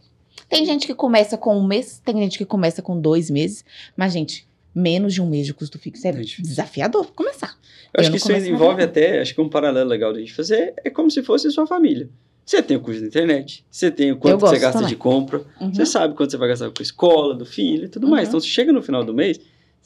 Tem 0.48 0.64
gente 0.64 0.86
que 0.86 0.94
começa 0.94 1.36
com 1.36 1.56
um 1.59 1.66
mês, 1.66 2.00
tem 2.04 2.16
gente 2.16 2.38
que 2.38 2.44
começa 2.44 2.80
com 2.80 2.98
dois 3.00 3.28
meses. 3.30 3.64
Mas, 3.96 4.12
gente, 4.12 4.46
menos 4.74 5.12
de 5.14 5.20
um 5.20 5.26
mês 5.28 5.44
de 5.46 5.52
custo 5.52 5.78
fixo 5.78 6.06
é 6.06 6.11
É 6.11 6.12
desafiador 6.12 7.12
começar. 7.12 7.56
Eu 7.92 8.00
acho 8.00 8.11
Eu 8.11 8.18
que 8.20 8.28
não 8.28 8.36
isso 8.38 8.48
envolve 8.48 8.76
mais 8.76 8.88
até, 8.88 9.20
acho 9.20 9.34
que 9.34 9.40
um 9.40 9.48
paralelo 9.48 9.88
legal 9.88 10.12
da 10.12 10.20
gente 10.20 10.32
fazer 10.32 10.74
é 10.84 10.90
como 10.90 11.11
se 11.11 11.22
fosse 11.22 11.50
sua 11.50 11.66
família. 11.66 12.09
Você 12.46 12.62
tem 12.62 12.76
o 12.78 12.80
custo 12.80 13.02
da 13.02 13.09
internet, 13.09 13.62
você 13.70 13.90
tem 13.90 14.11
o 14.11 14.16
quanto 14.16 14.36
que 14.36 14.40
você 14.48 14.59
gasta 14.59 14.78
também. 14.78 14.88
de 14.88 14.96
compra, 14.96 15.44
Uhum. 15.61 15.74
você 15.74 15.84
sabe 15.84 16.14
quanto 16.14 16.30
você 16.30 16.38
vai 16.38 16.48
gastar 16.48 16.66
com 16.70 16.74
a 16.78 16.82
escola, 16.82 17.34
do 17.34 17.44
filho 17.44 17.84
e 17.84 17.88
tudo 17.88 18.09
mais. 18.09 18.28
Uhum. 18.28 18.30
Então, 18.30 18.40
se 18.40 18.46
chega 18.48 18.72
no 18.72 18.80
final 18.82 19.04
do 19.04 19.12
mês, 19.12 19.38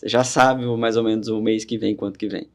você 0.02 0.08
já 0.08 0.24
sabe 0.24 0.64
mais 0.76 0.96
ou 0.96 1.04
menos 1.04 1.28
o 1.28 1.40
mês 1.40 1.64
que 1.64 1.78
vem, 1.78 1.94
quanto 1.94 2.18
que 2.18 2.28
vem. 2.28 2.48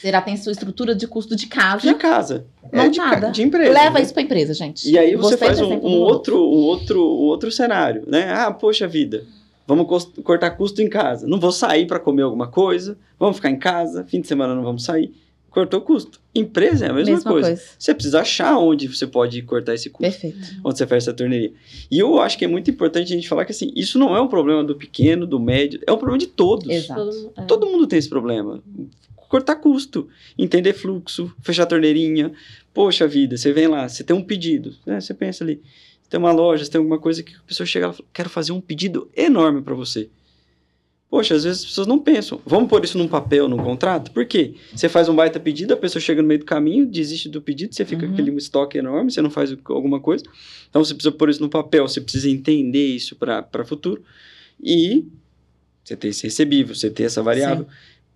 Você 0.00 0.10
já 0.10 0.22
tem 0.22 0.34
sua 0.38 0.52
estrutura 0.52 0.94
de 0.94 1.06
custo 1.06 1.36
de 1.36 1.46
casa. 1.46 1.86
De 1.86 1.94
casa. 1.98 2.46
É 2.72 2.88
de, 2.88 2.98
Montada. 2.98 3.30
de 3.30 3.42
empresa. 3.42 3.70
Leva 3.70 3.98
né? 3.98 4.02
isso 4.02 4.14
pra 4.14 4.22
empresa, 4.22 4.54
gente. 4.54 4.90
E 4.90 4.98
aí 4.98 5.14
você 5.14 5.36
Gostei 5.36 5.48
faz 5.48 5.60
um, 5.60 5.74
um 5.74 6.00
outro, 6.00 6.38
um, 6.38 6.62
outro, 6.62 6.98
um 6.98 7.24
outro 7.24 7.52
cenário, 7.52 8.02
né? 8.06 8.32
Ah, 8.32 8.50
poxa 8.50 8.88
vida, 8.88 9.24
vamos 9.66 10.06
cortar 10.24 10.52
custo 10.52 10.80
em 10.80 10.88
casa. 10.88 11.26
Não 11.26 11.38
vou 11.38 11.52
sair 11.52 11.86
para 11.86 12.00
comer 12.00 12.22
alguma 12.22 12.48
coisa, 12.48 12.96
vamos 13.18 13.36
ficar 13.36 13.50
em 13.50 13.58
casa, 13.58 14.04
fim 14.04 14.22
de 14.22 14.26
semana 14.26 14.54
não 14.54 14.62
vamos 14.62 14.84
sair. 14.84 15.12
Cortou 15.52 15.82
custo. 15.82 16.18
Empresa 16.34 16.86
é 16.86 16.90
a 16.90 16.94
mesma, 16.94 17.20
coisa. 17.20 17.62
Você 17.78 17.92
precisa 17.94 18.20
achar 18.22 18.56
onde 18.56 18.88
você 18.88 19.06
pode 19.06 19.42
cortar 19.42 19.74
esse 19.74 19.90
custo, 19.90 20.00
Perfeito. 20.10 20.38
onde 20.64 20.78
você 20.78 20.86
faz 20.86 21.04
essa 21.04 21.12
torneria. 21.12 21.52
E 21.90 21.98
eu 21.98 22.18
acho 22.18 22.38
que 22.38 22.44
é 22.46 22.48
muito 22.48 22.70
importante 22.70 23.12
a 23.12 23.14
gente 23.16 23.28
falar 23.28 23.44
que 23.44 23.52
assim, 23.52 23.70
isso 23.76 23.98
não 23.98 24.16
é 24.16 24.20
um 24.20 24.28
problema 24.28 24.64
do 24.64 24.74
pequeno, 24.74 25.26
do 25.26 25.38
médio, 25.38 25.78
é 25.86 25.92
um 25.92 25.98
problema 25.98 26.18
de 26.18 26.26
todos. 26.26 26.68
Exato. 26.70 27.32
Todo 27.46 27.66
mundo- 27.66 27.84
é. 27.84 27.86
Tem 27.86 27.98
esse 27.98 28.08
problema. 28.08 28.62
Cortar 29.28 29.56
custo, 29.56 30.08
entender 30.38 30.72
fluxo, 30.72 31.30
fechar 31.42 31.64
a 31.64 31.66
torneirinha. 31.66 32.32
Poxa 32.72 33.06
vida, 33.06 33.36
você 33.36 33.52
vem 33.52 33.66
lá, 33.66 33.86
você 33.86 34.02
tem 34.02 34.16
um 34.16 34.22
pedido, 34.22 34.74
né? 34.86 35.00
Você 35.02 35.12
pensa 35.12 35.44
ali, 35.44 35.60
tem 36.08 36.18
uma 36.18 36.32
loja, 36.32 36.64
você 36.64 36.70
tem 36.70 36.78
alguma 36.78 36.98
coisa 36.98 37.22
que 37.22 37.34
a 37.34 37.40
pessoa 37.46 37.66
chega 37.66 37.88
e 37.88 37.92
fala, 37.92 38.08
quero 38.12 38.30
fazer 38.30 38.52
um 38.52 38.60
pedido 38.60 39.10
enorme 39.14 39.60
para 39.60 39.74
você. 39.74 40.08
Poxa, 41.12 41.34
às 41.34 41.44
vezes 41.44 41.58
as 41.60 41.66
pessoas 41.66 41.86
não 41.86 41.98
pensam. 41.98 42.40
Vamos 42.46 42.70
pôr 42.70 42.82
isso 42.82 42.96
num 42.96 43.06
papel, 43.06 43.46
num 43.46 43.58
contrato? 43.58 44.10
Por 44.12 44.24
quê? 44.24 44.54
Você 44.74 44.88
faz 44.88 45.10
um 45.10 45.14
baita 45.14 45.38
pedido, 45.38 45.74
a 45.74 45.76
pessoa 45.76 46.00
chega 46.00 46.22
no 46.22 46.26
meio 46.28 46.40
do 46.40 46.46
caminho, 46.46 46.86
desiste 46.86 47.28
do 47.28 47.42
pedido, 47.42 47.74
você 47.74 47.84
fica 47.84 48.06
Uhum. 48.06 48.08
com 48.08 48.14
aquele 48.22 48.34
estoque 48.38 48.78
enorme, 48.78 49.10
você 49.12 49.20
não 49.20 49.28
faz 49.28 49.54
alguma 49.66 50.00
coisa. 50.00 50.24
Então 50.70 50.82
você 50.82 50.94
precisa 50.94 51.12
pôr 51.14 51.28
isso 51.28 51.42
no 51.42 51.50
papel, 51.50 51.86
você 51.86 52.00
precisa 52.00 52.30
entender 52.30 52.86
isso 52.86 53.14
para 53.14 53.62
futuro. 53.66 54.02
E 54.58 55.04
você 55.84 55.94
tem 55.96 56.08
esse 56.12 56.22
recebível, 56.22 56.74
você 56.74 56.88
tem 56.88 57.04
essa 57.04 57.22
variável. 57.22 57.66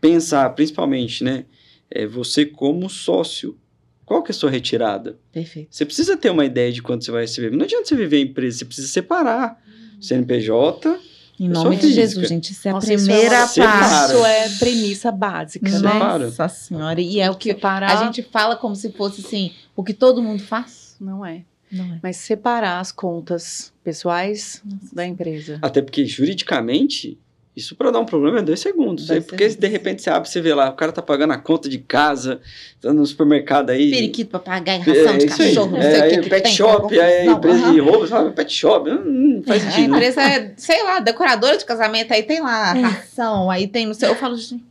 Pensar, 0.01 0.49
principalmente, 0.55 1.23
né? 1.23 1.45
É 1.91 2.07
você 2.07 2.47
como 2.47 2.89
sócio. 2.89 3.59
Qual 4.07 4.23
que 4.23 4.31
é 4.31 4.35
a 4.35 4.35
sua 4.35 4.49
retirada? 4.51 5.19
Perfeito. 5.35 5.69
Você 5.71 5.85
precisa 5.85 6.17
ter 6.17 6.31
uma 6.31 6.47
ideia 6.47 6.73
de 6.73 6.81
quanto 6.81 7.05
você 7.05 7.11
vai 7.11 7.23
receber. 7.25 7.51
Não 7.55 7.67
adianta 7.67 7.85
você 7.85 7.95
viver 7.95 8.21
em 8.21 8.23
empresa, 8.31 8.57
você 8.57 8.65
precisa 8.65 8.89
separar. 8.89 9.63
CNPJ, 10.01 10.99
Em 11.39 11.49
nome 11.49 11.77
de. 11.77 11.93
Jesus, 11.93 12.29
gente. 12.29 12.53
Isso 12.53 12.67
é 12.69 12.73
Nossa, 12.73 12.87
a 12.87 12.97
primeira 12.97 13.45
isso 13.45 13.61
é 13.61 13.65
uma- 13.67 13.73
parte. 13.79 14.13
Isso 14.15 14.25
é 14.27 14.49
premissa 14.59 15.13
básica, 15.13 15.71
né? 15.71 15.79
Separa. 15.93 16.25
Nossa 16.27 16.49
senhora. 16.49 17.01
E 17.01 17.21
é 17.21 17.31
o 17.31 17.35
que 17.35 17.51
Separar 17.51 17.91
a 17.99 18.05
gente 18.05 18.23
fala 18.23 18.57
como 18.57 18.75
se 18.75 18.91
fosse 18.93 19.21
assim, 19.25 19.53
o 19.75 19.85
que 19.85 19.93
todo 19.93 20.23
mundo 20.23 20.43
faz. 20.43 20.97
não 21.01 21.25
é. 21.25 21.43
Não 21.71 21.85
é. 21.85 21.99
Mas 22.03 22.17
separar 22.19 22.79
as 22.79 22.93
contas 22.93 23.73
pessoais 23.83 24.63
Nossa. 24.65 24.95
da 24.95 25.05
empresa. 25.07 25.59
Até 25.61 25.83
porque 25.83 26.07
juridicamente, 26.07 27.19
isso 27.57 27.75
para 27.75 27.91
dar 27.91 28.01
um 28.01 28.05
problema 28.05 28.39
é 28.41 28.43
dois 28.43 28.61
segundos. 28.61 29.07
Dois 29.07 29.25
É 29.25 29.27
porque 29.27 29.45
segundos. 29.49 29.57
de 29.61 29.67
repente 29.69 30.03
você 30.03 30.11
abre, 30.11 30.29
você 30.29 30.41
vê 30.43 30.53
lá, 30.55 30.69
o 30.69 30.75
cara 30.75 30.93
tá 30.93 31.01
pagando 31.01 31.33
a 31.33 31.39
conta 31.39 31.69
de 31.69 31.79
casa, 31.79 32.41
tá 32.83 32.93
no 32.93 33.07
supermercado 33.07 33.71
aí. 33.71 33.91
Periquito 33.91 34.31
pra 34.31 34.41
pagar 34.41 34.75
em 34.75 34.81
ração 34.81 34.93
É, 35.15 35.17
de 35.17 35.25
aí. 35.25 35.29
cachorro, 35.31 35.71
não 35.73 35.79
É, 35.79 35.91
sei 35.91 36.01
o 36.01 36.03
aí 36.05 36.11
que, 36.11 36.21
que 36.21 36.29
pet 36.31 36.43
tem, 36.43 36.53
shop, 36.53 37.01
aí 37.01 37.29
a 37.29 37.33
confusão. 37.35 37.37
empresa 37.39 37.65
Aham. 37.65 37.73
de 37.73 37.81
roubo, 37.81 37.99
você 38.01 38.09
fala, 38.09 38.31
pet 38.33 38.53
shop, 38.53 38.91
hum, 38.91 39.35
não 39.37 39.43
faz 39.43 39.63
A 39.67 39.71
sentido. 39.71 39.91
né? 39.91 39.97
empresa 39.97 40.23
é, 40.23 40.53
sei 40.57 40.83
lá, 40.85 41.01
decoradora 41.01 41.57
de 41.57 41.65
casamento, 41.65 42.13
aí 42.13 42.23
tem 42.23 42.41
lá 42.43 42.73
ração, 42.75 43.51
aí 43.51 43.67
tem 43.67 43.87
no 43.87 43.95
seu. 43.95 44.11
Eu 44.11 44.17
falo, 44.17 44.37
gente, 44.37 44.63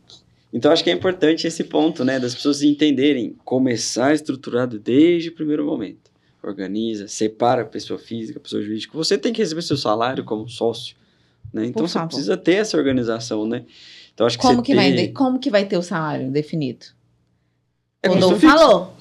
Então 0.52 0.70
acho 0.70 0.84
que 0.84 0.88
é 0.90 0.92
importante 0.92 1.44
esse 1.46 1.64
ponto, 1.64 2.04
né, 2.04 2.20
das 2.20 2.34
pessoas 2.36 2.62
entenderem, 2.62 3.34
começar 3.44 4.14
estruturado 4.14 4.78
desde 4.78 5.30
o 5.30 5.32
primeiro 5.32 5.66
momento. 5.66 6.06
Organiza, 6.42 7.08
separa 7.08 7.62
a 7.62 7.64
pessoa 7.64 7.98
física, 7.98 8.38
a 8.38 8.42
pessoa 8.42 8.62
jurídica. 8.62 8.96
Você 8.96 9.18
tem 9.18 9.32
que 9.32 9.42
receber 9.42 9.62
seu 9.62 9.76
salário 9.76 10.22
como 10.22 10.48
sócio, 10.48 10.94
né? 11.56 11.66
Então 11.66 11.86
você 11.86 11.98
precisa 12.06 12.36
ter 12.36 12.54
essa 12.56 12.76
organização, 12.76 13.46
né? 13.46 13.64
Então 14.14 14.26
acho 14.26 14.38
que 14.38 14.42
como 14.42 14.56
você 14.56 14.62
que, 14.62 14.72
ter... 14.72 14.76
vai, 14.76 14.92
de- 14.92 15.08
como 15.08 15.38
que 15.38 15.50
vai 15.50 15.64
ter 15.64 15.76
o 15.76 15.82
salário 15.82 16.30
definido? 16.30 16.86
É 18.02 18.08
Rodolfo 18.08 18.38
falou. 18.40 18.92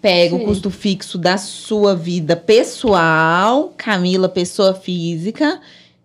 Pega 0.00 0.36
Sim. 0.36 0.42
o 0.42 0.46
custo 0.46 0.70
fixo 0.70 1.18
da 1.18 1.36
sua 1.36 1.94
vida 1.96 2.36
pessoal, 2.36 3.74
Camila, 3.76 4.28
pessoa 4.28 4.72
física. 4.74 5.60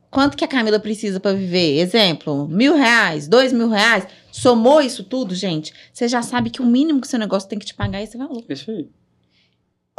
Quanto 0.09 0.35
que 0.35 0.43
a 0.43 0.47
Camila 0.47 0.79
precisa 0.79 1.19
para 1.19 1.33
viver? 1.33 1.77
Exemplo, 1.79 2.47
mil 2.47 2.75
reais, 2.75 3.27
dois 3.27 3.53
mil 3.53 3.69
reais. 3.69 4.07
Somou 4.31 4.81
isso 4.81 5.03
tudo, 5.03 5.35
gente. 5.35 5.71
Você 5.93 6.07
já 6.07 6.21
sabe 6.21 6.49
que 6.49 6.61
o 6.61 6.65
mínimo 6.65 6.99
que 6.99 7.07
seu 7.07 7.19
negócio 7.19 7.47
tem 7.47 7.59
que 7.59 7.65
te 7.65 7.73
pagar 7.73 7.99
é 7.99 8.03
esse 8.03 8.17
valor. 8.17 8.43
Isso 8.49 8.71
aí. 8.71 8.87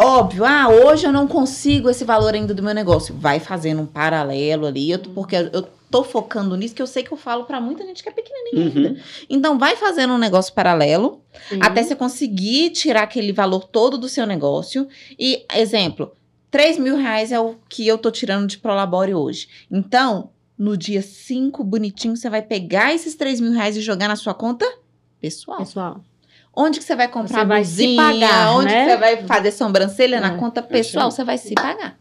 Óbvio, 0.01 0.45
ah, 0.45 0.69
hoje 0.69 1.07
eu 1.07 1.13
não 1.13 1.29
consigo 1.29 1.89
esse 1.89 2.05
valor 2.05 2.35
ainda 2.35 2.53
do 2.55 2.63
meu 2.63 2.75
negócio. 2.75 3.15
Vai 3.15 3.39
fazendo 3.39 3.83
um 3.83 3.87
paralelo 3.87 4.67
ali, 4.67 4.91
eu 4.91 4.99
tô- 4.99 5.11
porque 5.11 5.37
eu 5.37 5.63
tô 5.93 6.03
focando 6.03 6.57
nisso, 6.57 6.75
que 6.75 6.83
eu 6.83 6.87
sei 6.89 7.05
que 7.05 7.13
eu 7.13 7.17
falo 7.17 7.45
para 7.45 7.61
muita 7.61 7.85
gente 7.87 8.03
que 8.03 8.09
é 8.09 8.13
pequenininha 8.13 8.67
ainda. 8.75 8.89
Uhum. 8.89 8.97
Então, 9.31 9.59
vai 9.59 9.77
fazendo 9.77 10.13
um 10.15 10.19
negócio 10.19 10.53
paralelo, 10.53 11.21
Sim. 11.49 11.59
até 11.63 11.83
você 11.85 11.95
conseguir 11.95 12.71
tirar 12.71 13.03
aquele 13.03 13.33
valor 13.33 13.65
todo 13.69 13.97
do 13.97 14.09
seu 14.09 14.27
negócio. 14.27 14.89
E, 15.19 15.45
exemplo, 15.55 16.13
3 16.51 16.79
mil 16.79 16.97
reais 16.97 17.31
é 17.31 17.39
o 17.39 17.57
que 17.69 17.87
eu 17.87 17.97
tô 17.99 18.11
tirando 18.11 18.47
de 18.49 18.59
Prolabore 18.59 19.15
hoje. 19.15 19.49
Então, 19.71 20.31
no 20.59 20.77
dia 20.77 21.03
5, 21.03 21.63
bonitinho, 21.63 22.17
você 22.17 22.29
vai 22.29 22.43
pegar 22.43 22.93
esses 22.95 23.15
3 23.15 23.41
mil 23.41 23.53
reais 23.53 23.77
e 23.77 23.81
jogar 23.81 24.09
na 24.09 24.17
sua 24.17 24.35
conta 24.35 24.67
pessoal. 25.21 25.59
Pessoal. 25.59 26.01
Onde 26.55 26.79
que 26.79 26.85
você 26.85 26.95
vai 26.95 27.09
comprar 27.09 27.41
Você 27.41 27.45
vai 27.47 27.65
se 27.65 27.83
blusinha? 27.87 28.03
pagar, 28.03 28.53
Onde 28.57 28.67
né? 28.67 28.85
que 28.85 28.91
você 28.91 28.97
vai 28.99 29.27
fazer 29.27 29.53
sobrancelha 29.53 30.21
na 30.21 30.35
É. 30.35 30.37
conta 30.37 30.61
pessoal? 30.63 31.09
isso 31.09 31.17
Você 31.17 31.25
vai 31.25 31.39
se 31.39 31.55
pagar. 31.55 31.99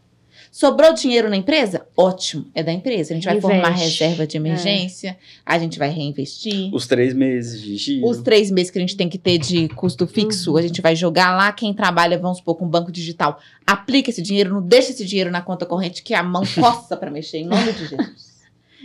Sobrou 0.54 0.92
dinheiro 0.92 1.30
na 1.30 1.36
empresa? 1.36 1.86
Ótimo, 1.96 2.44
é 2.54 2.62
da 2.62 2.70
empresa. 2.70 3.14
A 3.14 3.16
gente 3.16 3.24
vai 3.24 3.40
formar 3.40 3.70
reserva 3.70 4.26
de 4.26 4.36
emergência, 4.36 5.16
a 5.46 5.58
gente 5.58 5.78
vai 5.78 5.88
reinvestir. 5.88 6.68
Os 6.74 6.86
três 6.86 7.14
meses 7.14 7.58
de 7.62 7.74
giro. 7.74 8.06
Os 8.06 8.18
três 8.18 8.50
meses 8.50 8.70
que 8.70 8.76
a 8.76 8.80
gente 8.82 8.94
tem 8.94 9.08
que 9.08 9.16
ter 9.16 9.38
de 9.38 9.68
custo 9.70 10.06
fixo, 10.06 10.50
Uhum. 10.50 10.58
a 10.58 10.62
gente 10.62 10.82
vai 10.82 10.94
jogar 10.94 11.34
lá. 11.34 11.50
Quem 11.52 11.72
trabalha, 11.72 12.18
vamos 12.18 12.36
supor, 12.36 12.56
com 12.56 12.68
banco 12.68 12.92
digital, 12.92 13.40
aplica 13.66 14.10
esse 14.10 14.20
dinheiro, 14.20 14.52
não 14.52 14.60
deixa 14.60 14.90
esse 14.90 15.06
dinheiro 15.06 15.30
na 15.30 15.40
conta 15.40 15.64
corrente 15.64 16.02
que 16.02 16.12
a 16.12 16.22
mão 16.22 16.42
coça 16.54 16.98
para 16.98 17.10
mexer, 17.10 17.38
em 17.38 17.46
nome 17.46 17.72
de 17.72 17.86
Jesus. 17.86 18.32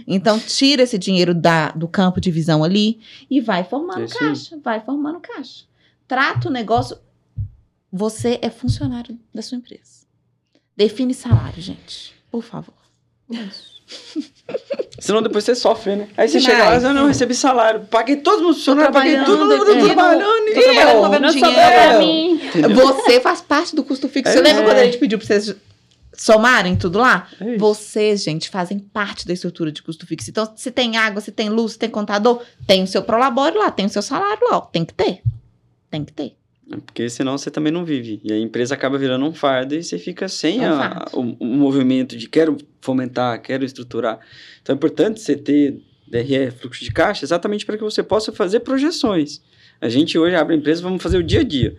Então, 0.08 0.40
tira 0.40 0.84
esse 0.84 0.98
dinheiro 0.98 1.36
da, 1.36 1.72
do 1.72 1.86
campo 1.88 2.22
de 2.22 2.32
visão 2.32 2.64
ali 2.64 3.02
e 3.30 3.42
vai 3.42 3.66
formando 3.66 4.04
aí. 4.04 4.08
caixa, 4.08 4.58
vai 4.64 4.80
formando 4.80 5.20
caixa. 5.20 5.66
Trata 6.08 6.48
o 6.48 6.52
negócio. 6.52 6.98
Você 7.92 8.40
é 8.42 8.50
funcionário 8.50 9.20
da 9.34 9.42
sua 9.42 9.58
empresa. 9.58 10.07
Define 10.78 11.14
salário, 11.14 11.60
gente. 11.62 12.14
Por 12.32 12.44
favor. 12.44 12.74
Senão 15.00 15.22
depois 15.22 15.44
você 15.44 15.56
sofre, 15.56 15.96
né? 15.96 16.08
Aí 16.18 16.28
você 16.28 16.40
Demais. 16.40 16.58
chega 16.58 16.70
lá 16.70 16.76
e 16.76 16.78
diz, 16.78 16.86
"Ah, 16.86 16.94
não, 16.94 17.08
recebi 17.08 17.34
salário. 17.34 17.82
Paguei 17.86 18.18
todos 18.18 18.40
os 18.40 18.46
meus 18.46 18.58
funcionários, 18.58 18.94
paguei 18.94 19.16
tudo, 19.24 19.26
trabalhando 19.48 19.66
tudo, 19.66 19.76
no- 19.76 19.86
trabalhando. 19.86 20.54
tô 20.54 20.62
trabalhando, 20.62 21.14
eu? 21.14 21.20
Não 21.20 21.30
dinheiro. 21.30 21.60
É. 22.66 22.74
Você 22.74 23.20
faz 23.22 23.42
parte 23.42 23.76
do 23.76 23.84
custo 23.84 24.08
fixo. 24.10 24.30
É 24.30 24.34
Você 24.34 24.42
lembra 24.42 24.62
isso. 24.64 24.72
quando 24.72 24.78
a 24.80 24.86
gente 24.86 24.98
pediu 24.98 25.18
pra 25.18 25.28
vocês 25.28 25.56
somarem 26.14 26.76
tudo 26.76 27.00
lá? 27.00 27.28
É 27.40 27.50
isso. 27.52 27.60
Vocês, 27.60 28.24
gente, 28.24 28.50
fazem 28.50 28.80
parte 28.80 29.28
da 29.28 29.34
estrutura 29.34 29.72
de 29.72 29.82
custo 29.84 30.06
fixo. 30.08 30.30
Então, 30.30 30.52
se 30.56 30.72
tem 30.72 30.98
água, 30.98 31.22
se 31.22 31.32
tem 31.32 31.50
luz, 31.50 31.74
se 31.74 31.80
tem 31.80 31.90
contador, 31.90 32.42
tem 32.66 32.84
o 32.84 32.88
seu 32.88 33.02
prolabore 33.04 33.58
lá, 33.58 33.70
tem 33.72 33.86
o 33.86 33.90
seu 33.90 34.02
salário 34.02 34.40
lá. 34.50 34.58
ó. 34.58 34.62
Tem 34.62 34.86
que 34.86 34.94
ter. 34.94 35.22
Tem 35.92 36.04
que 36.06 36.14
ter. 36.14 36.37
Porque 36.86 37.10
senão 37.10 37.38
você 37.38 37.50
também 37.50 37.72
não 37.72 37.86
vive. 37.86 38.20
E 38.24 38.32
a 38.34 38.38
empresa 38.38 38.74
acaba 38.76 38.98
virando 38.98 39.26
um 39.26 39.34
fardo 39.34 39.74
e 39.76 39.82
você 39.84 39.98
fica 39.98 40.28
sem 40.28 40.64
É 40.64 40.72
um 40.72 40.82
a- 40.82 41.06
o, 41.14 41.22
o 41.40 41.46
movimento 41.46 42.18
de 42.18 42.28
quero 42.28 42.58
fomentar, 42.82 43.42
quero 43.42 43.64
estruturar. 43.64 44.20
Então 44.62 44.74
é 44.74 44.76
importante 44.76 45.22
você 45.22 45.36
ter 45.36 45.80
DRE, 46.08 46.52
fluxo 46.52 46.84
de 46.84 46.92
caixa, 46.92 47.24
exatamente 47.24 47.66
para 47.66 47.78
que 47.78 47.84
você 47.84 48.04
possa 48.04 48.32
fazer 48.32 48.62
projeções. 48.62 49.42
A 49.80 49.88
gente 49.90 50.18
hoje 50.18 50.36
abre 50.36 50.56
a 50.56 50.58
empresa, 50.58 50.82
vamos 50.82 51.02
fazer 51.02 51.18
o 51.18 51.24
dia 51.24 51.40
a 51.42 51.44
dia. 51.44 51.76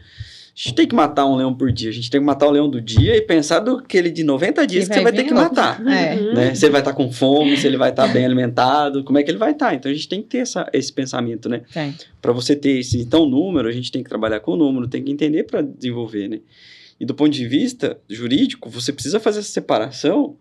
A 0.59 0.61
gente 0.61 0.75
tem 0.75 0.89
que 0.89 0.95
matar 0.95 1.25
um 1.25 1.37
leão 1.37 1.55
por 1.55 1.71
dia. 1.71 1.89
A 1.89 1.93
gente 1.93 2.11
tem 2.11 2.21
que 2.21 2.27
matar 2.27 2.49
o 2.49 2.51
leão 2.51 2.69
do 2.69 2.81
dia 2.81 3.17
e 3.17 3.23
pensar 3.23 3.61
do 3.61 3.77
aquele 3.77 4.11
de 4.11 4.25
90 4.25 4.67
dias 4.67 4.89
que, 4.89 4.95
você 4.95 5.03
vai 5.03 5.13
ter 5.13 5.23
que 5.23 5.33
outro. 5.33 5.45
matar. 5.45 5.81
É. 5.87 6.17
Uhum. 6.17 6.35
Né? 6.35 6.55
Se 6.57 6.67
ele 6.67 6.73
vai 6.73 6.81
estar 6.81 6.93
com 6.95 7.13
fome, 7.13 7.57
se 7.57 7.65
ele 7.65 7.77
vai 7.77 7.91
estar 7.91 8.09
bem 8.09 8.25
alimentado, 8.25 9.05
como 9.05 9.19
é 9.19 9.23
que 9.23 9.31
ele 9.31 9.39
vai 9.39 9.53
estar. 9.53 9.73
Então 9.73 9.89
a 9.89 9.95
gente 9.95 10.09
tem 10.09 10.21
que 10.21 10.27
ter 10.27 10.39
essa, 10.39 10.69
esse 10.73 10.93
pensamento, 10.93 11.49
né? 11.49 11.63
Para 12.21 12.33
você 12.33 12.57
ter 12.57 12.81
esse 12.81 12.99
então 13.01 13.25
número, 13.25 13.69
a 13.69 13.73
gente 13.73 13.93
tem 13.93 14.03
que 14.03 14.09
trabalhar 14.09 14.41
com 14.41 14.55
o 14.55 14.57
número, 14.57 14.89
tem 14.89 15.01
que 15.01 15.13
entender 15.13 15.45
para 15.45 15.63
desenvolver, 15.63 16.27
né? 16.27 16.41
E 16.99 17.07
do 17.07 17.15
ponto 17.15 17.31
de 17.31 17.47
vista 17.47 17.97
jurídico, 18.11 18.69
você 18.69 18.93
precisa 18.93 19.21
fazer 19.21 19.39
essa 19.39 19.53
separação 19.53 20.35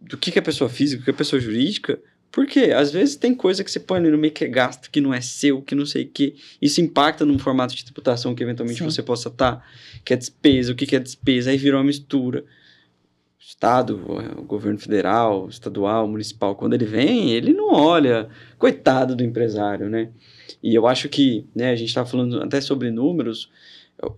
do 0.00 0.16
que, 0.16 0.32
que 0.32 0.38
é 0.38 0.42
pessoa 0.42 0.70
física, 0.70 1.02
o 1.02 1.04
que 1.04 1.10
é 1.10 1.12
pessoa 1.12 1.38
jurídica, 1.38 1.98
porque 2.36 2.64
às 2.64 2.92
vezes 2.92 3.16
tem 3.16 3.34
coisa 3.34 3.64
que 3.64 3.70
você 3.70 3.80
põe 3.80 3.98
ali 3.98 4.10
no 4.10 4.18
meio 4.18 4.30
que 4.30 4.44
é 4.44 4.46
gasto, 4.46 4.90
que 4.90 5.00
não 5.00 5.14
é 5.14 5.22
seu, 5.22 5.62
que 5.62 5.74
não 5.74 5.86
sei 5.86 6.04
o 6.04 6.06
que. 6.06 6.34
Isso 6.60 6.82
impacta 6.82 7.24
num 7.24 7.38
formato 7.38 7.74
de 7.74 7.82
tributação 7.82 8.34
que 8.34 8.42
eventualmente 8.42 8.78
Sim. 8.78 8.84
você 8.84 9.02
possa 9.02 9.30
estar, 9.30 9.66
que 10.04 10.12
é 10.12 10.16
despesa, 10.18 10.70
o 10.70 10.74
que, 10.74 10.84
que 10.84 10.94
é 10.94 11.00
despesa, 11.00 11.48
aí 11.48 11.56
virou 11.56 11.80
uma 11.80 11.86
mistura. 11.86 12.44
Estado, 13.40 13.98
o 14.36 14.42
governo 14.42 14.78
federal, 14.78 15.48
estadual, 15.48 16.06
municipal, 16.06 16.54
quando 16.54 16.74
ele 16.74 16.84
vem, 16.84 17.30
ele 17.30 17.54
não 17.54 17.72
olha, 17.72 18.28
coitado 18.58 19.16
do 19.16 19.24
empresário, 19.24 19.88
né? 19.88 20.10
E 20.62 20.74
eu 20.74 20.86
acho 20.86 21.08
que, 21.08 21.46
né, 21.54 21.70
a 21.70 21.74
gente 21.74 21.88
estava 21.88 22.06
falando 22.06 22.42
até 22.42 22.60
sobre 22.60 22.90
números, 22.90 23.50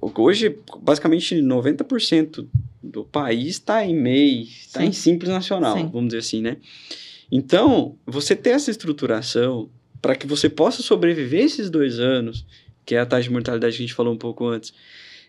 hoje, 0.00 0.58
basicamente, 0.80 1.36
90% 1.36 2.48
do 2.82 3.04
país 3.04 3.50
está 3.50 3.86
em 3.86 3.94
MEI, 3.94 4.42
está 4.42 4.84
em 4.84 4.90
Simples 4.90 5.30
Nacional, 5.30 5.76
Sim. 5.76 5.88
vamos 5.92 6.08
dizer 6.08 6.18
assim, 6.18 6.42
né? 6.42 6.56
Então, 7.30 7.96
você 8.06 8.34
ter 8.34 8.50
essa 8.50 8.70
estruturação 8.70 9.68
para 10.00 10.16
que 10.16 10.26
você 10.26 10.48
possa 10.48 10.82
sobreviver 10.82 11.44
esses 11.44 11.68
dois 11.68 11.98
anos, 11.98 12.46
que 12.86 12.94
é 12.94 13.00
a 13.00 13.06
taxa 13.06 13.24
de 13.24 13.30
mortalidade 13.30 13.76
que 13.76 13.82
a 13.82 13.86
gente 13.86 13.94
falou 13.94 14.14
um 14.14 14.18
pouco 14.18 14.46
antes, 14.46 14.72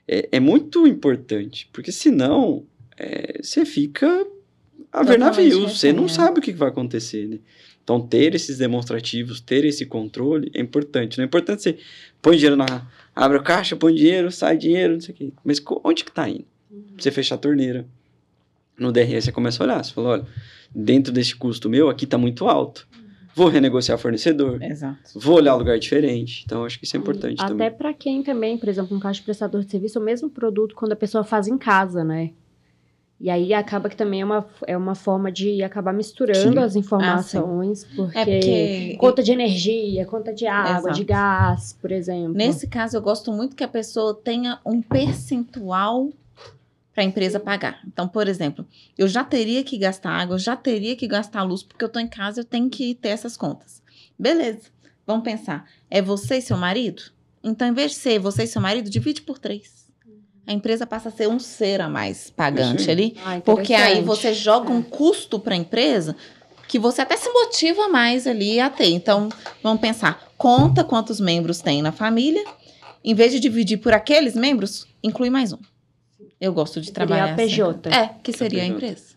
é, 0.07 0.29
é 0.31 0.39
muito 0.39 0.87
importante, 0.87 1.69
porque 1.73 1.91
senão 1.91 2.65
é, 2.97 3.39
você 3.41 3.65
fica 3.65 4.25
a 4.91 5.03
ver 5.03 5.19
navios, 5.19 5.77
você 5.77 5.93
não 5.93 6.03
refém, 6.03 6.13
é. 6.13 6.25
sabe 6.25 6.39
o 6.39 6.41
que 6.41 6.51
vai 6.53 6.69
acontecer, 6.69 7.27
né? 7.27 7.39
Então, 7.83 7.99
ter 7.99 8.35
esses 8.35 8.59
demonstrativos, 8.59 9.41
ter 9.41 9.65
esse 9.65 9.83
controle 9.83 10.51
é 10.53 10.61
importante. 10.61 11.17
Não 11.17 11.23
é 11.23 11.25
importante 11.25 11.63
você 11.63 11.77
põe 12.21 12.35
dinheiro 12.37 12.55
na. 12.55 12.87
abre 13.15 13.39
a 13.39 13.41
caixa, 13.41 13.75
põe 13.75 13.95
dinheiro, 13.95 14.31
sai 14.31 14.57
dinheiro, 14.57 14.93
não 14.93 15.01
sei 15.01 15.15
o 15.15 15.17
quê. 15.17 15.33
Mas 15.43 15.59
onde 15.83 16.03
que 16.03 16.11
tá 16.11 16.29
indo? 16.29 16.45
Você 16.95 17.09
fechar 17.09 17.33
a 17.33 17.39
torneira. 17.39 17.87
No 18.79 18.91
DRE 18.91 19.21
você 19.21 19.31
começa 19.31 19.61
a 19.61 19.65
olhar. 19.65 19.83
Você 19.83 19.93
fala: 19.93 20.09
olha, 20.09 20.25
dentro 20.73 21.11
desse 21.11 21.35
custo 21.35 21.69
meu, 21.69 21.89
aqui 21.89 22.05
tá 22.05 22.17
muito 22.17 22.47
alto. 22.47 22.87
Vou 23.35 23.47
renegociar 23.47 23.97
fornecedor. 23.97 24.61
Exato. 24.61 24.97
Vou 25.15 25.35
olhar 25.37 25.55
lugar 25.55 25.77
diferente. 25.79 26.43
Então, 26.45 26.65
acho 26.65 26.77
que 26.79 26.85
isso 26.85 26.97
é 26.97 26.99
importante 26.99 27.39
Até 27.39 27.47
também. 27.49 27.71
para 27.71 27.93
quem 27.93 28.21
também, 28.23 28.57
por 28.57 28.67
exemplo, 28.67 28.97
um 28.97 28.99
caixa 28.99 29.19
de 29.19 29.25
prestador 29.25 29.63
de 29.63 29.71
serviço, 29.71 29.99
o 29.99 30.03
mesmo 30.03 30.29
produto 30.29 30.75
quando 30.75 30.91
a 30.91 30.95
pessoa 30.95 31.23
faz 31.23 31.47
em 31.47 31.57
casa, 31.57 32.03
né? 32.03 32.31
E 33.21 33.29
aí 33.29 33.53
acaba 33.53 33.89
que 33.89 33.97
também 33.97 34.21
é 34.21 34.25
uma, 34.25 34.45
é 34.65 34.77
uma 34.77 34.95
forma 34.95 35.29
de 35.29 35.61
acabar 35.61 35.93
misturando 35.93 36.53
Sim. 36.53 36.57
as 36.59 36.75
informações, 36.77 37.83
porque, 37.95 38.17
É 38.17 38.23
porque 38.25 38.97
conta 38.97 39.21
de 39.21 39.31
energia, 39.33 40.05
conta 40.05 40.33
de 40.33 40.47
água, 40.47 40.89
Exato. 40.89 40.95
de 40.95 41.03
gás, 41.03 41.77
por 41.81 41.91
exemplo. 41.91 42.33
Nesse 42.33 42.65
caso, 42.67 42.95
eu 42.95 43.01
gosto 43.01 43.31
muito 43.31 43.57
que 43.57 43.63
a 43.63 43.67
pessoa 43.67 44.13
tenha 44.23 44.59
um 44.65 44.81
percentual 44.81 46.09
para 46.99 47.05
a 47.05 47.07
empresa 47.07 47.39
pagar. 47.39 47.79
Então, 47.87 48.09
por 48.09 48.27
exemplo, 48.27 48.67
eu 48.97 49.07
já 49.07 49.23
teria 49.23 49.63
que 49.63 49.77
gastar 49.77 50.09
água, 50.11 50.35
eu 50.35 50.39
já 50.39 50.57
teria 50.57 50.97
que 50.97 51.07
gastar 51.07 51.43
luz, 51.43 51.63
porque 51.63 51.81
eu 51.81 51.87
estou 51.87 52.01
em 52.01 52.09
casa, 52.09 52.41
eu 52.41 52.43
tenho 52.43 52.69
que 52.69 52.93
ter 52.93 53.07
essas 53.07 53.37
contas. 53.37 53.81
Beleza, 54.19 54.63
vamos 55.07 55.23
pensar. 55.23 55.65
É 55.89 56.01
você 56.01 56.39
e 56.39 56.41
seu 56.41 56.57
marido? 56.57 57.01
Então, 57.41 57.65
em 57.69 57.73
vez 57.73 57.91
de 57.91 57.97
ser 57.99 58.19
você 58.19 58.43
e 58.43 58.47
seu 58.47 58.61
marido, 58.61 58.89
divide 58.89 59.21
por 59.21 59.39
três. 59.39 59.87
A 60.45 60.51
empresa 60.51 60.85
passa 60.85 61.07
a 61.07 61.11
ser 61.11 61.29
um 61.29 61.39
ser 61.39 61.79
a 61.79 61.87
mais 61.87 62.29
pagante 62.31 62.83
aí. 62.83 62.91
ali. 62.91 63.17
Ah, 63.23 63.39
Porque 63.45 63.73
aí 63.73 64.01
você 64.01 64.33
joga 64.33 64.69
um 64.69 64.81
custo 64.81 65.39
para 65.39 65.53
a 65.53 65.57
empresa 65.57 66.17
que 66.67 66.77
você 66.77 67.01
até 67.01 67.15
se 67.15 67.29
motiva 67.31 67.87
mais 67.87 68.27
ali 68.27 68.59
a 68.59 68.69
ter. 68.69 68.89
Então, 68.89 69.29
vamos 69.63 69.79
pensar, 69.79 70.21
conta 70.37 70.83
quantos 70.83 71.21
membros 71.21 71.61
tem 71.61 71.81
na 71.81 71.93
família, 71.93 72.43
em 73.01 73.13
vez 73.13 73.31
de 73.31 73.39
dividir 73.39 73.77
por 73.77 73.93
aqueles 73.93 74.35
membros, 74.35 74.85
inclui 75.01 75.29
mais 75.29 75.53
um. 75.53 75.59
Eu 76.39 76.53
gosto 76.53 76.79
de 76.79 76.87
Seria 76.87 76.93
trabalhar 76.95 77.33
a 77.33 77.35
PJ. 77.35 77.89
assim. 77.89 77.97
É, 77.97 78.15
que 78.23 78.31
seria 78.31 78.61
a 78.61 78.65
PJ. 78.65 78.75
empresa. 78.75 79.15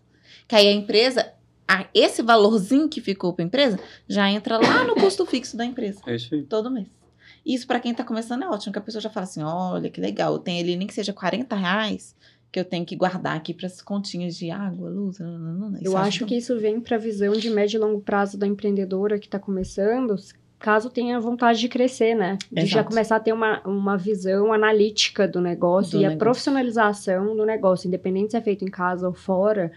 Que 0.49 0.57
aí 0.57 0.69
a 0.69 0.73
empresa, 0.73 1.33
a- 1.69 1.87
esse 1.95 2.21
valorzinho 2.23 2.89
que 2.89 3.01
ficou 3.01 3.33
para 3.33 3.45
a 3.45 3.47
empresa, 3.47 3.79
já 4.09 4.29
entra 4.31 4.59
lá 4.59 4.85
no 4.85 4.95
custo 4.95 5.25
fixo 5.25 5.57
da 5.57 5.65
empresa, 5.65 6.01
É 6.07 6.17
isso 6.17 6.35
aí. 6.35 6.43
todo 6.43 6.71
mês. 6.71 6.89
Isso 7.45 7.67
para 7.67 7.81
quem 7.81 7.93
tá 7.95 8.05
começando 8.05 8.43
é 8.45 8.49
ótimo, 8.49 8.73
que 8.73 8.79
a 8.79 8.83
pessoa 8.83 9.01
já 9.03 9.11
fala 9.11 9.25
assim, 9.25 9.43
olha, 9.43 9.91
que 9.91 10.01
legal, 10.01 10.33
eu 10.35 10.39
tenho 10.39 10.63
ali 10.63 10.77
nem 10.77 10.87
que 10.87 10.95
seja 10.95 11.13
40 11.13 11.57
reais 11.57 12.15
que 12.53 12.61
eu 12.61 12.65
tenho 12.67 12.85
que 12.85 12.95
guardar 12.95 13.35
aqui 13.35 13.55
para 13.55 13.67
as 13.67 13.81
continhas 13.81 14.37
de 14.37 14.51
água, 14.51 14.91
luz, 14.91 15.19
nananana. 15.19 15.79
Eu 15.81 15.93
Isso 15.93 15.97
acho 15.97 16.27
que 16.27 16.37
isso 16.37 16.59
vem 16.61 16.81
para 16.83 16.97
a 16.97 17.01
visão 17.01 17.33
de 17.33 17.49
médio 17.49 17.79
e 17.79 17.81
longo 17.81 18.01
prazo 18.03 18.37
da 18.37 18.47
empreendedora 18.47 19.19
que 19.19 19.27
está 19.27 19.39
começando, 19.39 20.15
caso 20.63 20.89
tenha 20.89 21.21
vontade 21.21 21.59
de 21.61 21.69
crescer, 21.69 22.15
né? 22.15 22.39
De 22.51 22.61
já 22.67 22.79
Exato. 22.79 22.89
começar 22.89 23.17
a 23.17 23.21
ter 23.21 23.33
uma, 23.33 23.61
uma 23.67 23.97
visão 23.99 24.53
analítica 24.53 25.29
do 25.29 25.41
negócio 25.41 25.93
Do 25.99 26.03
e 26.03 26.07
a 26.07 26.09
negócio. 26.11 26.19
profissionalização 26.19 27.37
do 27.37 27.45
negócio, 27.45 27.89
independente 27.89 28.31
se 28.31 28.37
é 28.37 28.41
feito 28.41 28.65
em 28.65 28.71
casa 28.71 29.07
ou 29.07 29.13
fora. 29.13 29.71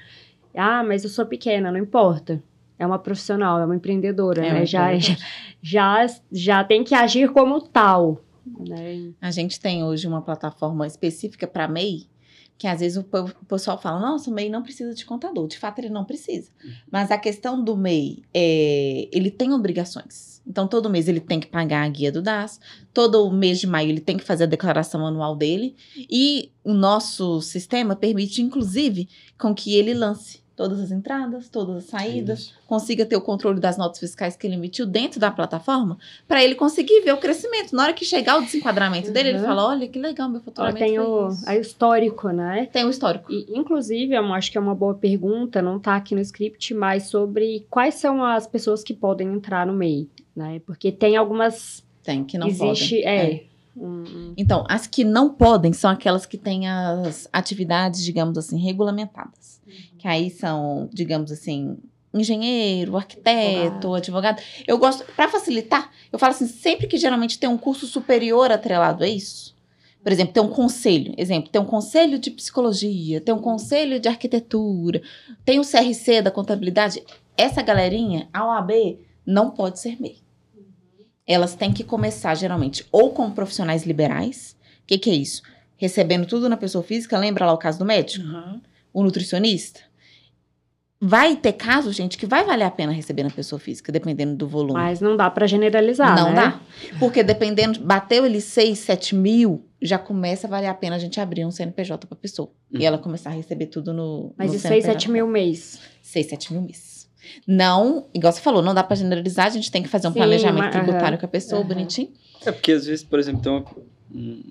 Ah, 0.55 0.83
mas 0.83 1.03
eu 1.03 1.09
sou 1.09 1.25
pequena, 1.25 1.71
não 1.71 1.79
importa. 1.79 2.41
É 2.77 2.85
uma 2.85 2.99
profissional, 2.99 3.59
é 3.59 3.65
uma 3.65 3.75
empreendedora, 3.75 4.45
É, 4.45 4.53
né? 4.53 4.65
Já, 4.65 4.91
é 4.91 4.99
já, 4.99 5.07
verdade. 5.13 5.25
já, 5.61 6.05
já 6.31 6.63
tem 6.63 6.83
que 6.83 6.93
agir 6.95 7.31
como 7.31 7.59
tal. 7.61 8.21
Né? 8.45 9.11
A 9.19 9.31
gente 9.31 9.59
tem 9.59 9.83
hoje 9.83 10.07
uma 10.07 10.21
plataforma 10.21 10.85
específica 10.85 11.47
para 11.47 11.67
MEI, 11.67 12.05
que 12.57 12.67
às 12.67 12.79
vezes 12.79 12.97
o 12.97 13.01
o 13.01 13.45
pessoal 13.45 13.79
fala, 13.79 13.99
nossa, 13.99 14.29
o 14.29 14.33
MEI 14.33 14.49
não 14.49 14.63
precisa 14.63 14.93
de 14.93 15.05
contador. 15.05 15.47
De 15.47 15.57
fato, 15.57 15.79
ele 15.79 15.89
não 15.89 16.05
precisa. 16.05 16.49
Mas 16.91 17.11
a 17.11 17.17
questão 17.17 17.63
do 17.63 17.75
MEI, 17.75 18.23
é, 18.33 19.07
ele 19.11 19.29
tem 19.29 19.53
obrigações. 19.53 20.41
Então, 20.47 20.67
todo 20.67 20.89
mês 20.89 21.07
ele 21.07 21.19
tem 21.19 21.39
que 21.39 21.47
pagar 21.47 21.83
a 21.83 21.89
guia 21.89 22.11
do 22.11 22.21
DAS, 22.21 22.59
todo 22.93 23.31
mês 23.31 23.59
de 23.59 23.67
maio 23.67 23.89
ele 23.89 23.99
tem 23.99 24.15
que 24.15 24.23
fazer 24.23 24.43
a 24.43 24.47
declaração 24.47 25.05
anual 25.05 25.35
dele, 25.35 25.75
e 25.97 26.51
o 26.63 26.73
nosso 26.73 27.41
sistema 27.41 27.95
permite, 27.95 28.41
inclusive, 28.41 29.09
com 29.39 29.55
que 29.55 29.75
ele 29.75 29.93
lance 29.93 30.44
todas 30.55 30.79
as 30.79 30.91
entradas, 30.91 31.49
todas 31.49 31.75
as 31.77 31.83
saídas, 31.85 32.53
consiga 32.67 33.05
ter 33.05 33.15
o 33.15 33.21
controle 33.21 33.59
das 33.59 33.77
notas 33.77 33.99
fiscais 33.99 34.35
que 34.35 34.47
ele 34.47 34.55
emitiu 34.55 34.85
dentro 34.85 35.19
da 35.19 35.29
plataforma, 35.29 35.97
para 36.27 36.43
ele 36.43 36.55
conseguir 36.55 37.01
ver 37.01 37.13
o 37.13 37.17
crescimento. 37.17 37.75
Na 37.75 37.83
hora 37.83 37.93
que 37.93 38.05
chegar 38.05 38.37
o 38.37 38.41
desenquadramento 38.45 39.11
dele, 39.11 39.29
ele 39.29 39.39
Uhum. 39.39 39.45
fala: 39.45 39.67
olha 39.67 39.87
que 39.87 39.99
legal, 39.99 40.29
meu 40.29 40.39
Ó, 40.39 40.43
faturamento 40.43 40.79
tem 40.79 40.95
foi 40.95 41.05
o, 41.05 41.27
isso. 41.29 41.51
histórico, 41.51 42.29
né? 42.29 42.67
Tem 42.71 42.85
o 42.85 42.89
histórico. 42.89 43.31
E, 43.31 43.45
inclusive, 43.49 44.13
eu 44.15 44.33
acho 44.33 44.51
que 44.51 44.57
é 44.57 44.61
uma 44.61 44.75
boa 44.75 44.93
pergunta, 44.95 45.61
não 45.61 45.79
tá 45.79 45.95
aqui 45.95 46.15
no 46.15 46.21
script, 46.21 46.73
mas 46.73 47.03
sobre 47.07 47.65
quais 47.69 47.95
são 47.95 48.23
as 48.23 48.47
pessoas 48.47 48.83
que 48.83 48.93
podem 48.93 49.27
entrar 49.33 49.65
no 49.67 49.73
MEI, 49.73 50.09
né? 50.35 50.61
Porque 50.65 50.91
tem 50.91 51.17
algumas. 51.17 51.83
Tem, 52.03 52.23
que 52.23 52.37
não 52.37 52.47
existe, 52.47 53.01
podem. 53.01 53.07
é. 53.07 53.25
um- 53.51 53.54
um- 53.75 54.33
Então, 54.37 54.63
as 54.69 54.87
que 54.87 55.03
não 55.03 55.29
podem 55.33 55.73
são 55.73 55.89
aquelas 55.91 56.25
que 56.25 56.37
têm 56.37 56.67
as 56.67 57.27
atividades, 57.33 58.03
digamos 58.03 58.37
assim, 58.37 58.57
regulamentadas. 58.57 59.61
Que 59.97 60.07
aí 60.07 60.29
são, 60.29 60.89
digamos 60.93 61.31
assim, 61.31 61.77
engenheiro, 62.13 62.95
arquiteto, 62.95 63.93
advogado. 63.93 64.41
Eu 64.65 64.77
gosto, 64.77 65.03
para 65.15 65.27
facilitar, 65.29 65.91
eu 66.11 66.17
falo 66.17 66.31
assim, 66.33 66.47
sempre 66.47 66.87
que 66.87 66.97
geralmente 66.97 67.37
tem 67.37 67.49
um 67.49 67.57
curso 67.57 67.85
superior 67.85 68.51
atrelado 68.51 69.03
a 69.03 69.07
isso, 69.07 69.53
por 70.01 70.11
exemplo, 70.11 70.33
tem 70.33 70.43
um 70.43 70.47
conselho, 70.49 71.13
exemplo, 71.17 71.49
tem 71.49 71.61
um 71.61 71.65
conselho 71.65 72.17
de 72.19 72.29
psicologia, 72.31 73.19
tem 73.19 73.33
um 73.33 73.39
conselho 73.39 73.99
de 73.99 74.07
arquitetura, 74.07 75.01
tem 75.43 75.59
o 75.59 75.63
CRC 75.65 76.21
da 76.21 76.31
contabilidade, 76.31 77.03
essa 77.35 77.61
galerinha, 77.61 78.29
a 78.31 78.45
OAB, 78.45 78.99
não 79.25 79.49
pode 79.51 79.79
ser 79.79 79.99
MEI. 79.99 80.17
Elas 81.27 81.55
têm 81.55 81.71
que 81.71 81.83
começar, 81.83 82.35
geralmente, 82.35 82.85
ou 82.91 83.11
com 83.11 83.31
profissionais 83.31 83.83
liberais. 83.83 84.55
O 84.83 84.87
que, 84.87 84.97
que 84.97 85.09
é 85.09 85.15
isso? 85.15 85.41
recebendo 85.77 86.25
tudo 86.25 86.49
na 86.49 86.57
pessoa 86.57 86.83
física, 86.83 87.17
lembra 87.17 87.45
lá 87.45 87.53
o 87.53 87.57
caso 87.57 87.79
do 87.79 87.85
médico? 87.85 88.25
Uhum. 88.25 88.61
O 88.93 89.03
nutricionista? 89.03 89.81
Vai 90.99 91.35
ter 91.35 91.53
casos, 91.53 91.95
gente, 91.95 92.17
que 92.17 92.25
vai 92.25 92.45
valer 92.45 92.63
a 92.63 92.71
pena 92.71 92.91
receber 92.91 93.21
na 93.23 93.29
pessoa 93.29 93.59
física, 93.59 93.91
dependendo 93.91 94.35
do 94.35 94.47
volume. 94.47 94.73
Mas 94.73 95.01
não 95.01 95.15
dá 95.17 95.29
pra 95.29 95.45
generalizar, 95.45 96.15
não 96.15 96.29
né? 96.29 96.35
dá. 96.35 96.61
Porque 96.97 97.21
dependendo, 97.21 97.81
bateu 97.81 98.25
ele 98.25 98.39
6, 98.39 98.79
7 98.79 99.13
mil, 99.13 99.65
já 99.81 99.99
começa 99.99 100.47
a 100.47 100.49
valer 100.49 100.67
a 100.67 100.73
pena 100.73 100.95
a 100.95 100.99
gente 100.99 101.19
abrir 101.19 101.45
um 101.45 101.51
CNPJ 101.51 102.07
pra 102.07 102.15
pessoa. 102.15 102.49
Uhum. 102.71 102.79
E 102.79 102.85
ela 102.85 102.97
começar 102.97 103.31
a 103.31 103.33
receber 103.33 103.67
tudo 103.67 103.93
no. 103.93 104.33
Mas 104.37 104.51
no 104.51 104.55
e 104.55 104.59
6, 104.59 104.85
7 104.85 105.03
CNPJ. 105.03 105.11
mil 105.11 105.27
mês? 105.27 105.79
6, 106.01 106.27
7 106.27 106.53
mil 106.53 106.61
mês. 106.61 106.94
Não, 107.47 108.05
igual 108.13 108.31
você 108.33 108.41
falou, 108.41 108.61
não 108.61 108.73
dá 108.73 108.83
pra 108.83 108.95
generalizar, 108.95 109.47
a 109.47 109.49
gente 109.49 109.71
tem 109.71 109.81
que 109.83 109.89
fazer 109.89 110.07
um 110.07 110.11
Sim, 110.13 110.19
planejamento 110.19 110.63
mas- 110.63 110.75
tributário 110.75 111.17
com 111.17 111.25
a 111.25 111.29
pessoa, 111.29 111.63
bonitinho. 111.63 112.09
É 112.45 112.51
porque 112.51 112.71
às 112.71 112.85
vezes, 112.85 113.03
por 113.03 113.19
exemplo, 113.19 113.41
tem 113.41 113.51
uma, 113.51 113.65
um 114.13 114.43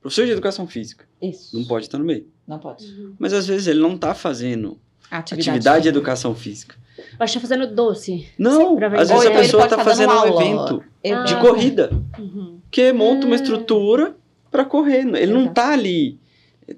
professor 0.00 0.26
de 0.26 0.32
educação 0.32 0.66
física, 0.66 1.04
Isso. 1.20 1.56
não 1.56 1.64
pode 1.64 1.86
estar 1.86 1.98
no 1.98 2.04
meio. 2.04 2.26
Não 2.46 2.58
pode. 2.58 2.84
Mas 3.18 3.32
às 3.32 3.46
vezes 3.46 3.66
ele 3.66 3.80
não 3.80 3.94
está 3.94 4.14
fazendo 4.14 4.78
Atividade, 5.10 5.50
atividade 5.50 5.82
de 5.84 5.88
educação 5.88 6.34
física. 6.34 6.76
Pode 7.18 7.30
estar 7.30 7.40
fazendo 7.40 7.66
doce. 7.74 8.26
Não, 8.38 8.76
às 8.76 9.08
vezes 9.08 9.10
Ou 9.10 9.20
a 9.20 9.24
então 9.24 9.36
pessoa 9.40 9.64
está 9.64 9.76
tá 9.76 9.82
dando 9.82 9.90
fazendo 9.92 10.10
um 10.12 10.18
aula. 10.18 10.42
evento 10.44 10.84
Eu- 11.04 11.24
de 11.24 11.34
Ah. 11.34 11.40
corrida, 11.40 11.90
Uhum. 12.18 12.58
que 12.70 12.92
monta 12.92 13.26
uma 13.26 13.32
Hum. 13.32 13.36
estrutura 13.36 14.14
para 14.50 14.64
correr. 14.64 15.00
Ele 15.00 15.32
não 15.32 15.40
Exato. 15.42 15.48
está 15.48 15.72
ali 15.72 16.18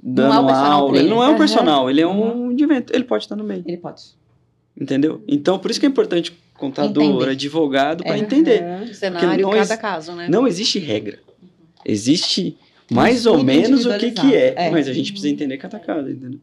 Não 0.03 0.25
é 0.25 0.29
dando 0.29 0.51
aula, 0.51 0.99
ele 0.99 1.09
não 1.09 1.23
é 1.23 1.29
um 1.29 1.37
personal, 1.37 1.89
ele 1.91 2.01
é 2.01 2.07
um 2.07 2.55
de 2.55 2.65
evento. 2.65 2.93
Ele 2.95 3.05
pode 3.05 3.25
estar 3.25 3.37
no 3.37 3.45
meio, 3.45 3.63
Ele 3.67 3.77
pode. 3.77 4.03
Entendeu? 4.81 5.23
Então, 5.29 5.59
por 5.59 5.71
isso 5.71 5.81
que 5.81 5.87
é 5.87 5.89
importante 5.89 6.33
contador, 6.55 7.03
Entender. 7.03 7.31
advogado, 7.31 8.05
para 8.05 8.17
É. 8.17 8.19
entender. 8.19 8.95
Cenário, 8.95 9.43
não 9.43 9.51
cada 9.51 9.77
caso, 9.77 10.13
né? 10.13 10.29
Não 10.29 10.47
existe 10.47 10.79
regra. 10.79 11.19
Existe 11.85 12.57
mais 12.91 13.27
ou 13.27 13.43
menos 13.43 13.85
o 13.87 13.99
que, 13.99 14.11
que 14.13 14.35
é. 14.35 14.55
É. 14.57 14.71
mas 14.71 14.89
a 14.89 14.93
gente 14.93 15.13
precisa 15.13 15.33
entender 15.33 15.57
cada 15.59 15.79
caso, 15.79 16.09
entendeu? 16.09 16.39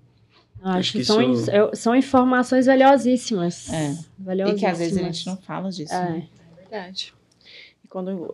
Acho, 0.64 0.78
Acho 0.78 0.92
que, 0.92 0.98
que 1.00 1.06
são, 1.06 1.34
isso- 1.34 1.50
in- 1.50 1.76
são 1.76 1.96
informações 1.96 2.68
valiosíssimas. 2.68 3.72
É. 3.74 3.98
Valiosíssimas. 4.20 4.58
E 4.58 4.60
que 4.60 4.66
às 4.72 4.78
vezes 4.78 4.98
a 4.98 5.02
gente 5.04 5.26
não 5.26 5.38
fala 5.38 5.72
disso. 5.72 5.92
né? 5.94 6.24
É. 6.28 6.70
Verdade. 6.70 7.14
Quando 7.92 8.10
o 8.10 8.32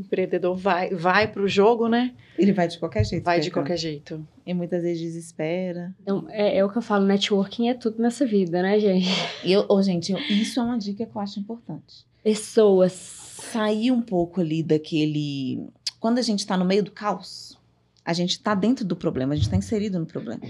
empreendedor 0.00 0.56
vai, 0.56 0.88
vai 0.94 1.30
pro 1.30 1.46
jogo, 1.46 1.88
né? 1.88 2.14
Ele 2.38 2.54
vai 2.54 2.66
de 2.66 2.78
qualquer 2.78 3.04
jeito. 3.04 3.22
Vai 3.22 3.38
de 3.38 3.50
qualquer 3.50 3.76
jeito. 3.76 4.26
E 4.46 4.54
muitas 4.54 4.82
vezes 4.82 5.02
desespera. 5.02 5.94
Então, 6.00 6.24
é, 6.30 6.56
é 6.56 6.64
o 6.64 6.70
que 6.70 6.78
eu 6.78 6.82
falo, 6.82 7.04
networking 7.04 7.68
é 7.68 7.74
tudo 7.74 8.00
nessa 8.00 8.24
vida, 8.24 8.62
né, 8.62 8.80
gente? 8.80 9.06
E 9.44 9.52
eu, 9.52 9.66
ô, 9.68 9.82
gente, 9.82 10.10
eu- 10.10 10.18
isso 10.18 10.58
é 10.58 10.62
uma 10.62 10.78
dica 10.78 11.04
que 11.04 11.14
eu 11.16 11.20
acho 11.20 11.38
importante. 11.38 12.06
Pessoas. 12.22 12.92
Sair 12.92 13.90
um 13.92 14.00
pouco 14.00 14.40
ali 14.40 14.62
daquele. 14.62 15.68
Quando 16.00 16.16
a 16.18 16.22
gente 16.22 16.46
tá 16.46 16.56
no 16.56 16.64
meio 16.64 16.82
do 16.82 16.90
caos, 16.90 17.58
a 18.04 18.14
gente 18.14 18.40
tá 18.42 18.54
dentro 18.54 18.86
do 18.86 18.96
problema, 18.96 19.34
a 19.34 19.36
gente 19.36 19.50
tá 19.50 19.56
inserido 19.56 19.98
no 19.98 20.06
problema. 20.06 20.40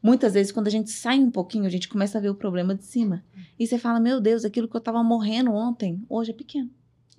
Muitas 0.00 0.34
vezes, 0.34 0.52
quando 0.52 0.68
a 0.68 0.70
gente 0.70 0.90
sai 0.90 1.18
um 1.18 1.32
pouquinho, 1.32 1.64
a 1.66 1.68
gente 1.68 1.88
começa 1.88 2.16
a 2.18 2.20
ver 2.20 2.30
o 2.30 2.34
problema 2.34 2.76
de 2.76 2.84
cima. 2.84 3.24
E 3.58 3.66
você 3.66 3.76
fala, 3.76 3.98
meu 3.98 4.20
Deus, 4.20 4.44
aquilo 4.44 4.68
que 4.68 4.76
eu 4.76 4.80
tava 4.80 5.02
morrendo 5.02 5.52
ontem, 5.52 6.00
hoje 6.08 6.30
é 6.30 6.34
pequeno. 6.34 6.70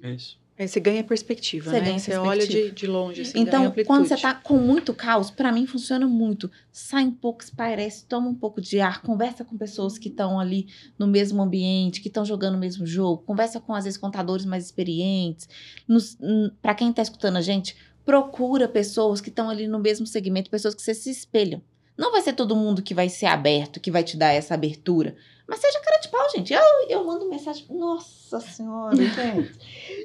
É 0.02 0.12
isso. 0.14 0.40
Aí 0.60 0.68
você 0.68 0.82
ganha 0.82 1.02
perspectiva, 1.06 1.72
Você 1.72 1.80
né? 1.80 1.86
ganha 1.86 2.00
você 2.00 2.18
olha 2.18 2.46
de, 2.46 2.70
de 2.72 2.86
longe, 2.86 3.22
assim, 3.22 3.40
Então, 3.40 3.74
quando 3.86 4.06
você 4.06 4.18
tá 4.18 4.34
com 4.34 4.58
muito 4.58 4.94
caos, 4.94 5.32
pra 5.32 5.54
mim 5.54 5.66
funciona 5.66 6.06
muito. 6.06 6.52
Sai 6.70 7.06
um 7.06 7.12
pouco, 7.12 7.42
espairece, 7.42 8.06
toma 8.06 8.28
um 8.28 8.36
pouco 8.36 8.60
de 8.60 8.82
ar, 8.82 9.02
conversa 9.02 9.46
com 9.46 9.58
pessoas 9.58 9.98
que 9.98 10.10
estão 10.10 10.38
ali 10.38 10.68
no 10.98 11.08
mesmo 11.08 11.42
ambiente, 11.42 12.02
que 12.02 12.10
estão 12.10 12.26
jogando 12.26 12.56
o 12.56 12.60
mesmo 12.60 12.86
jogo, 12.86 13.24
conversa 13.24 13.62
com, 13.62 13.74
às 13.74 13.86
vezes, 13.86 13.98
contadores 13.98 14.44
mais 14.44 14.66
experientes. 14.66 15.48
Hum, 15.90 16.52
pra 16.62 16.76
quem 16.76 16.92
tá 16.92 17.02
escutando 17.02 17.38
a 17.38 17.42
gente, 17.42 17.78
procura 18.04 18.68
pessoas 18.68 19.22
que 19.22 19.30
estão 19.30 19.50
ali 19.50 19.66
no 19.66 19.80
mesmo 19.80 20.06
segmento, 20.06 20.50
pessoas 20.50 20.76
que 20.76 20.82
você 20.82 20.94
se 20.94 21.10
espelham. 21.10 21.62
Não 22.00 22.12
vai 22.14 22.22
ser 22.22 22.32
todo 22.34 22.56
mundo 22.56 22.82
que 22.82 22.94
vai 22.94 23.10
ser 23.10 23.26
aberto, 23.26 23.80
que 23.80 23.92
vai 23.92 24.04
te 24.04 24.16
dar 24.16 24.32
essa 24.32 24.54
abertura. 24.54 25.16
Mas 25.46 25.60
seja 25.60 25.80
cara 25.82 26.00
de 26.00 26.08
pau, 26.08 26.30
gente. 26.34 26.54
Eu, 26.54 26.62
eu 26.88 27.04
mando 27.04 27.28
mensagem. 27.30 27.66
Nossa 27.70 28.40
Senhora, 28.40 28.96
gente. 28.96 29.52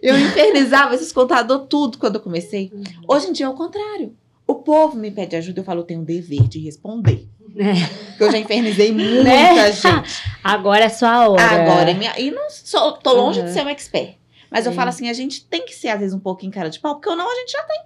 Eu 0.03 0.19
infernizava 0.19 0.95
esses 0.95 1.13
contadores 1.13 1.67
tudo 1.71 1.97
quando 1.99 2.17
eu 2.17 2.21
comecei. 2.21 2.73
Hoje 3.07 3.29
em 3.29 3.33
dia 3.33 3.47
é 3.47 3.49
o 3.49 3.55
contrário. 3.55 4.17
O 4.47 4.57
povo 4.57 4.97
me 4.97 5.11
pede 5.11 5.37
ajuda, 5.37 5.61
eu 5.61 5.65
falo, 5.65 5.81
eu 5.81 5.85
tenho 5.85 6.01
o 6.01 6.05
dever 6.05 6.49
de 6.49 6.59
responder. 6.59 7.29
É. 7.57 7.73
Porque 8.09 8.25
eu 8.25 8.33
já 8.33 8.39
infernizei 8.39 8.91
muita 8.93 9.23
Né? 9.23 9.71
gente. 9.73 10.21
Agora 10.43 10.85
é 10.85 10.89
sua 10.89 11.29
hora. 11.29 11.43
Agora 11.43 11.91
é 11.93 11.95
minha. 11.95 12.19
E 12.19 12.31
não 12.33 12.51
sou, 12.51 12.93
tô 12.93 13.13
longe 13.13 13.39
Uhum. 13.41 13.47
de 13.47 13.53
ser 13.53 13.65
um 13.65 13.69
expert. 13.69 14.17
Mas 14.51 14.67
eu 14.67 14.73
Sim. 14.73 14.77
falo 14.77 14.89
assim, 14.89 15.09
a 15.09 15.13
gente 15.13 15.45
tem 15.47 15.65
que 15.65 15.75
ser, 15.75 15.89
às 15.89 16.01
vezes, 16.01 16.15
um 16.15 16.19
pouquinho 16.21 16.51
cara 16.53 16.69
de 16.69 16.81
pau, 16.81 16.97
porque 16.97 17.09
ou 17.09 17.17
não, 17.17 17.31
a 17.31 17.35
gente 17.37 17.53
já 17.53 17.63
tem. 17.63 17.81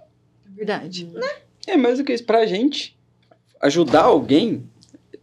Verdade. 0.47 1.09
É 1.67 1.77
mais 1.77 1.97
do 1.99 2.03
que 2.03 2.13
isso. 2.13 2.23
Pra 2.25 2.45
gente 2.45 2.97
ajudar 3.61 4.03
alguém, 4.03 4.63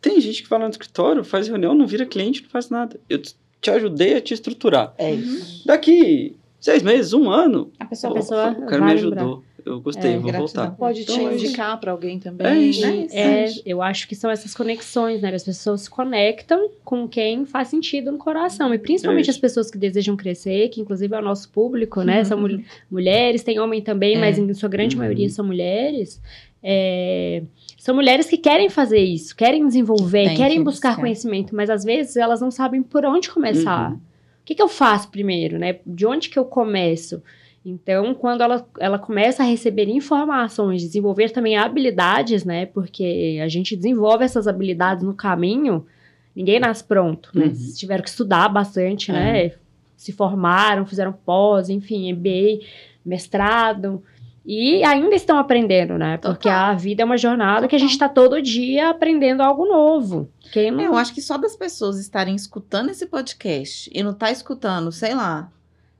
tem 0.00 0.20
gente 0.20 0.42
que 0.42 0.48
vai 0.48 0.58
lá 0.58 0.66
no 0.66 0.70
escritório, 0.70 1.24
faz 1.24 1.48
reunião, 1.48 1.74
não 1.74 1.86
vira 1.86 2.04
cliente, 2.06 2.42
não 2.42 2.50
faz 2.50 2.68
nada. 2.70 2.98
Eu 3.08 3.20
te 3.20 3.70
ajudei 3.70 4.14
a 4.16 4.20
te 4.20 4.34
estruturar. 4.34 4.94
É 4.98 5.12
isso. 5.12 5.66
Daqui 5.66 6.36
seis 6.60 6.82
meses, 6.82 7.12
um 7.12 7.30
ano, 7.30 7.70
A 7.78 7.84
pessoa, 7.86 8.12
A 8.12 8.16
pessoa 8.16 8.50
o 8.52 8.66
cara 8.66 8.82
vai 8.84 8.94
me 8.94 9.00
lembrar. 9.00 9.22
ajudou. 9.22 9.42
Eu 9.64 9.80
gostei, 9.80 10.12
É, 10.12 10.14
vou 10.18 10.30
gratidão. 10.30 10.46
voltar. 10.66 10.76
Pode 10.76 11.04
te 11.04 11.10
Então, 11.12 11.28
é 11.28 11.34
isso. 11.34 11.44
indicar 11.46 11.80
para 11.80 11.90
alguém 11.90 12.20
também. 12.20 12.46
É 12.46 12.56
isso. 12.56 12.82
né? 12.86 13.08
E, 13.10 13.18
é, 13.18 13.48
eu 13.66 13.82
acho 13.82 14.06
que 14.06 14.14
são 14.14 14.30
essas 14.30 14.54
conexões, 14.54 15.20
né? 15.20 15.34
As 15.34 15.42
pessoas 15.42 15.80
se 15.80 15.90
conectam 15.90 16.70
com 16.84 17.08
quem 17.08 17.44
faz 17.44 17.66
sentido 17.66 18.12
no 18.12 18.18
coração. 18.18 18.72
E 18.72 18.78
principalmente 18.78 19.26
É 19.26 19.30
as 19.30 19.34
isso. 19.34 19.40
pessoas 19.40 19.68
que 19.68 19.76
desejam 19.76 20.16
crescer, 20.16 20.68
que 20.68 20.80
inclusive 20.80 21.12
é 21.12 21.18
o 21.18 21.22
nosso 21.22 21.48
público, 21.50 22.02
né? 22.02 22.22
São 22.22 22.38
mul- 22.38 22.60
mulheres, 22.88 23.42
tem 23.42 23.58
homem 23.58 23.82
também, 23.82 24.14
É. 24.14 24.20
mas 24.20 24.38
em 24.38 24.54
sua 24.54 24.68
grande 24.68 24.94
Uhum. 24.94 25.00
maioria 25.02 25.28
são 25.30 25.44
mulheres. 25.44 26.22
É, 26.62 27.42
são 27.86 27.94
mulheres 27.94 28.26
que 28.28 28.36
querem 28.36 28.68
fazer 28.68 28.98
isso, 28.98 29.36
querem 29.36 29.64
desenvolver, 29.64 30.26
Tem 30.26 30.36
querem 30.36 30.58
que 30.58 30.64
buscar 30.64 30.88
buscar. 30.88 31.02
conhecimento, 31.02 31.54
mas 31.54 31.70
às 31.70 31.84
vezes 31.84 32.16
elas 32.16 32.40
não 32.40 32.50
sabem 32.50 32.82
por 32.82 33.04
onde 33.04 33.30
começar. 33.30 33.92
Uhum. 33.92 33.96
O 33.96 34.00
que, 34.44 34.56
que 34.56 34.62
eu 34.62 34.66
faço 34.66 35.08
primeiro, 35.08 35.56
né? 35.56 35.78
De 35.86 36.04
onde 36.04 36.28
que 36.28 36.36
eu 36.36 36.44
começo? 36.44 37.22
Então, 37.64 38.12
quando 38.12 38.40
ela, 38.40 38.68
ela 38.80 38.98
começa 38.98 39.44
a 39.44 39.46
receber 39.46 39.88
informações, 39.88 40.82
desenvolver 40.82 41.30
também 41.30 41.56
habilidades, 41.56 42.44
né? 42.44 42.66
Porque 42.66 43.38
a 43.40 43.46
gente 43.46 43.76
desenvolve 43.76 44.24
essas 44.24 44.48
habilidades 44.48 45.04
no 45.04 45.14
caminho, 45.14 45.86
ninguém 46.34 46.58
nasce 46.58 46.82
pronto, 46.82 47.30
né? 47.32 47.44
Uhum. 47.46 47.72
Tiveram 47.76 48.02
que 48.02 48.08
estudar 48.08 48.48
bastante, 48.48 49.12
É. 49.12 49.14
né? 49.14 49.52
Se 49.96 50.10
formaram, 50.10 50.84
fizeram 50.84 51.12
pós, 51.12 51.68
enfim, 51.70 52.12
MBA, 52.12 52.66
mestrado. 53.04 54.02
E 54.46 54.84
ainda 54.84 55.16
estão 55.16 55.38
aprendendo, 55.38 55.98
né? 55.98 56.18
Porque 56.18 56.48
Total. 56.48 56.70
a 56.70 56.74
vida 56.74 57.02
é 57.02 57.04
uma 57.04 57.18
jornada 57.18 57.66
que 57.66 57.74
a 57.74 57.78
Total. 57.78 57.80
gente 57.80 57.90
está 57.92 58.08
todo 58.08 58.40
dia 58.40 58.90
aprendendo 58.90 59.42
algo 59.42 59.66
novo. 59.66 60.30
Quem 60.52 60.70
não... 60.70 60.80
É, 60.80 60.86
eu 60.86 60.96
acho 60.96 61.12
que 61.12 61.20
só 61.20 61.36
das 61.36 61.56
pessoas 61.56 61.98
estarem 61.98 62.36
escutando 62.36 62.90
esse 62.90 63.06
podcast 63.06 63.90
e 63.92 64.02
não 64.04 64.14
tá 64.14 64.30
escutando, 64.30 64.92
sei 64.92 65.16
lá, 65.16 65.50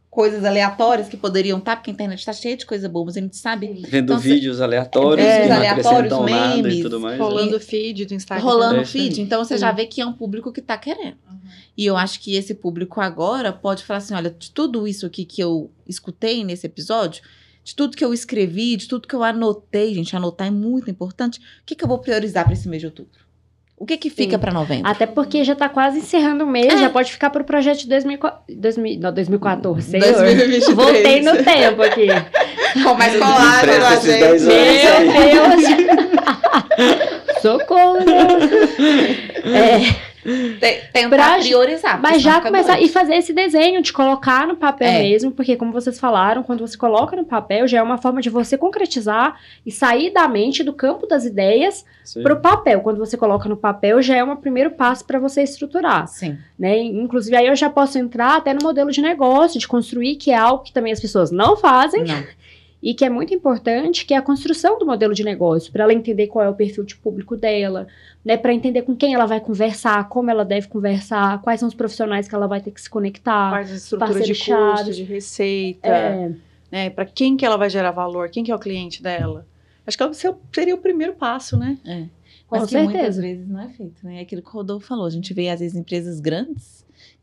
coisas 0.09 0.45
aleatórias 0.45 1.09
que 1.09 1.17
poderiam 1.17 1.59
estar, 1.59 1.77
porque 1.77 1.91
a 1.91 1.93
internet 1.93 2.25
tá 2.25 2.33
cheia 2.33 2.57
de 2.57 2.65
coisa 2.65 2.89
boa, 2.89 3.07
mas 3.07 3.17
a 3.17 3.21
gente 3.21 3.37
sabe 3.37 3.67
Vendo 3.87 4.13
Então, 4.13 4.19
vídeos 4.19 4.61
aleatórios 4.61 5.27
É, 5.27 5.43
que 5.43 5.49
não 5.49 5.57
aleatórios, 5.57 6.19
memes, 6.21 6.75
e 6.77 6.83
tudo 6.83 7.01
mais. 7.01 7.19
Rolando 7.19 7.59
feed 7.59 8.07
do 8.07 8.15
Instagram. 8.15 8.45
rolando 8.45 8.81
É 8.81 8.85
feed. 8.85 9.21
Então 9.21 9.45
você 9.45 9.59
já 9.59 9.71
Sim. 9.71 9.77
vê 9.77 9.87
que 9.87 10.01
é 10.01 10.07
um 10.07 10.13
público 10.13 10.53
que 10.53 10.63
tá 10.63 10.79
querendo. 10.79 11.19
E 11.77 11.85
eu 11.85 11.97
acho 11.97 12.21
que 12.21 12.35
esse 12.37 12.55
público 12.55 13.01
agora 13.01 13.53
pode 13.53 13.85
falar 13.85 13.99
assim: 13.99 14.15
olha, 14.15 14.31
de 14.31 14.51
tudo 14.53 14.87
isso 14.87 15.05
aqui 15.05 15.25
que 15.25 15.43
eu 15.43 15.71
escutei 15.87 16.45
nesse 16.45 16.67
episódio, 16.67 17.23
de 17.67 17.75
tudo 17.75 17.97
que 17.97 18.05
eu 18.05 18.15
escrevi, 18.15 18.77
de 18.77 18.87
tudo 18.87 19.09
que 19.09 19.15
eu 19.15 19.25
anotei, 19.25 19.93
gente, 19.93 20.15
anotar 20.15 20.47
é 20.47 20.51
muito 20.53 20.89
importante. 20.89 21.41
O 21.41 21.43
que, 21.67 21.75
que 21.75 21.83
eu 21.83 21.89
vou 21.89 21.99
priorizar 21.99 22.45
para 22.45 22.53
esse 22.53 22.69
mês 22.69 22.81
de 22.81 22.87
outubro? 22.87 23.11
O 23.77 23.85
que 23.85 23.97
que 23.97 24.09
fica 24.09 24.39
para 24.39 24.53
novembro? 24.53 24.89
Até 24.89 25.05
porque 25.05 25.43
já 25.43 25.57
tá 25.57 25.69
quase 25.69 25.99
encerrando 25.99 26.45
o 26.45 26.47
mês, 26.47 26.73
É. 26.73 26.79
já 26.79 26.89
pode 26.89 27.11
ficar 27.11 27.29
pro 27.29 27.43
projeto 27.43 27.81
de 27.81 27.89
2004, 27.89 28.55
2000, 28.57 29.01
não, 29.01 29.13
2014, 29.13 29.83
senhor. 29.91 30.13
2023. 30.13 30.77
Voltei 30.77 31.23
no 31.23 31.43
tempo 31.43 31.83
aqui. 31.83 32.07
Com 32.85 32.95
mais 32.95 33.13
10 33.13 34.43
gente. 34.43 34.45
Meu 34.47 35.59
Deus! 35.59 35.65
Socorro! 37.43 37.99
É, 39.47 39.79
Tentar 40.93 41.09
Pra- 41.17 41.39
priorizar. 41.39 42.01
mas 42.01 42.21
já 42.23 42.41
começar 42.41 42.75
doido. 42.75 42.87
e 42.87 42.89
fazer 42.89 43.15
esse 43.17 43.33
desenho 43.33 43.81
de 43.83 43.93
colocar 43.93 44.47
no 44.47 44.57
papel 44.57 44.89
É. 44.89 45.03
mesmo, 45.03 45.31
porque 45.31 45.57
como 45.57 45.73
vocês 45.73 45.99
falaram, 46.01 46.43
quando 46.43 46.67
você 46.67 46.77
coloca 46.77 47.15
no 47.17 47.25
papel, 47.25 47.67
já 47.69 47.79
é 47.79 47.83
uma 47.83 47.99
forma 47.99 48.21
de 48.21 48.29
você 48.31 48.57
concretizar 48.59 49.39
e 49.65 49.71
sair 49.71 50.11
da 50.11 50.27
mente, 50.29 50.63
do 50.65 50.73
campo 50.73 51.07
das 51.07 51.25
ideias 51.25 51.85
para 52.23 52.35
o 52.35 52.41
papel. 52.41 52.81
Quando 52.81 52.99
você 52.99 53.17
coloca 53.17 53.49
no 53.49 53.57
papel, 53.57 54.01
já 54.03 54.17
é 54.17 54.25
um 54.25 54.37
primeiro 54.37 54.71
passo 54.71 55.05
para 55.05 55.19
você 55.19 55.43
estruturar. 55.43 56.07
Sim. 56.09 56.39
né? 56.59 56.79
Inclusive, 56.79 57.37
aí 57.37 57.47
eu 57.47 57.57
já 57.57 57.69
posso 57.69 57.99
entrar 57.99 58.37
até 58.37 58.55
no 58.55 58.61
modelo 58.63 58.91
de 58.91 59.03
negócio, 59.03 59.61
de 59.61 59.69
construir, 59.69 60.17
que 60.17 60.31
é 60.31 60.37
algo 60.37 60.63
que 60.65 60.73
também 60.73 60.93
as 60.93 61.01
pessoas 61.01 61.31
não 61.31 61.57
fazem 61.57 62.03
Não. 62.05 62.23
E 62.83 62.95
que 62.95 63.05
é 63.05 63.11
muito 63.11 63.35
importante, 63.35 64.05
que 64.05 64.15
é 64.15 64.17
a 64.17 64.23
construção 64.23 64.79
do 64.79 64.87
modelo 64.87 65.15
de 65.15 65.25
negócio, 65.25 65.73
para 65.73 65.85
ela 65.85 65.93
entender 65.93 66.27
qual 66.27 66.45
é 66.45 66.49
o 66.49 66.55
perfil 66.55 66.85
de 66.85 66.97
público 66.97 67.37
dela, 67.37 67.87
né? 68.25 68.37
Para 68.37 68.53
entender 68.53 68.83
com 68.83 68.95
quem 68.95 69.15
ela 69.15 69.27
vai 69.27 69.41
conversar, 69.41 70.09
como 70.09 70.31
ela 70.31 70.45
deve 70.45 70.69
conversar, 70.69 71.41
quais 71.43 71.61
são 71.61 71.69
os 71.69 71.75
profissionais 71.75 72.29
que 72.29 72.35
ela 72.35 72.47
vai 72.47 72.61
ter 72.61 72.71
que 72.71 72.81
se 72.81 72.91
conectar. 72.91 73.51
Faz 73.51 73.73
a 73.73 73.75
estrutura 73.77 74.21
de 74.21 74.35
custo, 74.35 74.93
de 74.93 75.03
receita. 75.03 75.89
É, 75.89 76.33
né? 76.71 76.91
Para 76.91 77.07
quem 77.07 77.37
que 77.37 77.47
ela 77.47 77.57
vai 77.57 77.71
gerar 77.71 77.93
valor? 77.93 78.29
Quem 78.29 78.45
que 78.45 78.51
é 78.51 78.55
o 78.55 78.59
cliente 78.59 79.03
dela? 79.03 79.47
Acho 79.87 79.97
que 79.97 80.05
é 80.05 80.35
seria 80.53 80.75
o 80.75 80.79
primeiro 80.79 81.15
passo, 81.15 81.57
né? 81.57 81.79
É. 81.85 82.05
Com 82.47 82.59
Mas 82.59 82.69
que 82.69 82.77
muitas 82.77 82.93
certeza. 82.93 83.23
vezes 83.23 83.49
não 83.49 83.61
é 83.61 83.69
feito, 83.69 84.05
né? 84.05 84.19
É 84.19 84.21
aquilo 84.21 84.43
que 84.43 84.49
o 84.49 84.53
Rodolfo 84.53 84.87
falou. 84.87 85.07
A 85.07 85.11
gente 85.11 85.33
vê, 85.35 85.49
às 85.49 85.59
vezes, 85.59 85.77
empresas 85.77 86.21
grandes 86.21 86.76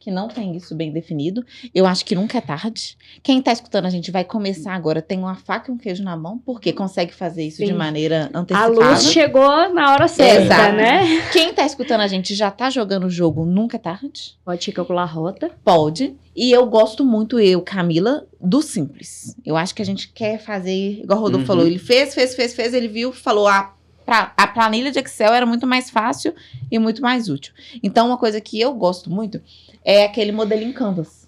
que 0.04 0.12
não 0.12 0.28
têm 0.28 0.56
isso 0.58 0.76
bem 0.76 0.92
definido. 0.92 1.46
Eu 1.74 1.86
acho 1.86 2.04
que 2.04 2.14
nunca 2.14 2.38
é 2.38 2.42
tarde. 2.42 2.98
Quem 3.22 3.40
está 3.40 3.54
escutando 3.54 3.86
a 3.86 3.90
gente 3.90 4.12
vai 4.12 4.26
começar 4.26 4.74
agora, 4.74 5.02
tem 5.02 5.18
uma 5.18 5.36
faca 5.36 5.72
e 5.72 5.74
um 5.74 5.78
queijo 5.78 6.04
na 6.04 6.18
mão, 6.18 6.38
porque 6.46 6.74
consegue 6.74 7.14
fazer 7.14 7.44
isso 7.46 7.60
de 7.60 7.68
Sim. 7.68 7.74
maneira 7.74 8.30
A 8.34 8.40
antecipada. 8.40 8.74
luz 8.74 9.04
chegou 9.06 9.74
na 9.74 9.94
hora 9.94 10.08
certa, 10.10 10.42
Exato. 10.44 10.76
né? 10.76 11.22
Quem 11.32 11.52
está 11.52 11.66
escutando 11.66 12.02
a 12.02 12.08
gente 12.08 12.36
já 12.36 12.50
está 12.50 12.70
jogando 12.70 13.06
o 13.06 13.10
jogo, 13.10 13.46
nunca 13.46 13.78
é 13.78 13.80
tarde. 13.80 14.38
Pode 14.44 14.72
calcular 14.74 15.04
a 15.04 15.06
rota. 15.06 15.52
Pode. 15.64 16.16
E 16.36 16.52
eu 16.52 16.66
gosto 16.66 17.06
muito, 17.06 17.40
eu, 17.40 17.62
Camila, 17.62 18.26
do 18.42 18.62
simples. 18.62 19.36
Eu 19.46 19.56
acho 19.56 19.74
que 19.74 19.82
a 19.82 19.86
gente 19.86 20.12
quer 20.12 20.40
fazer, 20.40 21.00
igual 21.02 21.20
o 21.20 21.22
Rodolfo 21.22 21.44
Uhum. 21.44 21.48
falou, 21.48 21.66
ele 21.66 21.80
fez, 21.80 22.14
fez, 22.14 22.36
fez, 22.36 22.54
fez, 22.54 22.74
ele 22.74 22.88
viu, 22.88 23.14
falou, 23.14 23.48
ah, 23.48 23.74
pra- 24.14 24.34
a 24.38 24.46
planilha 24.48 24.92
de 24.92 25.00
Excel 25.00 25.34
era 25.34 25.46
muito 25.46 25.66
mais 25.66 25.90
fácil 25.90 26.34
e 26.72 26.78
muito 26.78 27.02
mais 27.02 27.30
útil. 27.30 27.52
Então, 27.82 28.06
uma 28.08 28.18
coisa 28.18 28.40
que 28.40 28.60
eu 28.62 28.72
gosto 28.74 29.10
muito 29.10 29.42
é 29.84 30.04
aquele 30.06 30.32
modelinho 30.32 30.74
Canvas. 30.74 31.24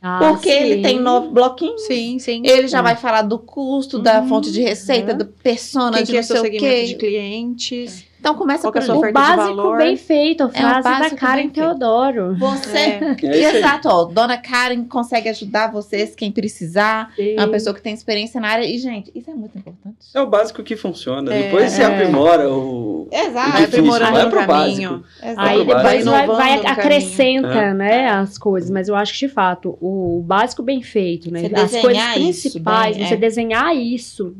Ah, 0.00 0.18
porque 0.20 0.48
ele 0.48 0.76
sim. 0.76 0.82
tem 0.82 1.00
nove 1.00 1.28
bloquinhos. 1.28 1.82
Sim, 1.82 2.18
sim. 2.18 2.42
Ele 2.44 2.66
já 2.68 2.80
vai 2.82 2.96
falar 2.96 3.22
do 3.22 3.38
custo, 3.38 3.98
da 4.00 4.20
Uhum. 4.20 4.28
fonte 4.28 4.50
de 4.52 4.60
receita, 4.60 5.12
Uhum. 5.12 5.18
do 5.18 5.24
persona, 5.26 5.96
Quem 5.98 6.04
de 6.04 6.10
que 6.12 6.16
é 6.18 6.20
não 6.20 6.26
sei 6.26 6.36
seu 6.36 6.44
o 6.44 6.50
quê. 6.50 6.84
de 6.86 6.94
clientes? 6.96 8.04
Então, 8.22 8.36
começa 8.36 8.62
Qual 8.62 8.72
que 8.72 8.78
é. 8.78 8.92
O 8.92 9.12
básico 9.12 9.76
bem 9.76 9.96
feito, 9.96 10.44
a 10.44 10.46
É 10.46 10.48
o 10.48 10.52
frase 10.52 10.82
da 10.84 10.98
básico 11.00 11.16
Karen. 11.16 11.48
Teodoro. 11.48 12.36
Você 12.36 12.78
É 12.78 13.16
aí. 13.28 13.56
Exato, 13.56 13.88
ó. 13.88 14.04
Dona 14.04 14.38
Karen 14.38 14.84
consegue 14.84 15.28
ajudar 15.28 15.72
vocês, 15.72 16.14
quem 16.14 16.30
precisar. 16.30 17.12
É 17.18 17.34
uma 17.38 17.48
pessoa 17.48 17.74
que 17.74 17.82
tem 17.82 17.92
experiência 17.92 18.40
na 18.40 18.46
área. 18.46 18.64
E, 18.64 18.78
gente, 18.78 19.10
isso 19.12 19.28
é 19.28 19.34
muito 19.34 19.58
importante. 19.58 19.96
É 20.14 20.20
o 20.20 20.28
básico 20.28 20.62
que 20.62 20.76
funciona. 20.76 21.34
É, 21.34 21.42
Depois 21.42 21.72
você 21.72 21.82
é. 21.82 21.86
aprimora 21.86 22.48
o. 22.48 23.08
Exato. 23.10 23.48
o 23.48 23.52
difícil, 23.54 23.64
aprimorando 23.64 24.12
vai 24.12 24.24
no 24.24 24.30
pro 24.30 24.46
caminho. 24.46 25.04
básico. 25.20 25.40
Aí 25.40 25.58
depois 25.66 26.04
vai, 26.04 26.26
vai 26.28 26.48
caminho. 26.62 26.68
acrescenta, 26.68 27.48
É. 27.48 27.74
né, 27.74 28.08
as 28.08 28.38
coisas. 28.38 28.70
Mas 28.70 28.86
eu 28.88 28.94
acho 28.94 29.12
que, 29.14 29.26
de 29.26 29.28
fato, 29.28 29.76
o 29.80 30.22
básico 30.24 30.62
bem 30.62 30.80
feito, 30.80 31.28
né? 31.28 31.40
Você 31.40 31.54
as 31.56 31.82
coisas 31.82 32.04
principais, 32.14 32.96
bem, 32.96 33.04
você 33.08 33.14
é. 33.14 33.16
desenhar 33.16 33.76
isso 33.76 34.32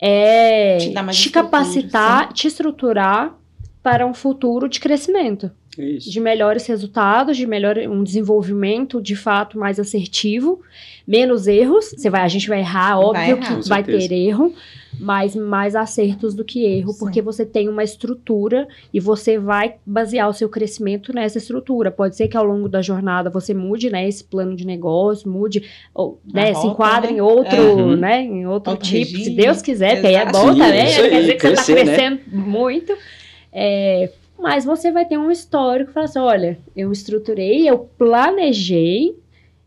é 0.00 0.78
Te 0.78 0.90
dá 0.90 1.02
mais 1.02 1.16
te 1.16 1.26
estrutura, 1.26 1.50
capacitar, 1.50 2.32
te 2.32 2.46
estruturar 2.46 3.36
para 3.82 4.06
um 4.06 4.14
futuro 4.14 4.68
de 4.68 4.80
crescimento. 4.80 5.50
Isso. 5.76 6.08
de 6.08 6.20
melhores 6.20 6.66
resultados, 6.66 7.36
de 7.36 7.46
melhor 7.46 7.76
um 7.78 8.04
desenvolvimento 8.04 9.02
de 9.02 9.16
fato 9.16 9.58
mais 9.58 9.80
assertivo, 9.80 10.60
menos 11.06 11.48
erros. 11.48 11.86
Você 11.86 12.08
vai, 12.08 12.22
a 12.22 12.28
gente 12.28 12.48
vai 12.48 12.60
errar, 12.60 12.96
Vai 12.96 13.04
óbvio 13.04 13.36
errar. 13.36 13.56
Com 13.56 13.60
que 13.60 13.68
vai 13.68 13.82
ter 13.82 14.12
erro, 14.12 14.54
mas 15.00 15.34
mais 15.34 15.74
acertos 15.76 16.34
do 16.34 16.44
que 16.44 16.64
erro, 16.64 16.92
Sim. 16.92 16.98
porque 16.98 17.20
você 17.22 17.44
tem 17.44 17.68
uma 17.68 17.82
estrutura 17.84 18.66
e 18.92 19.00
você 19.00 19.38
vai 19.38 19.76
basear 19.84 20.28
o 20.28 20.32
seu 20.32 20.48
crescimento 20.48 21.12
nessa 21.12 21.38
estrutura. 21.38 21.90
Pode 21.90 22.16
ser 22.16 22.28
que 22.28 22.36
ao 22.36 22.44
longo 22.44 22.68
da 22.68 22.80
jornada 22.82 23.30
você 23.30 23.52
mude, 23.54 23.90
né, 23.90 24.06
esse 24.08 24.24
plano 24.24 24.54
de 24.56 24.66
negócio, 24.66 25.28
mude, 25.30 25.64
ou, 25.94 26.20
né, 26.32 26.54
se 26.54 26.66
enquadre 26.66 27.12
né? 27.12 27.18
em 27.18 27.20
outro, 27.20 27.62
Uhum. 27.62 27.96
né, 27.96 28.22
em 28.22 28.46
outro, 28.46 28.72
Outro 28.72 28.86
tipo, 28.88 29.06
se 29.10 29.16
regime. 29.18 29.36
Deus 29.36 29.62
quiser, 29.62 30.00
que 30.00 30.06
aí 30.06 30.14
é 30.14 30.26
bom 30.30 30.48
também, 30.54 30.82
aí, 30.82 31.10
quer 31.10 31.20
dizer 31.20 31.34
que 31.34 31.42
você 31.42 31.52
está 31.52 31.74
né? 31.74 31.82
crescendo 31.84 32.20
muito. 32.32 32.92
É, 33.52 34.10
mas 34.38 34.64
você 34.64 34.90
vai 34.90 35.04
ter 35.06 35.16
um 35.16 35.30
histórico 35.30 35.92
falar 35.92 36.06
assim: 36.06 36.18
olha, 36.18 36.58
eu 36.76 36.90
estruturei, 36.90 37.68
eu 37.68 37.78
planejei 37.96 39.16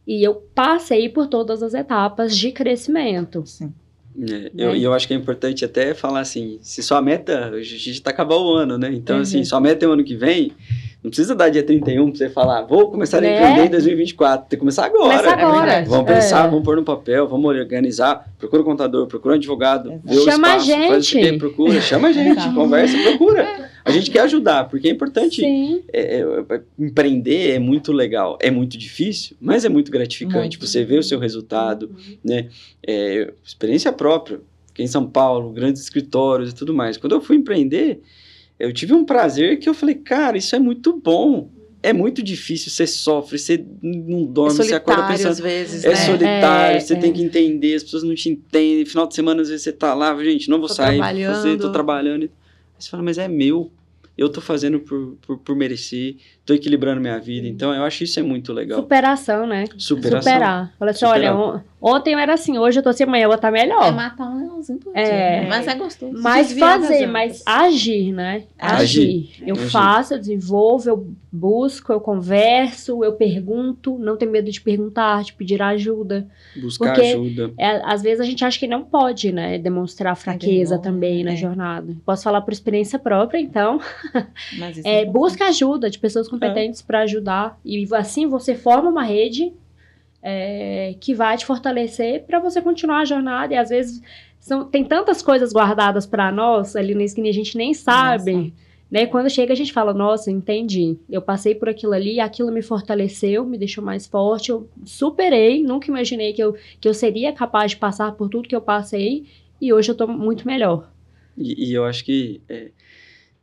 e 0.06 0.24
eu 0.26 0.36
passei 0.54 1.10
por 1.10 1.28
todas 1.28 1.64
as 1.64 1.74
etapas 1.74 2.36
de 2.38 2.52
crescimento. 2.52 3.44
Sim. 3.46 3.74
É, 4.20 4.52
eu, 4.58 4.72
Né? 4.72 4.78
e 4.78 4.84
eu 4.84 4.94
acho 4.94 5.08
que 5.08 5.14
é 5.14 5.18
importante 5.18 5.64
até 5.64 5.94
falar 5.94 6.22
assim, 6.22 6.58
se 6.62 6.82
sua 6.82 7.02
meta, 7.02 7.50
a 7.50 7.62
gente 7.62 8.02
tá 8.02 8.10
acabar 8.10 8.36
o 8.36 8.54
ano, 8.54 8.78
né? 8.78 8.92
Então, 8.92 9.18
Uhum. 9.18 9.22
assim, 9.22 9.44
sua 9.44 9.60
meta 9.62 9.86
é 9.86 9.88
o 9.88 9.92
ano 9.92 10.04
que 10.04 10.16
vem, 10.16 10.52
não 11.08 11.10
precisa 11.10 11.34
dar 11.34 11.50
dia 11.50 11.64
31 11.64 12.10
pra 12.10 12.18
você 12.18 12.30
falar, 12.30 12.64
vou 12.64 12.92
começar 12.92 13.20
a 13.20 13.22
Né? 13.22 13.36
empreender 13.38 13.66
em 13.68 13.70
2024, 13.70 14.48
tem 14.50 14.58
que 14.58 14.60
começar 14.60 14.86
agora. 14.86 15.18
Começa 15.18 15.30
agora. 15.32 15.60
verdade. 15.66 15.90
Vamos 15.90 16.12
É. 16.12 16.16
pensar, 16.16 16.48
vamos 16.48 16.64
pôr 16.66 16.76
no 16.76 16.84
papel, 16.84 17.28
vamos 17.28 17.46
organizar, 17.46 18.30
procura 18.38 18.62
um 18.62 18.66
contador, 18.66 19.08
procura 19.08 19.34
um 19.36 19.38
advogado, 19.38 20.02
o 20.06 20.14
Chama 20.14 20.50
a 20.54 20.58
espaço, 20.58 20.88
faz 20.88 21.06
o 21.06 21.10
gente. 21.10 21.30
quê, 21.32 21.38
procura, 21.38 21.82
chama 21.82 22.10
a 22.10 22.12
gente, 22.12 22.54
conversa, 22.54 22.98
procura. 23.04 23.70
A 23.86 23.92
gente 23.92 24.12
quer 24.12 24.20
ajudar, 24.22 24.66
porque 24.68 24.90
é 24.90 24.92
importante 24.92 25.46
é, 25.94 26.18
é, 26.18 26.20
é, 26.22 26.62
empreender 26.78 27.52
é 27.52 27.60
muito 27.60 27.94
legal, 27.94 28.38
é 28.42 28.52
muito 28.52 28.78
difícil, 28.78 29.38
mas 29.40 29.64
é 29.64 29.70
muito 29.70 29.90
gratificante. 29.90 30.58
Muito. 30.58 30.68
Você 30.68 30.84
vê 30.84 30.98
o 30.98 31.04
seu 31.04 31.20
resultado, 31.20 31.90
é, 32.86 33.32
experiência 33.46 33.92
própria. 33.94 34.42
Fiquei 34.68 34.84
em 34.84 34.90
São 34.90 35.08
Paulo, 35.08 35.52
grandes 35.54 35.82
escritórios 35.82 36.52
e 36.52 36.56
tudo 36.56 36.74
mais. 36.74 36.98
Quando 36.98 37.14
eu 37.14 37.22
fui 37.22 37.38
empreender, 37.38 38.02
eu 38.60 38.74
tive 38.74 38.94
um 38.94 39.04
prazer 39.06 39.60
que 39.60 39.68
eu 39.70 39.74
falei, 39.74 39.96
cara, 39.96 40.38
isso 40.38 40.56
é 40.56 40.60
muito 40.60 41.00
bom. 41.00 41.50
É 41.84 41.94
muito 41.94 42.24
difícil, 42.24 42.72
você 42.72 42.88
sofre, 42.88 43.38
você 43.38 43.64
não 43.82 44.24
É 44.24 44.28
dorme, 44.28 44.58
você 44.58 44.74
acorda 44.74 45.08
pensando. 45.08 45.28
às 45.32 45.40
vezes, 45.40 45.86
É 45.86 45.90
né? 45.90 45.96
solitário, 45.96 46.78
É, 46.78 46.80
você 46.80 46.94
é. 46.96 46.98
tem 47.00 47.14
que 47.14 47.22
entender, 47.22 47.76
as 47.76 47.84
pessoas 47.84 48.04
não 48.04 48.16
te 48.16 48.30
entendem. 48.30 48.84
Final 48.84 49.08
de 49.08 49.14
semana, 49.14 49.42
às 49.44 49.48
vezes 49.50 49.64
você 49.64 49.72
tá 49.72 49.94
lá, 49.94 50.22
gente, 50.24 50.50
não 50.50 50.60
vou 50.60 50.68
Tô 50.68 50.74
sair, 50.74 50.98
vou 50.98 51.06
trabalhando. 51.06 51.36
fazer, 51.36 51.58
tô 51.58 51.72
trabalhando. 51.72 52.24
Aí 52.24 52.30
você 52.80 52.90
fala, 52.90 53.04
mas 53.04 53.18
é 53.20 53.28
meu. 53.28 53.72
Eu 54.18 54.28
tô 54.28 54.42
fazendo 54.42 54.80
por, 54.80 55.16
por, 55.22 55.38
por 55.38 55.56
merecer, 55.56 56.16
tô 56.48 56.54
equilibrando 56.54 57.00
minha 57.02 57.20
vida. 57.20 57.48
Então, 57.48 57.74
eu 57.74 57.84
acho 57.84 58.04
isso 58.06 58.20
é 58.20 58.24
muito 58.24 58.52
legal. 58.54 58.80
Superação, 58.80 59.46
né? 59.46 59.66
Superação. 59.78 60.22
Superar. 60.22 60.74
Fala 60.80 60.92
assim: 60.92 61.06
Superar. 61.06 61.36
olha, 61.36 61.36
on- 61.56 61.62
ontem 61.80 62.14
eu 62.14 62.20
era 62.20 62.34
assim, 62.34 62.58
hoje 62.58 62.80
eu 62.80 62.84
tô 62.84 62.90
assim, 62.90 63.04
amanhã 63.04 63.26
eu 63.26 63.30
vou 63.30 63.36
estar 63.36 63.50
É 63.50 63.52
melhor. 63.52 63.94
matar 63.94 64.26
um 64.30 64.40
leãozinho 64.42 64.80
por 64.80 64.96
É. 64.98 65.42
dia. 65.42 65.50
Mas 65.50 65.68
é 65.68 65.76
gostoso. 65.76 66.14
Mas 66.24 66.54
fazer, 66.54 67.06
mas 67.06 67.44
agir, 67.46 68.12
né? 68.14 68.44
Agir. 68.58 69.30
Eu 69.46 69.56
Agir. 69.56 69.70
faço, 69.70 70.14
eu 70.14 70.18
desenvolvo, 70.20 70.90
eu 70.90 71.08
busco, 71.32 71.92
eu 71.92 72.00
converso, 72.00 73.04
eu 73.04 73.12
pergunto, 73.14 73.98
não 74.00 74.18
tenho 74.18 74.32
medo 74.32 74.50
de 74.50 74.60
perguntar, 74.62 75.24
de 75.24 75.34
pedir 75.34 75.62
ajuda. 75.62 76.28
Buscar 76.60 76.94
Porque- 76.94 77.10
ajuda. 77.10 77.52
É, 77.58 77.82
às 77.86 78.02
vezes 78.02 78.22
a 78.22 78.24
gente 78.24 78.44
acha 78.44 78.58
que 78.58 78.66
não 78.66 78.84
pode, 78.84 79.32
né, 79.32 79.60
demonstrar 79.60 80.16
fraqueza 80.16 80.78
bom, 80.78 80.82
também 80.82 81.24
na 81.24 81.34
é. 81.34 81.36
jornada. 81.36 81.96
Posso 82.06 82.24
falar 82.24 82.42
por 82.42 82.52
experiência 82.54 82.98
própria, 82.98 83.40
então. 83.40 83.80
Mas 84.58 84.78
isso 84.78 84.88
É, 84.88 85.02
importante. 85.02 85.14
busca 85.14 85.46
ajuda 85.50 85.90
de 85.90 86.00
pessoas 86.00 86.28
competentes 86.40 86.82
para 86.82 87.02
ajudar. 87.02 87.60
E 87.64 87.88
assim 87.94 88.28
você 88.28 88.56
forma 88.56 88.90
uma 88.90 89.04
rede 89.04 89.54
é, 90.22 90.96
que 91.00 91.14
vai 91.14 91.38
te 91.38 91.46
fortalecer 91.46 92.24
para 92.26 92.40
você 92.40 92.62
continuar 92.62 93.02
a 93.02 93.06
jornada. 93.06 93.54
E 93.54 93.58
às 93.58 93.70
vezes 93.70 94.02
são, 94.40 94.66
tem 94.66 94.84
tantas 94.84 95.22
coisas 95.22 95.52
guardadas 95.52 96.06
para 96.06 96.32
nós 96.32 96.76
ali 96.76 96.96
na 96.96 97.04
esquina 97.04 97.30
a 97.30 97.34
gente 97.34 97.58
nem 97.58 97.74
sabe. 97.74 98.32
sabe. 98.32 98.54
Né? 98.90 99.06
Quando 99.06 99.30
chega, 99.30 99.52
a 99.52 99.56
gente 99.56 99.74
fala: 99.74 99.94
Nossa, 99.94 100.32
entendi. 100.32 100.98
Eu 101.10 101.22
passei 101.22 101.54
por 101.54 101.68
aquilo 101.68 101.94
ali, 101.94 102.20
aquilo 102.20 102.52
me 102.52 102.62
fortaleceu, 102.62 103.46
me 103.46 103.58
deixou 103.58 103.84
mais 103.84 104.08
forte. 104.08 104.50
Eu 104.50 104.70
superei, 104.86 105.62
nunca 105.62 105.88
imaginei 105.88 106.34
que 106.34 106.42
eu, 106.42 106.56
que 106.80 106.88
eu 106.88 106.94
seria 106.94 107.34
capaz 107.34 107.72
de 107.72 107.78
passar 107.78 108.14
por 108.14 108.30
tudo 108.30 108.48
que 108.48 108.56
eu 108.56 108.62
passei. 108.62 109.26
E 109.60 109.74
hoje 109.74 109.92
eu 109.92 109.96
tô 109.96 110.08
muito 110.08 110.48
melhor. 110.48 110.90
E, 111.38 111.70
e 111.70 111.74
eu 111.74 111.84
acho 111.84 112.06
que 112.06 112.42
é, 112.48 112.72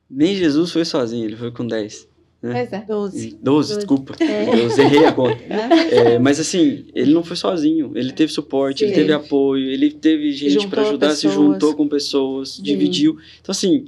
nem 0.08 0.34
Jesus 0.34 0.72
foi 0.72 0.84
sozinho, 0.84 1.24
ele 1.24 1.36
foi 1.36 1.50
com 1.50 1.66
10. 1.66 2.08
Pois 2.52 2.72
é. 2.72 2.84
12. 2.86 3.18
12, 3.20 3.38
Doze. 3.42 3.76
desculpa. 3.76 4.14
É. 4.20 4.48
Eu 4.48 4.70
errei 4.78 5.04
a 5.06 5.12
conta. 5.12 5.34
Né? 5.48 5.68
É, 5.90 6.18
mas 6.18 6.40
assim, 6.40 6.86
ele 6.94 7.12
não 7.12 7.22
foi 7.22 7.36
sozinho. 7.36 7.92
Ele 7.94 8.12
teve 8.12 8.32
suporte, 8.32 8.84
ele 8.84 8.92
Sim. 8.92 9.00
teve 9.00 9.12
apoio, 9.12 9.70
ele 9.70 9.90
teve 9.90 10.32
gente 10.32 10.66
para 10.68 10.82
ajudar, 10.82 11.10
se 11.10 11.26
pessoas. 11.26 11.34
juntou 11.34 11.74
com 11.74 11.88
pessoas, 11.88 12.50
Sim. 12.50 12.62
dividiu. 12.62 13.18
Então, 13.40 13.52
assim, 13.52 13.86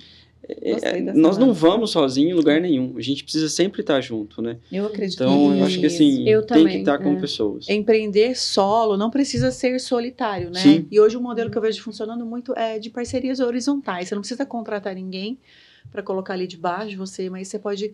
é, 0.49 0.75
dessa 1.01 1.15
nós 1.15 1.37
não 1.37 1.53
vamos 1.53 1.91
sozinho 1.91 2.31
em 2.31 2.35
lugar 2.35 2.61
nenhum. 2.61 2.95
A 2.97 3.01
gente 3.03 3.25
precisa 3.25 3.49
sempre 3.49 3.81
estar 3.81 4.01
junto, 4.01 4.41
né? 4.41 4.59
Eu 4.71 4.87
acredito 4.87 5.23
Então, 5.23 5.57
eu 5.57 5.65
acho 5.65 5.81
que 5.81 5.87
assim, 5.87 6.29
Eu 6.29 6.43
tem 6.43 6.59
que 6.59 6.63
também, 6.65 6.79
estar 6.81 6.99
com 6.99 7.13
é. 7.17 7.21
pessoas. 7.21 7.69
Empreender 7.69 8.37
solo 8.37 8.97
não 8.97 9.11
precisa 9.11 9.51
ser 9.51 9.81
solitário, 9.81 10.51
né? 10.51 10.61
Sim. 10.61 10.87
E 10.91 11.01
hoje 11.01 11.17
o 11.17 11.21
modelo 11.21 11.51
que 11.51 11.59
eu 11.59 11.63
vejo 11.63 11.83
funcionando 11.83 12.25
muito 12.25 12.57
é 12.57 12.79
de 12.79 12.91
parcerias 12.91 13.41
horizontais. 13.41 14.09
Você 14.09 14.15
não 14.15 14.23
precisa 14.23 14.47
contratar 14.47 14.95
ninguém 14.95 15.39
para 15.91 16.03
colocar 16.03 16.35
ali 16.35 16.47
debaixo 16.47 16.91
de 16.91 16.97
você, 16.97 17.29
mas 17.29 17.49
você 17.49 17.59
pode 17.59 17.93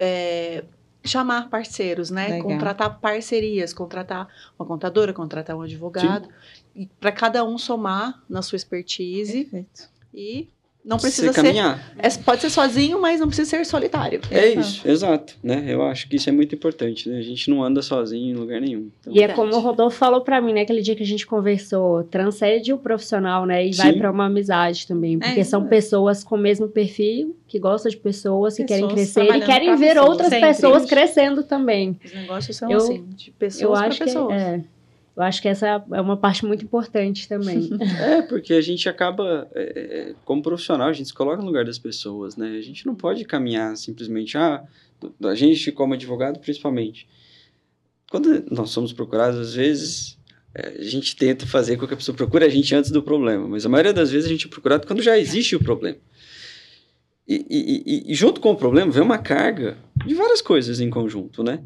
é, 0.00 0.64
chamar 1.04 1.50
parceiros, 1.50 2.10
né? 2.10 2.28
Legal. 2.28 2.42
Contratar 2.42 2.98
parcerias, 2.98 3.72
contratar 3.72 4.28
uma 4.58 4.66
contadora, 4.66 5.12
contratar 5.12 5.54
um 5.56 5.62
advogado, 5.62 6.28
e 6.74 6.86
para 6.86 7.12
cada 7.12 7.44
um 7.44 7.58
somar 7.58 8.22
na 8.28 8.42
sua 8.42 8.56
expertise 8.56 9.44
Perfeito. 9.44 9.90
e 10.12 10.48
não 10.84 10.96
precisa 10.98 11.32
ser, 11.32 11.42
caminhar. 11.42 11.92
é, 11.98 12.08
pode 12.24 12.40
ser 12.40 12.50
sozinho, 12.50 13.00
mas 13.00 13.20
não 13.20 13.26
precisa 13.28 13.48
ser 13.50 13.64
solitário. 13.66 14.20
É 14.30 14.48
isso, 14.48 14.86
exato. 14.88 15.34
Né? 15.42 15.64
Eu 15.68 15.82
acho 15.82 16.08
que 16.08 16.16
isso 16.16 16.28
é 16.28 16.32
muito 16.32 16.54
importante. 16.54 17.08
Né? 17.08 17.18
A 17.18 17.22
gente 17.22 17.50
não 17.50 17.62
anda 17.62 17.82
sozinho 17.82 18.34
em 18.34 18.38
lugar 18.38 18.60
nenhum. 18.60 18.88
Então, 19.00 19.12
E 19.14 19.22
é 19.22 19.28
como 19.28 19.54
o 19.54 19.60
Rodolfo 19.60 19.96
falou 19.96 20.22
pra 20.22 20.40
mim, 20.40 20.52
né? 20.54 20.62
Aquele 20.62 20.80
dia 20.82 20.96
que 20.96 21.02
a 21.02 21.06
gente 21.06 21.26
conversou, 21.26 22.04
transcende 22.04 22.72
o 22.72 22.78
profissional, 22.78 23.44
né? 23.46 23.66
E 23.66 23.74
vai 23.74 23.92
Sim. 23.92 23.98
pra 23.98 24.10
uma 24.10 24.26
amizade 24.26 24.86
também. 24.86 25.18
Porque 25.18 25.40
isso 25.40 25.50
são 25.50 25.60
mesmo. 25.60 25.70
pessoas 25.70 26.24
com 26.24 26.34
o 26.34 26.38
mesmo 26.38 26.68
perfil, 26.68 27.36
que 27.46 27.58
gostam 27.58 27.90
de 27.90 27.96
pessoas, 27.96 28.56
que 28.56 28.64
querem 28.64 28.88
Pessoas 28.88 29.12
crescer 29.26 29.36
e 29.36 29.40
querem 29.46 29.76
ver 29.76 29.88
pessoas, 29.94 30.08
outras 30.08 30.28
sempre. 30.30 30.48
pessoas 30.48 30.86
crescendo 30.86 31.42
também. 31.44 31.98
Os 32.04 32.12
negócios 32.14 32.56
são 32.56 32.70
Eu- 32.70 32.78
assim, 32.78 33.04
de 33.14 33.30
pessoas 33.32 33.78
para 33.78 33.88
acho 33.88 33.98
que 33.98 34.04
pessoas. 34.04 34.34
é. 34.42 34.60
Eu 35.20 35.24
acho 35.24 35.42
que 35.42 35.48
essa 35.48 35.84
é 35.92 36.00
uma 36.00 36.16
parte 36.16 36.46
muito 36.46 36.64
importante 36.64 37.28
também. 37.28 37.68
É, 38.00 38.22
porque 38.22 38.54
a 38.54 38.60
gente 38.62 38.88
acaba, 38.88 39.46
é, 39.54 40.14
como 40.24 40.42
profissional, 40.42 40.88
a 40.88 40.92
gente 40.94 41.08
se 41.08 41.14
coloca 41.14 41.42
no 41.42 41.46
lugar 41.46 41.64
das 41.64 41.78
pessoas, 41.78 42.36
né? 42.36 42.56
A 42.56 42.62
gente 42.62 42.86
não 42.86 42.94
pode 42.94 43.24
caminhar 43.26 43.76
simplesmente, 43.76 44.38
ah, 44.38 44.64
a 45.24 45.34
gente 45.34 45.70
como 45.72 45.92
advogado 45.92 46.40
principalmente. 46.40 47.06
Quando 48.10 48.44
nós 48.50 48.70
somos 48.70 48.94
procurados, 48.94 49.38
às 49.38 49.54
vezes, 49.54 50.18
é, 50.54 50.68
a 50.78 50.82
gente 50.82 51.14
tenta 51.14 51.46
fazer 51.46 51.76
com 51.76 51.86
que 51.86 51.92
a 51.92 51.96
pessoa 51.98 52.16
procure 52.16 52.46
a 52.46 52.48
gente 52.48 52.74
antes 52.74 52.90
do 52.90 53.02
problema, 53.02 53.46
mas 53.46 53.66
a 53.66 53.68
maioria 53.68 53.92
das 53.92 54.10
vezes 54.10 54.26
a 54.26 54.30
gente 54.32 54.46
é 54.46 54.48
procurado 54.48 54.86
quando 54.86 55.02
já 55.02 55.18
existe 55.18 55.54
o 55.54 55.60
problema. 55.60 55.98
E, 57.28 57.46
e, 57.48 57.82
e, 58.08 58.12
e 58.12 58.14
junto 58.14 58.40
com 58.40 58.52
o 58.52 58.56
problema 58.56 58.90
vem 58.90 59.02
uma 59.02 59.18
carga 59.18 59.76
de 60.06 60.14
várias 60.14 60.40
coisas 60.40 60.80
em 60.80 60.88
conjunto, 60.88 61.42
né? 61.42 61.62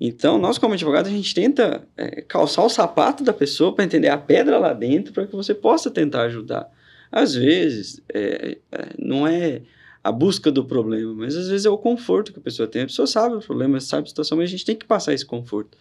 Então, 0.00 0.38
nós 0.38 0.58
como 0.58 0.74
advogado, 0.74 1.06
a 1.06 1.10
gente 1.10 1.34
tenta 1.34 1.86
é, 1.96 2.20
calçar 2.22 2.64
o 2.64 2.68
sapato 2.68 3.22
da 3.22 3.32
pessoa 3.32 3.74
para 3.74 3.84
entender 3.84 4.08
a 4.08 4.18
pedra 4.18 4.58
lá 4.58 4.72
dentro 4.72 5.12
para 5.12 5.26
que 5.26 5.34
você 5.34 5.54
possa 5.54 5.90
tentar 5.90 6.22
ajudar. 6.22 6.68
Às 7.10 7.34
vezes, 7.34 8.02
é, 8.12 8.58
é, 8.72 8.88
não 8.98 9.26
é 9.26 9.62
a 10.02 10.12
busca 10.12 10.50
do 10.50 10.64
problema, 10.64 11.14
mas 11.14 11.36
às 11.36 11.48
vezes 11.48 11.64
é 11.64 11.70
o 11.70 11.78
conforto 11.78 12.32
que 12.32 12.38
a 12.38 12.42
pessoa 12.42 12.68
tem. 12.68 12.82
A 12.82 12.86
pessoa 12.86 13.06
sabe 13.06 13.36
o 13.36 13.40
problema, 13.40 13.80
sabe 13.80 14.02
a 14.02 14.08
situação, 14.08 14.36
mas 14.36 14.48
a 14.48 14.50
gente 14.50 14.64
tem 14.64 14.76
que 14.76 14.84
passar 14.84 15.14
esse 15.14 15.24
conforto. 15.24 15.78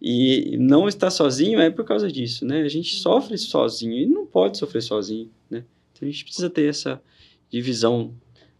E 0.00 0.56
não 0.58 0.86
estar 0.86 1.10
sozinho 1.10 1.58
é 1.58 1.70
por 1.70 1.84
causa 1.84 2.12
disso, 2.12 2.44
né? 2.44 2.62
A 2.62 2.68
gente 2.68 2.94
sofre 2.94 3.36
sozinho 3.38 3.94
e 3.94 4.06
não 4.06 4.26
pode 4.26 4.58
sofrer 4.58 4.82
sozinho, 4.82 5.30
né? 5.50 5.64
Então 5.92 6.06
a 6.06 6.10
gente 6.12 6.24
precisa 6.24 6.50
ter 6.50 6.68
essa 6.68 7.02
divisão 7.50 8.14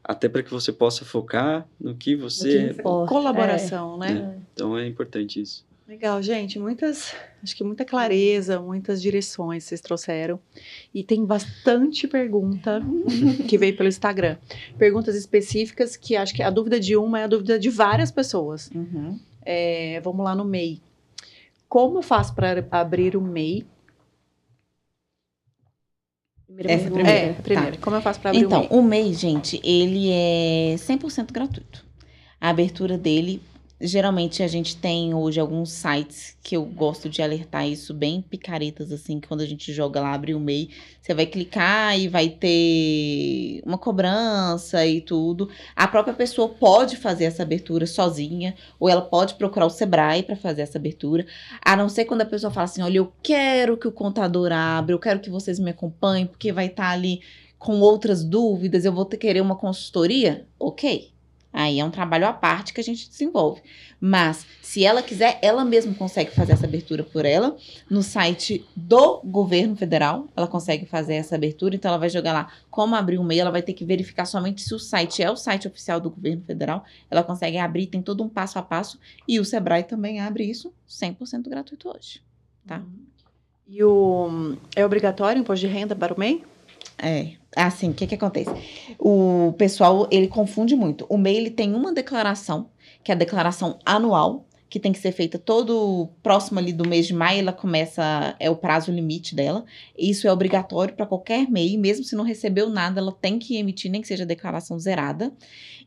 até 0.05 0.29
para 0.29 0.43
que 0.43 0.51
você 0.51 0.71
possa 0.71 1.05
focar 1.05 1.67
no 1.81 1.95
que 1.95 2.15
você 2.15 2.61
No 2.61 2.75
que 2.75 2.81
importa. 2.81 3.09
Colaboração, 3.09 3.97
né? 3.97 4.39
então 4.53 4.77
é 4.77 4.87
importante 4.87 5.41
isso. 5.41 5.65
Legal, 5.87 6.23
gente. 6.23 6.59
Muitas, 6.59 7.15
acho 7.43 7.55
que 7.55 7.63
muita 7.63 7.85
clareza, 7.85 8.59
muitas 8.59 9.03
direções 9.03 9.65
vocês 9.65 9.81
trouxeram. 9.81 10.41
E 10.95 11.03
tem 11.03 11.25
bastante 11.25 12.09
pergunta 12.09 12.81
que 13.49 13.59
veio 13.59 13.77
pelo 13.77 13.89
Instagram. 13.89 14.39
Perguntas 14.79 15.15
específicas 15.15 15.97
que 15.97 16.17
acho 16.17 16.35
que 16.35 16.43
a 16.43 16.49
dúvida 16.49 16.81
de 16.81 16.97
uma 16.97 17.21
é 17.21 17.25
a 17.25 17.27
dúvida 17.27 17.59
de 17.59 17.69
várias 17.69 18.11
pessoas. 18.11 18.71
Uhum. 18.75 19.19
É, 19.43 20.01
vamos 20.03 20.25
lá 20.25 20.35
no 20.35 20.45
MEI. 20.45 20.81
Como 21.69 21.99
eu 21.99 22.03
faço 22.03 22.35
para 22.35 22.67
abrir 22.71 23.15
o 23.15 23.21
MEI? 23.21 23.67
Primeira 26.55 26.73
Essa 26.73 26.91
primeira. 26.91 27.11
É, 27.11 27.33
primeiro. 27.33 27.79
Como 27.79 27.97
eu 27.97 28.01
faço 28.03 28.21
para 28.21 28.31
abrir 28.31 28.45
Então, 28.45 28.67
o 28.71 28.83
MEI? 28.83 29.05
o 29.05 29.07
MEI, 29.09 29.15
gente, 29.15 29.61
ele 29.65 30.11
é 30.11 30.75
100% 30.77 31.33
gratuito. 31.33 31.85
A 32.41 32.51
abertura 32.51 32.97
dele, 32.99 33.41
geralmente 33.85 34.43
a 34.43 34.49
gente 34.49 34.77
tem 34.77 35.15
hoje 35.15 35.39
alguns 35.39 35.71
sites 35.71 36.37
que 36.43 36.57
eu 36.57 36.65
gosto 36.65 37.09
de 37.09 37.23
alertar 37.23 37.69
isso, 37.69 37.93
bem 37.93 38.23
picaretas, 38.23 38.91
assim, 38.91 39.21
que 39.21 39.29
quando 39.29 39.43
a 39.43 39.47
gente 39.47 39.73
joga 39.73 40.01
lá, 40.01 40.15
abre 40.15 40.35
o 40.35 40.41
MEI, 40.41 40.71
você 41.01 41.15
vai 41.15 41.27
clicar 41.27 41.99
e 41.99 42.09
vai 42.09 42.29
ter 42.29 43.63
uma 43.65 43.79
cobrança 43.79 44.87
e 44.87 45.01
tudo. 45.01 45.49
A 45.77 45.87
própria 45.87 46.15
pessoa 46.15 46.49
pode 46.49 46.97
fazer 46.97 47.25
essa 47.25 47.43
abertura 47.43 47.87
sozinha, 47.87 48.55
ou 48.81 48.89
ela 48.89 49.03
pode 49.03 49.35
procurar 49.35 49.67
o 49.67 49.71
Sebrae 49.71 50.23
para 50.23 50.37
fazer 50.37 50.63
essa 50.63 50.79
abertura. 50.79 51.27
A 51.65 51.77
não 51.77 51.89
ser 51.89 52.07
quando 52.07 52.23
a 52.23 52.27
pessoa 52.27 52.51
fala 52.51 52.65
assim: 52.65 52.83
olha, 52.83 52.99
eu 52.99 53.13
quero 53.23 53.77
que 53.77 53.89
o 53.89 53.93
contador 53.93 54.51
abra, 54.53 54.95
eu 54.95 54.99
quero 54.99 55.21
que 55.21 55.31
vocês 55.31 55.59
me 55.59 55.71
acompanhem, 55.71 56.27
porque 56.27 56.53
vai 56.53 56.67
estar 56.67 56.91
ali 56.91 57.21
com 57.59 57.81
outras 57.81 58.25
dúvidas, 58.25 58.85
eu 58.85 58.93
vou 58.93 59.07
ter 59.07 59.17
querer 59.17 59.41
uma 59.41 59.57
consultoria? 59.57 60.47
Ok. 60.59 61.14
Aí 61.55 61.79
é 61.79 61.85
um 61.85 61.91
trabalho 61.91 62.27
à 62.27 62.33
parte 62.33 62.75
que 62.75 62.81
a 62.81 62.85
gente 62.85 63.09
desenvolve. 63.09 63.63
Mas, 64.01 64.45
se 64.61 64.85
ela 64.85 65.01
quiser, 65.05 65.39
ela 65.41 65.65
mesma 65.65 65.95
consegue 65.95 66.33
fazer 66.33 66.53
essa 66.53 66.67
abertura 66.67 67.05
por 67.05 67.25
ela. 67.25 67.57
No 67.89 68.03
site 68.03 68.67
do 68.75 69.21
governo 69.25 69.77
federal, 69.77 70.27
ela 70.37 70.49
consegue 70.49 70.85
fazer 70.85 71.15
essa 71.15 71.37
abertura. 71.37 71.77
Então, 71.77 71.91
ela 71.91 71.99
vai 71.99 72.11
jogar 72.11 72.33
lá 72.33 72.49
como 72.69 72.97
abrir 72.97 73.21
um 73.21 73.25
MEI. 73.25 73.39
Ela 73.39 73.53
vai 73.53 73.63
ter 73.63 73.73
que 73.73 73.85
verificar 73.85 74.25
somente 74.25 74.63
se 74.63 74.75
o 74.75 74.81
site 74.81 75.23
é 75.23 75.31
o 75.31 75.37
site 75.37 75.69
oficial 75.69 76.01
do 76.01 76.11
governo 76.11 76.43
federal. 76.43 76.85
Ela 77.09 77.23
consegue 77.23 77.57
abrir, 77.57 77.87
tem 77.87 78.03
todo 78.03 78.25
um 78.25 78.29
passo 78.29 78.59
a 78.59 78.63
passo. 78.63 78.99
E 79.29 79.39
o 79.39 79.45
Sebrae 79.45 79.85
também 79.85 80.21
abre 80.21 80.43
isso 80.45 80.75
100% 80.89 81.49
gratuito 81.49 81.89
hoje. 81.89 82.21
tá. 82.67 82.83
E 83.67 83.83
o 83.83 84.57
é 84.77 84.85
obrigatório 84.85 85.41
o 85.41 85.43
imposto 85.43 85.67
de 85.67 85.73
renda 85.73 85.95
para 85.95 86.13
o 86.13 86.19
MEI? 86.19 86.45
É, 86.99 87.33
assim, 87.57 87.91
o 87.91 87.95
que 87.95 88.07
que 88.07 88.15
acontece? 88.15 88.51
O 88.99 89.55
pessoal, 89.59 90.09
ele 90.11 90.29
confunde 90.29 90.75
muito. 90.77 91.07
O 91.09 91.19
MEI, 91.19 91.37
ele 91.37 91.51
tem 91.51 91.75
uma 91.75 91.93
declaração, 91.93 92.71
que 93.03 93.11
é 93.11 93.15
a 93.15 93.19
declaração 93.19 93.79
anual, 93.85 94.47
que 94.75 94.81
tem 94.81 94.91
que 94.91 94.99
ser 94.99 95.13
feita 95.13 95.39
todo 95.39 96.09
próximo 96.21 96.59
ali 96.59 96.73
do 96.73 96.89
mês 96.89 97.07
de 97.07 97.15
maio, 97.15 97.39
ela 97.39 97.53
começa, 97.53 98.35
é 98.41 98.51
o 98.51 98.57
prazo 98.57 98.91
limite 98.91 99.33
dela. 99.33 99.65
Isso 99.97 100.27
é 100.27 100.33
obrigatório 100.33 100.95
para 100.95 101.07
qualquer 101.07 101.49
MEI, 101.49 101.77
mesmo 101.77 102.05
se 102.05 102.17
não 102.17 102.25
recebeu 102.25 102.69
nada, 102.69 103.01
ela 103.01 103.13
tem 103.13 103.39
que 103.39 103.57
emitir, 103.57 103.89
nem 103.89 104.01
que 104.01 104.09
seja 104.09 104.27
declaração 104.27 104.77
zerada. 104.77 105.33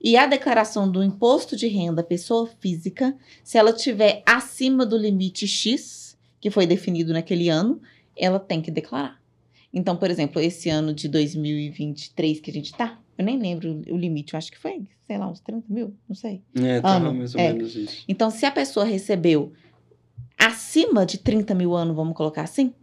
E 0.02 0.16
a 0.16 0.26
declaração 0.26 0.90
do 0.90 1.04
imposto 1.04 1.58
de 1.58 1.68
renda 1.68 2.02
pessoa 2.02 2.50
física, 2.62 3.14
se 3.44 3.58
ela 3.58 3.74
tiver 3.74 4.24
acima 4.26 4.86
do 4.86 4.98
limite 4.98 5.46
X, 5.46 6.18
que 6.40 6.50
foi 6.50 6.66
definido 6.66 7.12
naquele 7.12 7.50
ano, 7.50 7.82
ela 8.16 8.40
tem 8.40 8.62
que 8.62 8.72
declarar. 8.72 9.20
Então, 9.78 9.96
por 9.96 10.10
exemplo, 10.10 10.42
esse 10.42 10.70
ano 10.70 10.92
de 10.92 11.08
2023 11.08 12.40
que 12.40 12.50
a 12.50 12.54
gente 12.54 12.74
tá, 12.74 12.98
eu 13.16 13.24
nem 13.24 13.38
lembro 13.38 13.84
o 13.92 13.96
limite, 13.96 14.34
eu 14.34 14.38
acho 14.40 14.52
que 14.52 14.58
foi, 14.58 14.88
sei 15.06 15.20
lá, 15.20 15.30
uns 15.30 15.40
30 15.40 15.72
mil, 15.72 15.96
não 16.10 16.16
sei. 16.16 16.42
É, 16.56 16.82
tá 16.82 16.96
Ano, 16.96 17.14
mais 17.14 17.36
ou 17.36 17.40
é. 17.40 17.54
menos 17.54 17.76
isso. 17.76 18.04
Então, 18.08 18.32
se 18.32 18.44
a 18.44 18.52
pessoa 18.52 18.84
recebeu 18.84 19.54
acima 20.36 21.06
de 21.06 21.20
30 21.20 21.54
mil 21.54 21.76
anos, 21.76 21.96
vamos 21.96 22.18
colocar 22.18 22.42
assim, 22.42 22.74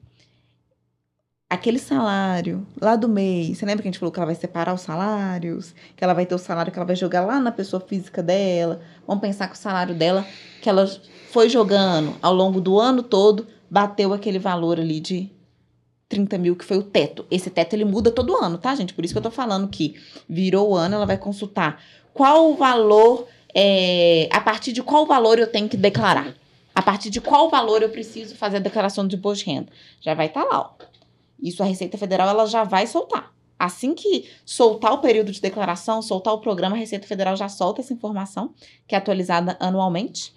aquele 1.50 1.80
salário 1.80 2.64
lá 2.80 2.94
do 2.94 3.08
mês, 3.08 3.58
você 3.58 3.66
lembra 3.66 3.82
que 3.82 3.88
a 3.88 3.90
gente 3.90 3.98
falou 3.98 4.12
que 4.12 4.20
ela 4.20 4.26
vai 4.26 4.36
separar 4.36 4.72
os 4.72 4.82
salários, 4.82 5.74
que 5.96 6.04
ela 6.04 6.14
vai 6.14 6.24
ter 6.24 6.36
o 6.36 6.38
salário 6.38 6.70
que 6.70 6.78
ela 6.78 6.86
vai 6.86 6.96
jogar 6.96 7.22
lá 7.22 7.40
na 7.40 7.50
pessoa 7.50 7.80
física 7.80 8.22
dela, 8.22 8.80
vamos 9.04 9.20
pensar 9.20 9.48
que 9.48 9.56
o 9.56 9.58
salário 9.58 9.96
dela, 9.96 10.24
que 10.62 10.68
ela 10.68 10.86
foi 11.32 11.48
jogando 11.48 12.14
ao 12.22 12.32
longo 12.32 12.60
do 12.60 12.78
ano 12.78 13.02
todo, 13.02 13.48
bateu 13.68 14.12
aquele 14.12 14.38
valor 14.38 14.78
ali 14.78 15.00
de 15.00 15.33
30 16.08 16.38
mil, 16.38 16.56
que 16.56 16.64
foi 16.64 16.78
o 16.78 16.82
teto. 16.82 17.26
Esse 17.30 17.50
teto 17.50 17.74
ele 17.74 17.84
muda 17.84 18.10
todo 18.10 18.36
ano, 18.36 18.58
tá, 18.58 18.74
gente? 18.74 18.94
Por 18.94 19.04
isso 19.04 19.14
que 19.14 19.18
eu 19.18 19.22
tô 19.22 19.30
falando 19.30 19.68
que 19.68 19.94
virou 20.28 20.70
o 20.70 20.74
ano, 20.76 20.96
ela 20.96 21.06
vai 21.06 21.18
consultar 21.18 21.82
qual 22.12 22.50
o 22.50 22.56
valor, 22.56 23.26
é, 23.54 24.28
a 24.32 24.40
partir 24.40 24.72
de 24.72 24.82
qual 24.82 25.06
valor 25.06 25.38
eu 25.38 25.46
tenho 25.46 25.68
que 25.68 25.76
declarar. 25.76 26.34
A 26.74 26.82
partir 26.82 27.10
de 27.10 27.20
qual 27.20 27.48
valor 27.48 27.82
eu 27.82 27.88
preciso 27.88 28.34
fazer 28.34 28.56
a 28.56 28.60
declaração 28.60 29.06
de 29.06 29.16
imposto 29.16 29.44
de 29.44 29.50
renda. 29.50 29.68
Já 30.00 30.14
vai 30.14 30.26
estar 30.26 30.44
lá, 30.44 30.60
ó. 30.60 30.84
Isso 31.42 31.62
a 31.62 31.66
Receita 31.66 31.98
Federal 31.98 32.28
ela 32.28 32.46
já 32.46 32.64
vai 32.64 32.86
soltar. 32.86 33.32
Assim 33.58 33.94
que 33.94 34.28
soltar 34.44 34.92
o 34.92 34.98
período 34.98 35.30
de 35.30 35.40
declaração, 35.40 36.02
soltar 36.02 36.34
o 36.34 36.38
programa, 36.38 36.74
a 36.74 36.78
Receita 36.78 37.06
Federal 37.06 37.36
já 37.36 37.48
solta 37.48 37.80
essa 37.80 37.92
informação, 37.92 38.52
que 38.86 38.94
é 38.94 38.98
atualizada 38.98 39.56
anualmente. 39.60 40.34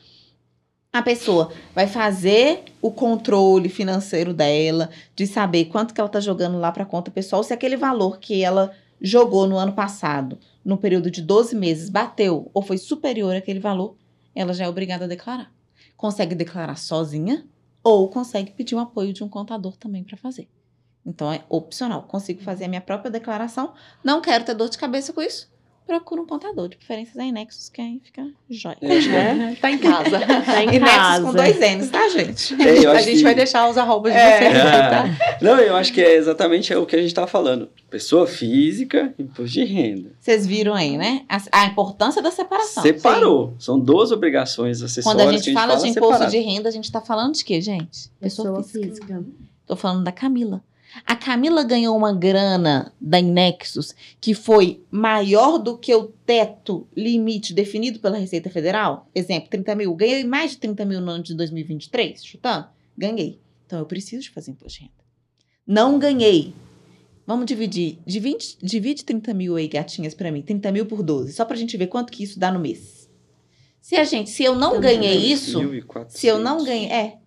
A 0.97 1.01
pessoa 1.03 1.53
vai 1.75 1.85
fazer 1.85 2.63
o 2.81 2.89
controle 2.89 3.69
financeiro 3.69 4.33
dela, 4.33 4.89
de 5.15 5.27
saber 5.27 5.65
quanto 5.65 5.93
que 5.93 6.01
ela 6.01 6.07
está 6.07 6.19
jogando 6.19 6.57
lá 6.57 6.71
para 6.71 6.85
conta 6.85 7.11
pessoal, 7.11 7.43
se 7.43 7.53
aquele 7.53 7.77
valor 7.77 8.17
que 8.17 8.43
ela 8.43 8.73
jogou 8.99 9.45
no 9.45 9.57
ano 9.57 9.73
passado, 9.73 10.39
no 10.65 10.75
período 10.75 11.11
de 11.11 11.21
12 11.21 11.55
meses, 11.55 11.87
bateu 11.87 12.49
ou 12.51 12.63
foi 12.63 12.79
superior 12.79 13.35
àquele 13.35 13.59
valor, 13.59 13.95
ela 14.33 14.53
já 14.53 14.65
é 14.65 14.67
obrigada 14.67 15.05
a 15.05 15.07
declarar. 15.07 15.51
Consegue 15.95 16.33
declarar 16.33 16.77
sozinha 16.77 17.45
ou 17.83 18.09
consegue 18.09 18.51
pedir 18.53 18.73
o 18.73 18.79
apoio 18.79 19.13
de 19.13 19.23
um 19.23 19.29
contador 19.29 19.77
também 19.77 20.03
para 20.03 20.17
fazer. 20.17 20.49
Então 21.05 21.31
é 21.31 21.43
opcional. 21.47 22.01
Consigo 22.07 22.41
fazer 22.41 22.65
a 22.65 22.69
minha 22.69 22.81
própria 22.81 23.11
declaração. 23.11 23.75
Não 24.03 24.19
quero 24.19 24.45
ter 24.45 24.55
dor 24.55 24.67
de 24.67 24.79
cabeça 24.79 25.13
com 25.13 25.21
isso. 25.21 25.47
Procura 25.88 26.22
um 26.22 26.26
contador, 26.26 26.68
de 26.68 26.76
preferência 26.76 27.22
em 27.22 27.31
Nexus, 27.31 27.69
que 27.69 27.80
aí 27.81 28.01
fica 28.03 28.27
jóia. 28.49 28.77
É, 28.81 28.97
acho 28.97 29.07
que 29.09 29.15
é- 29.15 29.19
É, 29.51 29.55
tá 29.55 29.72
em 29.72 29.77
casa. 29.77 30.19
Tá 30.19 30.64
em 30.64 30.68
E 30.68 30.80
Nexus 30.80 30.89
casa. 30.97 31.26
com 31.26 31.34
dois 31.34 31.59
N's, 31.59 31.89
tá, 31.89 32.09
gente? 32.09 32.53
É, 32.61 32.85
a 32.85 32.91
acho 32.91 33.05
gente 33.05 33.18
que- 33.18 33.23
vai 33.23 33.34
deixar 33.34 33.69
os 33.69 33.77
arrobas 33.77 34.11
de 34.11 34.19
É. 34.19 34.38
vocês, 34.38 34.53
tá? 34.64 35.38
Não, 35.41 35.57
eu 35.59 35.76
acho 35.77 35.93
que 35.93 36.01
é 36.01 36.15
exatamente 36.15 36.76
o 36.76 36.85
que 36.85 36.95
a 36.95 36.99
gente 36.99 37.07
estava 37.07 37.26
falando. 37.26 37.69
Pessoa 37.89 38.27
física, 38.27 39.14
imposto 39.18 39.53
de 39.53 39.64
renda. 39.64 40.11
Vocês 40.19 40.45
viram 40.45 40.73
aí, 40.73 40.97
né? 40.97 41.23
A, 41.30 41.41
a 41.64 41.65
importância 41.68 42.22
da 42.22 42.31
separação. 42.31 42.84
Separou. 42.84 43.53
São 43.57 43.80
duas 43.80 44.11
obrigações 44.11 44.81
acessórias 44.81 45.05
Quando 45.05 45.22
a 45.30 45.31
gente 45.31 45.43
que 45.45 45.49
a 45.49 45.53
gente 45.53 45.61
fala 45.61 45.73
fala 45.77 45.84
de 45.85 45.89
imposto 45.89 46.14
separado. 46.15 46.31
de 46.31 46.39
renda, 46.39 46.68
a 46.68 46.72
gente 46.73 46.91
tá 46.91 46.99
falando 46.99 47.34
de 47.34 47.45
quê, 47.45 47.61
gente? 47.61 48.09
Pessoa 48.19 48.61
física. 48.61 49.23
Tô 49.65 49.76
falando 49.77 50.03
da 50.03 50.11
Camila. 50.11 50.61
A 51.05 51.15
Camila 51.15 51.64
ganhou 51.64 51.95
uma 51.95 52.14
grana 52.14 52.93
da 52.99 53.19
Inexus 53.19 53.93
que 54.19 54.34
foi 54.34 54.84
maior 54.89 55.57
do 55.57 55.77
que 55.77 55.93
o 55.93 56.05
teto 56.26 56.88
limite 56.95 57.53
definido 57.53 57.99
pela 57.99 58.18
Receita 58.18 58.49
Federal. 58.49 59.09
Exemplo, 59.14 59.49
30 59.49 59.76
mil. 59.76 59.93
Ganhei 59.95 60.23
mais 60.23 60.51
de 60.51 60.57
30 60.57 60.85
mil 60.85 61.01
no 61.01 61.11
ano 61.11 61.23
de 61.23 61.34
2023, 61.35 62.26
chutando? 62.26 62.68
Ganhei. 62.97 63.39
Então 63.65 63.80
eu 63.80 63.85
preciso 63.85 64.23
de 64.23 64.30
fazer 64.31 64.51
imposto 64.51 64.80
de 64.80 64.85
renda. 64.85 64.93
Não 65.65 65.99
ganhei. 65.99 66.53
Vamos 67.26 67.45
dividir. 67.45 67.99
Divide, 68.05 68.57
divide 68.64 69.03
30 69.03 69.34
mil 69.34 69.57
aí, 69.57 69.68
gatinhas, 69.68 70.14
pra 70.14 70.31
mim. 70.31 70.41
30 70.41 70.72
mil 70.72 70.85
por 70.85 71.03
12. 71.03 71.34
Só 71.34 71.43
pra 71.43 71.57
gente 71.57 71.76
ver 71.76 71.88
quanto 71.88 72.11
que 72.11 72.23
isso 72.23 72.39
dá 72.39 72.49
no 72.49 72.59
mês. 72.59 73.09
Se 73.81 73.95
a 73.95 74.03
gente, 74.05 74.30
se 74.30 74.43
eu 74.43 74.55
não 74.55 74.76
Também. 74.76 74.99
ganhei 74.99 75.31
isso, 75.31 75.59
1.400. 75.59 76.05
se 76.09 76.27
eu 76.27 76.39
não 76.39 76.64
ganhei, 76.64 76.89
é, 76.89 77.18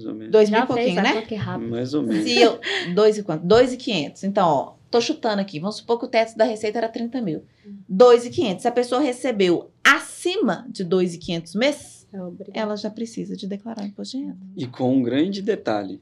mais 0.00 0.06
ou 0.06 0.14
menos. 0.14 0.32
Dois 0.32 0.50
mil 0.50 0.60
e 0.60 0.66
pouquinho, 0.66 1.02
né? 1.02 1.26
rápido. 1.36 1.70
Mais 1.70 1.94
ou 1.94 2.02
menos. 2.02 2.24
Se 2.24 2.40
eu. 2.40 2.58
Dois 2.94 3.18
e 3.18 3.22
quanto? 3.22 3.46
Dois 3.46 3.72
e 3.72 3.76
quinhentos. 3.76 4.24
Então, 4.24 4.48
ó, 4.48 4.74
tô 4.90 5.00
chutando 5.00 5.40
aqui. 5.40 5.60
Vamos 5.60 5.76
supor 5.76 5.98
que 5.98 6.04
o 6.06 6.08
teto 6.08 6.36
da 6.36 6.44
receita 6.44 6.78
era 6.78 6.88
30 6.88 7.20
mil. 7.20 7.44
Dois 7.88 8.24
e 8.24 8.30
quinhentos. 8.30 8.62
Se 8.62 8.68
a 8.68 8.72
pessoa 8.72 9.00
recebeu 9.00 9.70
acima 9.84 10.66
de 10.68 10.84
dois 10.84 11.14
e 11.14 11.18
quinhentos 11.18 11.54
mês, 11.54 12.00
É, 12.12 12.60
ela 12.60 12.76
já 12.76 12.90
precisa 12.90 13.36
de 13.36 13.46
declarar 13.46 13.86
imposto 13.86 14.16
de 14.16 14.24
renda. 14.24 14.38
E 14.56 14.66
com 14.66 14.92
um 14.96 15.02
grande 15.02 15.40
detalhe. 15.40 16.00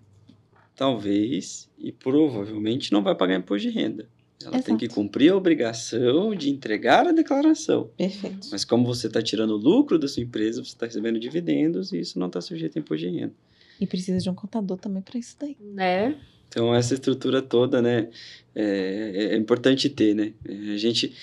Talvez 0.74 1.68
e 1.76 1.90
provavelmente 1.90 2.92
não 2.92 3.02
vai 3.02 3.14
pagar 3.14 3.36
imposto 3.36 3.68
de 3.68 3.74
renda. 3.74 4.08
Ela 4.40 4.52
tem 4.52 4.60
Exato. 4.60 4.76
que 4.76 4.88
cumprir 4.88 5.32
a 5.32 5.36
obrigação 5.36 6.32
de 6.34 6.48
entregar 6.48 7.06
a 7.08 7.12
declaração. 7.12 7.90
Perfeito. 7.96 8.46
Mas 8.52 8.64
como 8.64 8.86
você 8.86 9.08
está 9.08 9.20
tirando 9.20 9.50
o 9.50 9.56
lucro 9.56 9.98
da 9.98 10.06
sua 10.06 10.22
empresa, 10.22 10.62
você 10.62 10.68
está 10.70 10.86
recebendo 10.86 11.18
dividendos 11.18 11.92
e 11.92 11.98
isso 11.98 12.18
não 12.20 12.28
está 12.28 12.40
sujeito 12.40 12.78
a 12.78 12.80
imposto 12.80 13.04
de 13.04 13.18
renda. 13.18 13.34
E 13.80 13.86
precisa 13.86 14.18
de 14.18 14.28
um 14.28 14.34
contador 14.34 14.76
também 14.78 15.02
para 15.02 15.18
isso 15.18 15.36
daí. 15.38 15.56
Né? 15.60 16.16
Então, 16.48 16.74
essa 16.74 16.94
estrutura 16.94 17.42
toda, 17.42 17.80
né, 17.82 18.08
é, 18.54 19.30
é 19.32 19.36
importante 19.36 19.88
ter, 19.88 20.14
né? 20.14 20.32
É, 20.48 20.74
A 20.74 20.76
gente 20.78 21.14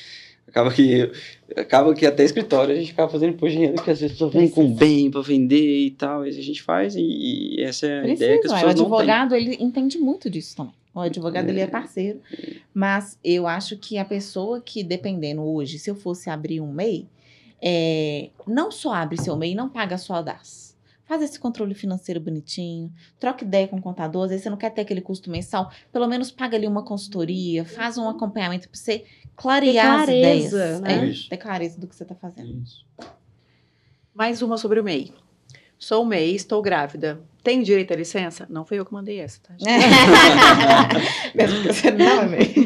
acaba 0.48 0.72
que 0.72 1.11
acaba 1.56 1.94
que 1.95 2.06
até 2.06 2.23
escritório 2.23 2.73
a 2.76 2.77
gente 2.77 2.91
acaba 2.91 3.11
fazendo 3.11 3.34
imposto 3.34 3.57
de 3.57 3.64
renda, 3.65 3.76
porque 3.76 3.91
às 3.91 3.99
vezes 3.99 4.15
a 4.15 4.26
pessoa 4.26 4.32
vem 4.32 4.49
com 4.49 4.73
bem 4.73 5.10
para 5.10 5.22
vender 5.22 5.86
e 5.88 5.91
tal, 5.91 6.26
e 6.26 6.30
a 6.30 6.32
gente 6.32 6.61
faz, 6.61 6.95
e, 6.95 7.02
e 7.02 7.61
essa 7.64 7.88
é 7.88 8.02
a 8.02 8.07
ideia 8.07 8.40
que 8.40 8.48
as 8.48 8.52
Precisa. 8.52 8.53
ué. 8.53 8.60
O 8.60 8.61
pessoas 8.61 8.76
não 8.76 8.86
têm. 8.86 9.10
advogado, 9.10 9.36
ele 9.36 9.57
entende 9.60 9.98
muito 9.98 10.30
disso 10.30 10.56
também. 10.56 10.73
O 10.94 10.99
advogado, 11.02 11.49
ele 11.49 11.60
é 11.60 11.68
parceiro. 11.68 12.22
Mas 12.73 13.19
eu 13.22 13.45
acho 13.48 13.76
que 13.76 13.98
a 13.98 14.06
pessoa 14.06 14.61
que, 14.61 14.82
dependendo 14.82 15.41
hoje, 15.44 15.77
se 15.77 15.90
eu 15.90 15.95
fosse 15.95 16.30
abrir 16.30 16.61
um 16.61 16.72
MEI, 16.72 17.06
é, 17.61 18.30
não 18.48 18.72
só 18.72 18.94
abre 18.94 19.22
seu 19.22 19.36
MEI, 19.36 19.56
não 19.56 19.68
paga 19.68 19.98
só 19.98 20.14
a 20.15 20.22
DAS. 20.22 20.65
Faz 21.07 21.22
esse 21.22 21.40
controle 21.40 21.76
financeiro 21.76 22.19
bonitinho, 22.19 22.91
troca 23.19 23.44
ideia 23.45 23.68
com 23.68 23.77
o 23.77 23.82
contador, 23.82 24.23
às 24.23 24.30
vezes 24.30 24.44
você 24.44 24.49
não 24.49 24.57
quer 24.57 24.72
ter 24.72 24.82
aquele 24.82 25.02
custo 25.02 25.30
mensal, 25.30 25.72
pelo 25.91 26.07
menos 26.07 26.32
paga 26.32 26.57
ali 26.57 26.65
uma 26.65 26.84
consultoria, 26.84 27.64
faz 27.64 27.98
um 27.98 28.10
acompanhamento 28.10 28.68
para 28.68 28.77
você 28.80 29.06
clarear 29.36 29.73
Ter 29.73 29.90
as 30.02 30.06
clareza, 30.06 30.57
ideias. 30.57 30.82
né? 30.82 30.94
É, 30.94 31.06
Isso. 31.06 31.30
ter 31.30 31.38
clareza 31.38 31.80
do 31.80 31.88
que 31.88 31.95
você 31.95 32.03
está 32.03 32.15
fazendo. 32.15 32.64
Isso. 32.64 32.86
Mais 34.14 34.41
uma 34.41 34.57
sobre 34.57 34.80
o 34.80 34.84
MEI. 34.84 35.14
Sou 35.77 36.06
MEI, 36.06 36.34
estou 36.36 36.61
grávida. 36.61 37.22
Tenho 37.44 37.64
direito 37.64 37.91
à 37.94 37.95
licença? 37.98 38.48
Não 38.49 38.65
foi 38.65 38.80
eu 38.80 38.86
que 38.86 38.94
mandei 38.94 39.19
essa, 39.19 39.40
tá? 39.41 39.53
gente? 39.60 39.69
Mesmo 41.36 41.61
que 41.61 41.68
você 41.73 41.91
não 41.91 42.06
é 42.23 42.26
MEI. 42.27 42.56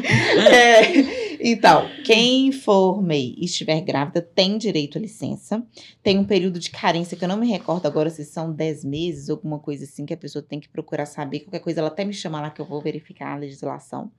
É, 0.50 1.19
então, 1.42 1.88
quem 2.04 2.52
for 2.52 3.02
MEI 3.02 3.34
e 3.38 3.46
estiver 3.46 3.80
grávida 3.80 4.20
tem 4.20 4.58
direito 4.58 4.98
à 4.98 5.00
licença. 5.00 5.66
Tem 6.02 6.18
um 6.18 6.24
período 6.24 6.58
de 6.58 6.70
carência 6.70 7.16
que 7.16 7.24
eu 7.24 7.28
não 7.28 7.36
me 7.36 7.48
recordo 7.48 7.86
agora 7.86 8.10
se 8.10 8.24
são 8.24 8.52
10 8.52 8.84
meses, 8.84 9.30
alguma 9.30 9.58
coisa 9.58 9.84
assim, 9.84 10.04
que 10.04 10.12
a 10.12 10.16
pessoa 10.16 10.42
tem 10.42 10.60
que 10.60 10.68
procurar 10.68 11.06
saber. 11.06 11.40
Qualquer 11.40 11.60
coisa, 11.60 11.80
ela 11.80 11.88
até 11.88 12.04
me 12.04 12.12
chama 12.12 12.40
lá 12.40 12.50
que 12.50 12.60
eu 12.60 12.66
vou 12.66 12.82
verificar 12.82 13.32
a 13.32 13.36
legislação. 13.36 14.10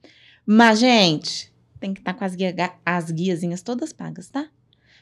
Mas, 0.45 0.79
gente, 0.79 1.53
tem 1.79 1.93
que 1.93 1.99
estar 1.99 2.13
com 2.13 2.25
as, 2.25 2.35
guia, 2.35 2.55
as 2.85 3.11
guiazinhas 3.11 3.61
todas 3.61 3.93
pagas, 3.93 4.29
tá? 4.29 4.49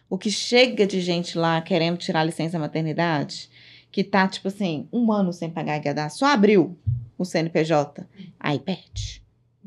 O 0.09 0.17
que 0.17 0.29
chega 0.29 0.85
de 0.85 0.99
gente 1.01 1.37
lá 1.37 1.61
querendo 1.61 1.97
tirar 1.97 2.21
a 2.21 2.25
licença 2.25 2.59
maternidade, 2.59 3.49
que 3.91 4.03
tá, 4.03 4.27
tipo 4.27 4.47
assim, 4.47 4.87
um 4.91 5.11
ano 5.11 5.31
sem 5.31 5.49
pagar 5.49 5.75
a 5.75 5.77
guia 5.79 6.09
só 6.09 6.25
abriu 6.25 6.77
o 7.17 7.25
CNPJ, 7.25 8.07
aí 8.39 8.59
perde. 8.59 9.18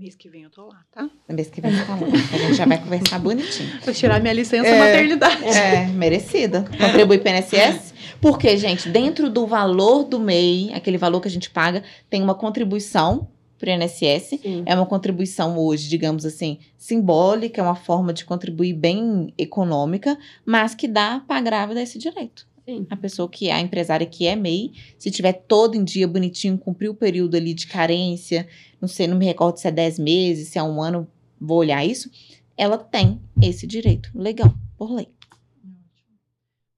Mês 0.02 0.16
que 0.16 0.28
vem 0.28 0.42
eu 0.42 0.50
tô 0.50 0.66
lá, 0.66 0.80
tá? 0.90 1.08
Na 1.28 1.34
vez 1.36 1.48
que 1.48 1.60
vem 1.60 1.70
você 1.70 1.84
tá 1.84 1.94
lá. 1.94 2.00
A 2.32 2.36
gente 2.38 2.54
já 2.54 2.66
vai 2.66 2.76
conversar 2.82 3.20
bonitinho. 3.20 3.70
Vou 3.86 3.94
tirar 3.94 4.20
minha 4.20 4.32
licença 4.32 4.66
É. 4.66 4.76
maternidade. 4.76 5.44
É, 5.44 5.86
merecida. 5.86 6.64
Contribui 6.76 7.18
para 7.18 7.38
INSS. 7.38 7.94
Porque, 8.20 8.56
gente, 8.56 8.88
dentro 8.88 9.30
do 9.30 9.46
valor 9.46 10.02
do 10.02 10.18
MEI, 10.18 10.72
aquele 10.74 10.98
valor 10.98 11.20
que 11.20 11.28
a 11.28 11.30
gente 11.30 11.48
paga, 11.50 11.84
tem 12.10 12.20
uma 12.20 12.34
contribuição 12.34 13.28
para 13.56 13.70
o 13.70 13.72
INSS. 13.80 14.40
Sim. 14.42 14.64
É 14.66 14.74
uma 14.74 14.86
contribuição 14.86 15.56
hoje, 15.56 15.88
digamos 15.88 16.26
assim, 16.26 16.58
simbólica, 16.76 17.60
é 17.60 17.64
uma 17.64 17.76
forma 17.76 18.12
de 18.12 18.24
contribuir 18.24 18.72
bem 18.72 19.32
econômica, 19.38 20.18
mas 20.44 20.74
que 20.74 20.88
dá 20.88 21.22
para 21.28 21.36
a 21.38 21.40
grávida 21.40 21.80
esse 21.80 21.96
direito. 21.96 22.44
Sim. 22.64 22.86
A 22.88 22.96
pessoa 22.96 23.28
que 23.28 23.48
é 23.48 23.52
a 23.52 23.60
empresária 23.60 24.06
que 24.06 24.26
é 24.26 24.36
MEI, 24.36 24.72
se 24.98 25.10
tiver 25.10 25.32
todo 25.32 25.74
em 25.74 25.82
dia 25.82 26.06
bonitinho, 26.06 26.56
cumprir 26.56 26.88
o 26.88 26.94
período 26.94 27.36
ali 27.36 27.54
de 27.54 27.66
carência, 27.66 28.46
não 28.80 28.88
sei, 28.88 29.06
não 29.06 29.16
me 29.16 29.26
recordo 29.26 29.58
se 29.58 29.66
é 29.66 29.70
10 29.70 29.98
meses, 29.98 30.48
se 30.48 30.58
é 30.58 30.62
um 30.62 30.80
ano, 30.80 31.08
vou 31.40 31.58
olhar 31.58 31.84
isso, 31.84 32.10
ela 32.56 32.78
tem 32.78 33.20
esse 33.40 33.66
direito. 33.66 34.10
Legal, 34.14 34.54
por 34.78 34.92
lei. 34.92 35.08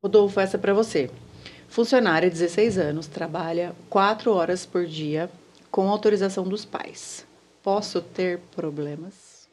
Rodolfo, 0.02 0.40
essa 0.40 0.56
é 0.56 0.60
para 0.60 0.74
você. 0.74 1.10
Funcionária, 1.68 2.30
16 2.30 2.78
anos, 2.78 3.06
trabalha 3.06 3.74
4 3.90 4.32
horas 4.32 4.64
por 4.64 4.86
dia 4.86 5.30
com 5.70 5.88
autorização 5.88 6.44
dos 6.44 6.64
pais. 6.64 7.26
Posso 7.62 8.00
ter 8.00 8.38
problemas? 8.54 9.48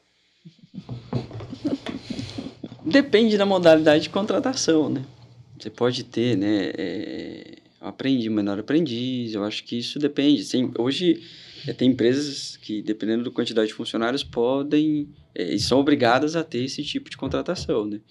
Depende 2.85 3.37
da 3.37 3.45
modalidade 3.45 4.03
de 4.03 4.09
contratação, 4.09 4.89
né? 4.89 5.03
Você 5.61 5.69
pode 5.69 6.03
ter, 6.03 6.35
né? 6.35 6.71
É, 6.75 7.57
aprendi, 7.79 8.29
menor 8.29 8.57
aprendiz, 8.59 9.33
eu 9.35 9.43
acho 9.43 9.63
que 9.63 9.77
isso 9.77 9.99
depende. 9.99 10.43
Sim, 10.43 10.71
hoje 10.77 11.21
é, 11.67 11.73
tem 11.73 11.91
empresas 11.91 12.57
que, 12.57 12.81
dependendo 12.81 13.23
da 13.23 13.31
quantidade 13.31 13.67
de 13.67 13.73
funcionários, 13.73 14.23
podem 14.23 15.07
é, 15.35 15.53
e 15.53 15.59
são 15.59 15.79
obrigadas 15.79 16.35
a 16.35 16.43
ter 16.43 16.63
esse 16.63 16.83
tipo 16.83 17.09
de 17.09 17.17
contratação, 17.17 17.85
né? 17.85 18.01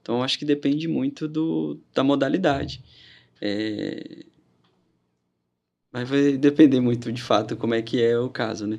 Então, 0.00 0.18
eu 0.18 0.22
acho 0.22 0.38
que 0.38 0.44
depende 0.44 0.86
muito 0.86 1.26
do, 1.26 1.78
da 1.92 2.02
modalidade. 2.04 2.80
É, 3.40 4.24
mas 5.92 6.08
vai 6.08 6.36
depender 6.36 6.80
muito, 6.80 7.10
de 7.12 7.20
fato, 7.20 7.56
como 7.56 7.74
é 7.74 7.82
que 7.82 8.00
é 8.00 8.16
o 8.18 8.28
caso, 8.28 8.66
né? 8.66 8.78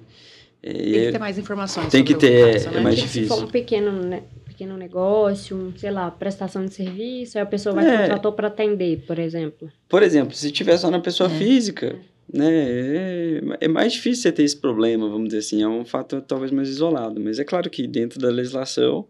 É, 0.64 0.72
Tem 0.74 0.92
que 1.06 1.12
ter 1.12 1.20
mais 1.20 1.38
informações 1.40 1.92
tem 1.92 2.04
que 2.04 2.16
ter, 2.16 2.54
caso, 2.54 2.68
é 2.70 2.72
né? 2.72 2.80
mais 2.82 2.96
Porque 2.96 3.10
Se 3.10 3.20
for 3.26 3.36
difícil. 3.36 3.48
um 3.48 3.52
pequeno, 3.52 3.92
né, 3.92 4.24
pequeno 4.62 4.78
negócio, 4.78 5.58
um, 5.58 5.76
sei 5.76 5.90
lá, 5.90 6.12
prestação 6.12 6.64
de 6.66 6.72
serviço, 6.74 7.36
aí 7.38 7.42
a 7.42 7.46
pessoa 7.48 7.74
vai 7.74 7.84
É. 7.90 8.02
contratou 8.04 8.32
para 8.32 8.48
atender, 8.48 9.04
por 9.08 9.18
exemplo. 9.18 9.72
Por 9.90 10.04
exemplo, 10.04 10.36
se 10.36 10.52
tiver 10.52 10.78
só 10.78 10.92
na 10.92 11.00
pessoa 11.00 11.28
É. 11.32 11.34
física, 11.36 11.98
né, 12.32 12.48
é, 12.52 13.42
é 13.62 13.68
mais 13.68 13.94
difícil 13.94 14.22
você 14.22 14.32
ter 14.32 14.44
esse 14.44 14.56
problema, 14.56 15.10
vamos 15.10 15.30
dizer 15.30 15.40
assim, 15.40 15.64
é 15.64 15.68
um 15.68 15.84
fato 15.84 16.22
talvez 16.22 16.52
mais 16.52 16.70
isolado, 16.70 17.20
mas 17.20 17.40
é 17.40 17.44
claro 17.44 17.70
que 17.72 17.88
dentro 17.88 18.20
da 18.20 18.30
legislação 18.30 19.08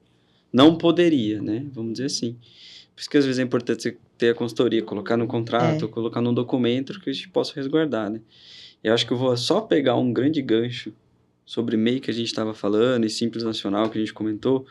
não 0.53 0.78
poderia, 0.78 1.41
né, 1.41 1.65
vamos 1.73 1.94
dizer 1.94 2.06
assim. 2.06 2.38
Por 2.95 3.02
isso 3.02 3.10
que 3.10 3.18
às 3.18 3.26
vezes 3.26 3.40
é 3.40 3.44
importante 3.44 3.84
você 3.84 3.98
ter 4.18 4.30
a 4.30 4.34
consultoria, 4.36 4.82
colocar 4.84 5.18
no 5.18 5.28
contrato, 5.28 5.84
É. 5.84 5.88
colocar 5.90 6.22
num 6.22 6.34
documento 6.34 6.98
que 7.02 7.10
a 7.10 7.14
gente 7.14 7.28
possa 7.28 7.52
resguardar, 7.56 8.10
né. 8.10 8.22
Eu 8.82 8.94
acho 8.94 9.06
que 9.06 9.11
eu 9.11 9.18
vou 9.18 9.36
só 9.36 9.60
pegar 9.60 9.95
um 9.98 10.14
grande 10.14 10.41
gancho 10.41 10.94
sobre 11.45 11.76
MEI 11.76 11.99
que 11.99 12.10
a 12.10 12.14
gente 12.14 12.28
estava 12.28 12.53
falando 12.53 13.06
e 13.06 13.10
Simples 13.10 13.44
Nacional 13.44 13.90
que 13.90 13.98
a 13.98 14.02
gente 14.02 14.14
comentou, 14.14 14.65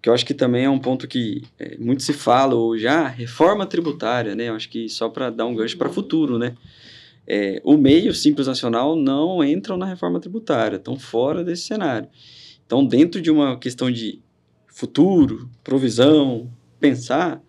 que 0.00 0.08
eu 0.08 0.14
acho 0.14 0.24
que 0.24 0.34
também 0.34 0.64
é 0.64 0.70
um 0.70 0.78
ponto 0.78 1.08
que 1.08 1.42
é, 1.58 1.76
muito 1.78 2.02
se 2.02 2.12
fala 2.12 2.54
hoje, 2.54 2.86
ah, 2.86 3.08
reforma 3.08 3.66
tributária, 3.66 4.34
né? 4.34 4.48
Eu 4.48 4.54
acho 4.54 4.68
que 4.68 4.88
só 4.88 5.08
para 5.08 5.30
dar 5.30 5.46
um 5.46 5.54
gancho 5.54 5.76
para 5.76 5.88
o 5.88 5.92
futuro, 5.92 6.38
né? 6.38 6.54
É, 7.26 7.60
o 7.64 7.76
MEI 7.76 8.06
e 8.06 8.08
o 8.08 8.14
Simples 8.14 8.46
Nacional 8.46 8.96
não 8.96 9.44
entram 9.44 9.76
na 9.76 9.86
reforma 9.86 10.18
tributária, 10.18 10.76
estão 10.76 10.98
fora 10.98 11.44
desse 11.44 11.64
cenário. 11.64 12.08
Então, 12.64 12.84
dentro 12.86 13.20
de 13.20 13.30
uma 13.30 13.58
questão 13.58 13.90
de 13.90 14.20
futuro, 14.66 15.50
provisão, 15.62 16.50
pensar, 16.80 17.42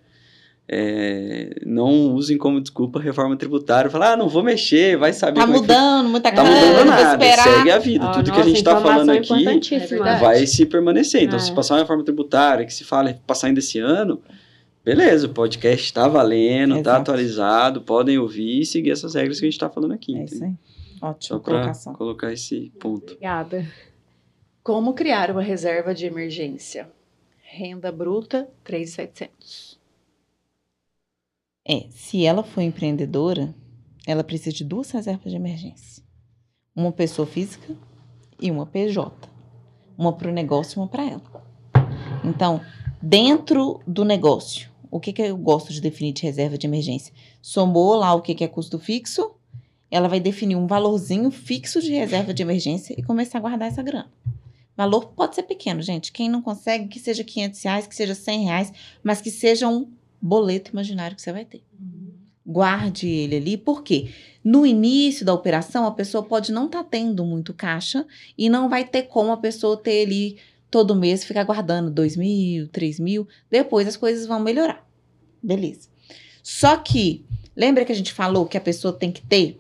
é, 0.72 1.62
não 1.66 2.14
usem 2.14 2.38
como 2.38 2.62
desculpa 2.62 3.00
a 3.00 3.02
reforma 3.02 3.36
tributária, 3.36 3.90
falar, 3.90 4.14
ah, 4.14 4.18
não 4.18 4.30
vou 4.30 4.44
mexer, 4.44 4.96
vai 4.98 5.12
saber 5.12 5.40
Tá 5.40 5.46
como 5.48 5.54
é 5.56 5.56
que 5.56 5.62
mudando, 5.64 6.10
muita 6.10 6.32
Tá 6.32 6.42
coisa, 6.44 6.56
mudando 6.58 6.76
vou 6.76 6.86
nada, 6.86 7.26
esperar. 7.26 7.44
segue 7.44 7.72
a 7.72 7.78
vida. 7.80 8.06
Ó, 8.06 8.12
Tudo 8.12 8.24
que 8.26 8.32
a 8.32 8.34
nossa, 8.36 8.48
gente 8.50 8.58
está 8.58 8.80
falando 8.82 9.10
aqui. 9.10 9.74
É 9.76 9.80
verdade. 9.80 10.22
vai 10.22 10.46
se 10.46 10.66
permanecer. 10.68 11.24
Então, 11.24 11.38
É. 11.38 11.40
se 11.40 11.52
passar 11.54 11.74
uma 11.74 11.80
reforma 11.82 12.04
tributária 12.04 12.66
que 12.66 12.74
se 12.74 12.84
fala 12.84 13.20
passar 13.26 13.48
ainda 13.48 13.60
esse 13.60 13.80
ano, 13.80 14.22
beleza, 14.86 15.26
o 15.26 15.30
podcast 15.34 15.84
está 15.86 16.08
valendo, 16.08 16.78
está 16.78 16.98
atualizado, 16.98 17.82
podem 17.82 18.20
ouvir 18.20 18.62
e 18.62 18.66
seguir 18.66 18.92
essas 18.92 19.16
regras 19.16 19.40
que 19.40 19.46
a 19.46 19.48
gente 19.48 19.56
está 19.56 19.70
falando 19.72 19.94
aqui. 19.94 20.16
É 20.18 20.24
isso 20.26 20.44
aí. 20.44 20.54
Só 21.00 21.08
Ótima 21.08 21.40
colocação. 21.40 21.94
colocar 21.94 22.32
esse 22.32 22.72
ponto. 22.80 23.14
Obrigada. 23.14 23.66
Como 24.62 24.94
criar 24.94 25.32
uma 25.32 25.42
reserva 25.42 25.96
de 25.96 26.06
emergência? 26.06 26.88
Renda 27.42 27.92
bruta, 27.92 28.48
3,700. 28.64 29.69
É, 31.72 31.86
se 31.92 32.26
ela 32.26 32.42
for 32.42 32.62
empreendedora, 32.62 33.54
ela 34.08 34.24
precisa 34.24 34.52
de 34.52 34.64
duas 34.64 34.90
reservas 34.90 35.32
de 35.32 35.38
emergência. 35.38 36.02
Uma 36.76 36.92
pessoa 36.92 37.28
física 37.28 37.76
e 38.42 38.50
uma 38.50 38.66
PJ. 38.66 39.30
Uma 39.96 40.12
para 40.12 40.30
o 40.30 40.34
negócio 40.34 40.80
e 40.80 40.82
uma 40.82 40.88
para 40.88 41.06
ela. 41.06 41.22
Então, 42.26 42.60
dentro 43.00 43.82
do 43.86 44.04
negócio, 44.04 44.72
o 44.90 45.00
que, 45.00 45.14
que 45.14 45.22
eu 45.22 45.38
gosto 45.38 45.72
de 45.72 45.80
definir 45.80 46.12
de 46.12 46.24
reserva 46.24 46.58
de 46.58 46.66
emergência? 46.66 47.14
Somou 47.40 47.94
lá 47.94 48.16
o 48.16 48.22
que, 48.24 48.34
que 48.34 48.44
é 48.44 48.48
custo 48.48 48.80
fixo, 48.80 49.36
ela 49.92 50.08
vai 50.08 50.20
definir 50.20 50.56
um 50.56 50.66
valorzinho 50.66 51.30
fixo 51.30 51.84
de 51.84 51.92
reserva 51.92 52.34
de 52.34 52.42
emergência 52.42 52.96
e 52.98 53.04
começar 53.04 53.38
a 53.38 53.42
guardar 53.42 53.68
essa 53.68 53.84
grana. 53.84 54.12
Valor 54.76 55.10
pode 55.10 55.36
ser 55.36 55.44
pequeno, 55.44 55.84
gente. 55.84 56.12
Quem 56.12 56.30
não 56.30 56.42
consegue, 56.42 56.88
que 56.88 57.00
seja 57.00 57.24
500 57.24 57.62
reais, 57.62 57.86
que 57.86 57.96
seja 57.96 58.16
100 58.16 58.44
reais, 58.46 58.74
mas 59.04 59.22
que 59.22 59.30
seja 59.30 59.68
um 59.68 59.99
boleto 60.22 60.72
imaginário 60.72 61.16
que 61.16 61.22
você 61.22 61.32
vai 61.32 61.46
ter. 61.46 61.64
guarde 62.46 63.08
ele 63.08 63.36
ali, 63.36 63.58
por 63.58 63.84
quê? 63.84 64.10
No 64.44 64.66
início 64.66 65.26
da 65.26 65.34
operação, 65.34 65.86
a 65.86 65.92
pessoa 65.92 66.24
pode 66.24 66.52
não 66.52 66.66
estar 66.66 66.84
tendo 66.84 67.24
muito 67.24 67.54
caixa 67.54 68.06
e 68.38 68.50
não 68.50 68.70
vai 68.70 68.84
ter 68.84 69.04
como 69.04 69.32
a 69.32 69.38
pessoa 69.38 69.78
ter 69.78 70.06
ali 70.06 70.38
todo 70.72 70.96
mês 70.96 71.24
ficar 71.24 71.44
guardando 71.44 71.92
dois 71.92 72.16
mil, 72.16 72.68
três 72.70 73.00
mil. 73.00 73.28
Depois 73.52 73.88
as 73.88 73.98
coisas 73.98 74.26
vão 74.26 74.40
melhorar. 74.40 74.88
Beleza. 75.42 75.90
Só 76.42 76.78
que, 76.78 77.26
lembra 77.56 77.86
que 77.86 77.92
a 77.92 77.96
gente 77.96 78.14
falou 78.14 78.46
que 78.46 78.58
a 78.58 78.62
pessoa 78.62 78.94
tem 78.94 79.12
que 79.12 79.22
ter 79.22 79.60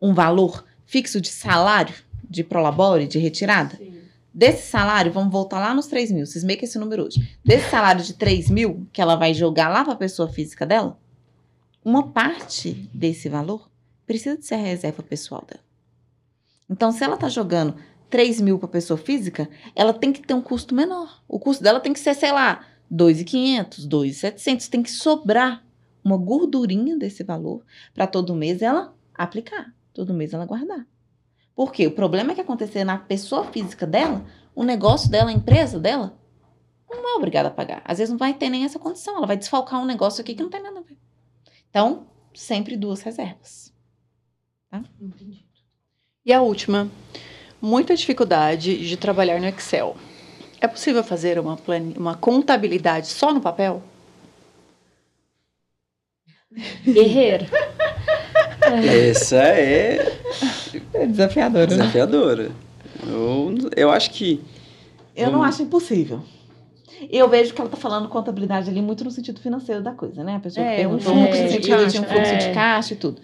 um 0.00 0.12
valor 0.12 0.64
fixo 0.84 1.20
de 1.20 1.28
salário, 1.28 1.94
de 2.28 2.44
prolabore, 2.44 3.06
de 3.06 3.18
retirada? 3.18 3.78
Desse 4.36 4.68
salário, 4.68 5.10
vamos 5.10 5.32
voltar 5.32 5.58
lá 5.58 5.72
nos 5.72 5.86
3 5.86 6.12
mil, 6.12 6.26
vocês 6.26 6.44
meio 6.44 6.58
que 6.58 6.66
esse 6.66 6.78
número 6.78 7.06
hoje. 7.06 7.38
Desse 7.42 7.70
salário 7.70 8.04
de 8.04 8.12
3 8.12 8.50
mil, 8.50 8.86
que 8.92 9.00
ela 9.00 9.16
vai 9.16 9.32
jogar 9.32 9.70
lá 9.70 9.82
para 9.82 9.94
a 9.94 9.96
pessoa 9.96 10.28
física 10.28 10.66
dela, 10.66 11.00
uma 11.82 12.08
parte 12.12 12.74
desse 12.92 13.30
valor 13.30 13.70
precisa 14.06 14.36
de 14.36 14.44
ser 14.44 14.56
a 14.56 14.58
reserva 14.58 15.02
pessoal 15.02 15.42
dela. 15.48 15.64
Então, 16.68 16.92
se 16.92 17.02
ela 17.02 17.14
está 17.14 17.30
jogando 17.30 17.76
3 18.10 18.42
mil 18.42 18.58
para 18.58 18.68
pessoa 18.68 18.98
física, 18.98 19.48
ela 19.74 19.94
tem 19.94 20.12
que 20.12 20.20
ter 20.20 20.34
um 20.34 20.42
custo 20.42 20.74
menor. 20.74 21.22
O 21.26 21.38
custo 21.38 21.64
dela 21.64 21.80
tem 21.80 21.94
que 21.94 21.98
ser, 21.98 22.12
sei 22.12 22.30
lá, 22.30 22.62
2.500, 22.92 23.88
2.700. 23.88 24.68
Tem 24.68 24.82
que 24.82 24.90
sobrar 24.90 25.64
uma 26.04 26.18
gordurinha 26.18 26.94
desse 26.98 27.24
valor 27.24 27.64
para 27.94 28.06
todo 28.06 28.34
mês 28.34 28.60
ela 28.60 28.94
aplicar, 29.14 29.74
todo 29.94 30.12
mês 30.12 30.34
ela 30.34 30.44
guardar. 30.44 30.86
Porque 31.56 31.86
o 31.86 31.90
problema 31.90 32.32
é 32.32 32.34
que 32.34 32.40
acontecer 32.42 32.84
na 32.84 32.98
pessoa 32.98 33.44
física 33.44 33.86
dela, 33.86 34.26
o 34.54 34.62
negócio 34.62 35.10
dela, 35.10 35.30
a 35.30 35.32
empresa 35.32 35.80
dela, 35.80 36.14
não 36.88 37.14
é 37.14 37.16
obrigada 37.16 37.48
a 37.48 37.50
pagar. 37.50 37.80
Às 37.82 37.96
vezes 37.96 38.10
não 38.10 38.18
vai 38.18 38.34
ter 38.34 38.50
nem 38.50 38.64
essa 38.64 38.78
condição. 38.78 39.16
Ela 39.16 39.26
vai 39.26 39.38
desfalcar 39.38 39.80
um 39.80 39.86
negócio 39.86 40.20
aqui 40.20 40.34
que 40.34 40.42
não 40.42 40.50
tem 40.50 40.62
nada 40.62 40.78
a 40.78 40.82
ver. 40.82 40.98
Então, 41.70 42.06
sempre 42.34 42.76
duas 42.76 43.00
reservas. 43.00 43.72
Tá? 44.70 44.82
E 46.24 46.32
a 46.32 46.42
última, 46.42 46.90
muita 47.60 47.96
dificuldade 47.96 48.86
de 48.86 48.96
trabalhar 48.98 49.40
no 49.40 49.46
Excel. 49.46 49.96
É 50.60 50.68
possível 50.68 51.02
fazer 51.02 51.38
uma, 51.38 51.56
plan... 51.56 51.92
uma 51.96 52.16
contabilidade 52.16 53.06
só 53.06 53.32
no 53.32 53.40
papel? 53.40 53.82
Guerreiro. 56.84 57.46
Essa 58.60 59.36
é 59.36 60.16
É 61.02 61.06
desafiadora, 61.06 61.66
desafiadora. 61.66 62.50
Eu, 63.06 63.54
eu 63.76 63.90
acho 63.90 64.10
que. 64.10 64.42
Eu 65.14 65.30
não 65.30 65.42
acho 65.42 65.62
impossível. 65.62 66.20
Eu 67.10 67.28
vejo 67.28 67.52
que 67.52 67.60
ela 67.60 67.68
tá 67.68 67.76
falando 67.76 68.08
contabilidade 68.08 68.70
ali 68.70 68.80
muito 68.80 69.04
no 69.04 69.10
sentido 69.10 69.38
financeiro 69.40 69.82
da 69.82 69.92
coisa, 69.92 70.24
né? 70.24 70.36
A 70.36 70.40
pessoa 70.40 70.64
que 70.64 70.72
É, 70.72 70.76
perguntou 70.76 71.12
um 71.14 71.20
fluxo 71.22 71.42
no 71.42 71.46
de 71.48 71.52
sentido 71.54 71.86
de 71.86 71.98
um 71.98 72.02
caixa. 72.02 72.14
fluxo 72.14 72.36
de 72.38 72.44
É. 72.46 72.52
caixa 72.52 72.94
e 72.94 72.96
tudo. 72.96 73.20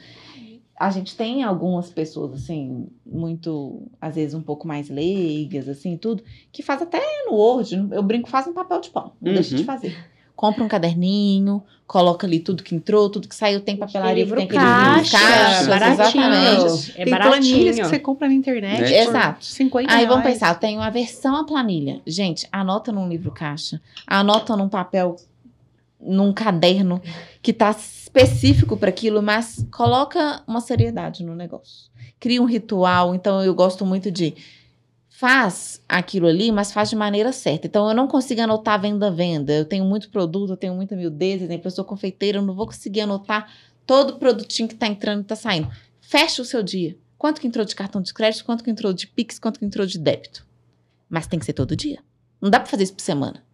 A 0.79 0.91
gente 0.91 1.17
tem 1.17 1.43
algumas 1.45 1.89
pessoas, 1.91 2.33
assim, 2.35 2.89
muito, 3.07 3.83
às 4.01 4.17
vezes, 4.17 4.35
um 4.35 4.43
pouco 4.43 4.67
mais 4.67 4.91
leigas, 4.91 5.69
assim, 5.69 5.97
tudo, 5.97 6.23
que 6.51 6.63
faz 6.63 6.83
até 6.83 7.01
no 7.27 7.35
Word, 7.35 7.89
eu 7.93 8.03
brinco, 8.03 8.29
faz 8.29 8.47
um 8.49 8.53
papel 8.53 8.81
de 8.81 8.91
pão, 8.91 9.13
não 9.21 9.33
deixa 9.33 9.55
de 9.55 9.63
Uhum. 9.63 9.67
fazer. 9.67 9.97
Compra 10.35 10.65
um 10.65 10.69
caderninho, 10.69 11.63
coloca 11.93 12.27
ali 12.27 12.41
tudo 12.41 12.63
que 12.63 12.75
entrou, 12.75 13.11
tudo 13.11 13.29
que 13.29 13.35
saiu, 13.35 13.61
tem 13.61 13.77
papelaria 13.77 14.25
que 14.25 14.31
Livro 14.31 14.37
tem 14.37 14.47
aquele 14.47 14.63
livro 14.65 15.11
caixa, 15.11 15.19
caixa, 15.19 15.67
baratinho. 15.67 16.25
exatamente. 16.25 16.93
É 16.93 17.05
Tem 17.05 17.11
baratinho. 17.13 17.31
planilhas 17.33 17.77
que 17.77 17.85
você 17.85 17.99
compra 17.99 18.29
na 18.29 18.33
internet. 18.35 18.81
Né? 18.81 19.03
Exato. 19.03 19.45
50 19.45 19.93
Aí 19.93 20.07
vamos 20.07 20.23
reais. 20.23 20.39
pensar, 20.39 20.55
eu 20.55 20.59
tenho 20.59 20.91
versão 20.91 21.37
à 21.37 21.45
planilha. 21.45 22.01
Gente, 22.07 22.49
anota 22.51 22.91
num 22.91 23.07
livro 23.11 23.31
caixa, 23.31 23.79
anota 24.07 24.57
num 24.57 24.71
papel, 24.71 25.17
num 26.01 26.33
caderno 26.33 26.99
que 27.43 27.53
tá 27.53 27.71
específico 27.73 28.75
para 28.75 28.89
aquilo, 28.89 29.23
mas 29.23 29.63
coloca 29.71 30.43
uma 30.47 30.63
seriedade 30.63 31.23
no 31.23 31.35
negócio. 31.35 31.91
Cria 32.19 32.41
um 32.41 32.47
ritual, 32.47 33.15
então 33.15 33.45
eu 33.45 33.55
gosto 33.55 33.85
muito 33.85 34.11
de 34.11 34.33
faz 35.23 35.81
aquilo 35.89 36.27
ali, 36.27 36.51
mas 36.51 36.73
faz 36.73 36.91
de 36.91 36.97
maneira 36.97 37.31
certa. 37.31 37.69
Então 37.69 37.89
eu 37.89 37.95
não 37.95 38.09
consigo 38.09 38.41
anotar 38.41 38.81
venda 38.81 39.07
a 39.07 39.11
venda. 39.11 39.53
Eu 39.53 39.65
tenho 39.65 39.85
muito 39.85 40.11
produto, 40.11 40.51
eu 40.51 40.57
tenho 40.57 40.75
muita 40.75 40.97
miudez, 40.97 41.41
exemplo, 41.41 41.69
eu 41.69 41.71
sou 41.71 41.85
confeiteira, 41.85 42.39
eu 42.39 42.43
não 42.43 42.57
vou 42.57 42.67
conseguir 42.67 43.03
anotar 43.03 43.49
todo 43.87 44.19
produtinho 44.19 44.69
que 44.69 44.75
tá 44.75 44.89
entrando 44.89 45.21
e 45.21 45.25
tá 45.25 45.37
saindo. 45.37 45.71
Fecha 46.01 46.43
o 46.43 46.45
seu 46.45 46.61
dia. 46.61 46.99
Quanto 47.17 47.41
que 47.41 47.47
entrou 47.47 47.65
de 47.65 47.73
cartão 47.73 48.03
de 48.03 48.13
crédito, 48.13 48.45
quanto 48.45 48.65
que 48.65 48.71
entrou 48.73 48.93
de 48.93 49.07
Pix, 49.07 49.39
quanto 49.39 49.61
que 49.61 49.65
entrou 49.65 49.87
de 49.87 49.97
débito. 49.97 50.45
Mas 51.09 51.29
tem 51.29 51.39
que 51.39 51.47
ser 51.47 51.53
todo 51.53 51.77
dia. 51.77 52.01
Não 52.41 52.51
dá 52.51 52.59
pra 52.59 52.69
fazer 52.69 52.83
isso 52.83 52.95
por 52.95 53.03
semana. 53.03 53.45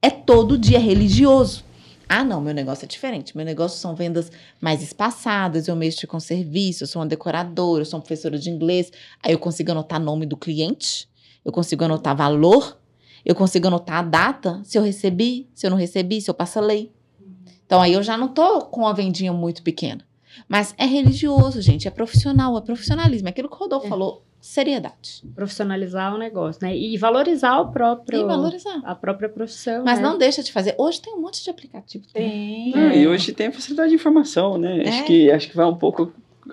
É 0.00 0.08
todo 0.08 0.56
dia 0.56 0.78
religioso. 0.78 1.64
Ah, 2.08 2.22
não, 2.22 2.40
meu 2.40 2.54
negócio 2.54 2.84
é 2.84 2.88
diferente. 2.88 3.36
Meu 3.36 3.44
negócio 3.44 3.78
são 3.78 3.94
vendas 3.94 4.30
mais 4.60 4.82
espaçadas, 4.82 5.66
eu 5.68 5.74
mexo 5.74 6.06
com 6.06 6.20
serviço, 6.20 6.84
eu 6.84 6.86
sou 6.88 7.02
uma 7.02 7.08
decoradora, 7.08 7.82
eu 7.82 7.86
sou 7.86 7.98
uma 7.98 8.02
professora 8.04 8.38
de 8.38 8.48
inglês. 8.48 8.92
Aí 9.22 9.32
eu 9.32 9.38
consigo 9.38 9.72
anotar 9.72 10.00
nome 10.00 10.24
do 10.24 10.36
cliente, 10.36 11.08
eu 11.44 11.50
consigo 11.50 11.84
anotar 11.84 12.16
valor, 12.16 12.78
eu 13.24 13.34
consigo 13.34 13.66
anotar 13.66 13.98
a 13.98 14.02
data, 14.02 14.60
se 14.64 14.78
eu 14.78 14.82
recebi, 14.82 15.48
se 15.54 15.66
eu 15.66 15.70
não 15.70 15.76
recebi, 15.76 16.20
se 16.20 16.30
eu 16.30 16.34
parcelei. 16.34 16.92
Então 17.66 17.80
aí 17.82 17.94
eu 17.94 18.02
já 18.02 18.16
não 18.16 18.28
tô 18.28 18.60
com 18.66 18.82
uma 18.82 18.94
vendinha 18.94 19.32
muito 19.32 19.62
pequena. 19.62 20.06
Mas 20.48 20.74
é 20.78 20.84
religioso, 20.84 21.60
gente, 21.60 21.88
é 21.88 21.90
profissional, 21.90 22.56
é 22.56 22.60
profissionalismo. 22.60 23.26
É 23.26 23.30
aquilo 23.30 23.48
que 23.48 23.54
o 23.56 23.58
Rodolfo 23.58 23.86
É. 23.86 23.88
falou, 23.88 24.22
seriedade. 24.46 25.24
Profissionalizar 25.34 26.14
o 26.14 26.18
negócio, 26.18 26.64
né? 26.64 26.76
E 26.76 26.96
valorizar 26.96 27.58
o 27.58 27.72
próprio. 27.72 28.20
E 28.20 28.24
valorizar. 28.24 28.80
A 28.84 28.94
própria 28.94 29.28
profissão. 29.28 29.84
Mas 29.84 29.98
né? 29.98 30.04
não 30.04 30.16
deixa 30.16 30.42
de 30.42 30.52
fazer. 30.52 30.74
Hoje 30.78 31.00
tem 31.00 31.14
um 31.14 31.20
monte 31.20 31.42
de 31.42 31.50
aplicativo. 31.50 32.04
Tem. 32.12 32.70
Não, 32.70 32.92
E 32.92 33.08
hoje 33.08 33.32
tem 33.32 33.48
a 33.48 33.52
facilidade 33.52 33.88
de 33.88 33.96
informação, 33.96 34.56
né? 34.56 34.84
É. 34.84 34.88
Acho, 34.88 35.04
que, 35.04 35.30
acho 35.32 35.50
que 35.50 35.56
vai 35.56 35.66
um 35.66 35.74
pouco 35.74 36.12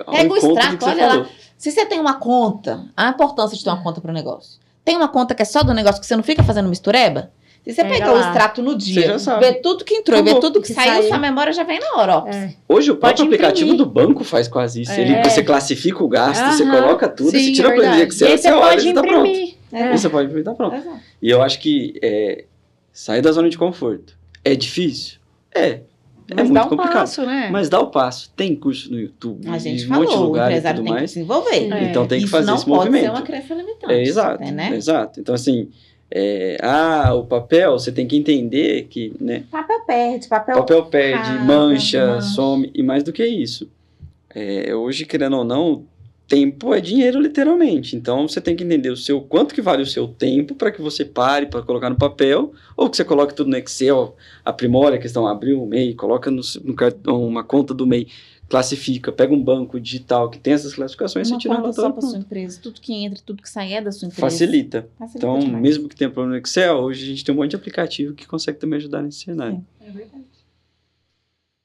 Pega 0.10 0.34
o 0.34 0.36
extrato, 0.36 0.86
olha 0.86 1.06
lá. 1.06 1.12
falou. 1.12 1.28
Se 1.56 1.72
você 1.72 1.86
tem 1.86 2.00
uma 2.00 2.16
conta, 2.16 2.84
a 2.98 3.10
importância 3.10 3.56
de 3.56 3.64
ter 3.64 3.70
uma 3.70 3.84
conta 3.84 4.02
para 4.02 4.10
o 4.10 4.14
negócio. 4.14 4.60
Tem 4.84 4.98
uma 4.98 5.08
conta 5.08 5.36
que 5.36 5.44
é 5.44 5.46
só 5.46 5.62
do 5.62 5.72
negócio 5.72 6.02
que 6.02 6.08
você 6.08 6.16
não 6.16 6.24
fica 6.24 6.44
fazendo 6.44 6.68
mistureba? 6.68 7.32
Se 7.66 7.74
você 7.74 7.82
Pega 7.84 7.94
pegar 7.96 8.14
o 8.14 8.20
extrato 8.20 8.62
no 8.62 8.72
Você 8.72 8.78
dia, 8.92 9.18
ver 9.40 9.62
tudo 9.62 9.86
que 9.86 9.94
entrou 9.96 10.20
e 10.20 10.22
ver 10.22 10.40
tudo 10.40 10.62
que, 10.62 10.68
Que 10.68 10.74
saiu, 10.74 10.94
saiu. 10.96 11.08
sua 11.08 11.18
memória 11.18 11.54
já 11.54 11.64
vem 11.64 11.80
na 11.80 11.94
hora, 11.96 12.18
ó. 12.18 12.28
É. 12.28 12.54
Hoje 12.68 12.92
o 12.92 12.96
Pode 12.98 13.16
próprio 13.16 13.26
aplicativo 13.26 13.72
imprimir. 13.72 13.78
do 13.78 13.86
banco 13.90 14.24
faz 14.26 14.50
quase 14.50 14.82
isso. 14.82 14.92
É. 14.92 15.00
Ele, 15.02 15.24
você 15.24 15.42
classifica 15.42 16.04
o 16.04 16.08
gasto, 16.10 16.44
você 16.52 16.64
Aham. 16.64 16.82
coloca 16.82 17.08
tudo, 17.08 17.32
Sim, 17.32 17.40
você 17.40 17.52
tira 17.54 17.70
é 17.70 17.72
a 17.72 17.76
planilha 17.76 17.92
verdade. 18.06 18.10
que 18.10 18.16
você, 18.16 18.26
E 18.26 18.38
você 18.38 18.38
você 18.38 18.52
olha 18.52 18.62
pode 18.76 18.88
e 18.90 18.94
tá 18.94 19.02
pronto. 19.02 19.28
imprimir. 19.28 19.54
É. 19.72 19.94
E 19.94 19.98
você 19.98 20.10
pode 20.10 20.26
imprimir, 20.26 20.44
tá 20.44 20.54
pronto. 20.54 20.76
Exato. 20.76 20.98
E 21.22 21.30
eu 21.30 21.42
acho 21.42 21.60
que 21.62 21.94
é, 22.04 22.44
sair 22.92 23.22
da 23.22 23.32
zona 23.32 23.50
de 23.50 23.58
conforto 23.58 24.18
é 24.44 24.56
difícil? 24.56 25.20
É. 25.56 25.80
É 26.30 26.36
Mas 26.36 26.44
muito 26.50 26.54
dá 26.54 26.66
um 26.66 26.70
complicado. 26.70 26.94
passo, 26.94 27.26
né? 27.26 27.50
Mas 27.52 27.70
dá 27.70 27.80
o 27.82 27.88
passo. 27.88 28.30
Tem 28.36 28.56
curso 28.56 28.90
no 28.92 29.00
YouTube, 29.00 29.48
A 29.48 29.58
gente 29.58 29.84
em 29.84 29.88
um 29.88 29.90
monte 29.90 30.08
de 30.08 30.14
falou, 30.14 30.24
o 30.24 30.28
lugar 30.28 30.48
e 30.50 30.54
empresário 30.54 30.78
tudo 30.80 30.86
tem 30.86 30.94
que 30.94 31.00
mais. 31.00 31.12
se 31.12 31.16
desenvolver. 31.16 31.72
É. 31.74 31.84
Então 31.84 32.08
tem 32.08 32.20
que 32.20 32.26
Isso 32.26 32.32
fazer 32.32 32.48
não 32.48 32.56
esse 32.56 32.66
pode 32.66 32.78
movimento. 32.78 33.04
ser 33.04 33.10
uma 33.10 33.22
crença 33.22 33.54
limitante. 33.54 33.94
É, 33.94 34.02
exato, 34.04 34.44
Né? 34.52 34.76
exato. 34.76 35.20
Então, 35.20 35.36
assim, 35.36 35.70
é, 36.16 36.58
ah, 36.62 37.12
o 37.16 37.26
papel, 37.26 37.72
você 37.72 37.92
tem 37.92 38.06
que 38.08 38.16
entender 38.16 38.84
que, 38.84 39.16
né, 39.20 39.46
Papel 39.50 39.84
perde, 39.84 40.28
papel... 40.28 40.56
papel 40.58 40.86
perde, 40.86 41.32
mancha, 41.40 42.06
mancha. 42.06 42.22
some, 42.22 42.70
e 42.72 42.84
mais 42.84 43.04
do 43.04 43.12
que 43.12 43.26
isso. 43.26 43.68
É, 44.30 44.76
hoje, 44.76 45.08
querendo 45.08 45.38
ou 45.38 45.44
não, 45.44 45.86
tempo 46.28 46.72
é 46.72 46.80
dinheiro, 46.80 47.20
literalmente. 47.20 47.96
Então, 47.96 48.28
você 48.28 48.40
tem 48.40 48.56
que 48.56 48.64
entender 48.64 48.92
o 48.92 48.98
seu 48.98 49.22
quanto 49.22 49.56
que 49.56 49.62
vale 49.62 49.82
o 49.82 49.88
seu 49.88 50.08
tempo 50.08 50.54
para 50.54 50.72
que 50.72 50.84
você 50.84 51.04
pare 51.04 51.48
para 51.48 51.64
colocar 51.64 51.90
no 51.90 51.96
papel, 51.96 52.54
ou 52.78 52.92
que 52.92 52.96
você 52.96 53.04
coloque 53.04 53.34
tudo 53.34 53.50
no 53.50 53.58
Excel, 53.58 54.16
aprimora 54.46 54.98
a 54.98 55.00
questão, 55.00 55.26
abriu 55.26 55.64
o 55.64 55.68
MEI, 55.68 55.96
coloca 55.96 56.30
no, 56.30 56.42
no 56.64 56.76
cartão 56.76 57.26
uma 57.26 57.44
conta 57.44 57.74
do 57.74 57.88
MEI, 57.88 58.08
classifica, 58.54 59.12
pega 59.12 59.34
um 59.34 59.44
banco 59.44 59.80
digital 59.80 60.30
que 60.30 60.38
tem 60.38 60.54
essas 60.54 60.76
classificações, 60.76 61.28
Uma 61.28 61.38
você 61.38 61.42
tira 61.42 61.56
o 61.56 61.58
relatório 61.58 61.92
para 61.94 62.02
sua 62.08 62.20
empresa. 62.20 62.60
Tudo 62.62 62.80
que 62.80 62.94
entra, 62.94 63.20
tudo 63.26 63.42
que 63.42 63.50
sai 63.50 63.74
é 63.74 63.82
da 63.82 63.92
sua 63.92 64.06
empresa. 64.06 64.22
Facilita. 64.22 64.88
Facilita 65.00 65.18
Então, 65.18 65.40
demais. 65.40 65.60
mesmo 65.64 65.90
que 65.90 65.96
tenha 65.96 66.12
problema 66.12 66.38
no 66.38 66.40
Excel, 66.46 66.76
hoje 66.78 67.04
a 67.04 67.08
gente 67.08 67.26
tem 67.26 67.34
um 67.34 67.40
monte 67.40 67.50
de 67.50 67.56
aplicativo 67.56 68.14
que 68.14 68.28
consegue 68.28 68.60
também 68.60 68.78
ajudar 68.78 69.02
nesse 69.02 69.24
cenário. 69.24 69.66
É 69.82 69.90
verdade. 69.90 70.24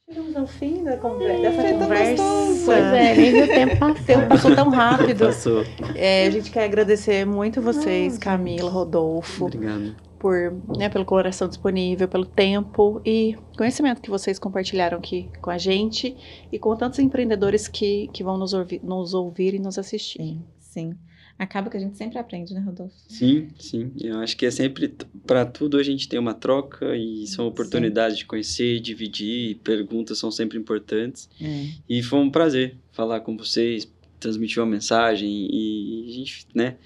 Chegamos 0.09 0.35
ao 0.35 0.47
fim 0.47 0.83
da 0.83 0.97
conversa, 0.97 1.43
dessa 1.43 1.75
conversa. 1.79 2.23
gostoso. 2.23 2.65
Pois 2.65 2.79
é, 2.79 3.15
nem 3.15 3.43
o 3.43 3.47
tempo 3.47 4.05
tempo 4.07 4.27
passou 4.31 4.55
tão 4.55 4.71
rápido. 4.71 5.27
Passou. 5.27 5.65
É, 5.95 6.27
a 6.27 6.31
gente 6.31 6.51
quer 6.51 6.65
agradecer 6.65 7.27
muito 7.27 7.61
vocês, 7.61 8.17
Camila, 8.17 8.71
Rodolfo, 8.71 9.45
Obrigado. 9.45 9.95
Por, 10.19 10.53
né, 10.77 10.89
pelo 10.89 11.05
coração 11.05 11.49
disponível, 11.49 12.09
pelo 12.09 12.25
tempo 12.25 13.01
e 13.05 13.37
conhecimento 13.57 14.03
que 14.03 14.11
vocês 14.11 14.39
compartilharam 14.39 14.99
aqui 14.99 15.29
com 15.41 15.51
a 15.51 15.59
gente 15.59 16.17
e 16.51 16.59
com 16.59 16.75
tantos 16.77 16.99
empreendedores 16.99 17.69
que, 17.69 18.09
que 18.09 18.25
vão 18.25 18.37
nos 18.37 18.53
ouvir, 18.53 18.81
nos 18.83 19.15
ouvir 19.15 19.55
e 19.55 19.59
nos 19.59 19.79
assistir. 19.79 20.19
Sim, 20.19 20.43
sim. 20.59 20.95
Acaba 21.39 21.71
que 21.71 21.77
a 21.77 21.81
gente 21.81 21.97
sempre 21.97 22.19
aprende, 22.19 22.53
né, 22.53 22.61
Rodolfo? 22.61 22.97
Sim, 23.07 23.49
sim. 23.61 23.93
Eu 24.01 24.19
acho 24.19 24.37
que 24.37 24.45
é 24.45 24.51
sempre, 24.51 24.93
para 25.25 25.47
tudo 25.47 25.79
a 25.79 25.83
gente 25.85 26.09
tem 26.09 26.19
uma 26.19 26.35
troca 26.35 26.97
e 26.97 27.29
são 27.29 27.47
oportunidades 27.47 28.19
de 28.19 28.27
conhecer, 28.27 28.81
dividir, 28.81 29.55
perguntas 29.63 30.19
são 30.19 30.33
sempre 30.33 30.59
importantes. 30.59 31.31
É. 31.41 31.69
E 31.89 32.03
foi 32.03 32.19
um 32.19 32.29
prazer 32.29 32.77
falar 32.91 33.21
com 33.21 33.37
vocês, 33.37 33.89
transmitir 34.19 34.61
uma 34.61 34.69
mensagem 34.69 35.29
e 35.31 36.07
a 36.09 36.13
gente, 36.13 36.47
né, 36.53 36.77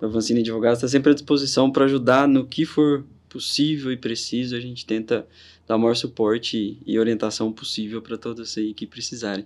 a 0.00 0.06
Vancina 0.06 0.40
Advogados 0.40 0.78
está 0.78 0.88
sempre 0.88 1.10
à 1.10 1.14
disposição 1.14 1.70
para 1.70 1.84
ajudar 1.84 2.28
no 2.28 2.46
que 2.46 2.64
for 2.64 3.04
possível 3.28 3.92
e 3.92 3.96
preciso, 3.96 4.56
a 4.56 4.60
gente 4.60 4.86
tenta 4.86 5.26
dar 5.66 5.76
o 5.76 5.78
maior 5.78 5.94
suporte 5.94 6.78
e 6.86 6.98
orientação 6.98 7.52
possível 7.52 8.00
para 8.00 8.16
todos 8.16 8.56
aí 8.56 8.72
que 8.72 8.86
precisarem. 8.86 9.44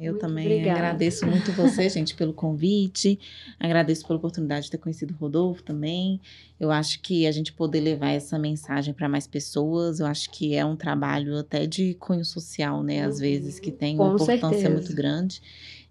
Eu 0.00 0.12
Muito 0.12 0.20
também 0.20 0.44
obrigada. 0.46 0.78
agradeço 0.78 1.26
muito 1.26 1.52
você, 1.52 1.88
gente, 1.88 2.14
pelo 2.14 2.32
convite. 2.32 3.18
Agradeço 3.58 4.06
pela 4.06 4.18
oportunidade 4.18 4.66
de 4.66 4.72
ter 4.72 4.78
conhecido 4.78 5.14
o 5.14 5.16
Rodolfo 5.16 5.62
também. 5.62 6.20
Eu 6.58 6.70
acho 6.70 7.00
que 7.00 7.26
a 7.26 7.32
gente 7.32 7.52
poder 7.52 7.80
levar 7.80 8.10
essa 8.10 8.38
mensagem 8.38 8.92
para 8.92 9.08
mais 9.08 9.26
pessoas, 9.26 10.00
eu 10.00 10.06
acho 10.06 10.30
que 10.30 10.54
é 10.54 10.64
um 10.64 10.76
trabalho 10.76 11.38
até 11.38 11.66
de 11.66 11.94
cunho 11.94 12.24
social, 12.24 12.82
né? 12.82 13.04
Às 13.04 13.18
vezes, 13.18 13.58
que 13.58 13.70
tem 13.70 13.94
uma 13.94 14.08
Com 14.08 14.14
importância 14.16 14.48
certeza. 14.50 14.70
muito 14.70 14.94
grande. 14.94 15.40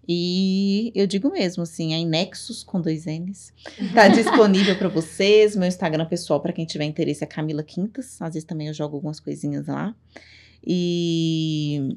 E 0.08 0.90
eu 0.94 1.06
digo 1.06 1.30
mesmo, 1.30 1.62
assim, 1.62 1.94
a 1.94 1.98
Inexus 1.98 2.64
com 2.64 2.80
dois 2.80 3.06
N's 3.06 3.52
tá 3.94 4.08
disponível 4.08 4.76
para 4.76 4.88
vocês. 4.88 5.54
Meu 5.54 5.68
Instagram 5.68 6.06
pessoal, 6.06 6.40
para 6.40 6.52
quem 6.52 6.64
tiver 6.64 6.84
interesse, 6.84 7.22
é 7.22 7.26
Camila 7.26 7.62
Quintas. 7.62 8.20
Às 8.20 8.34
vezes 8.34 8.44
também 8.44 8.66
eu 8.66 8.74
jogo 8.74 8.96
algumas 8.96 9.20
coisinhas 9.20 9.68
lá. 9.68 9.94
E 10.66 11.96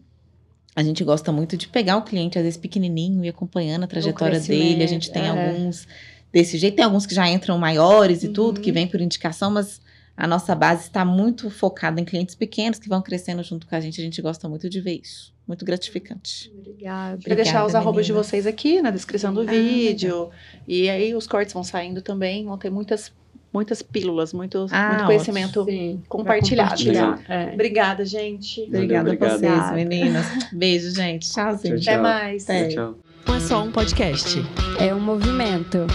a 0.75 0.83
gente 0.83 1.03
gosta 1.03 1.31
muito 1.31 1.57
de 1.57 1.67
pegar 1.67 1.97
o 1.97 2.03
cliente, 2.03 2.37
às 2.37 2.43
vezes 2.43 2.57
pequenininho, 2.57 3.23
e 3.23 3.29
acompanhando 3.29 3.83
a 3.83 3.87
trajetória 3.87 4.39
dele. 4.39 4.83
A 4.83 4.87
gente 4.87 5.11
tem 5.11 5.23
é. 5.23 5.29
alguns 5.29 5.87
desse 6.31 6.57
jeito, 6.57 6.75
tem 6.75 6.83
alguns 6.85 7.05
que 7.05 7.15
já 7.15 7.29
entram 7.29 7.57
maiores 7.57 8.21
e 8.23 8.27
tudo, 8.29 8.57
Uhum. 8.57 8.63
que 8.63 8.71
vem 8.71 8.85
por 8.87 8.99
indicação, 8.99 9.49
mas 9.49 9.79
a 10.17 10.25
nossa 10.27 10.55
base 10.55 10.83
está 10.83 11.03
muito 11.05 11.49
focada 11.49 11.99
em 11.99 12.05
clientes 12.05 12.35
pequenos 12.35 12.79
que 12.79 12.87
vão 12.89 13.01
crescendo 13.01 13.43
junto 13.43 13.67
com 13.67 13.75
a 13.75 13.79
gente. 13.79 13.99
A 13.99 14.03
gente 14.03 14.21
gosta 14.21 14.47
muito 14.47 14.69
de 14.69 14.79
ver 14.81 14.99
isso. 15.01 15.33
Muito 15.47 15.63
gratificante. 15.65 16.51
Obrigada. 16.57 17.17
Vou 17.25 17.35
deixar 17.35 17.59
os 17.59 17.63
Obrigada, 17.65 17.77
arrobas 17.77 18.05
de 18.05 18.11
meninas. 18.11 18.27
vocês 18.29 18.47
aqui 18.47 18.81
na 18.81 18.89
descrição 18.91 19.33
do 19.33 19.41
Ah, 19.41 19.45
vídeo. 19.45 20.29
E 20.67 20.89
aí 20.89 21.13
os 21.13 21.27
cortes 21.27 21.53
vão 21.53 21.63
saindo 21.63 22.01
também, 22.01 22.45
vão 22.45 22.57
ter 22.57 22.71
muitas, 22.71 23.11
muitas 23.53 23.81
pílulas, 23.83 24.33
muito, 24.33 24.65
Ah, 24.71 24.89
muito 24.93 25.05
conhecimento. 25.05 25.65
Compartilhado. 26.09 26.69
compartilhar, 26.71 27.19
é. 27.29 27.53
Obrigada, 27.53 28.03
gente. 28.05 28.61
Obrigada 28.63 29.09
a 29.09 29.13
obrigado. 29.13 29.39
vocês, 29.39 29.71
meninas. 29.73 30.25
Beijo, 30.51 30.89
gente. 30.95 31.29
Tchauzinho. 31.31 31.79
Tchau, 31.79 31.93
Até 31.93 32.01
mais. 32.01 32.43
Até. 32.45 32.67
Tchau. 32.69 32.97
Não 33.27 33.35
é 33.35 33.39
só 33.39 33.63
um 33.63 33.71
podcast. 33.71 34.39
É 34.79 34.95
um 34.95 34.99
movimento. 34.99 35.85